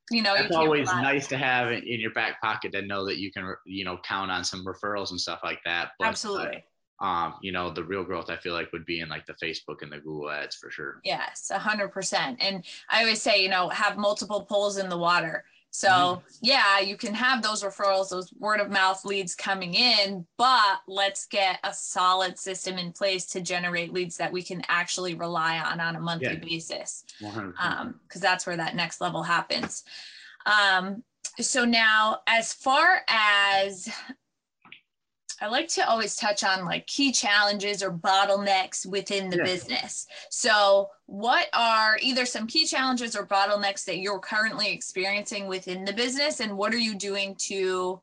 you 0.09 0.21
know 0.21 0.35
it's 0.35 0.55
always 0.55 0.87
nice 0.87 1.27
to 1.27 1.37
have 1.37 1.69
in 1.71 1.99
your 1.99 2.13
back 2.13 2.39
pocket 2.39 2.71
to 2.71 2.81
know 2.81 3.05
that 3.05 3.17
you 3.17 3.29
can, 3.29 3.53
you 3.65 3.83
know, 3.83 3.99
count 4.05 4.31
on 4.31 4.45
some 4.45 4.65
referrals 4.65 5.11
and 5.11 5.19
stuff 5.19 5.41
like 5.43 5.59
that. 5.65 5.89
But, 5.99 6.05
uh, 6.05 6.07
absolutely 6.07 6.63
um, 6.99 7.35
you 7.41 7.51
know, 7.51 7.69
the 7.69 7.83
real 7.83 8.03
growth 8.03 8.29
I 8.29 8.37
feel 8.37 8.53
like 8.53 8.71
would 8.73 8.85
be 8.85 9.01
in 9.01 9.09
like 9.09 9.25
the 9.25 9.33
Facebook 9.33 9.81
and 9.81 9.91
the 9.91 9.97
Google 9.97 10.31
ads 10.31 10.55
for 10.55 10.71
sure. 10.71 10.99
yes 11.03 11.51
100% 11.53 12.37
and 12.39 12.63
i 12.89 13.01
always 13.01 13.21
say 13.21 13.41
you 13.41 13.49
know 13.49 13.69
have 13.69 13.97
multiple 13.97 14.45
poles 14.45 14.77
in 14.77 14.89
the 14.89 14.97
water 14.97 15.43
so 15.71 15.87
Mhm. 15.89 16.37
yeah 16.41 16.79
you 16.79 16.97
can 16.97 17.13
have 17.13 17.41
those 17.43 17.63
referrals 17.63 18.09
those 18.09 18.31
word 18.39 18.59
of 18.59 18.69
mouth 18.69 19.03
leads 19.05 19.35
coming 19.35 19.73
in 19.73 20.25
but 20.37 20.79
let's 20.87 21.25
get 21.25 21.59
a 21.63 21.73
solid 21.73 22.39
system 22.39 22.77
in 22.77 22.91
place 22.91 23.25
to 23.27 23.41
generate 23.41 23.93
leads 23.93 24.17
that 24.17 24.31
we 24.31 24.41
can 24.41 24.61
actually 24.69 25.13
rely 25.13 25.59
on 25.59 25.79
on 25.79 25.95
a 25.95 25.99
monthly 25.99 26.29
Yeah. 26.33 26.35
basis 26.35 27.03
100%. 27.21 27.53
um 27.59 27.99
because 28.07 28.21
that's 28.21 28.45
where 28.47 28.57
that 28.57 28.75
next 28.75 29.01
level 29.01 29.23
happens 29.23 29.83
um 30.45 31.03
so 31.39 31.65
now 31.65 32.19
as 32.27 32.53
far 32.53 33.01
as 33.07 33.87
I 35.39 35.47
like 35.47 35.67
to 35.69 35.87
always 35.87 36.15
touch 36.15 36.43
on 36.43 36.65
like 36.65 36.87
key 36.87 37.11
challenges 37.11 37.83
or 37.83 37.91
bottlenecks 37.91 38.85
within 38.85 39.29
the 39.29 39.37
Yeah. 39.37 39.43
business. 39.43 40.07
So, 40.29 40.89
what 41.05 41.47
are 41.53 41.97
either 42.01 42.25
some 42.25 42.47
key 42.47 42.65
challenges 42.65 43.15
or 43.15 43.25
bottlenecks 43.25 43.85
that 43.85 43.99
you're 43.99 44.19
currently 44.19 44.71
experiencing 44.71 45.47
within 45.47 45.85
the 45.85 45.93
business, 45.93 46.39
and 46.39 46.57
what 46.57 46.73
are 46.73 46.79
you 46.79 46.95
doing 46.95 47.35
to 47.47 48.01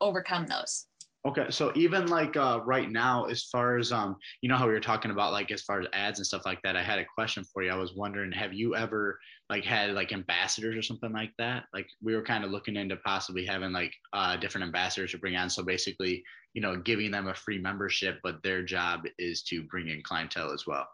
overcome 0.00 0.46
those? 0.46 0.86
Okay, 1.26 1.46
so 1.48 1.72
even 1.74 2.06
like 2.08 2.36
uh, 2.36 2.60
right 2.66 2.90
now, 2.90 3.24
as 3.24 3.44
far 3.44 3.78
as 3.78 3.92
um, 3.92 4.16
you 4.42 4.48
know 4.48 4.56
how 4.56 4.66
we 4.66 4.74
were 4.74 4.80
talking 4.80 5.10
about 5.10 5.32
like 5.32 5.50
as 5.50 5.62
far 5.62 5.80
as 5.80 5.86
ads 5.94 6.18
and 6.18 6.26
stuff 6.26 6.44
like 6.44 6.60
that, 6.62 6.76
I 6.76 6.82
had 6.82 6.98
a 6.98 7.04
question 7.14 7.44
for 7.44 7.62
you. 7.62 7.70
I 7.70 7.76
was 7.76 7.94
wondering, 7.94 8.30
have 8.32 8.52
you 8.52 8.76
ever 8.76 9.18
like 9.48 9.64
had 9.64 9.92
like 9.92 10.12
ambassadors 10.12 10.76
or 10.76 10.82
something 10.82 11.12
like 11.12 11.32
that? 11.38 11.64
Like 11.72 11.86
we 12.02 12.14
were 12.14 12.22
kind 12.22 12.44
of 12.44 12.50
looking 12.50 12.76
into 12.76 12.96
possibly 12.96 13.46
having 13.46 13.72
like 13.72 13.94
uh, 14.12 14.36
different 14.36 14.66
ambassadors 14.66 15.12
to 15.12 15.18
bring 15.18 15.34
on. 15.34 15.48
So 15.48 15.62
basically, 15.62 16.22
you 16.52 16.60
know, 16.60 16.76
giving 16.76 17.10
them 17.10 17.28
a 17.28 17.34
free 17.34 17.58
membership, 17.58 18.18
but 18.22 18.42
their 18.42 18.62
job 18.62 19.04
is 19.18 19.42
to 19.44 19.62
bring 19.62 19.88
in 19.88 20.02
clientele 20.02 20.52
as 20.52 20.66
well. 20.66 20.86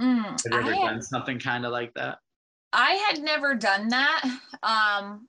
Mm, 0.00 0.22
Have 0.52 0.66
you 0.66 0.72
ever 0.72 0.86
done 0.86 1.02
something 1.02 1.40
kind 1.40 1.66
of 1.66 1.72
like 1.72 1.92
that? 1.94 2.18
I 2.72 2.92
had 3.08 3.22
never 3.22 3.56
done 3.56 3.88
that. 3.88 4.22
Um, 4.62 5.28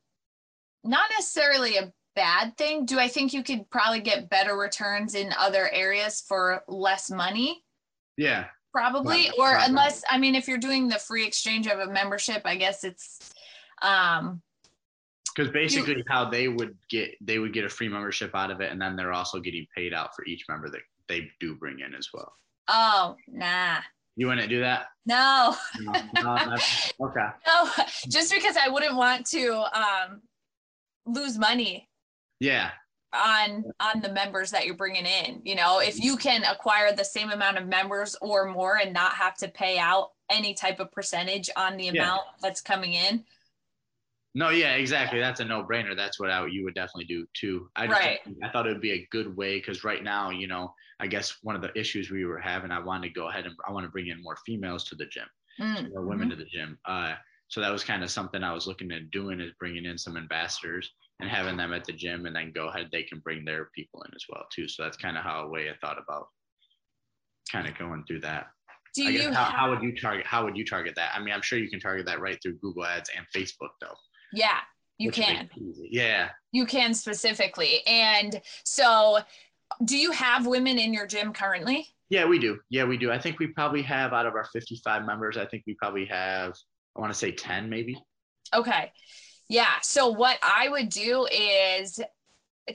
not 0.84 1.10
necessarily 1.18 1.78
a 1.78 1.94
bad 2.18 2.58
thing. 2.58 2.86
Do 2.86 3.00
I 3.00 3.08
think 3.08 3.32
you 3.32 3.44
could 3.44 3.70
probably 3.70 4.02
get 4.02 4.30
better 4.30 4.58
returns 4.58 5.14
in 5.16 5.32
other 5.38 5.70
areas 5.72 6.24
for 6.28 6.64
less 6.68 7.10
money? 7.12 7.64
Yeah. 8.18 8.46
Probably, 8.74 9.30
or 9.40 9.56
unless 9.60 10.04
I 10.10 10.18
mean, 10.18 10.36
if 10.36 10.48
you're 10.48 10.58
doing 10.58 10.88
the 10.90 11.00
free 11.00 11.26
exchange 11.26 11.68
of 11.68 11.80
a 11.80 11.88
membership, 11.88 12.42
I 12.44 12.56
guess 12.58 12.84
it's 12.84 13.32
um 13.82 14.42
Because 15.36 15.52
basically, 15.54 16.04
how 16.10 16.30
they 16.30 16.48
would 16.48 16.76
get 16.90 17.12
they 17.22 17.38
would 17.40 17.54
get 17.54 17.66
a 17.66 17.70
free 17.70 17.88
membership 17.88 18.32
out 18.36 18.52
of 18.52 18.60
it, 18.62 18.72
and 18.72 18.82
then 18.82 18.96
they're 18.96 19.14
also 19.14 19.40
getting 19.40 19.66
paid 19.76 19.94
out 19.94 20.16
for 20.16 20.26
each 20.26 20.44
member 20.50 20.70
that 20.70 20.82
they 21.08 21.30
do 21.40 21.56
bring 21.56 21.80
in 21.80 21.94
as 21.96 22.10
well. 22.14 22.34
oh 22.68 23.16
nah 23.28 23.78
You 24.16 24.28
wouldn't 24.28 24.50
do 24.50 24.60
that? 24.60 24.88
no 25.06 25.56
No, 25.80 25.92
no, 26.22 26.56
okay. 27.08 27.28
no 27.48 27.70
just 28.10 28.34
because 28.34 28.58
I 28.58 28.68
wouldn't 28.70 28.96
want 28.96 29.26
to 29.28 29.54
um 29.74 30.22
lose 31.06 31.38
money 31.38 31.88
Yeah. 32.40 32.72
on 33.14 33.64
on 33.80 34.02
the 34.02 34.12
members 34.12 34.52
that 34.52 34.66
you're 34.66 34.76
bringing 34.76 35.06
in 35.06 35.42
you 35.46 35.56
know 35.56 35.80
if 35.80 35.98
you 35.98 36.18
can 36.18 36.44
acquire 36.44 36.94
the 36.94 37.06
same 37.06 37.30
amount 37.32 37.58
of 37.58 37.66
members 37.66 38.16
or 38.22 38.46
more 38.52 38.78
and 38.78 38.94
not 38.94 39.14
have 39.14 39.36
to 39.38 39.48
pay 39.48 39.78
out 39.80 40.10
any 40.30 40.54
type 40.54 40.80
of 40.82 40.92
percentage 40.92 41.50
on 41.56 41.78
the 41.78 41.86
Yeah. 41.86 42.04
amount 42.04 42.24
that's 42.42 42.62
coming 42.62 42.94
in 42.94 43.24
No, 44.36 44.50
yeah, 44.50 44.76
exactly. 44.76 45.20
That's 45.20 45.40
a 45.40 45.46
no-brainer. 45.46 45.96
That's 45.96 46.20
what 46.20 46.30
I, 46.30 46.46
you 46.46 46.64
would 46.64 46.76
definitely 46.76 47.06
do 47.06 47.26
too. 47.34 47.70
I 47.76 47.88
just, 47.88 48.00
Right. 48.00 48.20
I 48.44 48.50
thought 48.50 48.68
it 48.68 48.74
would 48.74 48.82
be 48.82 48.92
a 48.92 49.08
good 49.10 49.36
way 49.36 49.58
because 49.58 49.84
right 49.84 50.04
now, 50.04 50.30
you 50.30 50.48
know, 50.48 50.74
I 51.00 51.08
guess 51.08 51.38
one 51.42 51.56
of 51.56 51.62
the 51.62 51.76
issues 51.80 52.12
we 52.12 52.26
were 52.26 52.40
having, 52.40 52.70
I 52.70 52.80
wanted 52.80 53.08
to 53.08 53.14
go 53.14 53.30
ahead 53.30 53.46
and 53.46 53.56
I 53.68 53.72
want 53.72 53.86
to 53.86 53.90
bring 53.90 54.08
in 54.08 54.22
more 54.22 54.38
females 54.46 54.84
to 54.86 54.96
the 54.96 55.08
gym, 55.08 55.26
Mm, 55.60 55.90
more 55.92 56.06
women 56.06 56.30
to 56.30 56.36
the 56.36 56.46
gym. 56.46 56.78
Uh, 56.86 57.16
so 57.48 57.62
that 57.62 57.72
was 57.72 57.84
kind 57.84 58.04
of 58.04 58.12
something 58.12 58.44
I 58.44 58.54
was 58.54 58.68
looking 58.68 58.92
at 58.92 59.10
doing 59.10 59.40
is 59.40 59.54
bringing 59.60 59.86
in 59.86 59.98
some 59.98 60.18
ambassadors 60.18 60.92
and 61.20 61.30
having 61.30 61.58
them 61.58 61.74
at 61.74 61.86
the 61.86 61.94
gym, 61.94 62.26
and 62.26 62.36
then 62.36 62.52
go 62.54 62.68
ahead, 62.68 62.90
they 62.92 63.04
can 63.04 63.20
bring 63.20 63.44
their 63.44 63.70
people 63.76 64.04
in 64.04 64.12
as 64.16 64.24
well 64.30 64.46
too. 64.54 64.68
So 64.68 64.84
that's 64.84 64.98
kind 64.98 65.18
of 65.18 65.24
how 65.24 65.44
a 65.44 65.50
way 65.50 65.70
I 65.70 65.74
thought 65.82 65.98
about 66.02 66.28
kind 67.52 67.68
of 67.68 67.78
going 67.78 68.04
through 68.08 68.22
that. 68.22 68.48
do 68.94 69.08
I 69.08 69.12
guess 69.12 69.24
you 69.24 69.32
how, 69.32 69.46
have, 69.46 69.54
how 69.54 69.70
would 69.70 69.82
you 69.82 69.96
target? 69.96 70.26
How 70.26 70.44
would 70.44 70.58
you 70.58 70.66
target 70.66 70.96
that? 70.96 71.12
I 71.16 71.20
mean, 71.20 71.34
I'm 71.34 71.42
sure 71.42 71.60
you 71.60 71.70
can 71.70 71.80
target 71.80 72.06
that 72.06 72.20
right 72.20 72.38
through 72.42 72.58
Google 72.60 72.86
Ads 72.86 73.10
and 73.16 73.26
Facebook 73.36 73.72
though. 73.82 73.96
yeah 74.34 74.60
you 74.98 75.12
can. 75.12 75.50
Yeah. 75.56 76.30
You 76.52 76.66
can 76.66 76.94
specifically. 76.94 77.82
And 77.86 78.42
so, 78.64 79.20
do 79.86 79.98
you 79.98 80.12
have 80.12 80.48
women 80.48 80.80
in 80.80 80.94
your 80.94 81.06
gym 81.06 81.34
currently? 81.34 81.88
Yeah, 82.10 82.26
we 82.26 82.40
do. 82.40 82.60
Yeah, 82.70 82.86
we 82.86 82.98
do. 82.98 83.12
I 83.12 83.20
think 83.20 83.38
we 83.38 83.48
probably 83.48 83.82
have 83.84 84.14
out 84.14 84.26
of 84.26 84.34
our 84.34 84.46
55 84.46 85.06
members, 85.06 85.38
I 85.38 85.46
think 85.46 85.64
we 85.68 85.76
probably 85.76 86.06
have, 86.06 86.54
I 86.96 87.02
want 87.02 87.12
to 87.12 87.20
say 87.20 87.32
10 87.32 87.70
maybe. 87.70 88.02
Okay. 88.56 88.92
Yeah. 89.50 89.74
So, 89.82 90.08
what 90.10 90.38
I 90.44 90.70
would 90.70 90.90
do 90.90 91.26
is 91.32 92.00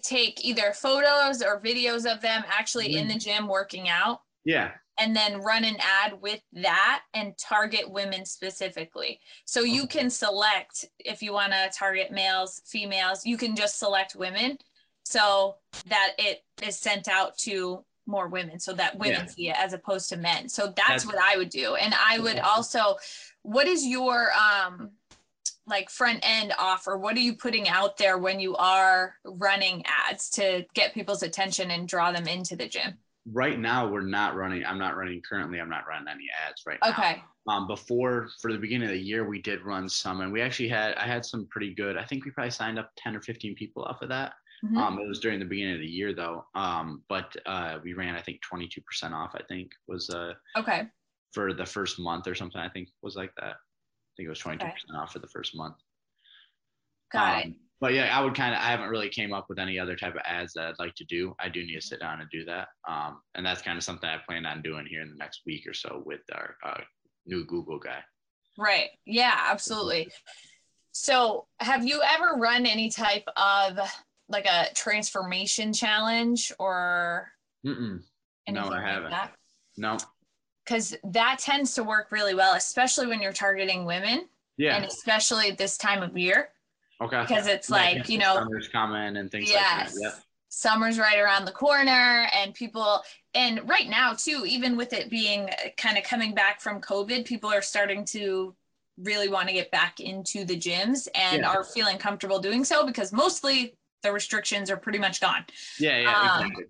take 0.02 0.44
either 0.44 0.72
photos 0.72 1.42
or 1.42 1.60
videos 1.60 2.10
of 2.10 2.20
them 2.22 2.42
actually 2.48 2.96
in 2.96 3.08
the 3.08 3.14
gym 3.14 3.46
working 3.46 3.88
out 3.90 4.22
Yeah. 4.44 4.72
and 4.98 5.14
then 5.14 5.42
run 5.42 5.64
an 5.64 5.76
ad 5.80 6.20
with 6.22 6.40
that 6.54 7.02
and 7.12 7.36
target 7.36 7.90
women 7.90 8.24
specifically. 8.24 9.20
So 9.44 9.60
you 9.60 9.86
can 9.86 10.08
select 10.08 10.86
if 10.98 11.22
you 11.22 11.34
want 11.34 11.52
to 11.52 11.70
target 11.76 12.10
males, 12.10 12.62
females, 12.64 13.26
you 13.26 13.36
can 13.36 13.54
just 13.54 13.78
select 13.78 14.14
women 14.16 14.56
so 15.04 15.56
that 15.88 16.12
it 16.18 16.42
is 16.62 16.78
sent 16.78 17.06
out 17.06 17.36
to 17.38 17.84
more 18.06 18.28
women 18.28 18.58
so 18.58 18.72
that 18.72 18.98
women 18.98 19.20
Yeah. 19.20 19.26
see 19.26 19.48
it 19.50 19.56
as 19.58 19.74
opposed 19.74 20.08
to 20.08 20.16
men. 20.16 20.48
So 20.48 20.68
that's, 20.68 21.04
That's- 21.04 21.06
what 21.06 21.18
I 21.18 21.36
would 21.36 21.50
do. 21.50 21.74
And 21.76 21.92
I 21.94 22.18
would 22.18 22.38
also 22.38 22.96
what 23.42 23.66
is 23.66 23.84
your 23.84 24.32
um 24.32 24.92
like 25.66 25.90
front 25.90 26.20
end 26.22 26.52
offer? 26.58 26.96
What 26.98 27.16
are 27.16 27.20
you 27.20 27.34
putting 27.34 27.68
out 27.68 27.96
there 27.96 28.18
when 28.18 28.40
you 28.40 28.56
are 28.56 29.14
running 29.24 29.84
ads 29.86 30.28
to 30.30 30.64
get 30.74 30.94
people's 30.94 31.22
attention 31.22 31.70
and 31.70 31.86
draw 31.88 32.12
them 32.12 32.26
into 32.26 32.56
the 32.56 32.68
gym? 32.68 32.98
Right 33.32 33.58
now, 33.58 33.88
we're 33.88 34.00
not 34.00 34.34
running, 34.34 34.64
I'm 34.66 34.78
not 34.78 34.96
running 34.96 35.22
currently, 35.22 35.60
I'm 35.60 35.70
not 35.70 35.86
running 35.86 36.08
any 36.08 36.24
ads 36.48 36.62
right 36.66 36.78
now. 36.82 36.90
Okay. 36.90 37.22
Um, 37.48 37.66
before, 37.68 38.28
for 38.40 38.52
the 38.52 38.58
beginning 38.58 38.88
of 38.88 38.94
the 38.94 39.00
year, 39.00 39.28
we 39.28 39.40
did 39.40 39.62
run 39.62 39.88
some 39.88 40.20
and 40.22 40.32
we 40.32 40.40
actually 40.40 40.68
had, 40.68 40.94
I 40.96 41.06
had 41.06 41.24
some 41.24 41.46
pretty 41.48 41.72
good, 41.74 41.96
I 41.96 42.04
think 42.04 42.24
we 42.24 42.32
probably 42.32 42.50
signed 42.50 42.78
up 42.80 42.90
10 42.96 43.14
or 43.14 43.20
15 43.20 43.54
people 43.54 43.84
off 43.84 44.02
of 44.02 44.08
that. 44.08 44.32
Mhm. 44.64 44.76
Um, 44.76 44.98
it 44.98 45.06
was 45.08 45.20
during 45.20 45.38
the 45.38 45.44
beginning 45.44 45.74
of 45.74 45.80
the 45.80 45.86
year 45.86 46.12
though. 46.14 46.44
Um, 46.54 47.02
but 47.08 47.34
uh, 47.46 47.78
we 47.84 47.94
ran, 47.94 48.14
I 48.16 48.22
think 48.22 48.40
22% 48.52 49.12
off, 49.12 49.32
I 49.34 49.42
think 49.48 49.70
was 49.86 50.10
uh, 50.10 50.34
Okay. 50.56 50.88
for 51.32 51.52
the 51.52 51.66
first 51.66 51.98
month 52.00 52.26
or 52.26 52.34
something, 52.34 52.60
I 52.60 52.68
think 52.68 52.88
was 53.02 53.14
like 53.16 53.32
that. 53.40 53.56
I 54.12 54.16
think 54.16 54.26
it 54.26 54.30
was 54.30 54.40
22% 54.40 54.70
off 54.96 55.12
for 55.12 55.18
the 55.18 55.28
first 55.28 55.56
month. 55.56 55.76
Got 57.12 57.40
it. 57.40 57.46
Um, 57.46 57.56
But 57.80 57.94
yeah, 57.94 58.16
I 58.16 58.22
would 58.22 58.34
kind 58.34 58.54
of, 58.54 58.60
I 58.60 58.66
haven't 58.66 58.90
really 58.90 59.08
came 59.08 59.32
up 59.32 59.46
with 59.48 59.58
any 59.58 59.78
other 59.78 59.96
type 59.96 60.14
of 60.14 60.20
ads 60.24 60.52
that 60.54 60.66
I'd 60.66 60.78
like 60.78 60.94
to 60.96 61.04
do. 61.04 61.34
I 61.40 61.48
do 61.48 61.64
need 61.64 61.74
to 61.74 61.80
sit 61.80 62.00
down 62.00 62.20
and 62.20 62.30
do 62.30 62.44
that. 62.44 62.68
Um, 62.88 63.20
and 63.34 63.44
that's 63.44 63.62
kind 63.62 63.76
of 63.76 63.84
something 63.84 64.08
I 64.08 64.18
plan 64.26 64.46
on 64.46 64.62
doing 64.62 64.86
here 64.86 65.02
in 65.02 65.10
the 65.10 65.16
next 65.16 65.42
week 65.46 65.66
or 65.66 65.74
so 65.74 66.02
with 66.04 66.20
our 66.34 66.56
uh, 66.64 66.80
new 67.26 67.44
Google 67.44 67.78
guy. 67.78 68.00
Right. 68.58 68.90
Yeah, 69.06 69.34
absolutely. 69.50 70.10
So, 70.92 71.46
have 71.58 71.86
you 71.86 72.02
ever 72.02 72.34
run 72.36 72.66
any 72.66 72.90
type 72.90 73.24
of 73.36 73.78
like 74.32 74.46
a 74.46 74.66
transformation 74.74 75.72
challenge 75.72 76.52
or 76.58 77.30
Mm-mm. 77.64 78.00
anything 78.48 78.72
I 78.72 78.90
haven't. 78.90 79.14
No. 79.76 79.98
Because 80.64 80.94
that 81.04 81.38
tends 81.40 81.74
to 81.74 81.84
work 81.84 82.12
really 82.12 82.34
well, 82.34 82.54
especially 82.54 83.06
when 83.06 83.20
you're 83.20 83.32
targeting 83.32 83.84
women 83.84 84.28
and 84.58 84.84
especially 84.84 85.50
this 85.52 85.76
time 85.76 86.02
of 86.02 86.16
year 86.16 86.50
Okay. 87.00 87.20
because 87.22 87.48
it's 87.48 87.68
Yeah, 87.68 87.76
like, 87.76 88.08
you 88.08 88.18
know, 88.18 88.34
Summer's 88.36 88.68
coming 88.68 89.16
and 89.16 89.28
things 89.30 89.50
yes, 89.50 89.94
like 89.94 90.12
that. 90.14 90.22
summer's 90.50 90.98
right 91.00 91.18
around 91.18 91.46
the 91.46 91.52
corner 91.52 92.28
and 92.32 92.54
people, 92.54 93.02
and 93.34 93.68
right 93.68 93.88
now 93.88 94.12
too, 94.14 94.44
even 94.46 94.76
with 94.76 94.92
it 94.92 95.10
being 95.10 95.50
kind 95.76 95.98
of 95.98 96.04
coming 96.04 96.32
back 96.32 96.60
from 96.60 96.80
COVID, 96.80 97.24
people 97.24 97.50
are 97.50 97.62
starting 97.62 98.04
to 98.06 98.54
really 98.98 99.28
want 99.28 99.48
to 99.48 99.54
get 99.54 99.70
back 99.72 99.98
into 99.98 100.44
the 100.44 100.56
gyms 100.56 101.08
and 101.16 101.42
Yeah. 101.42 101.48
are 101.50 101.64
feeling 101.64 101.98
comfortable 101.98 102.38
doing 102.38 102.62
so 102.64 102.86
because 102.86 103.12
mostly 103.12 103.74
the 104.02 104.12
restrictions 104.12 104.70
are 104.70 104.76
pretty 104.76 104.98
much 105.00 105.20
gone. 105.20 105.44
Yeah. 105.80 105.98
Yeah. 105.98 106.02
Yeah. 106.02 106.30
Um, 106.34 106.40
exactly. 106.42 106.64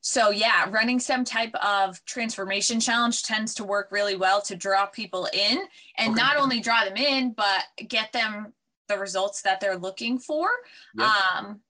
So 0.00 0.30
yeah, 0.30 0.68
running 0.70 0.98
some 0.98 1.24
type 1.24 1.54
of 1.56 2.02
transformation 2.04 2.80
challenge 2.80 3.22
tends 3.22 3.54
to 3.56 3.64
work 3.64 3.88
really 3.92 4.16
well 4.16 4.40
to 4.42 4.56
draw 4.56 4.86
people 4.86 5.28
in 5.32 5.58
and 5.96 6.12
Okay. 6.12 6.22
not 6.22 6.36
only 6.36 6.60
draw 6.60 6.84
them 6.84 6.96
in, 6.96 7.32
but 7.32 7.64
get 7.88 8.12
them 8.12 8.52
the 8.88 8.98
results 8.98 9.42
that 9.42 9.60
they're 9.60 9.76
looking 9.76 10.18
for. 10.18 10.48
Yep. 10.94 11.12
Um, 11.36 11.60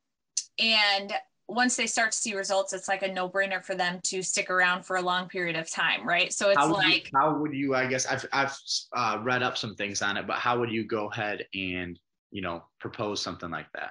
and 0.58 1.12
once 1.48 1.74
they 1.74 1.86
start 1.86 2.12
to 2.12 2.18
see 2.18 2.34
results, 2.36 2.72
it's 2.72 2.86
like 2.86 3.02
a 3.02 3.12
no-brainer 3.12 3.64
for 3.64 3.74
them 3.74 3.98
to 4.04 4.22
stick 4.22 4.50
around 4.50 4.84
for 4.84 4.96
a 4.96 5.02
long 5.02 5.28
period 5.28 5.56
of 5.56 5.68
time, 5.68 6.06
right? 6.06 6.32
So 6.32 6.50
it's 6.50 6.58
how 6.58 6.72
like 6.72 7.10
you, 7.12 7.18
how 7.18 7.36
would 7.36 7.52
you? 7.52 7.74
I 7.74 7.86
guess 7.86 8.06
I've 8.06 8.24
I've 8.32 8.56
uh, 8.94 9.18
read 9.22 9.42
up 9.42 9.58
some 9.58 9.74
things 9.74 10.00
on 10.02 10.16
it, 10.16 10.26
but 10.26 10.36
how 10.36 10.60
would 10.60 10.70
you 10.70 10.86
go 10.86 11.08
ahead 11.10 11.44
and 11.54 11.98
you 12.30 12.42
know 12.42 12.62
propose 12.78 13.20
something 13.20 13.50
like 13.50 13.66
that? 13.74 13.90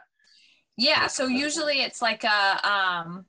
Yeah, 0.78 1.08
so 1.08 1.28
usually 1.28 1.82
it's 1.82 2.02
like 2.02 2.24
a 2.24 2.70
um 2.70 3.26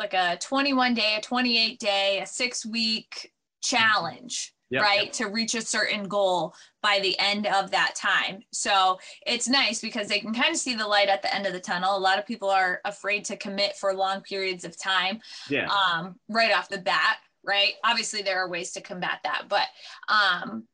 like 0.00 0.14
a 0.14 0.36
21 0.40 0.94
day, 0.94 1.14
a 1.18 1.20
28 1.20 1.78
day, 1.78 2.20
a 2.22 2.26
6 2.26 2.66
week 2.66 3.32
challenge, 3.62 4.52
Yep, 4.70 4.82
right? 4.82 5.12
To 5.14 5.26
reach 5.26 5.54
a 5.54 5.60
certain 5.60 6.04
goal 6.08 6.54
by 6.80 7.00
the 7.02 7.18
end 7.18 7.46
of 7.46 7.70
that 7.72 7.94
time. 7.96 8.42
So 8.52 8.98
it's 9.26 9.48
nice 9.48 9.80
because 9.80 10.06
they 10.08 10.20
can 10.20 10.32
kind 10.32 10.50
of 10.50 10.56
see 10.56 10.74
the 10.74 10.86
light 10.86 11.08
at 11.08 11.22
the 11.22 11.34
end 11.34 11.44
of 11.46 11.52
the 11.52 11.60
tunnel. 11.60 11.96
A 11.96 11.98
lot 11.98 12.18
of 12.18 12.26
people 12.26 12.48
are 12.48 12.80
afraid 12.84 13.24
to 13.26 13.36
commit 13.36 13.76
for 13.76 13.92
long 13.94 14.20
periods 14.22 14.64
of 14.64 14.80
time 14.80 15.20
Yeah. 15.48 15.68
um, 15.68 16.14
right 16.28 16.52
off 16.56 16.68
the 16.68 16.78
bat, 16.78 17.18
right? 17.44 17.72
Obviously, 17.84 18.22
there 18.22 18.38
are 18.38 18.48
ways 18.48 18.70
to 18.72 18.80
combat 18.80 19.18
that, 19.24 19.46
but 19.48 19.66
um, 20.08 20.68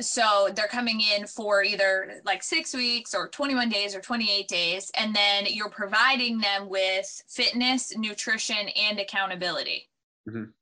so 0.00 0.48
they're 0.54 0.68
coming 0.68 1.00
in 1.00 1.26
for 1.26 1.62
either 1.62 2.20
like 2.24 2.42
six 2.42 2.72
weeks 2.74 3.14
or 3.14 3.28
21 3.28 3.68
days 3.68 3.94
or 3.94 4.00
28 4.00 4.48
days, 4.48 4.90
and 4.96 5.14
then 5.14 5.46
you're 5.48 5.70
providing 5.70 6.38
them 6.38 6.68
with 6.68 7.22
fitness, 7.28 7.96
nutrition, 7.96 8.68
and 8.70 8.98
accountability. 8.98 9.88
Mhm. 10.28 10.52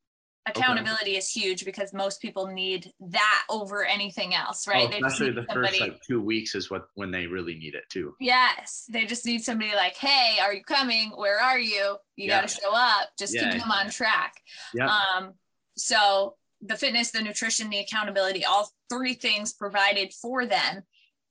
accountability 0.46 1.14
is 1.18 1.28
huge 1.30 1.66
because 1.66 1.92
most 1.92 2.22
people 2.22 2.46
need 2.46 2.90
that 3.00 3.44
over 3.50 3.84
anything 3.84 4.34
else, 4.34 4.66
right? 4.66 4.86
Oh, 4.86 4.90
They 4.90 5.00
just 5.00 5.16
especially 5.20 5.34
the 5.34 5.46
first 5.52 5.78
like 5.80 6.00
two 6.06 6.22
weeks 6.22 6.54
is 6.54 6.70
what 6.70 6.88
when 6.94 7.10
they 7.10 7.26
really 7.26 7.54
need 7.56 7.74
it 7.74 7.84
too. 7.90 8.14
Yes, 8.18 8.86
they 8.88 9.04
just 9.04 9.26
need 9.26 9.44
somebody 9.44 9.74
like, 9.74 9.94
"Hey, 9.96 10.38
are 10.40 10.54
you 10.54 10.64
coming? 10.64 11.10
Where 11.10 11.38
are 11.38 11.58
you? 11.58 11.98
You 12.16 12.28
Yeah. 12.28 12.40
got 12.40 12.48
to 12.48 12.54
show 12.62 12.70
up. 12.72 13.10
Just 13.18 13.34
Yeah. 13.34 13.50
keep 13.52 13.60
them 13.60 13.70
on 13.70 13.90
track." 13.90 14.40
Yeah. 14.72 14.88
Um, 14.88 15.34
so 15.76 16.38
the 16.60 16.76
fitness, 16.76 17.10
the 17.10 17.22
nutrition, 17.22 17.70
the 17.70 17.78
accountability, 17.78 18.44
all 18.44 18.70
three 18.90 19.14
things 19.14 19.52
provided 19.52 20.12
for 20.12 20.46
them. 20.46 20.82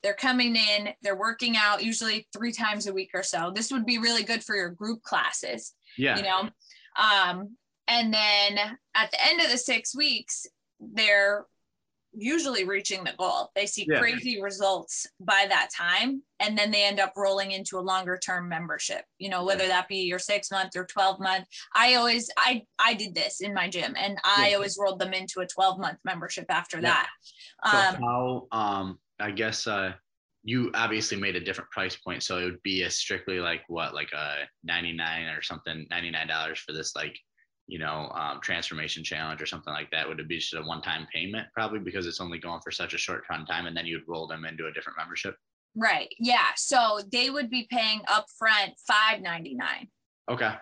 They're 0.04 0.14
coming 0.14 0.56
in, 0.56 0.90
they're 1.02 1.18
working 1.18 1.58
out 1.58 1.84
usually 1.84 2.28
three 2.36 2.52
times 2.52 2.88
a 2.88 2.94
week 2.94 3.12
or 3.14 3.24
so. 3.24 3.52
This 3.54 3.72
would 3.72 3.86
be 3.86 3.98
really 3.98 4.24
good 4.24 4.44
for 4.44 4.56
your 4.56 4.70
group 4.70 5.02
classes, 5.04 5.74
yeah. 5.98 6.18
you 6.18 6.24
know. 6.24 6.50
Um, 6.98 7.58
and 7.88 8.14
then 8.14 8.60
at 8.96 9.12
the 9.12 9.28
end 9.28 9.42
of 9.42 9.50
the 9.50 9.58
six 9.58 9.96
weeks, 9.96 10.46
they're 10.80 11.46
usually 12.18 12.64
reaching 12.66 13.04
the 13.04 13.14
goal. 13.18 13.52
They 13.56 13.66
see 13.66 13.86
Yeah. 13.86 14.00
crazy 14.00 14.42
results 14.42 15.06
by 15.20 15.46
that 15.50 15.70
time, 15.76 16.24
and 16.40 16.58
then 16.58 16.72
they 16.72 16.84
end 16.84 17.00
up 17.00 17.14
rolling 17.16 17.52
into 17.52 17.78
a 17.78 17.82
longer 17.82 18.18
term 18.18 18.50
membership. 18.50 19.06
You 19.20 19.30
know, 19.30 19.46
whether 19.46 19.68
that 19.68 19.88
be 19.88 19.98
your 20.00 20.20
six 20.20 20.52
month 20.52 20.76
or 20.76 20.86
twelve 20.86 21.20
month. 21.20 21.46
I 21.76 21.96
always 21.96 22.30
I 22.38 22.64
I 22.80 22.94
did 22.96 23.14
this 23.14 23.42
in 23.42 23.54
my 23.54 23.70
gym, 23.70 23.94
and 23.98 24.18
I 24.24 24.50
Yeah. 24.50 24.56
always 24.56 24.78
rolled 24.80 25.00
them 25.00 25.14
into 25.14 25.42
a 25.42 25.48
twelve 25.48 25.80
month 25.80 26.00
membership 26.04 26.46
after 26.50 26.82
that. 26.82 27.08
So 27.64 27.84
Um, 27.86 27.96
how 28.00 28.48
um 28.52 29.00
I 29.20 29.32
guess 29.32 29.68
uh 29.68 29.94
you 30.44 30.72
obviously 30.74 31.18
made 31.20 31.36
a 31.36 31.44
different 31.44 31.70
price 31.72 31.98
point, 31.98 32.24
so 32.24 32.38
it 32.38 32.46
would 32.46 32.64
be 32.64 32.84
a 32.84 32.90
strictly 32.90 33.40
like 33.40 33.64
what 33.68 33.94
like 33.94 34.12
a 34.14 34.48
99 34.64 35.26
or 35.28 35.42
something, 35.42 35.86
$99 35.92 36.60
for 36.60 36.72
this 36.72 36.96
like 36.96 37.18
you 37.68 37.80
know 37.80 38.10
um, 38.16 38.40
transformation 38.42 39.04
challenge 39.04 39.42
or 39.42 39.46
something 39.46 39.74
like 39.74 39.92
that. 39.92 40.08
Would 40.08 40.20
it 40.20 40.28
be 40.28 40.38
just 40.40 40.54
a 40.54 40.62
one-time 40.62 41.08
payment 41.14 41.48
probably 41.54 41.80
because 41.80 42.06
it's 42.08 42.22
only 42.22 42.40
going 42.40 42.62
for 42.62 42.72
such 42.72 42.94
a 42.94 42.98
short 42.98 43.26
time 43.28 43.68
and 43.68 43.76
then 43.76 43.86
you'd 43.86 44.08
roll 44.08 44.28
them 44.28 44.46
into 44.46 44.68
a 44.68 44.72
different 44.72 44.98
membership? 44.98 45.36
right. 45.76 46.12
Yeah. 46.18 46.48
So 46.56 47.00
they 47.12 47.30
would 47.30 47.50
be 47.52 47.68
paying 47.70 48.02
upfront 48.10 48.72
five 48.88 49.22
ninety 49.22 49.54
nine. 49.54 49.88
Okay. 50.30 50.54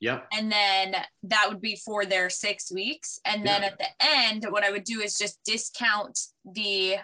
Yep. 0.00 0.26
and 0.32 0.50
then 0.50 0.96
that 1.22 1.46
would 1.48 1.60
be 1.60 1.76
for 1.76 2.04
their 2.04 2.28
six 2.28 2.72
weeks 2.72 3.20
and 3.24 3.46
then 3.46 3.62
Yeah. 3.62 3.68
at 3.68 3.78
the 3.78 3.86
end 4.00 4.46
what 4.50 4.64
i 4.64 4.70
would 4.72 4.82
do 4.82 5.00
is 5.00 5.16
just 5.16 5.38
discount 5.44 6.18
the 6.44 6.96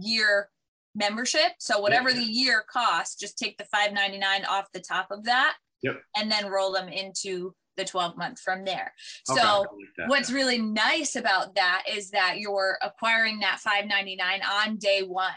year 0.00 0.48
membership 0.94 1.52
so 1.58 1.78
whatever 1.78 2.14
the 2.14 2.22
year 2.24 2.64
costs 2.72 3.16
just 3.20 3.36
take 3.36 3.58
the 3.58 3.64
599 3.66 4.46
off 4.46 4.72
the 4.72 4.80
top 4.80 5.08
of 5.10 5.24
that 5.24 5.56
Yep. 5.82 6.00
and 6.16 6.32
then 6.32 6.46
roll 6.46 6.72
them 6.72 6.88
into 6.88 7.54
the 7.76 7.84
12 7.84 8.16
month 8.16 8.40
from 8.40 8.64
there 8.64 8.92
Okay, 9.30 9.40
so 9.40 9.60
like 9.60 9.68
that. 9.96 10.08
what's 10.08 10.30
really 10.32 10.58
nice 10.60 11.16
about 11.16 11.54
that 11.54 11.84
is 11.90 12.10
that 12.10 12.38
you're 12.38 12.78
acquiring 12.82 13.38
that 13.40 13.60
599 13.60 14.40
on 14.42 14.76
day 14.78 15.02
one 15.02 15.32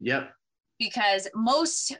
Yep. 0.00 0.32
because 0.78 1.28
most 1.34 1.96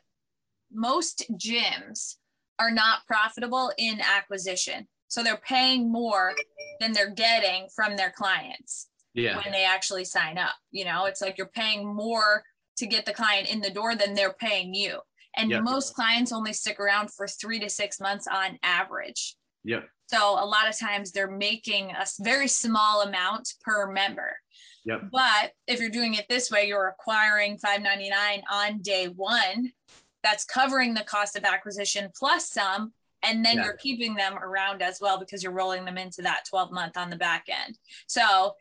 most 0.73 1.25
gyms 1.33 2.17
are 2.59 2.71
not 2.71 3.07
profitable 3.07 3.73
in 3.79 4.01
acquisition 4.01 4.87
so 5.09 5.23
they're 5.23 5.37
paying 5.47 5.93
more 5.93 6.35
than 6.81 6.93
they're 6.93 7.11
getting 7.15 7.69
from 7.75 7.97
their 7.97 8.11
clients 8.11 8.89
Yeah. 9.15 9.37
when 9.37 9.53
they 9.53 9.65
actually 9.65 10.05
sign 10.05 10.39
up 10.39 10.55
you 10.71 10.85
know 10.85 11.05
it's 11.05 11.21
like 11.21 11.37
you're 11.39 11.49
paying 11.49 11.87
more 11.95 12.43
to 12.79 12.87
get 12.87 13.05
the 13.05 13.13
client 13.13 13.49
in 13.53 13.61
the 13.61 13.71
door 13.71 13.95
than 13.95 14.15
they're 14.15 14.33
paying 14.33 14.73
you 14.75 14.99
and 15.37 15.51
Yep. 15.51 15.63
most 15.63 15.95
clients 15.95 16.33
only 16.33 16.53
stick 16.53 16.79
around 16.81 17.11
for 17.13 17.27
three 17.27 17.59
to 17.61 17.69
six 17.71 18.01
months 18.01 18.27
on 18.27 18.59
average 18.63 19.37
Yep. 19.65 19.89
so 20.07 20.33
a 20.33 20.45
lot 20.45 20.69
of 20.69 20.79
times 20.79 21.13
they're 21.13 21.31
making 21.31 21.91
a 21.93 22.05
very 22.21 22.49
small 22.49 23.03
amount 23.03 23.55
per 23.63 23.91
member 23.91 24.37
Yep. 24.85 25.03
but 25.13 25.53
if 25.69 25.79
you're 25.81 25.91
doing 25.91 26.15
it 26.15 26.29
this 26.29 26.51
way, 26.51 26.67
you're 26.67 26.89
acquiring 26.89 27.57
599 27.59 28.43
on 28.51 28.79
day 28.81 29.07
one. 29.07 29.71
That's 30.25 30.45
covering 30.45 30.93
the 30.93 31.05
cost 31.05 31.37
of 31.37 31.45
acquisition 31.45 32.11
plus 32.19 32.51
some, 32.51 32.93
and 33.23 33.45
then 33.45 33.59
Yeah. 33.59 33.65
you're 33.65 33.77
keeping 33.77 34.15
them 34.17 34.37
around 34.39 34.83
as 34.83 34.99
well 35.01 35.19
because 35.21 35.41
you're 35.41 35.53
rolling 35.53 35.85
them 35.85 35.99
into 35.99 36.23
that 36.23 36.45
12 36.49 36.73
month 36.73 36.97
on 36.97 37.11
the 37.11 37.17
back 37.17 37.45
end. 37.49 37.79
So 38.09 38.57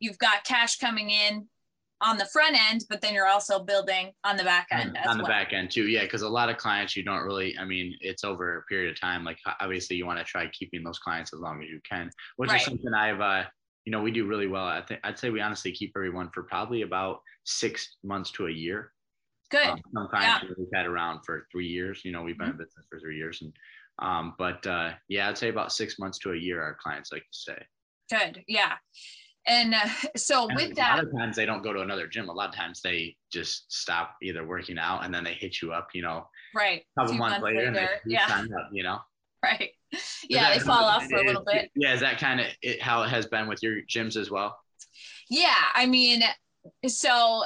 you've 0.00 0.18
got 0.18 0.42
cash 0.42 0.78
coming 0.78 1.10
in 1.10 1.46
on 2.02 2.18
the 2.18 2.26
front 2.26 2.56
end, 2.70 2.84
but 2.90 3.00
then 3.00 3.14
you're 3.14 3.28
also 3.28 3.62
building 3.62 4.10
on 4.24 4.36
the 4.36 4.42
back 4.44 4.66
end 4.72 4.96
as 4.98 5.06
on 5.06 5.16
the 5.18 5.22
well. 5.22 5.30
back 5.30 5.52
end 5.52 5.70
too 5.70 5.86
yeah 5.86 6.02
because 6.02 6.22
a 6.22 6.28
lot 6.28 6.48
of 6.48 6.56
clients 6.56 6.96
you 6.96 7.04
don't 7.04 7.22
really 7.24 7.56
i 7.58 7.64
mean 7.64 7.94
it's 8.00 8.24
over 8.24 8.58
a 8.58 8.62
period 8.64 8.90
of 8.90 9.00
time 9.00 9.24
like 9.24 9.38
obviously 9.60 9.96
you 9.96 10.04
want 10.06 10.18
to 10.18 10.24
try 10.24 10.46
keeping 10.48 10.82
those 10.82 10.98
clients 10.98 11.32
as 11.32 11.40
long 11.40 11.62
as 11.62 11.68
you 11.68 11.80
can 11.88 12.10
which 12.36 12.50
Right. 12.50 12.60
is 12.60 12.66
something 12.66 12.92
i've 12.94 13.20
uh 13.20 13.44
you 13.84 13.92
know 13.92 14.00
we 14.02 14.10
do 14.10 14.26
really 14.26 14.46
well 14.48 14.64
i 14.64 14.80
think 14.82 15.00
i'd 15.04 15.18
say 15.18 15.30
we 15.30 15.40
honestly 15.40 15.70
keep 15.72 15.92
everyone 15.96 16.28
for 16.34 16.42
probably 16.44 16.82
about 16.82 17.20
six 17.44 17.96
months 18.02 18.30
to 18.32 18.46
a 18.46 18.50
year 18.50 18.92
Good. 19.50 19.66
um, 19.66 19.80
sometimes 19.94 20.44
we've 20.58 20.66
had 20.74 20.86
around 20.86 21.20
for 21.24 21.46
three 21.52 21.68
years 21.68 22.00
you 22.04 22.12
know 22.12 22.22
we've 22.22 22.36
been 22.38 22.48
Mm-hmm. 22.48 22.60
in 22.60 22.66
business 22.66 22.86
for 22.90 22.98
three 22.98 23.16
years 23.16 23.42
and 23.42 23.52
um 24.00 24.34
but 24.38 24.66
uh 24.66 24.92
yeah 25.08 25.28
i'd 25.28 25.38
say 25.38 25.48
about 25.50 25.72
six 25.72 25.98
months 25.98 26.18
to 26.20 26.32
a 26.32 26.36
year 26.36 26.62
our 26.62 26.76
clients 26.82 27.12
like 27.12 27.22
to 27.22 27.28
stay 27.38 27.62
Good. 28.10 28.42
Yeah. 28.46 28.74
And 29.46 29.74
uh, 29.74 29.88
so 30.16 30.48
And 30.48 30.56
with 30.56 30.74
that, 30.76 30.94
a 30.94 30.96
lot 30.96 31.04
of 31.04 31.12
times 31.12 31.36
they 31.36 31.46
don't 31.46 31.62
go 31.62 31.72
to 31.72 31.80
another 31.80 32.06
gym 32.06 32.28
a 32.28 32.32
lot 32.32 32.48
of 32.48 32.54
times 32.54 32.80
they 32.82 33.16
just 33.32 33.72
stop 33.72 34.16
either 34.22 34.46
working 34.46 34.78
out 34.78 35.04
and 35.04 35.12
then 35.12 35.24
they 35.24 35.34
hit 35.34 35.60
you 35.62 35.72
up 35.72 35.88
you 35.94 36.02
know 36.02 36.26
right. 36.54 36.82
a 36.96 37.00
couple 37.00 37.14
few 37.14 37.20
months, 37.20 37.42
later, 37.42 37.72
later, 37.72 37.88
yeah, 38.06 38.26
up, 38.26 38.68
you 38.72 38.82
know. 38.82 38.98
right. 39.44 39.70
Yeah, 40.28 40.54
they 40.54 40.60
fall 40.60 40.84
off 40.84 41.06
for 41.06 41.16
a 41.16 41.26
little 41.26 41.44
bit. 41.44 41.70
Yeah, 41.74 41.94
is 41.94 42.00
that 42.00 42.18
kind 42.18 42.40
of 42.40 42.46
it, 42.62 42.80
how 42.80 43.02
it 43.02 43.08
has 43.08 43.26
been 43.26 43.48
with 43.48 43.62
your 43.62 43.82
gyms 43.90 44.16
as 44.16 44.30
well? 44.30 44.56
Yeah, 45.28 45.54
I 45.74 45.86
mean, 45.86 46.22
so 46.86 47.42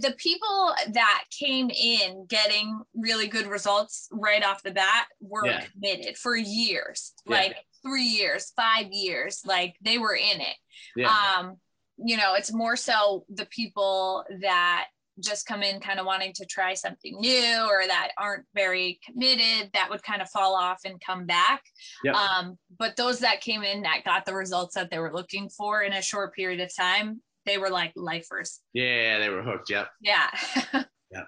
the 0.00 0.14
people 0.18 0.74
that 0.92 1.24
came 1.30 1.70
in 1.70 2.26
getting 2.26 2.80
really 2.94 3.28
good 3.28 3.46
results 3.46 4.08
right 4.10 4.44
off 4.44 4.62
the 4.62 4.72
bat 4.72 5.06
were 5.20 5.46
Yeah. 5.46 5.64
committed 5.66 6.16
for 6.18 6.36
years, 6.36 7.12
Yeah. 7.24 7.36
like 7.36 7.66
three 7.82 8.02
years, 8.02 8.52
five 8.56 8.88
years, 8.90 9.42
like 9.44 9.76
they 9.80 9.98
were 9.98 10.16
in 10.16 10.40
it. 10.40 10.56
Yeah, 10.96 11.08
Um, 11.38 11.60
you 11.98 12.16
know, 12.16 12.34
it's 12.34 12.52
more 12.52 12.76
so 12.76 13.24
the 13.28 13.46
people 13.46 14.24
that 14.40 14.88
just 15.20 15.46
come 15.46 15.62
in 15.62 15.80
kind 15.80 15.98
of 15.98 16.04
wanting 16.04 16.32
to 16.34 16.44
try 16.44 16.74
something 16.74 17.18
new 17.20 17.66
or 17.70 17.86
that 17.86 18.10
aren't 18.18 18.44
very 18.54 19.00
committed 19.02 19.70
that 19.72 19.88
would 19.88 20.02
kind 20.02 20.20
of 20.20 20.28
fall 20.28 20.54
off 20.54 20.80
and 20.84 21.00
come 21.00 21.24
back. 21.24 21.62
Yep. 22.04 22.14
Um, 22.14 22.58
but 22.78 22.96
those 22.96 23.20
that 23.20 23.40
came 23.40 23.62
in 23.62 23.80
that 23.82 24.04
got 24.04 24.26
the 24.26 24.34
results 24.34 24.74
that 24.74 24.90
they 24.90 24.98
were 24.98 25.14
looking 25.14 25.48
for 25.48 25.82
in 25.82 25.94
a 25.94 26.02
short 26.02 26.34
period 26.34 26.60
of 26.60 26.74
time, 26.76 27.22
they 27.46 27.58
were 27.58 27.70
like 27.70 27.92
lifers. 27.96 28.60
yeah, 28.74 29.18
they 29.18 29.28
were 29.30 29.42
hooked. 29.42 29.70
Yep. 29.70 29.88
Yeah. 30.00 30.30
Yeah. 31.12 31.22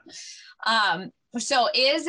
Um, 0.66 1.10
so 1.38 1.68
is 1.72 2.08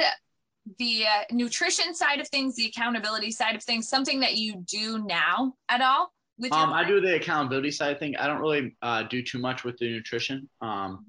the 0.80 1.06
uh, 1.06 1.24
nutrition 1.32 1.94
side 1.94 2.20
of 2.20 2.28
things, 2.30 2.56
the 2.56 2.66
accountability 2.66 3.30
side 3.32 3.56
of 3.56 3.64
things, 3.64 3.88
something 3.88 4.20
that 4.22 4.38
you 4.38 4.64
do 4.68 5.06
now 5.06 5.54
at 5.70 5.80
all 5.80 6.12
with 6.40 6.52
Um, 6.52 6.74
I 6.74 6.84
do 6.84 7.00
the 7.00 7.16
accountability 7.16 7.70
side 7.70 8.00
thing. 8.00 8.16
I 8.18 8.26
don't 8.26 8.42
really 8.42 8.76
uh, 8.82 9.04
do 9.04 9.22
too 9.22 9.38
much 9.38 9.64
with 9.64 9.78
the 9.78 9.88
nutrition. 9.88 10.50
Um, 10.62 11.06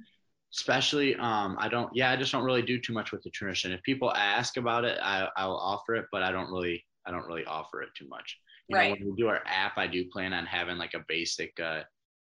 especially, 0.54 1.16
um, 1.16 1.56
I 1.58 1.68
don't. 1.68 1.90
Yeah, 1.94 2.10
I 2.10 2.16
just 2.16 2.30
don't 2.30 2.44
really 2.44 2.62
do 2.62 2.78
too 2.78 2.92
much 2.92 3.10
with 3.10 3.22
the 3.22 3.28
nutrition. 3.28 3.72
If 3.72 3.82
people 3.82 4.12
ask 4.12 4.58
about 4.58 4.84
it, 4.84 4.98
I 5.02 5.28
I 5.36 5.46
will 5.46 5.58
offer 5.58 5.94
it, 5.94 6.06
but 6.12 6.22
I 6.22 6.30
don't 6.30 6.50
really 6.50 6.84
I 7.06 7.10
don't 7.10 7.26
really 7.26 7.46
offer 7.46 7.80
it 7.82 7.88
too 7.96 8.06
much. 8.08 8.38
You 8.68 8.76
Right. 8.76 8.90
know, 8.90 8.96
when 9.00 9.10
we 9.16 9.16
do 9.22 9.28
our 9.28 9.40
app, 9.46 9.78
I 9.78 9.86
do 9.86 10.04
plan 10.12 10.32
on 10.34 10.44
having 10.46 10.76
like 10.76 10.94
a 10.94 11.04
basic, 11.08 11.58
uh, 11.58 11.82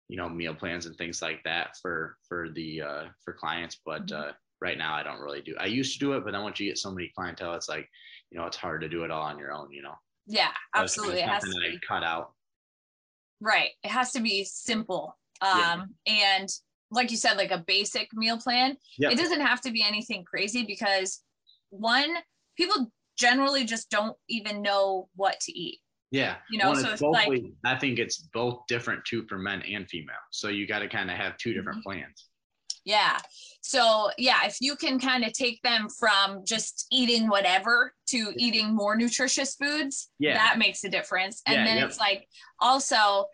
you 0.09 0.16
know, 0.16 0.28
meal 0.28 0.55
plans 0.55 0.87
and 0.87 0.97
things 0.97 1.20
like 1.23 1.43
that 1.45 1.77
for 1.83 2.16
for 2.28 2.49
the 2.55 2.83
uh, 2.83 3.05
for 3.24 3.33
clients. 3.35 3.81
But 3.85 4.07
Mm-hmm. 4.07 4.28
uh, 4.31 4.33
right 4.61 4.78
now, 4.78 4.95
I 4.95 5.03
don't 5.03 5.20
really 5.20 5.43
do. 5.43 5.55
I 5.61 5.66
used 5.66 5.93
to 5.95 5.99
do 5.99 6.15
it, 6.15 6.24
but 6.24 6.33
then 6.33 6.43
once 6.43 6.59
you 6.61 6.69
get 6.69 6.78
so 6.78 6.91
many 6.91 7.12
clientele, 7.15 7.55
it's 7.55 7.69
like, 7.69 7.87
you 8.31 8.39
know, 8.39 8.47
it's 8.47 8.57
hard 8.57 8.81
to 8.81 8.89
do 8.89 9.05
it 9.05 9.11
all 9.11 9.23
on 9.23 9.39
your 9.39 9.53
own. 9.53 9.70
You 9.70 9.83
know, 9.83 9.95
Yeah, 10.27 10.49
That's 10.74 10.97
kind 10.97 11.11
of 11.11 11.15
absolutely. 11.15 11.20
It 11.20 11.28
has 11.28 11.43
to 11.43 11.51
be 11.61 11.77
I 11.83 11.87
cut 11.87 12.03
out. 12.03 12.33
right. 13.41 13.70
It 13.83 13.91
has 13.91 14.12
to 14.12 14.20
be 14.20 14.45
simple. 14.45 15.16
Yeah. 15.43 15.73
Um, 15.74 15.95
and 16.07 16.49
like 16.91 17.11
you 17.11 17.16
said, 17.19 17.37
like 17.37 17.51
a 17.51 17.65
basic 17.66 18.09
meal 18.15 18.39
plan. 18.39 18.77
Yep. 18.99 19.12
It 19.12 19.19
doesn't 19.19 19.41
have 19.41 19.61
to 19.62 19.70
be 19.73 19.83
anything 19.83 20.24
crazy 20.24 20.65
because 20.65 21.23
one, 21.70 22.15
people 22.57 22.91
generally 23.19 23.65
just 23.65 23.91
don't 23.91 24.16
even 24.28 24.62
know 24.62 25.09
what 25.16 25.39
to 25.41 25.53
eat. 25.53 25.81
Yeah. 26.16 26.36
You 26.51 26.59
know, 26.59 26.70
One, 26.70 26.82
so 26.82 26.90
it's 26.93 27.01
both 27.02 27.12
like- 27.14 27.28
ways- 27.28 27.52
I 27.64 27.76
think 27.76 27.98
it's 27.98 28.18
both 28.32 28.66
different 28.68 29.05
too 29.05 29.26
for 29.28 29.38
men 29.38 29.62
and 29.62 29.88
female. 29.88 30.14
So 30.30 30.48
you 30.48 30.66
got 30.66 30.80
to 30.80 30.88
kind 30.88 31.10
of 31.10 31.16
have 31.16 31.36
two 31.36 31.52
different 31.52 31.78
Mm-hmm. 31.80 31.90
plans. 32.01 32.28
Yeah. 32.84 33.18
So 33.62 34.10
yeah, 34.16 34.47
if 34.47 34.59
you 34.60 34.76
can 34.76 35.01
kind 35.01 35.24
of 35.24 35.32
take 35.32 35.60
them 35.62 35.88
from 35.88 36.44
just 36.44 36.86
eating 36.93 37.28
whatever 37.28 37.93
to 38.10 38.32
eating 38.36 38.72
more 38.74 38.94
nutritious 38.97 39.56
foods, 39.56 40.10
Yeah. 40.20 40.34
that 40.34 40.59
makes 40.59 40.84
a 40.84 40.88
difference. 40.88 41.43
And 41.47 41.56
Yeah, 41.56 41.64
then 41.64 41.76
yep. 41.78 41.88
it's 41.88 41.98
like 41.98 42.28
also 42.60 43.26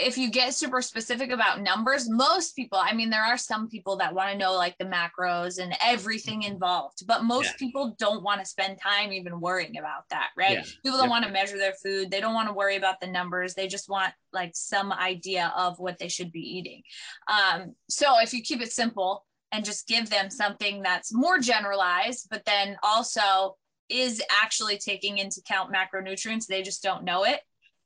if 0.00 0.16
you 0.18 0.30
get 0.30 0.54
super 0.54 0.82
specific 0.82 1.30
about 1.30 1.60
numbers, 1.60 2.08
most 2.08 2.56
people, 2.56 2.78
I 2.78 2.92
mean, 2.92 3.10
there 3.10 3.22
are 3.22 3.36
some 3.36 3.68
people 3.68 3.96
that 3.98 4.14
want 4.14 4.32
to 4.32 4.38
know 4.38 4.54
like 4.54 4.76
the 4.78 4.84
macros 4.84 5.58
and 5.58 5.76
everything 5.84 6.42
involved, 6.42 7.06
but 7.06 7.24
most 7.24 7.46
Yeah. 7.46 7.56
people 7.58 7.94
don't 7.98 8.22
want 8.22 8.40
to 8.40 8.46
spend 8.46 8.80
time 8.80 9.12
even 9.12 9.40
worrying 9.40 9.78
about 9.78 10.08
that, 10.10 10.30
right? 10.36 10.58
Yeah. 10.58 10.64
People 10.82 10.98
don't 10.98 11.10
want 11.10 11.24
to 11.24 11.30
measure 11.30 11.58
their 11.58 11.74
food. 11.74 12.10
They 12.10 12.20
don't 12.20 12.34
want 12.34 12.48
to 12.48 12.54
worry 12.54 12.76
about 12.76 13.00
the 13.00 13.06
numbers. 13.06 13.54
They 13.54 13.68
just 13.68 13.88
want 13.88 14.12
like 14.32 14.52
some 14.54 14.92
idea 14.92 15.52
of 15.56 15.78
what 15.78 15.98
they 15.98 16.08
should 16.08 16.32
be 16.32 16.40
eating. 16.40 16.82
Um, 17.28 17.74
so 17.88 18.18
if 18.20 18.32
you 18.32 18.42
keep 18.42 18.60
it 18.62 18.72
simple 18.72 19.24
and 19.52 19.64
just 19.64 19.86
give 19.86 20.10
them 20.10 20.30
something 20.30 20.82
that's 20.82 21.12
more 21.12 21.38
generalized, 21.38 22.28
but 22.30 22.44
then 22.44 22.76
also 22.82 23.56
is 23.88 24.22
actually 24.42 24.78
taking 24.78 25.18
into 25.18 25.40
account 25.40 25.72
macronutrients, 25.74 26.46
they 26.46 26.62
just 26.62 26.82
don't 26.82 27.02
know 27.04 27.24
it. 27.24 27.40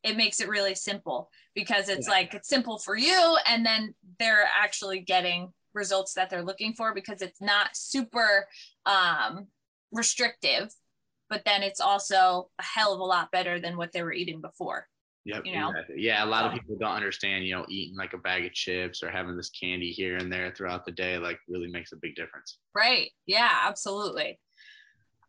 It 0.04 0.16
makes 0.16 0.38
it 0.40 0.48
really 0.48 0.74
simple 0.74 1.30
because 1.54 1.88
it's 1.88 2.06
Yeah. 2.06 2.14
like 2.14 2.34
it's 2.34 2.48
simple 2.48 2.78
for 2.78 2.96
you, 2.96 3.38
and 3.46 3.64
then 3.66 3.94
they're 4.18 4.48
actually 4.54 5.00
getting 5.00 5.52
results 5.72 6.14
that 6.14 6.30
they're 6.30 6.44
looking 6.44 6.74
for 6.74 6.94
because 6.94 7.20
it's 7.22 7.40
not 7.40 7.76
super 7.76 8.46
um, 8.86 9.48
restrictive, 9.90 10.72
but 11.28 11.42
then 11.44 11.62
it's 11.62 11.80
also 11.80 12.50
a 12.60 12.62
hell 12.62 12.92
of 12.94 13.00
a 13.00 13.04
lot 13.04 13.30
better 13.32 13.58
than 13.58 13.76
what 13.76 13.92
they 13.92 14.02
were 14.02 14.12
eating 14.12 14.40
before. 14.40 14.86
Yep. 15.24 15.46
you 15.46 15.58
know? 15.58 15.70
exactly. 15.70 15.96
Yeah. 15.98 16.22
A 16.22 16.26
lot 16.26 16.44
of 16.44 16.52
people 16.52 16.76
don't 16.78 16.94
understand, 16.94 17.46
you 17.46 17.54
know, 17.54 17.64
eating 17.68 17.96
like 17.96 18.12
a 18.12 18.18
bag 18.18 18.44
of 18.44 18.52
chips 18.52 19.02
or 19.02 19.10
having 19.10 19.36
this 19.36 19.50
candy 19.50 19.90
here 19.90 20.18
and 20.18 20.30
there 20.30 20.52
throughout 20.54 20.84
the 20.84 20.92
day, 20.92 21.16
like 21.16 21.38
really 21.48 21.68
makes 21.68 21.92
a 21.92 21.96
big 21.96 22.14
difference. 22.14 22.58
Right. 22.74 23.10
Yeah, 23.26 23.50
absolutely. 23.64 24.38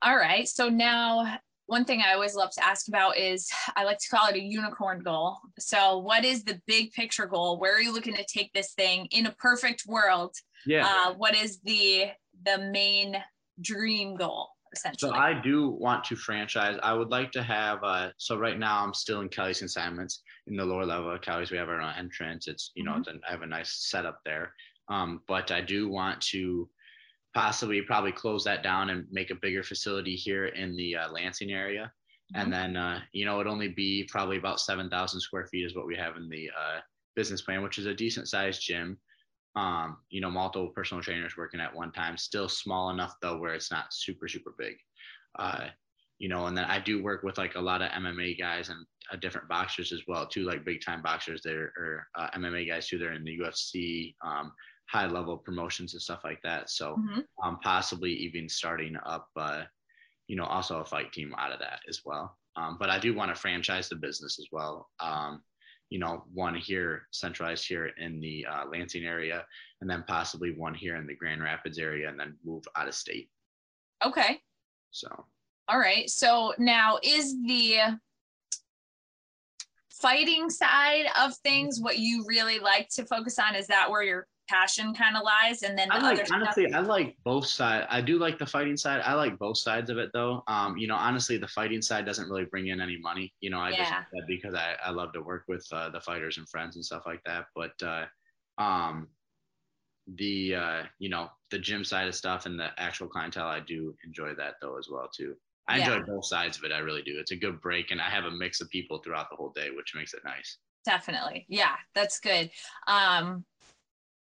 All 0.02 0.18
right. 0.18 0.47
So 0.47 0.68
now 0.68 1.39
one 1.68 1.86
thing 1.86 2.02
I 2.06 2.14
always 2.14 2.36
love 2.36 2.52
to 2.52 2.66
ask 2.66 2.88
about 2.88 3.18
is 3.18 3.50
I 3.76 3.84
like 3.84 3.98
to 4.00 4.10
call 4.10 4.28
it 4.28 4.36
a 4.36 4.42
unicorn 4.42 5.00
goal. 5.00 5.38
So 5.60 5.98
what 5.98 6.24
is 6.24 6.44
the 6.44 6.62
big 6.68 6.92
picture 6.92 7.26
goal? 7.26 7.60
Where 7.60 7.76
are 7.76 7.82
you 7.82 7.94
looking 7.94 8.16
to 8.16 8.26
take 8.26 8.54
this 8.54 8.74
thing 8.74 9.08
in 9.12 9.26
a 9.26 9.32
perfect 9.34 9.84
world? 9.88 10.36
Yeah. 10.66 10.86
Uh, 10.88 11.14
what 11.14 11.36
is 11.36 11.60
the 11.62 12.06
the 12.46 12.58
main 12.72 13.18
dream 13.62 14.16
goal 14.16 14.50
essentially? 14.74 15.12
So 15.12 15.16
I 15.16 15.34
do 15.34 15.70
want 15.70 16.04
to 16.06 16.16
franchise. 16.16 16.78
I 16.84 16.94
would 16.94 17.10
like 17.10 17.32
to 17.32 17.42
have. 17.44 17.84
Uh, 17.84 18.10
so 18.18 18.38
right 18.38 18.60
now 18.60 18.84
I'm 18.84 18.94
still 18.94 19.22
in 19.22 19.30
Kelly's 19.30 19.60
Consignments 19.60 20.22
in 20.48 20.56
the 20.58 20.66
lower 20.66 20.86
level 20.86 21.12
of 21.12 21.22
Kelly's. 21.22 21.50
We 21.50 21.58
have 21.58 21.70
our 21.70 21.82
own 21.82 21.94
entrance. 21.98 22.48
It's 22.48 22.72
you 22.76 22.84
know 22.84 22.94
Mhm. 22.94 23.00
it's 23.00 23.08
an, 23.08 23.22
I 23.28 23.32
have 23.32 23.42
a 23.42 23.48
nice 23.48 23.90
setup 23.90 24.20
there. 24.26 24.54
Um, 24.88 25.22
but 25.28 25.50
I 25.52 25.62
do 25.62 25.90
want 25.90 26.22
to 26.34 26.70
possibly 27.36 27.82
probably 27.82 28.12
close 28.12 28.44
that 28.45 28.64
down 28.64 28.90
and 28.90 29.06
make 29.12 29.30
a 29.30 29.36
bigger 29.36 29.62
facility 29.62 30.16
here 30.16 30.48
in 30.48 30.76
the 30.76 30.95
uh, 30.95 31.12
Lansing 31.12 31.52
area. 31.52 31.91
And 32.34 32.52
then 32.52 32.76
uh, 32.76 33.02
you 33.12 33.26
know 33.26 33.40
it'd 33.40 33.52
only 33.52 33.68
be 33.68 34.07
probably 34.10 34.38
about 34.38 34.60
seven 34.60 34.90
thousand 34.90 35.20
square 35.20 35.45
feet 35.45 35.66
is 35.66 35.76
what 35.76 35.86
we 35.86 35.95
have 35.95 36.16
in 36.18 36.28
the 36.28 36.49
uh, 36.49 36.80
business 37.16 37.44
plan, 37.44 37.62
which 37.62 37.78
is 37.78 37.86
a 37.86 37.94
decent 37.94 38.28
sized 38.28 38.62
gym 38.62 38.98
um, 39.56 39.98
you 40.10 40.20
know, 40.20 40.30
multiple 40.30 40.70
personal 40.70 41.02
trainers 41.02 41.38
working 41.38 41.62
at 41.62 41.74
one 41.74 41.91
time, 41.91 42.18
still 42.18 42.49
small 42.49 42.90
enough 42.90 43.16
though 43.22 43.38
where 43.38 43.53
it's 43.53 43.72
not 43.72 43.94
super, 43.94 44.28
super 44.28 44.53
big. 44.57 44.76
Uh, 45.40 45.68
you 46.18 46.30
know, 46.30 46.48
and 46.48 46.57
then 46.57 46.66
I 46.66 46.80
do 46.80 47.03
work 47.03 47.24
with 47.24 47.38
like 47.38 47.56
a 47.56 47.62
lot 47.62 47.82
of 47.82 47.91
MMA 47.91 48.38
guys 48.38 48.70
and 48.70 48.86
uh, 49.12 49.18
different 49.18 49.49
boxers 49.49 49.91
as 49.91 50.02
well 50.07 50.26
too, 50.28 50.44
like 50.44 50.66
big 50.66 50.84
time 50.86 51.02
boxers 51.02 51.41
there 51.44 51.72
or 51.78 52.07
uh, 52.16 52.30
MMA 52.36 52.68
guys 52.68 52.88
too. 52.88 52.98
They're 52.98 53.14
in 53.14 53.24
the 53.24 53.38
UFC, 53.38 54.16
um, 54.26 54.52
high 54.88 55.07
level 55.07 55.38
promotions 55.38 55.94
and 55.94 56.02
stuff 56.02 56.22
like 56.24 56.41
that. 56.44 56.70
So 56.70 56.95
Mhm. 56.98 57.26
um, 57.44 57.60
possibly 57.62 58.14
even 58.14 58.48
starting 58.48 58.95
up, 59.06 59.30
uh, 59.36 59.66
you 60.28 60.36
know, 60.36 60.45
also 60.45 60.80
a 60.80 60.86
fight 60.86 61.12
team 61.12 61.34
out 61.38 61.52
of 61.52 61.60
that 61.60 61.82
as 61.88 62.02
well. 62.06 62.38
Um, 62.56 62.78
but 62.80 62.90
I 62.90 62.99
do 62.99 63.14
want 63.14 63.34
to 63.34 63.40
franchise 63.40 63.90
the 63.90 63.95
business 63.95 64.40
as 64.40 64.48
well. 64.52 64.90
Um, 64.99 65.44
you 65.90 65.99
know, 65.99 66.26
one 66.34 66.56
here 66.56 67.07
centralized 67.12 67.68
here 67.68 67.88
in 67.88 68.20
the 68.20 68.45
uh, 68.45 68.66
Lansing 68.66 69.06
area, 69.06 69.45
and 69.82 69.90
then 69.90 70.03
possibly 70.07 70.52
one 70.52 70.74
here 70.74 70.95
in 70.95 71.06
the 71.06 71.16
Grand 71.16 71.44
Rapids 71.44 71.78
area, 71.78 72.10
and 72.10 72.20
then 72.20 72.38
move 72.44 72.64
out 72.76 72.88
of 72.88 72.95
state. 72.95 73.30
Okay. 74.03 74.41
So 74.91 75.28
All 75.68 75.80
right. 75.80 76.10
So 76.10 76.53
now 76.60 76.99
is 77.03 77.36
the 77.41 77.99
fighting 79.91 80.49
side 80.49 81.07
of 81.20 81.36
things 81.38 81.80
what 81.82 81.98
you 81.98 82.24
really 82.28 82.60
like 82.60 82.90
to 82.90 83.06
focus 83.06 83.40
on? 83.40 83.56
Is 83.56 83.68
that 83.68 83.90
where 83.90 84.03
your 84.03 84.28
passion 84.47 84.93
kind 84.93 85.15
of 85.17 85.23
lies? 85.23 85.63
And 85.63 85.77
then 85.77 85.89
the 85.89 85.95
I 85.95 85.97
other 85.97 86.15
like 86.17 86.26
stuff- 86.26 86.35
honestly, 86.35 86.73
I 86.73 86.80
like 86.80 87.15
both 87.23 87.45
sides. 87.45 87.88
I 87.89 88.01
do 88.01 88.17
like 88.17 88.38
the 88.39 88.45
fighting 88.45 88.77
side. 88.77 89.01
I 89.01 89.13
like 89.13 89.38
both 89.38 89.57
sides 89.57 89.89
of 89.89 89.97
it 89.97 90.09
though. 90.13 90.43
Um, 90.47 90.77
you 90.77 90.88
know, 90.88 90.95
honestly, 90.95 91.38
the 91.38 91.47
fighting 91.47 91.81
side 91.81 92.05
doesn't 92.05 92.30
really 92.30 92.45
bring 92.45 92.67
in 92.67 92.81
any 92.81 92.97
money. 92.97 93.34
You 93.41 93.49
know, 93.49 93.59
I 93.59 93.73
just 93.73 93.91
Yeah. 93.91 93.99
do 93.99 94.05
that 94.13 94.23
because 94.27 94.53
I, 94.55 94.76
I 94.84 94.89
love 94.91 95.13
to 95.13 95.22
work 95.22 95.45
with 95.47 95.65
uh, 95.72 95.89
the 95.89 96.01
fighters 96.01 96.38
and 96.38 96.47
friends 96.49 96.76
and 96.76 96.84
stuff 96.85 97.03
like 97.05 97.22
that. 97.26 97.45
But 97.55 97.81
uh, 97.84 98.05
um, 98.57 99.09
the 100.15 100.55
uh, 100.55 100.84
you 100.99 101.09
know 101.09 101.30
the 101.51 101.59
gym 101.59 101.84
side 101.84 102.07
of 102.07 102.15
stuff 102.15 102.45
and 102.45 102.59
the 102.59 102.69
actual 102.80 103.07
clientele, 103.07 103.47
I 103.47 103.59
do 103.59 103.95
enjoy 104.05 104.35
that 104.35 104.55
though 104.61 104.77
as 104.77 104.88
well 104.91 105.09
too. 105.15 105.35
I 105.67 105.80
Yeah. 105.80 105.95
enjoy 105.95 106.05
both 106.05 106.26
sides 106.27 106.57
of 106.57 106.63
it. 106.63 106.72
I 106.72 106.80
really 106.80 107.01
do. 107.01 107.17
It's 107.19 107.31
a 107.31 107.35
good 107.35 107.59
break, 107.61 107.91
and 107.91 107.99
I 108.01 108.09
have 108.09 108.26
a 108.26 108.31
mix 108.31 108.61
of 108.61 108.69
people 108.69 108.99
throughout 109.03 109.30
the 109.31 109.35
whole 109.35 109.51
day, 109.55 109.72
which 109.72 109.93
makes 109.95 110.13
it 110.13 110.22
nice. 110.23 110.57
definitely 110.85 111.47
yeah 111.49 111.77
that's 111.95 112.19
good 112.19 112.51
um 112.85 113.43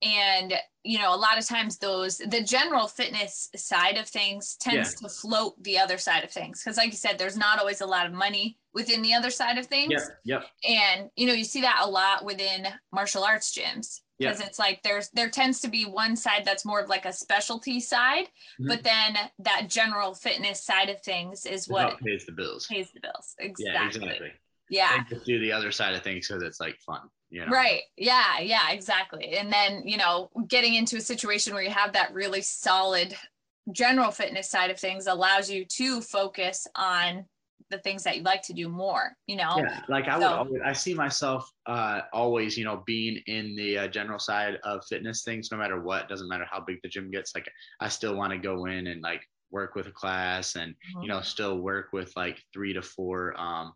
and 0.01 0.53
you 0.84 0.99
know 0.99 1.13
a 1.13 1.17
lot 1.17 1.38
of 1.38 1.45
times 1.47 1.77
those 1.77 2.17
the 2.17 2.43
general 2.43 2.88
fitness 2.88 3.49
side 3.55 3.97
of 3.97 4.07
things 4.07 4.55
tends 4.59 4.93
to 4.95 5.07
float 5.09 5.53
the 5.63 5.77
other 5.77 5.97
side 5.97 6.23
of 6.23 6.31
things 6.31 6.61
because 6.63 6.77
like 6.77 6.88
you 6.91 6.97
said 6.97 7.17
there's 7.17 7.38
not 7.38 7.59
always 7.59 7.81
a 7.81 7.85
lot 7.85 8.05
of 8.05 8.11
money 8.13 8.57
within 8.73 9.01
the 9.01 9.13
other 9.13 9.30
side 9.30 9.57
of 9.57 9.65
things 9.67 9.93
yeah, 10.26 10.39
Yep. 10.39 10.45
and 10.67 11.09
you 11.15 11.26
know 11.27 11.34
you 11.34 11.43
see 11.45 11.61
that 11.61 11.81
a 11.84 11.89
lot 11.89 12.26
within 12.26 12.67
martial 12.91 13.23
arts 13.23 13.57
gyms 13.57 14.01
because 14.19 14.39
it's 14.41 14.59
like 14.59 14.81
there's 14.84 15.09
there 15.09 15.30
tends 15.30 15.59
to 15.61 15.69
be 15.69 15.85
one 15.85 16.15
side 16.15 16.43
that's 16.45 16.65
more 16.65 16.80
of 16.81 16.89
like 16.89 17.05
a 17.05 17.13
specialty 17.13 17.80
side 17.80 18.27
Mhm. 18.59 18.67
but 18.67 18.84
then 18.84 19.17
that 19.39 19.67
general 19.69 20.13
fitness 20.13 20.61
side 20.63 20.89
of 20.89 21.01
things 21.01 21.45
is 21.45 21.67
what 21.67 21.99
pays 21.99 22.26
the 22.26 22.31
bills. 22.34 22.67
pays 22.67 22.91
the 22.93 22.99
bills 23.01 23.34
Yeah, 23.39 23.45
exactly 23.45 24.01
exactly. 24.03 24.31
yeah 24.69 25.03
just 25.09 25.26
do 25.26 25.39
the 25.39 25.51
other 25.51 25.72
side 25.72 25.95
of 25.95 26.03
things 26.03 26.27
because 26.27 26.43
it's 26.43 26.59
like 26.59 26.77
fun. 26.85 27.09
You 27.30 27.45
know. 27.45 27.52
Right. 27.52 27.81
Yeah. 27.97 28.39
Yeah. 28.39 28.72
Exactly. 28.72 29.35
And 29.38 29.52
then, 29.52 29.84
you 29.85 29.97
know, 29.97 30.30
getting 30.47 30.76
into 30.76 30.97
a 30.97 31.02
situation 31.02 31.53
where 31.53 31.64
you 31.64 31.72
have 31.72 31.93
that 31.93 32.14
really 32.14 32.41
solid 32.41 33.15
general 33.72 34.11
fitness 34.11 34.49
side 34.49 34.69
of 34.69 34.80
things 34.80 35.07
allows 35.07 35.49
you 35.49 35.65
to 35.65 36.02
focus 36.02 36.68
on 36.76 37.26
the 37.72 37.80
things 37.80 38.03
that 38.03 38.15
you 38.15 38.22
like 38.22 38.43
to 38.43 38.53
do 38.53 38.69
more, 38.69 39.18
you 39.26 39.35
know? 39.35 39.56
Yeah, 39.57 39.81
like 39.89 40.07
I 40.07 40.18
would, 40.18 40.27
always, 40.27 40.61
I 40.64 40.72
see 40.72 40.93
myself 40.93 41.52
uh, 41.65 42.02
always, 42.14 42.56
you 42.56 42.64
know, 42.64 42.84
being 42.85 43.19
in 43.26 43.56
the 43.56 43.80
uh, 43.80 43.88
general 43.88 44.19
side 44.19 44.60
of 44.64 44.85
fitness 44.88 45.23
things, 45.23 45.49
no 45.52 45.57
matter 45.57 45.81
what. 45.81 46.07
Doesn't 46.07 46.30
matter 46.30 46.45
how 46.49 46.64
big 46.65 46.77
the 46.84 46.89
gym 46.89 47.10
gets. 47.10 47.34
Like, 47.34 47.49
I 47.80 47.89
still 47.89 48.15
want 48.15 48.34
to 48.34 48.38
go 48.38 48.65
in 48.65 48.85
and 48.85 49.02
like 49.02 49.27
work 49.49 49.73
with 49.73 49.88
a 49.88 49.91
class, 49.91 50.56
and 50.56 50.73
Mm-hmm. 50.73 51.02
you 51.02 51.07
know, 51.10 51.22
still 51.22 51.57
work 51.60 51.88
with 51.91 52.15
like 52.15 52.39
three 52.53 52.73
to 52.73 52.84
four 52.84 53.39
um, 53.39 53.73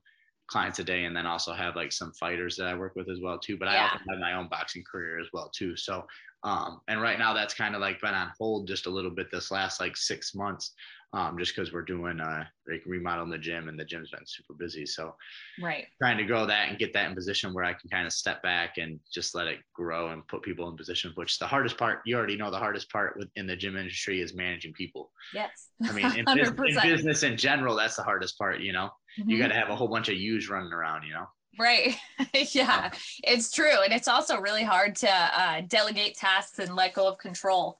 clients 0.49 0.79
a 0.79 0.83
day, 0.83 1.05
and 1.05 1.15
then 1.15 1.25
also 1.25 1.53
have 1.53 1.75
like 1.75 1.91
some 1.91 2.11
fighters 2.13 2.55
that 2.57 2.67
I 2.67 2.75
work 2.75 2.95
with 2.95 3.09
as 3.09 3.19
well 3.21 3.39
too. 3.39 3.57
But 3.57 3.67
I 3.67 3.77
also 3.77 3.97
have 4.09 4.19
my 4.19 4.33
own 4.33 4.47
boxing 4.49 4.83
career 4.89 5.19
as 5.19 5.27
well 5.31 5.49
too. 5.55 5.75
So, 5.77 6.05
um, 6.43 6.81
and 6.87 7.01
right 7.01 7.19
now 7.19 7.33
that's 7.33 7.53
kind 7.53 7.75
of 7.75 7.81
like 7.81 8.01
been 8.01 8.13
on 8.13 8.31
hold 8.39 8.67
just 8.67 8.87
a 8.87 8.89
little 8.89 9.11
bit 9.11 9.27
this 9.31 9.51
last 9.51 9.79
like 9.79 9.95
six 9.95 10.33
months. 10.33 10.73
Um, 11.11 11.39
just 11.39 11.55
because 11.55 11.73
we're 11.73 11.81
doing 11.81 12.19
uh 12.19 12.45
like 12.69 12.83
remodeling 12.85 13.31
the 13.31 13.37
gym 13.39 13.67
and 13.67 13.79
the 13.79 13.85
gym's 13.85 14.11
been 14.11 14.25
super 14.27 14.53
busy. 14.53 14.85
So 14.85 15.15
Right. 15.57 15.87
trying 16.01 16.17
to 16.17 16.23
grow 16.23 16.45
that 16.45 16.69
and 16.69 16.79
get 16.79 16.93
that 16.93 17.09
in 17.09 17.15
position 17.15 17.53
where 17.53 17.65
I 17.65 17.73
can 17.73 17.89
kind 17.89 18.07
of 18.07 18.13
step 18.13 18.41
back 18.41 18.77
and 18.77 18.99
just 19.13 19.35
let 19.35 19.47
it 19.47 19.59
grow 19.73 20.09
and 20.09 20.27
put 20.27 20.43
people 20.43 20.69
in 20.69 20.77
position, 20.77 21.11
which 21.15 21.39
the 21.39 21.47
hardest 21.47 21.77
part, 21.77 21.99
you 22.05 22.15
already 22.17 22.37
know 22.37 22.51
the 22.51 22.57
hardest 22.59 22.89
part 22.91 23.17
within 23.17 23.47
the 23.47 23.55
gym 23.55 23.75
industry 23.75 24.21
is 24.21 24.33
managing 24.33 24.73
people. 24.73 25.11
Yes. 25.31 25.69
I 25.87 25.93
mean, 25.93 26.13
in, 26.13 26.27
in 26.65 26.81
business 26.81 27.23
in 27.23 27.37
general, 27.37 27.75
that's 27.75 27.97
the 27.97 28.03
hardest 28.03 28.37
part, 28.37 28.61
you 28.61 28.73
know, 28.73 28.91
you 29.27 29.37
Mhm. 29.37 29.39
got 29.39 29.49
to 29.49 29.55
have 29.55 29.69
a 29.69 29.75
whole 29.75 29.89
bunch 29.89 30.09
of 30.09 30.15
yous 30.15 30.49
running 30.49 30.73
around, 30.73 31.03
you 31.03 31.13
know? 31.13 31.27
Right. 31.57 31.95
yeah, 32.53 32.91
it's 33.23 33.51
true. 33.51 33.81
And 33.83 33.91
it's 33.93 34.07
also 34.07 34.39
really 34.39 34.63
hard 34.63 34.95
to 34.97 35.09
uh, 35.11 35.61
delegate 35.61 36.15
tasks 36.15 36.59
and 36.59 36.75
let 36.75 36.93
go 36.93 37.07
of 37.07 37.17
control. 37.17 37.79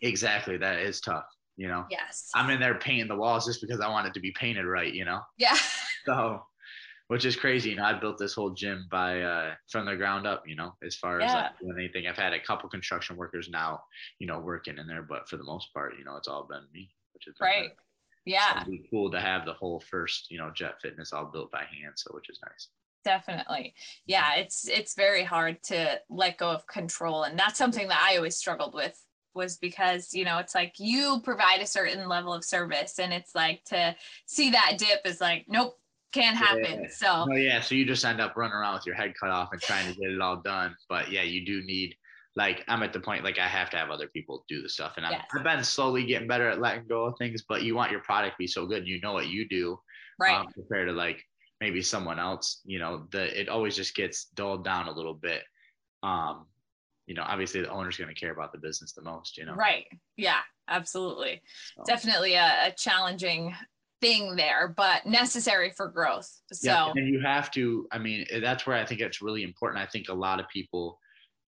Exactly. 0.00 0.56
That 0.56 0.80
is 0.80 1.00
tough, 1.00 1.26
you 1.58 1.68
know? 1.68 1.84
Yes. 1.90 2.30
I'm 2.34 2.48
in 2.48 2.60
there 2.60 2.76
painting 2.78 3.08
the 3.08 3.16
walls 3.16 3.44
just 3.44 3.60
because 3.60 3.80
I 3.80 3.88
want 3.88 4.06
it 4.06 4.14
to 4.14 4.20
be 4.20 4.30
painted 4.32 4.64
right, 4.64 4.92
you 4.94 5.04
know? 5.04 5.20
Yeah. 5.36 5.56
So, 6.06 6.40
which 7.08 7.26
is 7.26 7.36
crazy. 7.36 7.70
You 7.70 7.76
know, 7.76 7.84
I 7.84 7.92
built 7.92 8.16
this 8.16 8.32
whole 8.32 8.50
gym 8.50 8.86
by 8.90 9.20
uh, 9.20 9.54
from 9.70 9.84
the 9.84 9.94
ground 9.96 10.26
up. 10.26 10.44
You 10.46 10.56
know, 10.56 10.72
as 10.82 10.96
far 10.96 11.20
as 11.20 11.30
Yeah. 11.30 11.36
like 11.42 11.58
doing 11.60 11.74
anything, 11.78 12.06
I've 12.06 12.16
had 12.16 12.32
a 12.32 12.40
couple 12.40 12.66
construction 12.70 13.14
workers 13.16 13.50
now, 13.50 13.82
you 14.18 14.26
know, 14.26 14.38
working 14.38 14.78
in 14.78 14.86
there, 14.86 15.02
but 15.02 15.28
for 15.28 15.36
the 15.36 15.44
most 15.44 15.74
part, 15.74 15.98
you 15.98 16.04
know, 16.04 16.16
it's 16.16 16.28
all 16.28 16.44
been 16.48 16.64
me, 16.72 16.88
which 17.12 17.26
is 17.26 17.34
Right. 17.40 17.72
Yeah. 18.24 18.56
It'd 18.62 18.70
be 18.70 18.88
cool 18.90 19.10
to 19.10 19.20
have 19.20 19.44
the 19.44 19.52
whole 19.52 19.80
first, 19.80 20.30
you 20.30 20.38
know, 20.38 20.50
Jet 20.50 20.80
Fitness 20.80 21.12
all 21.12 21.26
built 21.26 21.50
by 21.50 21.64
hand, 21.64 21.92
so 21.96 22.10
which 22.14 22.30
is 22.30 22.38
nice. 22.48 22.68
definitely 23.04 23.74
yeah 24.06 24.34
it's 24.36 24.66
it's 24.68 24.94
very 24.94 25.24
hard 25.24 25.62
to 25.62 25.98
let 26.10 26.36
go 26.36 26.50
of 26.50 26.66
control 26.66 27.22
and 27.22 27.38
that's 27.38 27.56
something 27.58 27.86
that 27.88 28.06
i 28.10 28.16
always 28.16 28.36
struggled 28.36 28.74
with 28.74 29.00
was 29.34 29.56
because 29.56 30.12
you 30.14 30.24
know 30.24 30.38
it's 30.38 30.54
like 30.54 30.74
you 30.78 31.20
provide 31.22 31.60
a 31.60 31.66
certain 31.66 32.08
level 32.08 32.32
of 32.32 32.44
service 32.44 32.98
and 32.98 33.12
it's 33.12 33.34
like 33.34 33.64
to 33.64 33.94
see 34.26 34.50
that 34.50 34.76
dip 34.78 35.00
is 35.04 35.20
like 35.20 35.44
nope 35.48 35.78
can't 36.12 36.36
happen. 36.36 36.82
Yeah. 36.82 36.88
So 36.90 37.26
Oh 37.30 37.36
yeah, 37.36 37.60
so 37.60 37.74
you 37.74 37.84
just 37.84 38.04
end 38.04 38.20
up 38.20 38.36
running 38.36 38.54
around 38.54 38.74
with 38.74 38.86
your 38.86 38.94
head 38.94 39.14
cut 39.18 39.30
off 39.30 39.50
and 39.52 39.60
trying 39.60 39.92
to 39.92 39.98
get 39.98 40.10
it 40.10 40.20
all 40.20 40.36
done. 40.36 40.74
But 40.88 41.10
yeah, 41.10 41.22
you 41.22 41.44
do 41.44 41.62
need 41.64 41.94
like 42.36 42.64
I'm 42.68 42.82
at 42.82 42.92
the 42.92 43.00
point 43.00 43.24
like 43.24 43.38
I 43.38 43.46
have 43.46 43.70
to 43.70 43.76
have 43.76 43.90
other 43.90 44.08
people 44.08 44.44
do 44.48 44.62
the 44.62 44.68
stuff, 44.68 44.94
and 44.96 45.04
I'm, 45.04 45.12
Yes. 45.12 45.26
I've 45.34 45.44
been 45.44 45.64
slowly 45.64 46.04
getting 46.04 46.28
better 46.28 46.48
at 46.48 46.60
letting 46.60 46.86
go 46.86 47.06
of 47.06 47.18
things. 47.18 47.42
But 47.48 47.62
you 47.62 47.74
want 47.74 47.90
your 47.90 48.00
product 48.00 48.34
to 48.34 48.38
be 48.38 48.46
so 48.46 48.66
good, 48.66 48.86
you 48.86 49.00
know 49.00 49.12
what 49.12 49.28
you 49.28 49.48
do, 49.48 49.78
right. 50.18 50.34
um, 50.34 50.46
compared 50.54 50.88
to 50.88 50.94
like 50.94 51.22
maybe 51.60 51.82
someone 51.82 52.18
else. 52.18 52.60
You 52.64 52.78
know, 52.78 53.06
the 53.10 53.38
it 53.38 53.48
always 53.48 53.76
just 53.76 53.94
gets 53.94 54.26
dulled 54.34 54.64
down 54.64 54.88
a 54.88 54.92
little 54.92 55.14
bit. 55.14 55.42
Um, 56.02 56.46
you 57.08 57.14
know, 57.14 57.24
obviously 57.26 57.62
the 57.62 57.70
owner's 57.70 57.96
going 57.96 58.14
to 58.14 58.20
care 58.20 58.32
about 58.32 58.52
the 58.52 58.58
business 58.58 58.92
the 58.92 59.02
most. 59.02 59.38
You 59.38 59.46
know, 59.46 59.54
Right. 59.54 59.86
Yeah, 60.16 60.40
absolutely. 60.68 61.40
So- 61.74 61.82
Definitely 61.86 62.34
a, 62.34 62.66
a 62.68 62.74
challenging 62.76 63.54
thing 64.02 64.36
there, 64.36 64.74
but 64.76 65.06
necessary 65.06 65.72
for 65.74 65.88
growth. 65.88 66.30
So 66.52 66.70
Yeah, 66.70 66.90
and 66.94 67.08
you 67.08 67.20
have 67.20 67.50
to. 67.52 67.88
I 67.90 67.98
mean, 67.98 68.26
eh, 68.30 68.40
that's 68.40 68.66
where 68.66 68.76
I 68.76 68.84
think 68.84 69.00
it's 69.00 69.22
really 69.22 69.42
important. 69.42 69.82
I 69.82 69.86
think 69.86 70.08
a 70.08 70.14
lot 70.14 70.38
of 70.38 70.48
people 70.48 71.00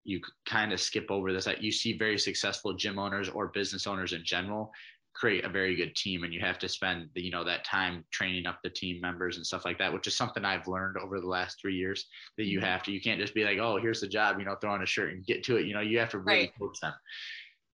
you 0.03 0.19
kind 0.47 0.73
of 0.73 0.81
skip 0.81 1.11
over 1.11 1.31
this. 1.31 1.45
That 1.45 1.61
you 1.61 1.71
see 1.71 1.95
very 1.95 2.17
successful 2.17 2.73
gym 2.73 2.97
owners 2.97 3.29
or 3.29 3.49
business 3.49 3.85
owners 3.85 4.13
in 4.13 4.23
general 4.25 4.71
create 5.13 5.43
a 5.45 5.49
very 5.49 5.75
good 5.75 5.95
team, 5.95 6.23
and 6.23 6.33
you 6.33 6.39
have 6.39 6.59
to 6.59 6.69
spend 6.69 7.09
the, 7.15 7.21
you 7.21 7.31
know 7.31 7.43
that 7.43 7.65
time 7.65 8.05
training 8.11 8.45
up 8.45 8.59
the 8.63 8.69
team 8.69 8.99
members 9.01 9.37
and 9.37 9.45
stuff 9.45 9.65
like 9.65 9.77
that, 9.79 9.93
which 9.93 10.07
is 10.07 10.15
something 10.17 10.45
I've 10.45 10.67
learned 10.67 10.97
over 10.97 11.19
the 11.19 11.27
last 11.27 11.59
three 11.61 11.75
years. 11.75 12.07
That 12.37 12.45
you 12.45 12.59
Mhm. 12.59 12.61
have 12.61 12.83
to. 12.83 12.91
You 12.91 13.01
can't 13.01 13.19
just 13.19 13.33
be 13.35 13.43
like, 13.43 13.59
oh, 13.59 13.77
here's 13.81 14.01
the 14.01 14.07
job. 14.07 14.39
You 14.39 14.45
know, 14.45 14.55
throw 14.61 14.71
on 14.71 14.83
a 14.83 14.85
shirt 14.85 15.13
and 15.13 15.25
get 15.25 15.43
to 15.45 15.57
it. 15.57 15.65
You 15.65 15.73
know, 15.73 15.81
you 15.81 15.99
have 15.99 16.11
to 16.11 16.19
really 16.19 16.49
Right. 16.49 16.53
coach 16.59 16.79
them 16.81 16.93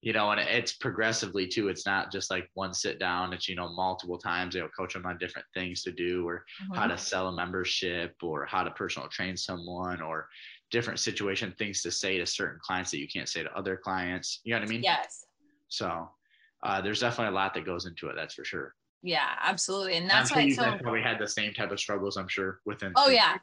you 0.01 0.14
know, 0.14 0.30
and 0.31 0.39
it's 0.39 0.73
progressively 0.77 1.47
too. 1.47 1.69
It's 1.69 1.85
not 1.85 2.11
just 2.11 2.30
like 2.30 2.49
one 2.53 2.73
sit 2.73 2.99
down. 2.99 3.34
It's 3.34 3.49
you 3.49 3.55
know 3.55 3.69
multiple 3.73 4.19
times. 4.19 4.53
They'll 4.53 4.69
coach 4.69 4.93
them 4.93 5.05
on 5.07 5.18
different 5.18 5.47
things 5.55 5.81
to 5.84 5.91
do, 5.91 6.27
or 6.27 6.45
how 6.72 6.85
Mhm. 6.85 6.88
to 6.88 6.97
sell 6.97 7.27
a 7.30 7.35
membership, 7.35 8.15
or 8.22 8.45
how 8.45 8.64
to 8.64 8.72
personal 8.72 9.09
train 9.09 9.35
someone, 9.35 10.01
or 10.01 10.30
different 10.69 10.99
situation 10.99 11.53
things 11.57 11.81
to 11.81 11.91
say 11.91 12.18
to 12.19 12.26
certain 12.26 12.59
clients 12.61 12.91
that 12.91 12.99
you 12.99 13.07
can't 13.07 13.27
say 13.30 13.41
to 13.43 13.51
other 13.57 13.76
clients. 13.76 14.39
You 14.43 14.53
know 14.53 14.59
what 14.59 14.65
I 14.65 14.68
mean? 14.68 14.88
yes. 14.88 15.27
So 15.69 16.09
uh, 16.64 16.82
there's 16.82 17.00
definitely 17.00 17.32
a 17.34 17.36
lot 17.36 17.54
that 17.54 17.66
goes 17.66 17.86
into 17.86 18.08
it. 18.10 18.16
That's 18.16 18.34
for 18.34 18.44
sure. 18.46 18.74
Yeah, 19.04 19.30
absolutely. 19.42 19.96
And 19.96 20.10
that's 20.10 20.32
I'm 20.32 20.36
why 20.38 20.42
sure 20.42 20.48
you 20.66 20.72
it's 20.72 20.78
so 20.80 20.84
probably 20.84 21.02
had 21.02 21.20
the 21.20 21.28
same 21.28 21.54
type 21.54 21.72
of 21.72 21.80
struggles. 21.80 22.18
I'm 22.18 22.28
sure 22.28 22.60
within. 22.66 22.94
Oh, 22.96 23.10
yeah. 23.10 23.38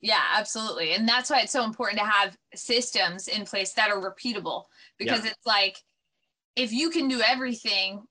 Yeah, 0.00 0.22
absolutely. 0.36 0.92
And 0.94 1.08
that's 1.08 1.30
why 1.30 1.40
it's 1.40 1.52
so 1.52 1.64
important 1.64 1.98
to 2.00 2.04
have 2.06 2.36
systems 2.54 3.28
in 3.28 3.44
place 3.44 3.72
that 3.74 3.90
are 3.90 4.00
repeatable 4.00 4.64
because 4.98 5.24
it's 5.24 5.46
like 5.46 5.76
if 6.56 6.72
you 6.72 6.90
can 6.90 7.08
do 7.08 7.20
everything, 7.20 8.02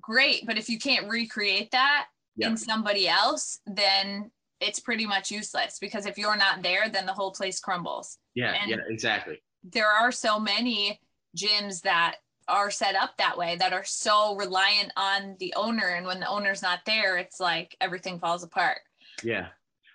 great. 0.00 0.46
But 0.46 0.56
if 0.58 0.68
you 0.68 0.78
can't 0.78 1.08
recreate 1.10 1.70
that 1.72 2.06
Yeah. 2.36 2.48
in 2.48 2.56
somebody 2.56 3.08
else, 3.08 3.60
then 3.66 4.30
it's 4.60 4.80
pretty 4.80 5.04
much 5.06 5.30
useless 5.30 5.78
because 5.78 6.06
if 6.06 6.16
you're 6.16 6.36
not 6.36 6.62
there, 6.62 6.88
then 6.88 7.04
the 7.06 7.12
whole 7.12 7.32
place 7.32 7.60
crumbles. 7.60 8.18
Yeah. 8.34 8.52
and- 8.52 8.70
yeah. 8.70 8.76
Exactly. 8.88 9.42
There 9.62 9.88
are 9.88 10.12
so 10.12 10.38
many 10.38 11.00
gyms 11.36 11.80
that 11.82 12.16
are 12.48 12.70
set 12.70 12.94
up 12.94 13.16
that 13.16 13.36
way 13.36 13.56
that 13.56 13.72
are 13.72 13.84
so 13.84 14.36
reliant 14.36 14.92
on 14.96 15.36
the 15.40 15.52
owner. 15.56 15.88
And 15.88 16.06
when 16.06 16.20
the 16.20 16.28
owner's 16.28 16.62
not 16.62 16.80
there, 16.86 17.16
it's 17.16 17.40
like 17.40 17.76
everything 17.80 18.18
falls 18.18 18.44
apart. 18.44 18.78
Yeah. 19.22 19.48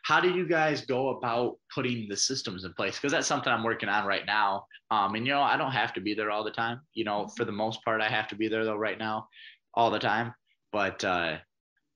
How 0.04 0.20
do 0.20 0.30
you 0.30 0.48
guys 0.48 0.86
go 0.86 1.10
about 1.10 1.58
putting 1.74 2.10
the 2.10 2.18
systems 2.18 2.64
in 2.64 2.74
place? 2.74 2.96
Because 2.96 3.12
that's 3.12 3.28
something 3.28 3.54
I'm 3.54 3.64
working 3.64 3.90
on 3.90 4.06
right 4.06 4.26
now. 4.26 4.66
Um, 4.90 5.16
and 5.16 5.26
you 5.26 5.34
know, 5.34 5.42
I 5.42 5.58
don't 5.58 5.72
have 5.72 5.94
to 5.94 6.02
be 6.02 6.14
there 6.14 6.32
all 6.32 6.44
the 6.44 6.52
time. 6.52 6.82
You 6.94 7.04
know, 7.04 7.28
for 7.38 7.46
the 7.46 7.52
most 7.52 7.84
part, 7.84 8.02
I 8.02 8.10
have 8.10 8.28
to 8.30 8.36
be 8.36 8.48
there 8.48 8.66
though 8.66 8.78
right 8.78 8.98
now, 8.98 9.28
all 9.74 9.92
the 9.92 10.00
time. 10.00 10.34
But 10.72 11.04
uh, 11.04 11.38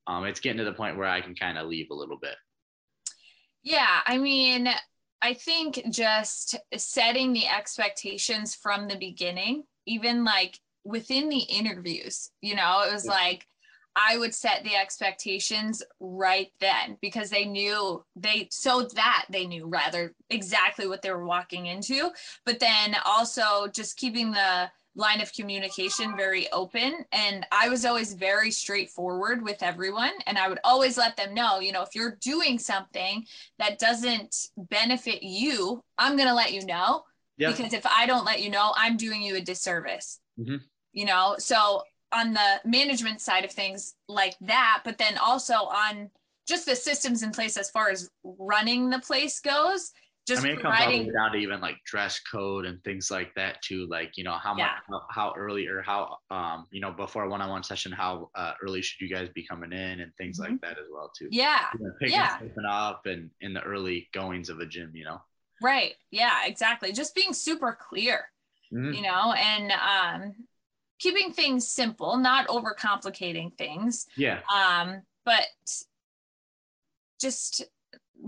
um, 0.08 0.26
it's 0.26 0.40
getting 0.40 0.60
to 0.60 0.66
the 0.66 0.74
point 0.74 0.98
where 0.98 1.08
I 1.08 1.22
can 1.22 1.36
kind 1.36 1.58
of 1.58 1.68
leave 1.68 1.88
a 1.92 1.96
little 1.96 2.18
bit. 2.18 2.36
Yeah, 3.64 4.02
I 4.06 4.20
mean, 4.20 4.70
I 5.22 5.34
think 5.34 5.82
just 5.90 6.56
setting 6.78 7.34
the 7.34 7.48
expectations 7.48 8.54
from 8.54 8.88
the 8.88 8.98
beginning, 8.98 9.64
even 9.86 10.24
like 10.24 10.60
within 10.84 11.30
the 11.30 11.40
interviews, 11.40 12.32
you 12.42 12.56
know, 12.56 12.84
it 12.88 12.94
was 12.94 13.06
Yeah. 13.06 13.14
like 13.14 13.48
I 13.98 14.18
would 14.18 14.36
set 14.36 14.64
the 14.64 14.76
expectations 14.76 15.82
right 16.02 16.52
then 16.60 16.98
because 17.02 17.30
they 17.30 17.46
knew 17.46 18.04
they 18.16 18.50
so 18.52 18.84
that 18.96 19.26
they 19.30 19.46
knew 19.48 19.68
rather 19.68 20.14
exactly 20.30 20.86
what 20.88 21.02
they 21.02 21.12
were 21.12 21.26
walking 21.26 21.68
into. 21.68 22.12
But 22.46 22.60
then 22.60 22.96
also 23.06 23.68
just 23.68 23.96
keeping 23.98 24.32
the 24.32 24.70
line 24.98 25.22
of 25.22 25.32
communication 25.34 26.16
very 26.16 26.50
open. 26.52 27.06
And 27.12 27.46
I 27.52 27.70
was 27.70 27.86
always 27.86 28.14
very 28.14 28.52
straightforward 28.52 29.42
with 29.42 29.62
everyone. 29.64 30.14
And 30.26 30.38
I 30.38 30.48
would 30.50 30.60
always 30.64 30.98
let 30.98 31.18
them 31.18 31.34
know, 31.34 31.60
you 31.60 31.72
know, 31.72 31.82
if 31.82 31.96
you're 31.96 32.18
doing 32.22 32.60
something 32.60 33.26
that 33.60 33.80
doesn't 33.80 34.50
benefit 34.58 35.24
you, 35.24 35.84
I'm 35.98 36.16
going 36.16 36.30
to 36.30 36.34
let 36.36 36.54
you 36.54 36.66
know. 36.66 37.04
Yeah. 37.38 37.52
Because 37.52 37.74
if 37.74 37.86
I 37.86 38.06
don't 38.06 38.26
let 38.26 38.42
you 38.42 38.50
know, 38.50 38.74
I'm 38.76 38.98
doing 38.98 39.22
you 39.22 39.36
a 39.36 39.42
disservice. 39.42 40.20
Mhm. 40.40 40.62
You 40.94 41.06
know, 41.06 41.36
so 41.38 41.84
on 42.12 42.34
the 42.34 42.62
management 42.64 43.20
side 43.22 43.44
of 43.44 43.52
things 43.52 43.96
like 44.08 44.36
that, 44.42 44.82
but 44.86 44.98
then 44.98 45.18
also 45.18 45.54
on 45.54 46.10
just 46.48 46.66
the 46.66 46.76
systems 46.76 47.24
in 47.24 47.32
place 47.32 47.58
as 47.58 47.70
far 47.72 47.90
as 47.90 48.10
running 48.24 48.90
the 48.90 49.00
place 49.00 49.40
goes, 49.40 49.92
just 50.28 50.42
I 50.42 50.48
mean, 50.48 50.58
it 50.58 50.62
comes 50.62 50.80
all 50.80 50.86
the 50.86 50.92
providing 50.92 51.08
way 51.08 51.14
down 51.14 51.32
to 51.34 51.38
even 51.38 51.62
like 51.62 51.76
dress 51.86 52.20
code 52.20 52.66
and 52.66 52.84
things 52.84 53.12
like 53.12 53.34
that 53.36 53.62
too. 53.62 53.86
Like, 53.90 54.14
you 54.16 54.24
know, 54.24 54.38
how 54.42 54.54
much, 54.54 54.72
how, 54.90 55.02
how 55.10 55.34
early 55.38 55.68
or 55.68 55.82
how, 55.82 56.18
um, 56.32 56.66
you 56.72 56.82
know, 56.82 56.92
before 56.92 57.24
a 57.26 57.30
one-on-one 57.30 57.64
session, 57.64 57.92
how 57.92 58.30
uh, 58.36 58.54
early 58.64 58.82
should 58.82 59.02
you 59.02 59.14
guys 59.14 59.30
be 59.36 59.46
coming 59.46 59.72
in 59.72 60.00
and 60.00 60.12
things 60.18 60.40
like 60.40 60.60
that 60.62 60.78
as 60.80 60.86
well 60.92 61.12
too. 61.18 61.28
yeah, 61.32 61.66
You 61.78 61.86
know, 61.86 61.92
picking 62.00 62.16
Yeah. 62.16 62.38
up 62.70 63.06
and 63.06 63.30
in 63.42 63.54
the 63.54 63.62
early 63.62 64.08
goings 64.14 64.50
of 64.50 64.60
a 64.60 64.66
gym, 64.66 64.92
you 64.96 65.04
know. 65.04 65.20
Right. 65.62 65.94
Yeah, 66.12 66.46
exactly. 66.46 66.92
Just 66.92 67.16
being 67.16 67.34
super 67.34 67.78
clear. 67.80 68.30
Mhm. 68.74 68.96
you 68.96 69.02
know, 69.04 69.32
and 69.34 69.72
um, 69.72 70.36
keeping 71.00 71.32
things 71.32 71.68
simple, 71.68 72.18
not 72.18 72.48
overcomplicating 72.48 73.56
things, 73.58 74.08
Yeah. 74.18 74.40
um, 74.54 75.04
but 75.24 75.46
just 77.22 77.64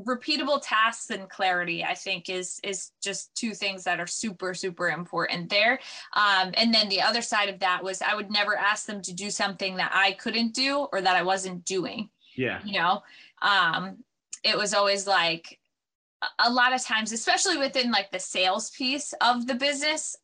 repeatable 0.06 0.60
tasks 0.62 1.10
and 1.10 1.30
clarity 1.30 1.84
i 1.84 1.94
think 1.94 2.30
is 2.30 2.60
is 2.62 2.92
just 3.02 3.34
two 3.36 3.54
things 3.54 3.84
that 3.86 4.00
are 4.02 4.06
super 4.06 4.54
super 4.54 4.90
important 4.90 5.50
there 5.50 5.80
um, 6.14 6.52
and 6.56 6.74
then 6.74 6.90
the 6.90 7.02
other 7.02 7.22
side 7.22 7.48
of 7.50 7.58
that 7.60 7.82
was 7.84 8.02
i 8.02 8.14
would 8.14 8.30
never 8.30 8.56
ask 8.58 8.86
them 8.86 9.02
to 9.02 9.14
do 9.14 9.32
something 9.32 9.78
that 9.78 9.90
i 9.94 10.12
couldn't 10.14 10.54
do 10.54 10.88
or 10.92 11.02
that 11.02 11.16
i 11.16 11.24
wasn't 11.24 11.64
doing 11.66 12.10
Yeah. 12.36 12.60
you 12.66 12.74
know 12.80 13.02
um 13.42 14.04
it 14.44 14.58
was 14.58 14.74
always 14.74 15.08
like 15.08 15.57
a- 16.40 16.50
lot 16.52 16.74
of 16.74 16.84
times 16.84 17.12
especially 17.12 17.58
within 17.58 17.92
like 17.92 18.10
the 18.12 18.20
sales 18.20 18.70
piece 18.72 19.14
of 19.22 19.46
the 19.48 19.56
business 19.56 20.16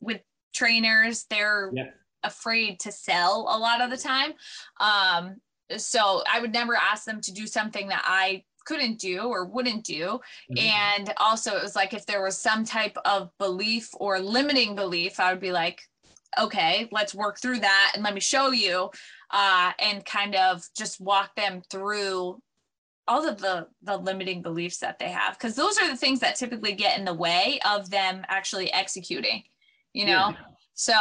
with 0.00 0.20
trainers 0.54 1.24
they're 1.30 1.70
Yeah. 1.74 1.90
afraid 2.22 2.80
to 2.80 2.92
sell 2.92 3.46
a 3.50 3.58
lot 3.58 3.80
of 3.80 3.90
the 3.90 3.96
time 3.96 4.32
um 4.80 5.36
so 5.76 6.22
i 6.30 6.40
would 6.40 6.52
never 6.52 6.74
ask 6.76 7.04
them 7.04 7.20
to 7.22 7.32
do 7.32 7.46
something 7.46 7.88
that 7.88 8.02
i 8.06 8.44
couldn't 8.64 8.98
do 9.00 9.22
or 9.22 9.44
wouldn't 9.44 9.84
do 9.84 10.20
Mhm. 10.50 10.58
and 10.60 11.14
also 11.16 11.56
it 11.56 11.62
was 11.62 11.74
like 11.74 11.92
if 11.94 12.06
there 12.06 12.22
was 12.22 12.38
some 12.38 12.64
type 12.64 12.96
of 13.04 13.30
belief 13.38 13.88
or 13.94 14.20
limiting 14.20 14.74
belief 14.76 15.18
i 15.20 15.32
would 15.32 15.40
be 15.40 15.52
like 15.52 15.82
okay 16.38 16.88
let's 16.92 17.14
work 17.14 17.38
through 17.40 17.58
that 17.58 17.92
and 17.94 18.02
let 18.02 18.14
me 18.14 18.20
show 18.20 18.52
you 18.52 18.90
uh, 19.32 19.72
and 19.78 20.04
kind 20.04 20.34
of 20.34 20.62
just 20.76 21.00
walk 21.00 21.34
them 21.36 21.62
through 21.70 22.40
all 23.12 23.24
of 23.28 23.36
the 23.46 23.56
the 23.82 23.96
limiting 24.08 24.40
beliefs 24.42 24.78
that 24.78 24.98
they 24.98 25.10
have 25.10 25.32
because 25.38 25.54
those 25.54 25.76
are 25.80 25.88
the 25.88 25.96
things 26.04 26.18
that 26.20 26.34
typically 26.42 26.72
get 26.84 26.98
in 26.98 27.04
the 27.04 27.14
way 27.26 27.60
of 27.72 27.80
them 27.90 28.14
actually 28.28 28.68
executing 28.82 29.42
you 29.92 30.04
know 30.10 30.28
Yeah. 30.30 30.32
so 30.74 30.94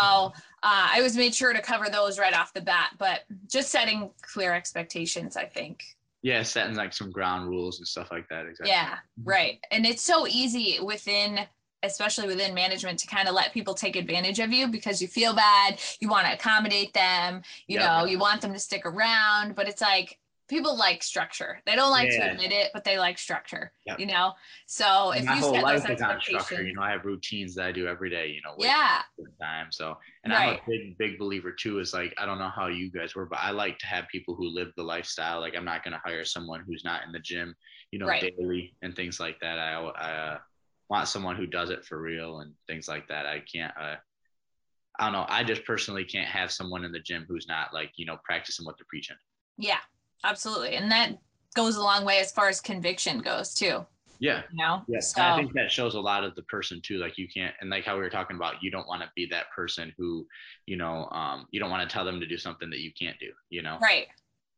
uh, 0.69 0.85
i 0.91 0.95
always 0.97 1.15
made 1.23 1.33
sure 1.33 1.53
to 1.53 1.61
cover 1.61 1.87
those 1.89 2.19
right 2.23 2.33
off 2.39 2.51
the 2.53 2.61
bat 2.71 2.89
but 2.97 3.19
just 3.47 3.69
setting 3.77 4.11
clear 4.33 4.51
expectations 4.61 5.37
i 5.37 5.45
think 5.57 5.75
Yeah. 6.29 6.43
Setting 6.43 6.75
like 6.83 6.93
some 6.93 7.09
ground 7.17 7.49
rules 7.49 7.79
and 7.79 7.87
stuff 7.93 8.09
like 8.15 8.27
that. 8.29 8.43
Exactly. 8.45 8.69
yeah, 8.73 8.91
right. 9.35 9.55
And 9.73 9.81
it's 9.91 10.03
so 10.13 10.17
easy 10.41 10.67
within, 10.93 11.31
especially 11.89 12.27
within 12.33 12.53
management, 12.53 12.99
to 13.01 13.07
kind 13.15 13.27
of 13.29 13.33
let 13.41 13.47
people 13.57 13.73
take 13.83 13.95
advantage 14.03 14.39
of 14.45 14.49
you 14.57 14.67
because 14.77 15.01
you 15.01 15.07
feel 15.19 15.33
bad, 15.33 15.69
you 15.99 16.07
want 16.13 16.25
to 16.27 16.33
accommodate 16.37 16.93
them, 16.93 17.41
you 17.65 17.79
Yeah. 17.79 17.85
know, 17.87 17.99
you 18.11 18.19
want 18.27 18.39
them 18.43 18.53
to 18.53 18.59
stick 18.59 18.83
around. 18.85 19.55
But 19.57 19.65
it's 19.71 19.81
like 19.91 20.09
people 20.51 20.77
like 20.77 21.01
structure. 21.01 21.61
They 21.65 21.75
don't 21.75 21.91
like 21.91 22.09
Yeah. 22.11 22.27
to 22.27 22.31
admit 22.33 22.51
it, 22.51 22.71
but 22.73 22.83
they 22.83 22.99
like 22.99 23.17
structure, 23.17 23.71
Yep. 23.87 23.99
you 24.01 24.05
know? 24.05 24.33
So 24.67 25.11
if 25.11 25.25
my 25.25 25.35
you 25.35 25.39
whole 25.39 25.53
set 25.53 25.65
those 25.65 25.83
life 25.83 25.95
is 25.95 26.01
on 26.01 26.19
structure. 26.21 26.61
You 26.61 26.73
know, 26.73 26.81
I 26.81 26.91
have 26.91 27.05
routines 27.05 27.55
that 27.55 27.65
I 27.65 27.71
do 27.71 27.87
every 27.87 28.09
day. 28.09 28.27
You 28.27 28.41
know, 28.43 28.53
yeah, 28.59 28.99
at 28.99 29.05
a 29.05 29.21
certain 29.21 29.37
time. 29.41 29.67
So, 29.71 29.97
and 30.25 30.33
Right. 30.33 30.49
I'm 30.49 30.55
a 30.55 30.69
big, 30.69 30.97
big 30.97 31.17
believer 31.17 31.53
too. 31.53 31.79
Is 31.79 31.93
like 31.93 32.13
I 32.17 32.25
don't 32.25 32.37
know 32.37 32.51
how 32.53 32.67
you 32.67 32.91
guys 32.91 33.15
were, 33.15 33.25
but 33.25 33.39
I 33.41 33.51
like 33.51 33.79
to 33.79 33.85
have 33.87 34.09
people 34.09 34.35
who 34.35 34.53
live 34.53 34.67
the 34.75 34.83
lifestyle. 34.83 35.39
Like 35.39 35.55
I'm 35.55 35.65
not 35.65 35.83
going 35.85 35.93
to 35.93 36.01
hire 36.03 36.25
someone 36.25 36.63
who's 36.67 36.83
not 36.83 37.03
in 37.05 37.13
the 37.13 37.19
gym, 37.19 37.55
you 37.91 37.99
know, 37.99 38.07
Right. 38.07 38.33
daily 38.37 38.75
and 38.81 38.93
things 38.93 39.19
like 39.21 39.39
that. 39.39 39.57
I, 39.57 39.71
I 39.73 40.11
uh, 40.11 40.37
want 40.89 41.07
someone 41.07 41.37
who 41.37 41.47
does 41.47 41.69
it 41.69 41.85
for 41.85 42.01
real 42.01 42.41
and 42.41 42.53
things 42.67 42.89
like 42.89 43.07
that. 43.07 43.25
I 43.25 43.41
can't. 43.51 43.73
Uh, 43.79 43.95
I 44.99 45.05
don't 45.05 45.13
know. 45.13 45.25
I 45.29 45.45
just 45.45 45.63
personally 45.63 46.03
can't 46.03 46.27
have 46.27 46.51
someone 46.51 46.83
in 46.83 46.91
the 46.91 46.99
gym 46.99 47.25
who's 47.27 47.47
not 47.47 47.73
like 47.73 47.91
you 47.95 48.05
know 48.05 48.17
practicing 48.25 48.65
what 48.65 48.75
they're 48.77 48.85
preaching. 48.89 49.15
yeah, 49.57 49.79
absolutely. 50.23 50.75
And 50.75 50.91
that 50.91 51.17
goes 51.55 51.75
a 51.75 51.81
long 51.81 52.05
way 52.05 52.19
as 52.19 52.31
far 52.31 52.49
as 52.49 52.61
conviction 52.61 53.19
goes 53.19 53.53
too. 53.53 53.85
Yeah. 54.19 54.43
You 54.51 54.57
know? 54.63 54.83
Yes. 54.87 55.13
So, 55.15 55.21
I 55.21 55.35
think 55.35 55.53
that 55.53 55.71
shows 55.71 55.95
a 55.95 55.99
lot 55.99 56.23
of 56.23 56.35
the 56.35 56.43
person 56.43 56.79
too. 56.81 56.97
Like 56.97 57.17
you 57.17 57.27
can't, 57.27 57.55
and 57.59 57.69
like 57.69 57.83
how 57.83 57.95
we 57.95 58.01
were 58.01 58.09
talking 58.09 58.35
about, 58.35 58.61
you 58.61 58.69
don't 58.69 58.87
want 58.87 59.01
to 59.01 59.09
be 59.15 59.25
that 59.31 59.49
person 59.55 59.91
who, 59.97 60.27
you 60.67 60.77
know, 60.77 61.07
um, 61.11 61.47
you 61.51 61.59
don't 61.59 61.71
want 61.71 61.87
to 61.87 61.91
tell 61.91 62.05
them 62.05 62.19
to 62.19 62.27
do 62.27 62.37
something 62.37 62.69
that 62.69 62.79
you 62.79 62.91
can't 62.97 63.17
do, 63.19 63.31
you 63.49 63.61
know? 63.63 63.77
right. 63.81 64.07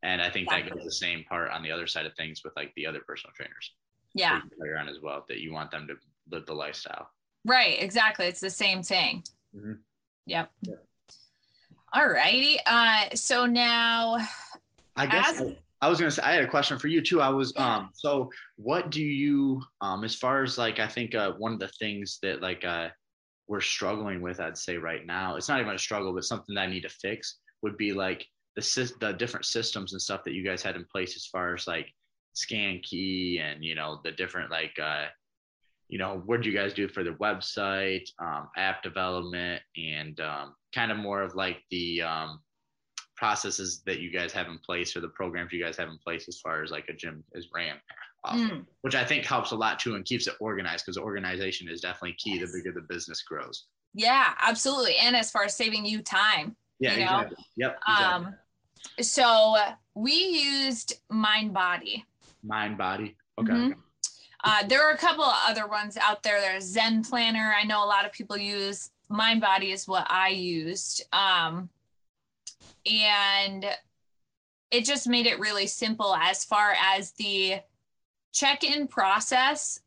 And 0.03 0.21
I 0.21 0.29
think 0.29 0.49
that 0.49 0.69
goes 0.69 0.83
the 0.83 0.91
same 0.91 1.23
part 1.23 1.49
on 1.51 1.63
the 1.63 1.71
other 1.71 1.87
side 1.87 2.05
of 2.05 2.13
things 2.15 2.41
with 2.43 2.51
like 2.57 2.73
the 2.75 2.85
other 2.85 2.99
personal 3.07 3.33
trainers. 3.37 3.71
Yeah. 4.13 4.35
that 4.35 4.43
you 4.43 4.57
play 4.59 4.67
around 4.67 4.89
as 4.89 4.97
well, 5.01 5.23
that 5.29 5.39
you 5.39 5.53
want 5.53 5.71
them 5.71 5.87
to 5.87 5.95
live 6.29 6.45
the 6.45 6.53
lifestyle. 6.53 7.09
Right. 7.45 7.81
Exactly. 7.81 8.25
It's 8.25 8.41
the 8.41 8.49
same 8.49 8.83
thing. 8.83 9.23
Mhm. 9.55 9.79
Yep. 10.25 10.51
All 11.93 12.07
righty. 12.07 12.59
Uh, 12.65 13.05
so 13.15 13.45
now, 13.45 14.17
I 14.95 15.07
guess 15.07 15.41
As- 15.41 15.55
I, 15.81 15.89
was 15.89 15.99
gonna 15.99 16.11
say 16.11 16.21
I 16.23 16.33
had 16.33 16.43
a 16.43 16.47
question 16.47 16.79
for 16.79 16.87
you 16.87 17.01
too. 17.01 17.21
I 17.21 17.29
was 17.29 17.53
um 17.57 17.89
so 17.93 18.29
what 18.55 18.89
do 18.89 19.03
you 19.03 19.61
um 19.81 20.03
as 20.03 20.15
far 20.15 20.43
as 20.43 20.57
like 20.57 20.79
I 20.79 20.87
think 20.87 21.15
uh 21.15 21.33
one 21.37 21.53
of 21.53 21.59
the 21.59 21.71
things 21.79 22.19
that 22.21 22.41
like 22.41 22.63
uh 22.63 22.89
we're 23.47 23.61
struggling 23.61 24.21
with 24.21 24.39
I'd 24.39 24.57
say 24.57 24.77
right 24.77 25.05
now 25.05 25.35
it's 25.35 25.49
not 25.49 25.59
even 25.59 25.75
a 25.75 25.79
struggle 25.79 26.13
but 26.13 26.23
something 26.23 26.55
that 26.55 26.61
I 26.61 26.67
need 26.67 26.83
to 26.83 26.89
fix 26.89 27.39
would 27.61 27.77
be 27.77 27.91
like 27.93 28.25
the 28.55 28.93
the 29.01 29.13
different 29.13 29.45
systems 29.45 29.93
and 29.93 30.01
stuff 30.01 30.23
that 30.23 30.33
you 30.33 30.43
guys 30.45 30.61
had 30.61 30.75
in 30.75 30.85
place 30.91 31.15
as 31.15 31.25
far 31.25 31.53
as 31.53 31.67
like 31.67 31.91
scan 32.33 32.79
key 32.83 33.39
and 33.43 33.63
you 33.63 33.75
know 33.75 33.99
the 34.03 34.11
different 34.11 34.49
like 34.49 34.77
uh 34.81 35.05
you 35.93 35.99
know 35.99 36.23
what 36.25 36.41
do 36.41 36.49
you 36.49 36.57
guys 36.57 36.73
do 36.73 36.87
for 36.87 37.03
the 37.03 37.11
website 37.11 38.09
um, 38.19 38.49
app 38.57 38.81
development 38.81 39.61
and 39.77 40.19
um, 40.21 40.55
kind 40.73 40.91
of 40.91 40.97
more 40.97 41.21
of 41.21 41.35
like 41.35 41.59
the 41.69 42.01
um, 42.01 42.39
processes 43.23 43.81
that 43.85 43.99
you 44.01 44.09
guys 44.11 44.33
have 44.33 44.47
in 44.47 44.57
place 44.59 44.97
or 44.97 44.99
the 44.99 45.07
programs 45.07 45.53
you 45.53 45.63
guys 45.63 45.77
have 45.77 45.87
in 45.87 45.97
place 45.97 46.27
as 46.27 46.37
far 46.41 46.61
as 46.61 46.71
like 46.71 46.85
a 46.89 46.93
gym 46.93 47.23
is 47.33 47.47
ran 47.55 47.77
Mm, 48.25 48.65
which 48.81 48.95
i 48.95 49.03
think 49.03 49.25
helps 49.25 49.51
a 49.51 49.55
lot 49.55 49.79
too 49.79 49.95
and 49.95 50.05
keeps 50.05 50.27
it 50.27 50.35
organized 50.39 50.85
because 50.85 50.97
organization 50.97 51.67
is 51.69 51.81
definitely 51.81 52.15
key 52.23 52.37
the 52.39 52.47
bigger 52.53 52.71
the 52.73 52.85
business 52.93 53.21
grows 53.21 53.65
yeah, 53.95 54.33
absolutely. 54.41 54.95
And 54.97 55.15
as 55.15 55.29
far 55.29 55.43
as 55.43 55.55
saving 55.55 55.85
you 55.85 56.01
time, 56.01 56.55
yeah 56.79 56.93
You 56.95 57.05
know, 57.05 57.19
exactly 57.19 57.45
yep 57.57 57.79
exactly. 57.87 58.25
um, 58.25 58.35
so 59.01 59.55
we 59.93 60.13
used 60.15 60.89
Mind 61.09 61.53
Body. 61.53 62.03
mind 62.43 62.77
body 62.77 63.15
okay 63.39 63.51
Mhm. 63.53 63.75
Uh, 64.45 64.61
there 64.67 64.81
are 64.85 64.93
a 64.93 64.97
couple 64.97 65.23
of 65.23 65.37
other 65.49 65.67
ones 65.67 65.95
out 65.97 66.21
there. 66.23 66.41
There's 66.41 66.65
Zen 66.65 67.03
Planner. 67.09 67.53
I 67.57 67.63
know 67.63 67.79
a 67.87 67.89
lot 67.95 68.03
of 68.05 68.11
people 68.11 68.35
use. 68.37 68.89
Mind 69.09 69.39
Body 69.39 69.71
is 69.71 69.87
what 69.87 70.05
I 70.09 70.29
used. 70.29 70.95
Um, 71.13 71.69
and 72.85 73.65
it 74.71 74.85
just 74.85 75.07
made 75.07 75.25
it 75.25 75.39
really 75.39 75.67
simple 75.67 76.15
as 76.15 76.43
far 76.43 76.73
as 76.81 77.11
the 77.13 77.59
check 78.33 78.63
in 78.63 78.87
process 78.87 79.79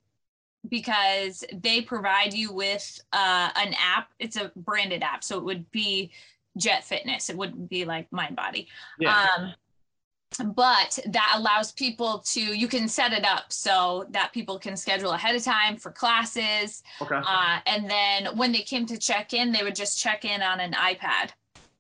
because 0.69 1.45
they 1.53 1.81
provide 1.81 2.33
you 2.33 2.53
with 2.53 3.01
uh, 3.13 3.51
an 3.57 3.75
app. 3.79 4.11
It's 4.19 4.37
a 4.37 4.53
branded 4.57 5.03
app. 5.03 5.25
So 5.25 5.39
it 5.39 5.45
would 5.45 5.71
be 5.71 6.13
Jet 6.57 6.85
Fitness, 6.85 7.29
it 7.29 7.37
wouldn't 7.37 7.69
be 7.69 7.85
like 7.85 8.11
Mind 8.13 8.37
Body 8.37 8.69
yeah. 8.99 9.27
Um, 9.37 10.55
but 10.55 10.99
that 11.07 11.35
allows 11.37 11.73
people 11.73 12.19
to 12.27 12.41
you 12.41 12.67
can 12.67 12.89
set 12.89 13.13
it 13.13 13.25
up 13.25 13.53
so 13.53 14.07
that 14.11 14.33
people 14.33 14.59
can 14.59 14.77
schedule 14.77 15.13
ahead 15.13 15.37
of 15.37 15.43
time 15.43 15.77
for 15.77 15.93
classes. 15.93 16.83
Okay. 17.01 17.15
Uh, 17.15 17.59
and 17.67 17.89
then 17.89 18.37
when 18.37 18.53
they 18.53 18.63
came 18.63 18.87
to 18.87 18.99
check 18.99 19.33
in 19.35 19.53
they 19.53 19.63
would 19.63 19.77
just 19.77 20.01
check 20.01 20.25
in 20.25 20.43
on 20.43 20.61
an 20.61 20.73
ipad 20.73 21.31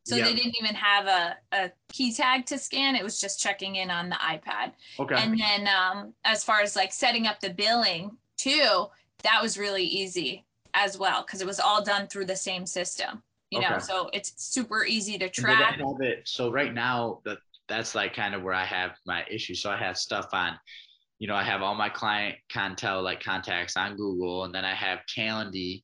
so 0.07 0.15
they 0.17 0.35
didn't 0.35 0.57
even 0.61 0.75
have 0.75 1.07
a, 1.07 1.37
a 1.53 1.73
key 1.93 2.13
tag 2.13 2.47
to 2.47 2.59
scan. 2.59 2.95
It 2.95 3.03
was 3.03 3.21
just 3.21 3.41
checking 3.41 3.77
in 3.77 3.91
on 3.91 4.09
the 4.09 4.17
ipad. 4.17 4.73
Okay. 5.01 5.17
And 5.17 5.39
then 5.39 5.69
um, 5.69 6.15
as 6.25 6.45
far 6.45 6.61
as 6.61 6.77
like 6.77 6.93
setting 6.93 7.27
up 7.27 7.41
the 7.41 7.51
billing 7.51 8.17
too 8.37 8.87
that 9.23 9.43
was 9.43 9.59
really 9.59 9.83
easy 9.83 10.45
as 10.75 10.99
well 10.99 11.23
because 11.23 11.41
it 11.41 11.47
was 11.47 11.59
all 11.59 11.83
done 11.83 12.07
through 12.07 12.27
the 12.27 12.37
same 12.37 12.67
system 12.67 13.23
you 13.51 13.61
know? 13.61 13.79
So 13.79 14.11
it's 14.13 14.33
super 14.37 14.85
easy 14.85 15.19
to 15.19 15.29
track. 15.29 15.77
have 15.77 16.01
it 16.01 16.27
so 16.27 16.51
right 16.51 16.75
now 16.75 17.21
that 17.25 17.39
that's 17.69 17.95
like 17.95 18.15
kind 18.15 18.35
of 18.35 18.43
where 18.43 18.55
I 18.55 18.65
have 18.65 18.93
my 19.07 19.25
issue. 19.31 19.55
So 19.55 19.71
I 19.71 19.77
have 19.77 19.97
stuff 19.97 20.29
on, 20.33 20.59
you 21.19 21.27
know, 21.27 21.35
I 21.35 21.43
have 21.43 21.63
all 21.63 21.75
my 21.75 21.89
client 21.89 22.37
contel 22.53 23.03
like 23.03 23.21
contacts 23.21 23.77
on 23.77 23.97
Google, 23.97 24.45
and 24.45 24.55
then 24.55 24.65
I 24.65 24.75
have 24.75 25.01
Calendly, 25.17 25.83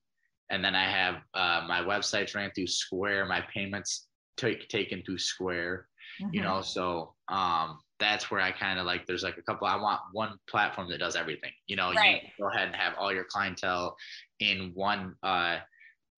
and 0.51 0.65
then 0.65 0.75
I 0.75 0.85
have 0.85 1.17
uh, 1.35 1.67
my 1.67 1.81
websites 1.81 2.35
ran 2.35 2.51
through 2.55 2.69
Square, 2.69 3.27
my 3.27 3.43
payments 3.53 4.07
take 4.37 4.69
taken 4.69 5.03
through 5.05 5.19
Square, 5.19 5.89
you 6.33 6.41
Mhm. 6.41 6.45
know. 6.45 6.63
So 6.63 7.15
um, 7.29 7.81
that's 7.99 8.31
where 8.31 8.41
I 8.41 8.51
kind 8.53 8.79
of 8.79 8.87
like. 8.87 9.07
There's 9.07 9.23
like 9.23 9.39
a 9.39 9.43
couple. 9.43 9.67
I 9.67 9.77
want 9.77 10.01
one 10.13 10.39
platform 10.49 10.89
that 10.91 10.99
does 10.99 11.17
everything. 11.17 11.53
You 11.67 11.77
know, 11.77 11.93
Right. 11.93 12.23
you 12.23 12.31
go 12.45 12.49
ahead 12.51 12.67
and 12.69 12.77
have 12.77 12.95
all 12.99 13.13
your 13.13 13.25
clientele 13.25 13.97
in 14.41 14.73
one. 14.75 15.15
uh 15.23 15.59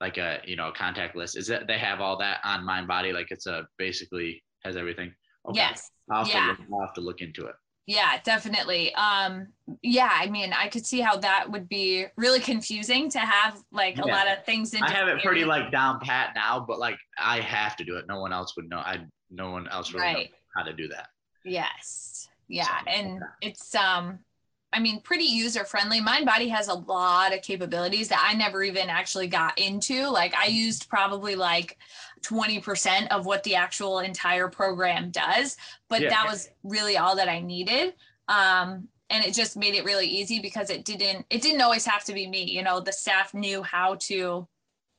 like 0.01 0.19
a 0.19 0.41
you 0.45 0.57
know 0.57 0.73
contact 0.77 1.15
list 1.17 1.37
is 1.37 1.47
that 1.47 1.67
they 1.69 1.79
have 1.79 2.01
all 2.01 2.19
that 2.19 2.39
on 2.45 2.65
mind 2.67 2.87
body 2.89 3.13
like 3.13 3.29
it's 3.31 3.47
a 3.47 3.67
basically 3.79 4.43
has 4.65 4.77
everything 4.77 5.15
Okay. 5.49 5.57
yes 5.57 5.89
I'll 6.11 6.25
have, 6.25 6.29
yeah. 6.29 6.43
to 6.43 6.49
look, 6.49 6.59
I'll 6.73 6.81
have 6.87 6.95
to 6.95 7.01
look 7.01 7.21
into 7.21 7.47
it 7.47 7.55
Yeah, 7.87 8.19
definitely. 8.25 8.95
Um, 8.95 9.49
yeah, 9.83 10.11
I 10.11 10.29
mean, 10.31 10.53
I 10.55 10.69
could 10.69 10.87
see 10.87 11.01
how 11.01 11.17
that 11.19 11.51
would 11.51 11.69
be 11.69 12.07
really 12.17 12.41
confusing 12.41 13.11
to 13.11 13.19
have 13.19 13.63
like 13.73 13.99
a 13.99 14.07
lot 14.07 14.27
of 14.27 14.45
things 14.47 14.73
in. 14.75 14.83
i 14.83 14.91
have 14.91 15.09
it 15.09 15.23
pretty 15.23 15.41
areas. 15.43 15.49
like 15.49 15.71
down 15.71 15.99
pat 16.01 16.33
now 16.35 16.65
but 16.67 16.79
like 16.79 16.97
i 17.19 17.41
have 17.41 17.77
to 17.77 17.85
do 17.85 17.97
it 17.97 18.07
no 18.09 18.21
one 18.21 18.33
else 18.33 18.57
would 18.57 18.69
know 18.71 18.79
i 18.79 18.99
no 19.31 19.51
one 19.51 19.69
else 19.69 19.93
really 19.93 20.07
Right. 20.07 20.31
how 20.57 20.63
to 20.63 20.73
do 20.73 20.89
that 20.89 21.09
Yes. 21.45 22.29
Yeah, 22.49 22.65
So, 22.65 22.91
and 22.91 23.17
okay. 23.19 23.27
it's 23.43 23.75
um, 23.75 24.19
I 24.75 24.81
mean, 24.81 25.01
pretty 25.01 25.25
user 25.25 25.65
friendly. 25.65 26.01
MindBody 26.01 26.51
has 26.51 26.69
a 26.69 26.75
lot 26.75 27.33
of 27.33 27.43
capabilities 27.43 28.09
that 28.09 28.27
I 28.29 28.35
never 28.35 28.63
even 28.63 28.89
actually 28.91 29.29
got 29.29 29.59
into. 29.59 30.09
Like 30.09 30.35
I 30.35 30.47
used 30.47 30.89
probably 30.89 31.37
like 31.37 31.79
20% 32.23 33.09
of 33.09 33.25
what 33.27 33.43
the 33.45 33.55
actual 33.55 34.01
entire 34.01 34.49
program 34.49 35.11
does, 35.11 35.57
but 35.89 36.03
Yeah. 36.03 36.11
that 36.11 36.27
was 36.27 36.49
really 36.65 36.97
all 36.97 37.17
that 37.17 37.29
I 37.29 37.41
needed. 37.41 37.95
Um, 38.29 38.89
and 39.11 39.25
it 39.25 39.35
just 39.35 39.57
made 39.57 39.75
it 39.75 39.85
really 39.85 40.07
easy 40.07 40.41
because 40.41 40.71
it 40.71 40.85
didn't 40.85 41.27
it 41.31 41.43
didn't 41.43 41.61
always 41.61 41.87
have 41.87 42.05
to 42.05 42.15
be 42.15 42.27
me. 42.27 42.45
You 42.45 42.63
know, 42.63 42.81
the 42.81 42.93
staff 42.93 43.33
knew 43.35 43.63
how 43.63 43.97
to 43.97 44.49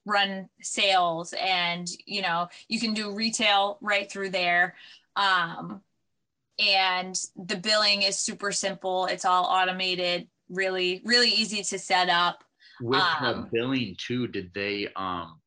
run 0.06 0.48
sales 0.62 1.34
and 1.34 1.88
you 2.06 2.22
know 2.22 2.48
you 2.68 2.80
can 2.80 2.94
do 2.94 3.12
retail 3.12 3.80
right 3.82 4.10
through 4.12 4.30
there 4.30 4.76
um, 5.16 5.82
and 6.60 7.20
the 7.36 7.58
billing 7.58 8.04
is 8.04 8.18
super 8.18 8.52
simple. 8.52 9.06
It's 9.06 9.26
all 9.26 9.46
automated 9.46 10.28
really 10.50 11.02
really 11.06 11.30
easy 11.30 11.64
to 11.64 11.80
set 11.80 12.10
up. 12.10 12.44
With 12.82 13.02
the 13.22 13.28
Um, 13.28 13.50
billing 13.52 13.96
too 13.98 14.28
did 14.28 14.54
they 14.54 14.90
um 14.96 15.40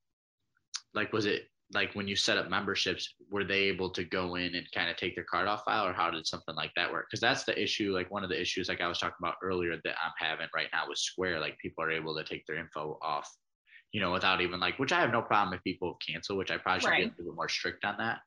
like 0.94 1.12
was 1.12 1.26
it 1.26 1.48
like 1.74 1.94
when 1.94 2.08
you 2.08 2.16
set 2.16 2.38
up 2.38 2.48
memberships 2.48 3.14
were 3.30 3.44
they 3.44 3.64
able 3.64 3.90
to 3.90 4.02
go 4.02 4.36
in 4.36 4.54
and 4.54 4.66
kind 4.72 4.88
of 4.90 4.96
take 4.96 5.14
their 5.14 5.24
card 5.24 5.46
off 5.46 5.64
file 5.64 5.86
or 5.86 5.92
how 5.92 6.10
did 6.10 6.26
something 6.26 6.54
like 6.54 6.72
that 6.76 6.90
work? 6.90 7.06
Because 7.10 7.20
that's 7.20 7.44
the 7.44 7.62
issue 7.62 7.92
like 7.92 8.10
one 8.10 8.24
of 8.24 8.30
the 8.30 8.40
issues 8.40 8.68
like 8.68 8.80
i 8.80 8.88
was 8.88 8.98
talking 8.98 9.16
about 9.20 9.34
earlier 9.42 9.76
that 9.84 9.94
i'm 10.02 10.12
having 10.18 10.48
right 10.54 10.68
now 10.72 10.84
with 10.88 10.98
square 10.98 11.38
like 11.38 11.58
people 11.58 11.84
are 11.84 11.90
able 11.90 12.16
to 12.16 12.24
take 12.24 12.46
their 12.46 12.56
info 12.56 12.98
off 13.02 13.30
you 13.92 14.00
know 14.00 14.12
without 14.12 14.40
even 14.40 14.60
like 14.60 14.78
which 14.78 14.92
i 14.92 15.00
have 15.00 15.12
no 15.12 15.22
problem 15.22 15.54
if 15.54 15.62
people 15.62 15.98
cancel 16.06 16.36
which 16.36 16.50
i 16.50 16.56
probably 16.56 16.80
should 16.80 16.96
be 16.96 17.02
a 17.02 17.12
little 17.18 17.34
more 17.34 17.48
strict 17.48 17.84
on 17.84 17.96
that 17.98 18.18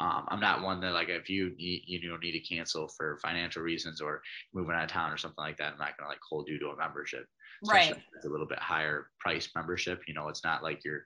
um, 0.00 0.24
i'm 0.28 0.40
not 0.40 0.62
one 0.62 0.80
that 0.80 0.92
like 0.92 1.08
if 1.08 1.28
you 1.28 1.54
need, 1.56 1.82
you 1.86 2.08
know 2.08 2.16
need 2.16 2.32
to 2.32 2.40
cancel 2.54 2.88
for 2.88 3.18
financial 3.22 3.62
reasons 3.62 4.00
or 4.00 4.22
moving 4.54 4.74
out 4.74 4.84
of 4.84 4.90
town 4.90 5.12
or 5.12 5.16
something 5.16 5.42
like 5.44 5.56
that 5.58 5.72
i'm 5.72 5.78
not 5.78 5.96
going 5.96 6.06
to 6.06 6.08
like 6.08 6.18
hold 6.28 6.48
you 6.48 6.58
to 6.58 6.68
a 6.68 6.76
membership 6.76 7.26
right 7.68 7.82
especially 7.82 8.02
if 8.08 8.16
it's 8.16 8.26
a 8.26 8.28
little 8.30 8.46
bit 8.46 8.58
higher 8.58 9.10
price 9.18 9.50
membership. 9.54 10.00
You 10.08 10.14
know, 10.14 10.28
it's 10.28 10.42
not 10.44 10.62
like 10.62 10.82
your, 10.84 11.02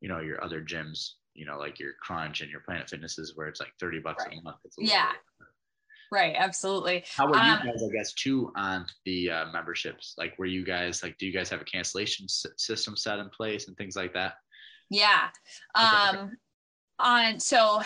you 0.00 0.08
know, 0.08 0.20
your 0.20 0.42
other 0.44 0.62
gyms, 0.62 1.14
you 1.34 1.44
know, 1.44 1.58
like 1.58 1.80
your 1.80 1.94
Crunch 2.00 2.42
and 2.42 2.50
your 2.50 2.60
Planet 2.60 2.88
Fitnesses 2.88 3.32
where 3.34 3.48
it's 3.48 3.58
like 3.58 3.72
30 3.80 3.98
bucks 4.00 4.24
Right. 4.24 4.38
a 4.38 4.42
month. 4.42 4.58
It's 4.64 4.78
a 4.78 4.84
Yeah. 4.84 5.12
right 6.12 6.34
absolutely 6.38 7.02
How 7.16 7.26
are 7.26 7.36
Um, 7.36 7.48
you 7.48 7.56
guys, 7.72 7.82
I 7.82 7.92
guess, 7.92 8.12
too, 8.12 8.52
on 8.54 8.86
the 9.04 9.30
uh, 9.30 9.46
memberships? 9.52 10.14
Like, 10.16 10.38
were 10.38 10.46
you 10.46 10.64
guys 10.64 11.02
like, 11.02 11.18
do 11.18 11.26
you 11.26 11.32
guys 11.32 11.48
have 11.50 11.60
a 11.60 11.64
cancellation 11.64 12.26
s- 12.26 12.46
system 12.56 12.96
set 12.96 13.18
in 13.18 13.28
place 13.30 13.66
and 13.66 13.76
things 13.76 13.96
like 13.96 14.12
that? 14.14 14.34
yeah 14.90 15.30
Okay. 15.76 16.18
um 16.18 16.36
on 17.00 17.40
so 17.40 17.82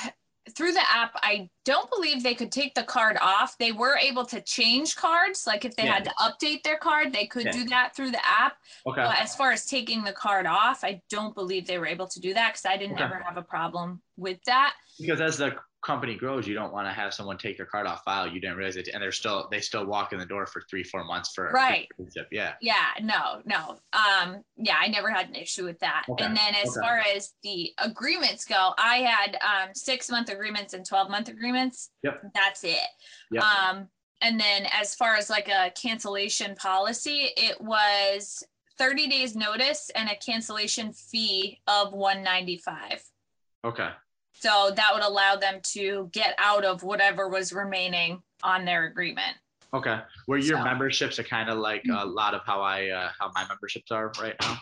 through 0.56 0.72
the 0.72 0.80
app 0.90 1.12
i 1.22 1.48
don't 1.64 1.90
believe 1.90 2.22
they 2.22 2.34
could 2.34 2.50
take 2.50 2.74
the 2.74 2.82
card 2.82 3.16
off 3.20 3.56
they 3.58 3.72
were 3.72 3.96
able 3.98 4.24
to 4.24 4.40
change 4.40 4.96
cards 4.96 5.46
like 5.46 5.64
if 5.64 5.76
they 5.76 5.84
Yeah. 5.84 5.94
had 5.94 6.04
to 6.04 6.10
update 6.18 6.62
their 6.62 6.78
card 6.78 7.12
they 7.12 7.26
could 7.26 7.44
Yeah. 7.46 7.52
do 7.52 7.64
that 7.64 7.94
through 7.94 8.10
the 8.10 8.26
app 8.26 8.56
Okay. 8.86 9.02
But 9.02 9.18
as 9.20 9.36
far 9.36 9.52
as 9.52 9.66
taking 9.66 10.02
the 10.02 10.12
card 10.12 10.46
off, 10.46 10.82
I 10.84 11.02
don't 11.10 11.34
believe 11.34 11.66
they 11.66 11.78
were 11.78 11.86
able 11.86 12.06
to 12.08 12.20
do 12.20 12.32
that 12.34 12.52
because 12.54 12.64
I 12.64 12.76
didn't 12.78 12.94
Okay. 12.96 13.04
ever 13.04 13.22
have 13.22 13.36
a 13.36 13.42
problem 13.42 14.00
with 14.16 14.38
that. 14.46 14.74
because 14.98 15.20
as 15.20 15.36
the 15.36 15.54
company 15.82 16.14
grows, 16.14 16.46
you 16.46 16.54
don't 16.54 16.72
want 16.72 16.86
to 16.86 16.92
have 16.92 17.14
someone 17.14 17.38
take 17.38 17.56
your 17.56 17.66
card 17.66 17.86
off 17.86 18.02
file. 18.04 18.26
You 18.26 18.40
didn't 18.40 18.56
realize 18.56 18.76
it, 18.76 18.88
and 18.92 19.02
they're 19.02 19.12
still 19.12 19.48
they 19.50 19.60
still 19.60 19.86
walk 19.86 20.12
in 20.12 20.18
the 20.18 20.26
door 20.26 20.46
for 20.46 20.62
three, 20.68 20.84
four 20.84 21.04
months 21.04 21.32
for 21.34 21.50
Right. 21.50 21.88
Yeah. 22.30 22.52
Yeah, 22.60 22.74
no, 23.02 23.42
no. 23.44 23.78
Um, 23.92 24.42
yeah, 24.56 24.76
I 24.78 24.88
never 24.88 25.10
had 25.10 25.28
an 25.28 25.34
issue 25.34 25.64
with 25.64 25.78
that. 25.80 26.04
Okay, 26.08 26.24
And 26.24 26.36
then 26.36 26.54
as 26.62 26.76
okay. 26.76 26.86
far 26.86 27.02
as 27.14 27.32
the 27.42 27.70
agreements 27.78 28.44
go, 28.44 28.72
I 28.78 28.96
had 28.98 29.36
um 29.36 29.74
six 29.74 30.10
month 30.10 30.28
agreements 30.30 30.74
and 30.74 30.84
12 30.84 31.10
month 31.10 31.28
agreements. 31.28 31.90
Yep. 32.02 32.22
That's 32.34 32.64
it. 32.64 32.78
Yep. 33.32 33.42
Um, 33.42 33.88
and 34.20 34.38
then 34.38 34.66
as 34.72 34.94
far 34.94 35.16
as 35.16 35.30
like 35.30 35.48
a 35.48 35.72
cancellation 35.80 36.54
policy, 36.56 37.30
it 37.36 37.58
was 37.60 38.42
30 38.78 39.08
days 39.08 39.34
notice 39.34 39.90
and 39.94 40.08
a 40.08 40.16
cancellation 40.16 40.92
fee 40.92 41.60
of 41.66 41.92
195. 41.92 43.02
Okay. 43.64 43.88
So 44.40 44.72
that 44.74 44.88
would 44.94 45.02
allow 45.02 45.36
them 45.36 45.60
to 45.74 46.08
get 46.12 46.34
out 46.38 46.64
of 46.64 46.82
whatever 46.82 47.28
was 47.28 47.52
remaining 47.52 48.22
on 48.42 48.64
their 48.64 48.86
agreement. 48.86 49.36
Okay. 49.74 50.00
Where 50.26 50.38
your 50.38 50.56
So- 50.58 50.64
memberships 50.64 51.18
are 51.18 51.24
kind 51.24 51.50
of 51.50 51.58
like 51.58 51.84
a 51.92 52.04
lot 52.06 52.32
of 52.34 52.40
how 52.46 52.62
I 52.62 52.88
uh, 52.88 53.10
how 53.18 53.30
my 53.34 53.46
memberships 53.46 53.90
are 53.90 54.10
right 54.20 54.34
now. 54.40 54.58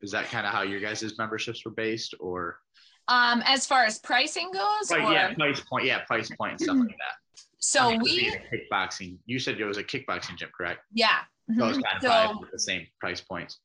Is 0.00 0.12
that 0.12 0.26
kind 0.26 0.46
of 0.46 0.52
how 0.52 0.62
your 0.62 0.78
guys' 0.78 1.18
memberships 1.18 1.64
were 1.64 1.70
based, 1.72 2.14
or? 2.20 2.60
Um, 3.08 3.42
as 3.46 3.66
far 3.66 3.84
as 3.84 3.98
pricing 3.98 4.50
goes, 4.52 4.90
Right. 4.92 5.02
or, 5.04 5.12
Yeah. 5.12 5.34
Price 5.34 5.60
point. 5.60 5.84
Yeah. 5.86 6.04
Price 6.04 6.30
point 6.36 6.52
and 6.52 6.60
stuff 6.60 6.76
like 6.78 6.88
that. 6.88 7.40
so 7.58 7.80
I 7.88 7.98
mean, 7.98 8.02
we, 8.02 8.30
kickboxing. 8.52 9.18
You 9.26 9.38
said 9.40 9.58
it 9.60 9.64
was 9.64 9.78
a 9.78 9.84
kickboxing 9.84 10.36
gym, 10.36 10.50
correct? 10.56 10.82
yeah. 10.92 11.20
So 11.58 11.66
it's 11.66 11.78
Mhm. 11.78 11.82
kind 11.84 11.96
of 11.96 12.02
So- 12.30 12.40
with 12.40 12.50
the 12.52 12.58
same 12.60 12.86
price 13.00 13.20
points. 13.20 13.58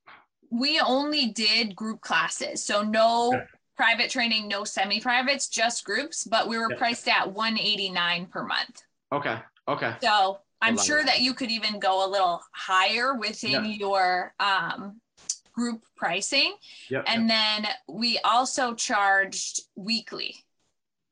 we 0.49 0.79
only 0.81 1.27
did 1.27 1.75
group 1.75 2.01
classes. 2.01 2.63
So 2.65 2.81
no 2.83 3.27
Okay. 3.35 3.45
Private 3.81 4.11
training, 4.11 4.47
no 4.47 4.63
semi-privates, 4.63 5.47
just 5.47 5.83
groups, 5.83 6.23
but 6.23 6.47
we 6.47 6.55
were 6.55 6.69
Yeah. 6.69 6.77
priced 6.77 7.07
at 7.07 7.31
189 7.31 8.27
per 8.27 8.45
month. 8.45 8.83
Okay. 9.11 9.41
Okay. 9.67 9.95
So 10.03 10.39
I'm 10.61 10.77
sure 10.77 10.99
that. 10.99 11.07
that 11.07 11.21
you 11.21 11.33
could 11.33 11.49
even 11.49 11.79
go 11.79 12.05
a 12.05 12.07
little 12.07 12.43
higher 12.51 13.15
within 13.15 13.65
Yeah. 13.65 13.77
your 13.85 14.35
um, 14.39 15.01
group 15.53 15.83
pricing. 15.95 16.55
Yep. 16.89 17.05
And 17.07 17.27
then 17.27 17.67
we 17.87 18.19
also 18.19 18.75
charged 18.75 19.61
weekly 19.75 20.45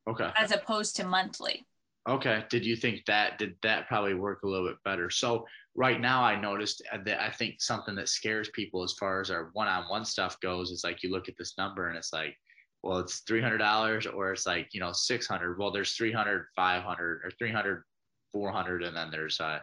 Okay. 0.07 0.31
as 0.37 0.51
opposed 0.51 0.95
to 0.97 1.07
monthly. 1.07 1.65
Okay. 2.07 2.45
Did 2.49 2.67
you 2.67 2.75
think 2.75 3.03
that 3.05 3.39
did 3.39 3.57
that 3.63 3.87
probably 3.87 4.13
work 4.13 4.43
a 4.43 4.47
little 4.47 4.67
bit 4.67 4.77
better? 4.83 5.09
So 5.09 5.47
right 5.73 5.99
now 5.99 6.23
I 6.23 6.39
noticed 6.39 6.83
that 6.93 7.19
I 7.19 7.31
think 7.31 7.63
something 7.63 7.95
that 7.95 8.09
scares 8.09 8.49
people 8.49 8.83
as 8.83 8.93
far 8.93 9.21
as 9.21 9.31
our 9.31 9.49
one-on-one 9.53 10.05
stuff 10.05 10.39
goes 10.39 10.69
is 10.69 10.83
like 10.83 11.01
you 11.01 11.09
look 11.11 11.29
at 11.29 11.35
this 11.35 11.57
number 11.57 11.87
and 11.87 11.97
it's 11.97 12.13
like, 12.13 12.37
well, 12.84 12.99
it's 12.99 13.19
three 13.19 13.41
hundred 13.41 13.57
dollars 13.57 14.06
or 14.07 14.31
it's 14.31 14.45
like 14.45 14.69
you 14.73 14.80
know 14.80 14.91
six 14.91 15.27
hundred. 15.27 15.57
Well, 15.60 15.72
there's 15.72 15.93
300, 15.93 16.47
500, 16.56 17.22
or 17.23 17.31
300, 17.38 17.84
400, 18.31 18.84
and 18.84 18.95
then 18.95 19.11
there's 19.11 19.39
uh 19.39 19.60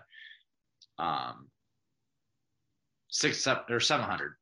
um 0.98 1.48
six 3.09 3.47
or 3.47 3.80
seven 3.80 4.06
hundred. 4.06 4.34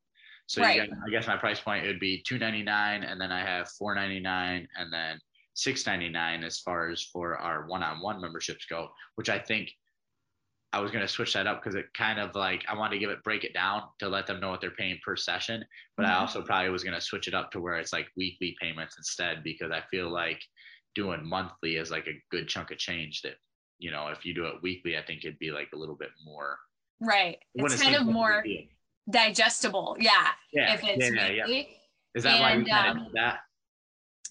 So 0.47 0.61
Right. 0.61 0.75
you 0.75 0.87
got, 0.87 0.97
I 1.07 1.09
guess 1.09 1.27
my 1.27 1.37
price 1.37 1.59
point 1.59 1.85
would 1.85 1.99
be 1.99 2.21
two 2.25 2.37
ninety 2.37 2.63
nine, 2.63 3.03
and 3.03 3.19
then 3.19 3.31
I 3.31 3.41
have 3.41 3.69
four 3.69 3.95
ninety 3.95 4.19
nine, 4.19 4.67
and 4.77 4.91
then 4.91 5.19
six 5.53 5.85
ninety 5.85 6.09
nine 6.09 6.43
as 6.43 6.59
far 6.59 6.89
as 6.89 7.01
for 7.01 7.37
our 7.37 7.65
one 7.67 7.81
on 7.81 8.01
one 8.01 8.21
memberships 8.21 8.65
go, 8.65 8.89
which 9.15 9.29
I 9.29 9.39
think 9.39 9.71
I 10.75 10.79
was 10.79 10.91
going 10.91 11.03
to 11.07 11.07
switch 11.07 11.31
that 11.33 11.47
up 11.47 11.63
because 11.63 11.75
it 11.75 11.85
kind 11.93 12.19
of 12.19 12.35
like 12.35 12.65
I 12.67 12.75
wanted 12.75 12.95
to 12.95 12.99
give 12.99 13.09
it 13.09 13.23
break 13.23 13.45
it 13.45 13.53
down 13.53 13.83
to 13.99 14.09
let 14.09 14.27
them 14.27 14.41
know 14.41 14.49
what 14.49 14.59
they're 14.59 14.71
paying 14.71 14.99
per 15.05 15.15
session, 15.15 15.63
but 15.95 16.05
I 16.05 16.09
Mhm. 16.09 16.19
also 16.19 16.41
probably 16.41 16.69
was 16.69 16.83
going 16.83 16.95
to 16.95 16.99
switch 17.01 17.29
it 17.29 17.33
up 17.33 17.49
to 17.51 17.61
where 17.61 17.75
it's 17.75 17.93
like 17.93 18.09
weekly 18.17 18.57
payments 18.61 18.97
instead 18.97 19.41
because 19.41 19.71
I 19.71 19.81
feel 19.89 20.09
like 20.09 20.41
doing 20.93 21.25
monthly 21.25 21.77
is 21.77 21.91
like 21.91 22.07
a 22.07 22.21
good 22.29 22.49
chunk 22.49 22.71
of 22.71 22.77
change 22.77 23.21
that 23.21 23.35
you 23.79 23.89
know 23.89 24.07
if 24.09 24.25
you 24.25 24.33
do 24.33 24.45
it 24.47 24.61
weekly 24.61 24.97
I 24.97 25.01
think 25.03 25.23
it'd 25.23 25.39
be 25.39 25.51
like 25.51 25.69
a 25.73 25.77
little 25.77 25.95
bit 25.95 26.11
more 26.25 26.59
Right. 26.99 27.37
It's 27.53 27.81
kind 27.81 27.95
of 27.95 28.05
more 28.05 28.43
digestible. 29.09 29.97
Yeah. 29.99 30.31
yeah 30.53 30.73
If 30.73 30.83
it's 30.83 31.09
yeah, 31.15 31.27
yeah. 31.29 31.45
weekly. 31.45 31.77
is 32.15 32.23
that 32.23 32.39
why 32.39 32.51
we 32.55 32.61
And, 32.63 32.69
kind 32.69 32.89
um, 32.89 32.97
of 32.97 33.03
did 33.05 33.13
that 33.15 33.39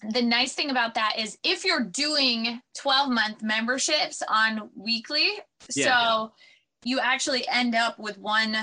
the 0.09 0.21
nice 0.21 0.53
thing 0.53 0.69
about 0.71 0.93
that 0.95 1.13
is 1.17 1.37
if 1.43 1.63
you're 1.65 1.83
doing 1.83 2.61
12 2.77 3.09
month 3.11 3.41
memberships 3.43 4.21
on 4.29 4.69
weekly, 4.75 5.29
Yeah. 5.73 5.85
so 5.85 6.33
you 6.83 6.99
actually 6.99 7.47
end 7.47 7.75
up 7.75 7.97
with 7.97 8.17
one 8.17 8.55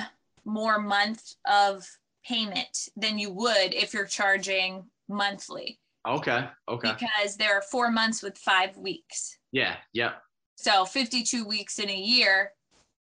more 0.44 0.78
month 0.78 1.34
of 1.46 1.86
payment 2.24 2.88
than 2.96 3.18
you 3.18 3.30
would 3.32 3.74
if 3.74 3.92
you're 3.92 4.06
charging 4.06 4.84
monthly 5.09 5.80
okay 6.06 6.48
okay 6.68 6.92
because 6.98 7.36
there 7.36 7.56
are 7.56 7.62
four 7.62 7.90
months 7.90 8.22
with 8.22 8.36
five 8.38 8.76
weeks. 8.76 9.38
yeah 9.52 9.76
yeah 9.92 10.12
So 10.56 10.84
52 10.84 11.44
weeks 11.44 11.78
in 11.80 11.90
a 11.90 11.96
year, 11.96 12.52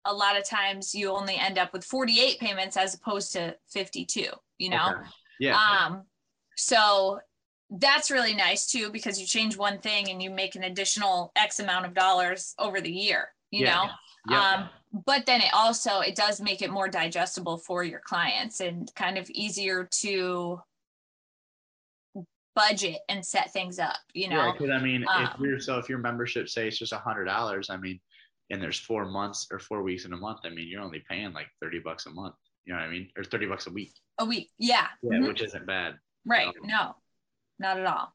a 0.05 0.13
lot 0.13 0.37
of 0.39 0.45
times 0.49 0.95
you 0.95 1.11
only 1.11 1.37
end 1.37 1.59
up 1.59 1.73
with 1.73 1.85
48 1.85 2.39
payments 2.39 2.77
as 2.77 2.95
opposed 2.95 3.33
to 3.33 3.57
52, 3.73 4.27
you 4.59 4.71
know? 4.71 4.89
okay. 4.91 5.09
yeah 5.41 5.57
Um, 5.59 6.03
so 6.57 7.21
that's 7.71 8.11
really 8.11 8.35
nice 8.35 8.67
too 8.67 8.91
because 8.91 9.21
you 9.21 9.27
change 9.27 9.57
one 9.57 9.79
thing 9.79 10.09
and 10.11 10.23
you 10.23 10.31
make 10.31 10.55
an 10.55 10.65
additional 10.65 11.33
X 11.37 11.59
amount 11.61 11.87
of 11.87 11.95
dollars 11.95 12.55
over 12.59 12.81
the 12.81 12.91
year, 12.91 13.29
you 13.51 13.65
Yeah, 13.65 13.75
know? 13.75 13.91
yeah. 14.31 14.51
Um, 14.95 15.03
but 15.05 15.27
then 15.27 15.41
it 15.41 15.51
also 15.53 16.01
it 16.01 16.15
does 16.15 16.41
make 16.41 16.63
it 16.63 16.71
more 16.71 16.89
digestible 16.89 17.59
for 17.59 17.83
your 17.85 18.01
clients 18.01 18.61
and 18.61 18.93
kind 18.95 19.19
of 19.19 19.29
easier 19.31 19.85
to 20.03 20.61
budget 22.55 22.99
and 23.09 23.25
set 23.25 23.53
things 23.53 23.79
up, 23.79 23.97
you 24.15 24.29
know? 24.29 24.39
Right, 24.47 24.57
'cause 24.59 24.71
I 24.71 24.79
mean, 24.79 25.03
if 25.03 25.09
um, 25.09 25.37
you're 25.45 25.61
so 25.61 25.79
if 25.79 25.89
your 25.89 25.99
membership 25.99 26.49
say 26.49 26.69
it's 26.69 26.79
just 26.79 26.93
a 26.93 26.99
hundred 26.99 27.25
dollars, 27.27 27.69
I 27.69 27.77
mean, 27.77 28.01
and 28.51 28.63
there's 28.63 28.79
four 28.79 29.05
months 29.05 29.47
or 29.51 29.59
four 29.59 29.83
weeks 29.83 30.05
in 30.05 30.13
a 30.13 30.17
month, 30.17 30.41
I 30.45 30.51
mean, 30.51 30.69
you're 30.69 30.81
only 30.81 31.01
paying 31.09 31.33
like 31.33 31.49
thirty 31.61 31.81
bucks 31.81 32.07
a 32.07 32.11
month. 32.11 32.37
You 32.65 32.73
know 32.73 32.79
what 32.81 32.87
I 32.87 32.91
mean, 32.91 33.11
or 33.17 33.25
thirty 33.25 33.47
bucks 33.47 33.67
a 33.67 33.71
week. 33.71 33.93
A 34.19 34.25
week. 34.25 34.51
Yeah. 34.59 34.89
Yeah, 35.03 35.19
Mhm. 35.19 35.29
which 35.29 35.43
isn't 35.43 35.67
bad. 35.67 35.99
Right. 36.25 36.53
so- 36.55 36.61
No, 36.67 36.97
not 37.59 37.79
at 37.79 37.87
all. 37.87 38.13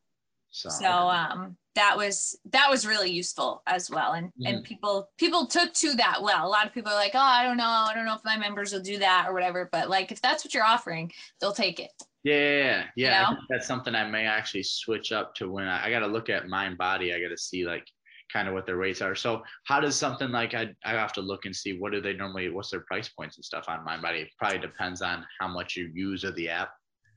So, 0.52 0.70
so 0.70 0.90
um 0.90 1.56
that 1.76 1.96
was 1.96 2.38
that 2.52 2.68
was 2.70 2.86
really 2.86 3.10
useful 3.10 3.64
as 3.66 3.90
well 3.90 4.14
and 4.14 4.28
Mm-hmm. 4.28 4.46
and 4.46 4.64
people 4.66 5.10
people 5.18 5.48
took 5.48 5.72
to 5.76 5.94
that 5.94 6.22
well 6.22 6.46
a 6.46 6.50
lot 6.50 6.68
of 6.68 6.74
people 6.74 6.92
are 6.92 6.96
like 6.96 7.14
oh 7.16 7.20
i 7.20 7.44
don't 7.44 7.56
know 7.56 7.64
i 7.64 7.94
don't 7.96 8.06
know 8.06 8.16
if 8.16 8.26
my 8.26 8.36
members 8.38 8.74
will 8.74 8.82
do 8.82 8.98
that 8.98 9.28
or 9.30 9.34
whatever 9.34 9.70
but 9.72 9.90
like 9.90 10.12
if 10.12 10.22
that's 10.22 10.44
what 10.44 10.54
you're 10.54 10.66
offering 10.66 11.10
they'll 11.40 11.54
take 11.54 11.80
it 11.80 11.92
yeah, 12.24 12.36
yeah, 12.36 12.86
yeah. 12.96 13.26
I 13.28 13.34
know? 13.34 13.40
that's 13.50 13.68
something 13.68 13.96
I 13.96 14.08
may 14.08 14.26
actually 14.26 14.64
switch 14.64 15.12
up 15.12 15.34
to 15.36 15.50
when 15.50 15.68
I, 15.68 15.88
I 15.88 15.90
got 15.90 16.00
to 16.00 16.08
look 16.08 16.30
at 16.30 16.48
Mind 16.48 16.78
Body. 16.78 17.14
I 17.14 17.20
got 17.20 17.30
to 17.30 17.38
see 17.38 17.66
like 17.66 17.88
kind 18.32 18.48
of 18.48 18.54
what 18.54 18.66
their 18.66 18.78
rates 18.78 19.02
are. 19.02 19.16
So 19.16 19.42
how 19.66 19.80
does 19.80 19.96
something 19.96 20.30
like 20.30 20.54
I 20.54 20.70
I 20.86 20.92
have 20.92 21.14
to 21.14 21.22
look 21.22 21.46
and 21.46 21.56
see 21.56 21.80
what 21.80 21.92
do 21.92 22.02
they 22.02 22.14
normally 22.14 22.50
what's 22.50 22.70
their 22.70 22.82
price 22.82 23.10
points 23.10 23.38
and 23.38 23.46
stuff 23.46 23.66
on 23.68 23.84
Mind 23.84 24.02
Body. 24.02 24.20
It 24.20 24.30
probably 24.38 24.60
depends 24.60 25.02
on 25.02 25.26
how 25.40 25.48
much 25.48 25.76
you 25.76 25.90
use 25.94 26.24
of 26.24 26.36
the 26.36 26.50
app. 26.50 26.72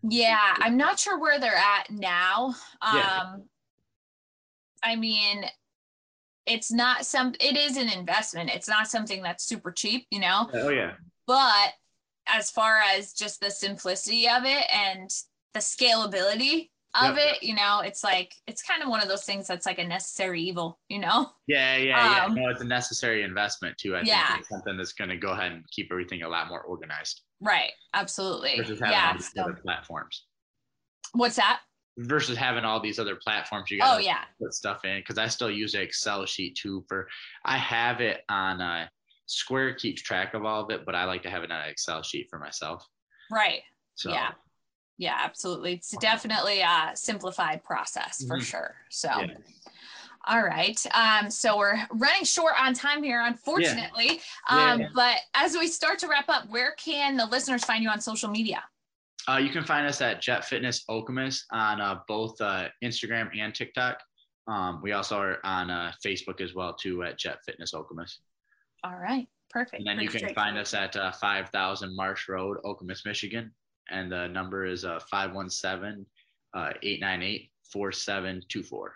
Yeah 0.09 0.55
i'm 0.59 0.77
not 0.77 0.99
sure 0.99 1.19
where 1.19 1.39
they're 1.41 1.55
at 1.57 1.91
now 1.91 2.55
um 2.83 2.95
Yeah. 2.95 3.37
i 4.83 4.97
mean 4.97 5.45
it's 6.47 6.71
not 6.71 7.07
some 7.07 7.35
it 7.41 7.57
is 7.57 7.77
an 7.77 7.89
investment 7.89 8.51
it's 8.53 8.69
not 8.69 8.89
something 8.89 9.23
that's 9.23 9.45
super 9.45 9.73
cheap 9.73 10.07
you 10.11 10.21
know 10.21 10.49
Oh 10.53 10.69
yeah. 10.69 10.93
but 11.27 11.73
as 12.27 12.51
far 12.51 12.81
as 12.95 13.13
just 13.13 13.41
the 13.41 13.51
simplicity 13.51 14.29
of 14.29 14.45
it 14.45 14.65
and 14.73 15.11
the 15.55 15.61
scalability 15.61 16.71
of 17.01 17.17
Yep. 17.17 17.27
it 17.37 17.43
you 17.43 17.55
know 17.55 17.81
it's 17.81 18.05
like 18.05 18.35
it's 18.47 18.63
kind 18.63 18.83
of 18.83 18.89
one 18.89 19.01
of 19.03 19.09
those 19.09 19.25
things 19.25 19.47
that's 19.47 19.67
like 19.67 19.79
a 19.79 19.85
necessary 19.87 20.41
evil 20.43 20.79
you 20.89 20.99
know 21.01 21.31
Yeah, 21.47 21.77
yeah, 21.77 22.15
yeah. 22.17 22.25
Um, 22.27 22.35
no, 22.35 22.49
it's 22.49 22.61
a 22.61 22.65
necessary 22.65 23.23
investment 23.23 23.77
too. 23.79 23.97
I 23.97 24.03
Yeah. 24.03 24.27
think 24.29 24.41
it's 24.41 24.49
something 24.49 24.77
that's 24.77 24.93
going 24.93 25.11
to 25.11 25.17
go 25.17 25.31
ahead 25.33 25.53
and 25.53 25.65
keep 25.71 25.89
everything 25.91 26.23
a 26.23 26.29
lot 26.29 26.49
more 26.49 26.61
organized 26.63 27.23
right 27.41 27.73
absolutely 27.95 28.57
versus 28.57 28.79
having 28.81 28.93
yeah 28.93 29.09
all 29.09 29.15
these 29.15 29.33
so, 29.35 29.43
other 29.43 29.55
platforms. 29.55 30.27
what's 31.13 31.37
that 31.37 31.61
Versus 31.99 32.37
having 32.37 32.65
all 32.65 32.81
these 32.81 32.99
other 32.99 33.15
platforms, 33.17 33.71
you 33.71 33.79
oh 33.81 33.87
got 33.87 33.97
to 33.99 34.05
yeah 34.05 34.25
put 34.41 34.53
stuff 34.53 34.85
in. 34.85 34.99
Because 34.99 35.17
I 35.17 35.29
still 35.29 35.49
use 35.51 35.75
an 35.75 35.83
Excel 35.83 36.27
sheet 36.27 36.57
too. 36.57 36.85
For 36.89 37.07
I 37.45 37.57
have 37.57 38.01
it 38.01 38.23
on 38.29 38.61
uh, 38.61 38.89
Square 39.27 39.75
keeps 39.75 40.03
track 40.03 40.35
of 40.35 40.45
all 40.45 40.65
of 40.65 40.71
it, 40.73 40.85
but 40.85 40.97
I 40.97 41.05
like 41.05 41.23
to 41.23 41.31
have 41.31 41.45
it 41.45 41.53
on 41.53 41.61
an 41.61 41.69
Excel 41.71 42.03
sheet 42.03 42.27
for 42.29 42.41
myself. 42.41 42.85
right 43.31 43.63
So 43.95 44.11
yeah 44.11 44.33
yeah 44.99 45.17
absolutely 45.19 45.75
it's 45.75 45.97
definitely 45.99 46.61
a 46.61 46.93
simplified 46.95 47.63
process 47.65 48.25
for 48.27 48.39
Mhm. 48.39 48.45
sure 48.45 48.77
so 48.91 49.09
Yeah. 49.09 49.37
all 50.27 50.43
right 50.43 50.81
um 50.95 51.31
so 51.31 51.57
we're 51.59 51.77
running 51.91 52.25
short 52.25 52.55
on 52.61 52.75
time 52.75 53.03
here 53.03 53.21
unfortunately 53.23 54.21
um 54.49 54.81
Yeah. 54.81 54.89
but 54.95 55.19
as 55.35 55.55
we 55.57 55.67
start 55.67 55.99
to 56.01 56.09
wrap 56.09 56.29
up 56.29 56.49
where 56.49 56.73
can 56.73 57.17
the 57.17 57.27
listeners 57.27 57.65
find 57.65 57.83
you 57.83 57.91
on 57.91 58.01
social 58.01 58.29
media 58.31 58.63
Uh, 59.27 59.39
you 59.39 59.49
can 59.49 59.65
find 59.65 59.87
us 59.87 60.03
at 60.03 60.21
Jet 60.21 60.45
Fitness 60.45 60.85
Okemos 60.91 61.45
on 61.51 61.81
uh, 61.81 62.01
both 62.07 62.39
uh, 62.43 62.69
Instagram 62.83 63.31
and 63.41 63.55
TikTok. 63.55 63.97
Um, 64.47 64.83
we 64.83 64.93
also 64.93 65.19
are 65.19 65.39
on 65.45 65.71
uh, 65.71 65.93
Facebook 66.05 66.43
as 66.43 66.55
well 66.55 66.75
too 66.75 67.03
at 67.05 67.17
Jet 67.19 67.39
Fitness 67.47 67.73
Okemos. 67.73 68.19
all 68.85 68.97
right 68.99 69.27
perfect 69.49 69.79
And 69.81 69.87
then 69.87 69.99
you 69.99 70.11
can 70.11 70.35
find 70.35 70.59
us 70.59 70.75
at 70.75 70.95
uh, 70.97 71.11
5000 71.13 71.97
Marsh 71.97 72.29
Road, 72.29 72.59
Okemos, 72.67 73.07
Michigan. 73.07 73.55
And 73.91 74.11
the 74.11 74.29
number 74.29 74.65
is 74.65 74.85
uh, 74.85 75.01
517 75.11 76.07
uh, 76.55 76.73
898 76.83 77.51
4724. 77.71 78.95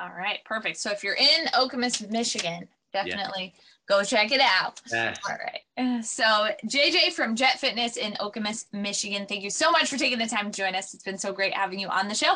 All 0.00 0.10
right, 0.10 0.38
perfect. 0.44 0.78
So 0.78 0.90
if 0.90 1.04
you're 1.04 1.14
in 1.14 1.46
Okemos, 1.54 2.10
Michigan, 2.10 2.68
definitely 2.92 3.54
go 3.88 4.02
check 4.02 4.32
it 4.32 4.40
out. 4.40 4.80
Yes. 4.90 5.18
All 5.28 5.36
right. 5.36 6.04
So 6.04 6.48
JJ 6.66 7.12
from 7.12 7.36
Jet 7.36 7.60
Fitness 7.60 7.96
in 7.96 8.12
Okemos, 8.14 8.66
Michigan, 8.72 9.26
thank 9.26 9.42
you 9.42 9.50
so 9.50 9.70
much 9.70 9.88
for 9.88 9.96
taking 9.96 10.18
the 10.18 10.26
time 10.26 10.50
to 10.50 10.56
join 10.56 10.74
us. 10.74 10.92
It's 10.92 11.04
been 11.04 11.18
so 11.18 11.32
great 11.32 11.54
having 11.54 11.78
you 11.78 11.88
on 11.88 12.08
the 12.08 12.14
show. 12.14 12.34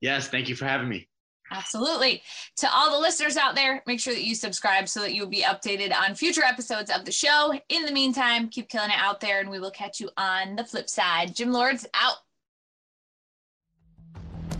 Yes. 0.00 0.28
Thank 0.28 0.48
you 0.48 0.54
for 0.54 0.64
having 0.64 0.88
me. 0.88 1.08
Absolutely. 1.50 2.22
To 2.58 2.70
all 2.72 2.90
the 2.90 2.98
listeners 2.98 3.36
out 3.36 3.54
there, 3.54 3.82
make 3.86 4.00
sure 4.00 4.14
that 4.14 4.24
you 4.24 4.34
subscribe 4.34 4.88
so 4.88 5.00
that 5.00 5.14
you'll 5.14 5.28
be 5.28 5.42
updated 5.42 5.94
on 5.94 6.14
future 6.14 6.44
episodes 6.44 6.90
of 6.90 7.04
the 7.04 7.12
show. 7.12 7.58
In 7.68 7.86
the 7.86 7.92
meantime, 7.92 8.48
keep 8.48 8.68
killing 8.68 8.90
it 8.90 8.98
out 8.98 9.20
there, 9.20 9.40
and 9.40 9.50
we 9.50 9.58
will 9.58 9.70
catch 9.70 10.00
you 10.00 10.10
on 10.16 10.56
the 10.56 10.64
flip 10.64 10.88
side. 10.90 11.34
Gym 11.34 11.52
Lords 11.52 11.86
out. 11.94 12.16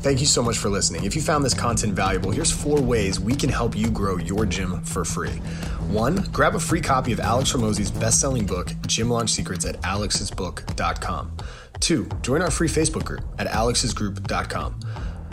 Thank 0.01 0.21
you 0.21 0.27
so 0.27 0.43
much 0.43 0.57
for 0.57 0.69
listening. 0.69 1.05
If 1.05 1.17
you 1.17 1.21
found 1.21 1.45
this 1.45 1.55
content 1.55 1.93
valuable, 1.93 2.31
here's 2.31 2.53
four 2.53 2.81
ways 2.81 3.19
we 3.19 3.35
can 3.35 3.51
help 3.51 3.77
you 3.77 3.91
grow 3.91 4.17
your 4.17 4.47
gym 4.47 4.81
for 4.85 5.05
free. 5.05 5.41
One, 5.89 6.25
grab 6.33 6.55
a 6.55 6.61
free 6.61 6.81
copy 6.81 7.13
of 7.13 7.19
Alex 7.19 7.53
Hormozi's 7.53 7.91
best-selling 7.91 8.47
book, 8.47 8.73
Gym 8.87 9.11
Launch 9.11 9.31
Secrets 9.31 9.67
at 9.67 9.81
alexsbook.com. 9.83 11.33
Two, 11.81 12.09
join 12.23 12.43
our 12.43 12.51
free 12.51 12.69
Facebook 12.69 13.05
group 13.05 13.23
at 13.41 13.49
alexsgroup.com. 13.49 14.81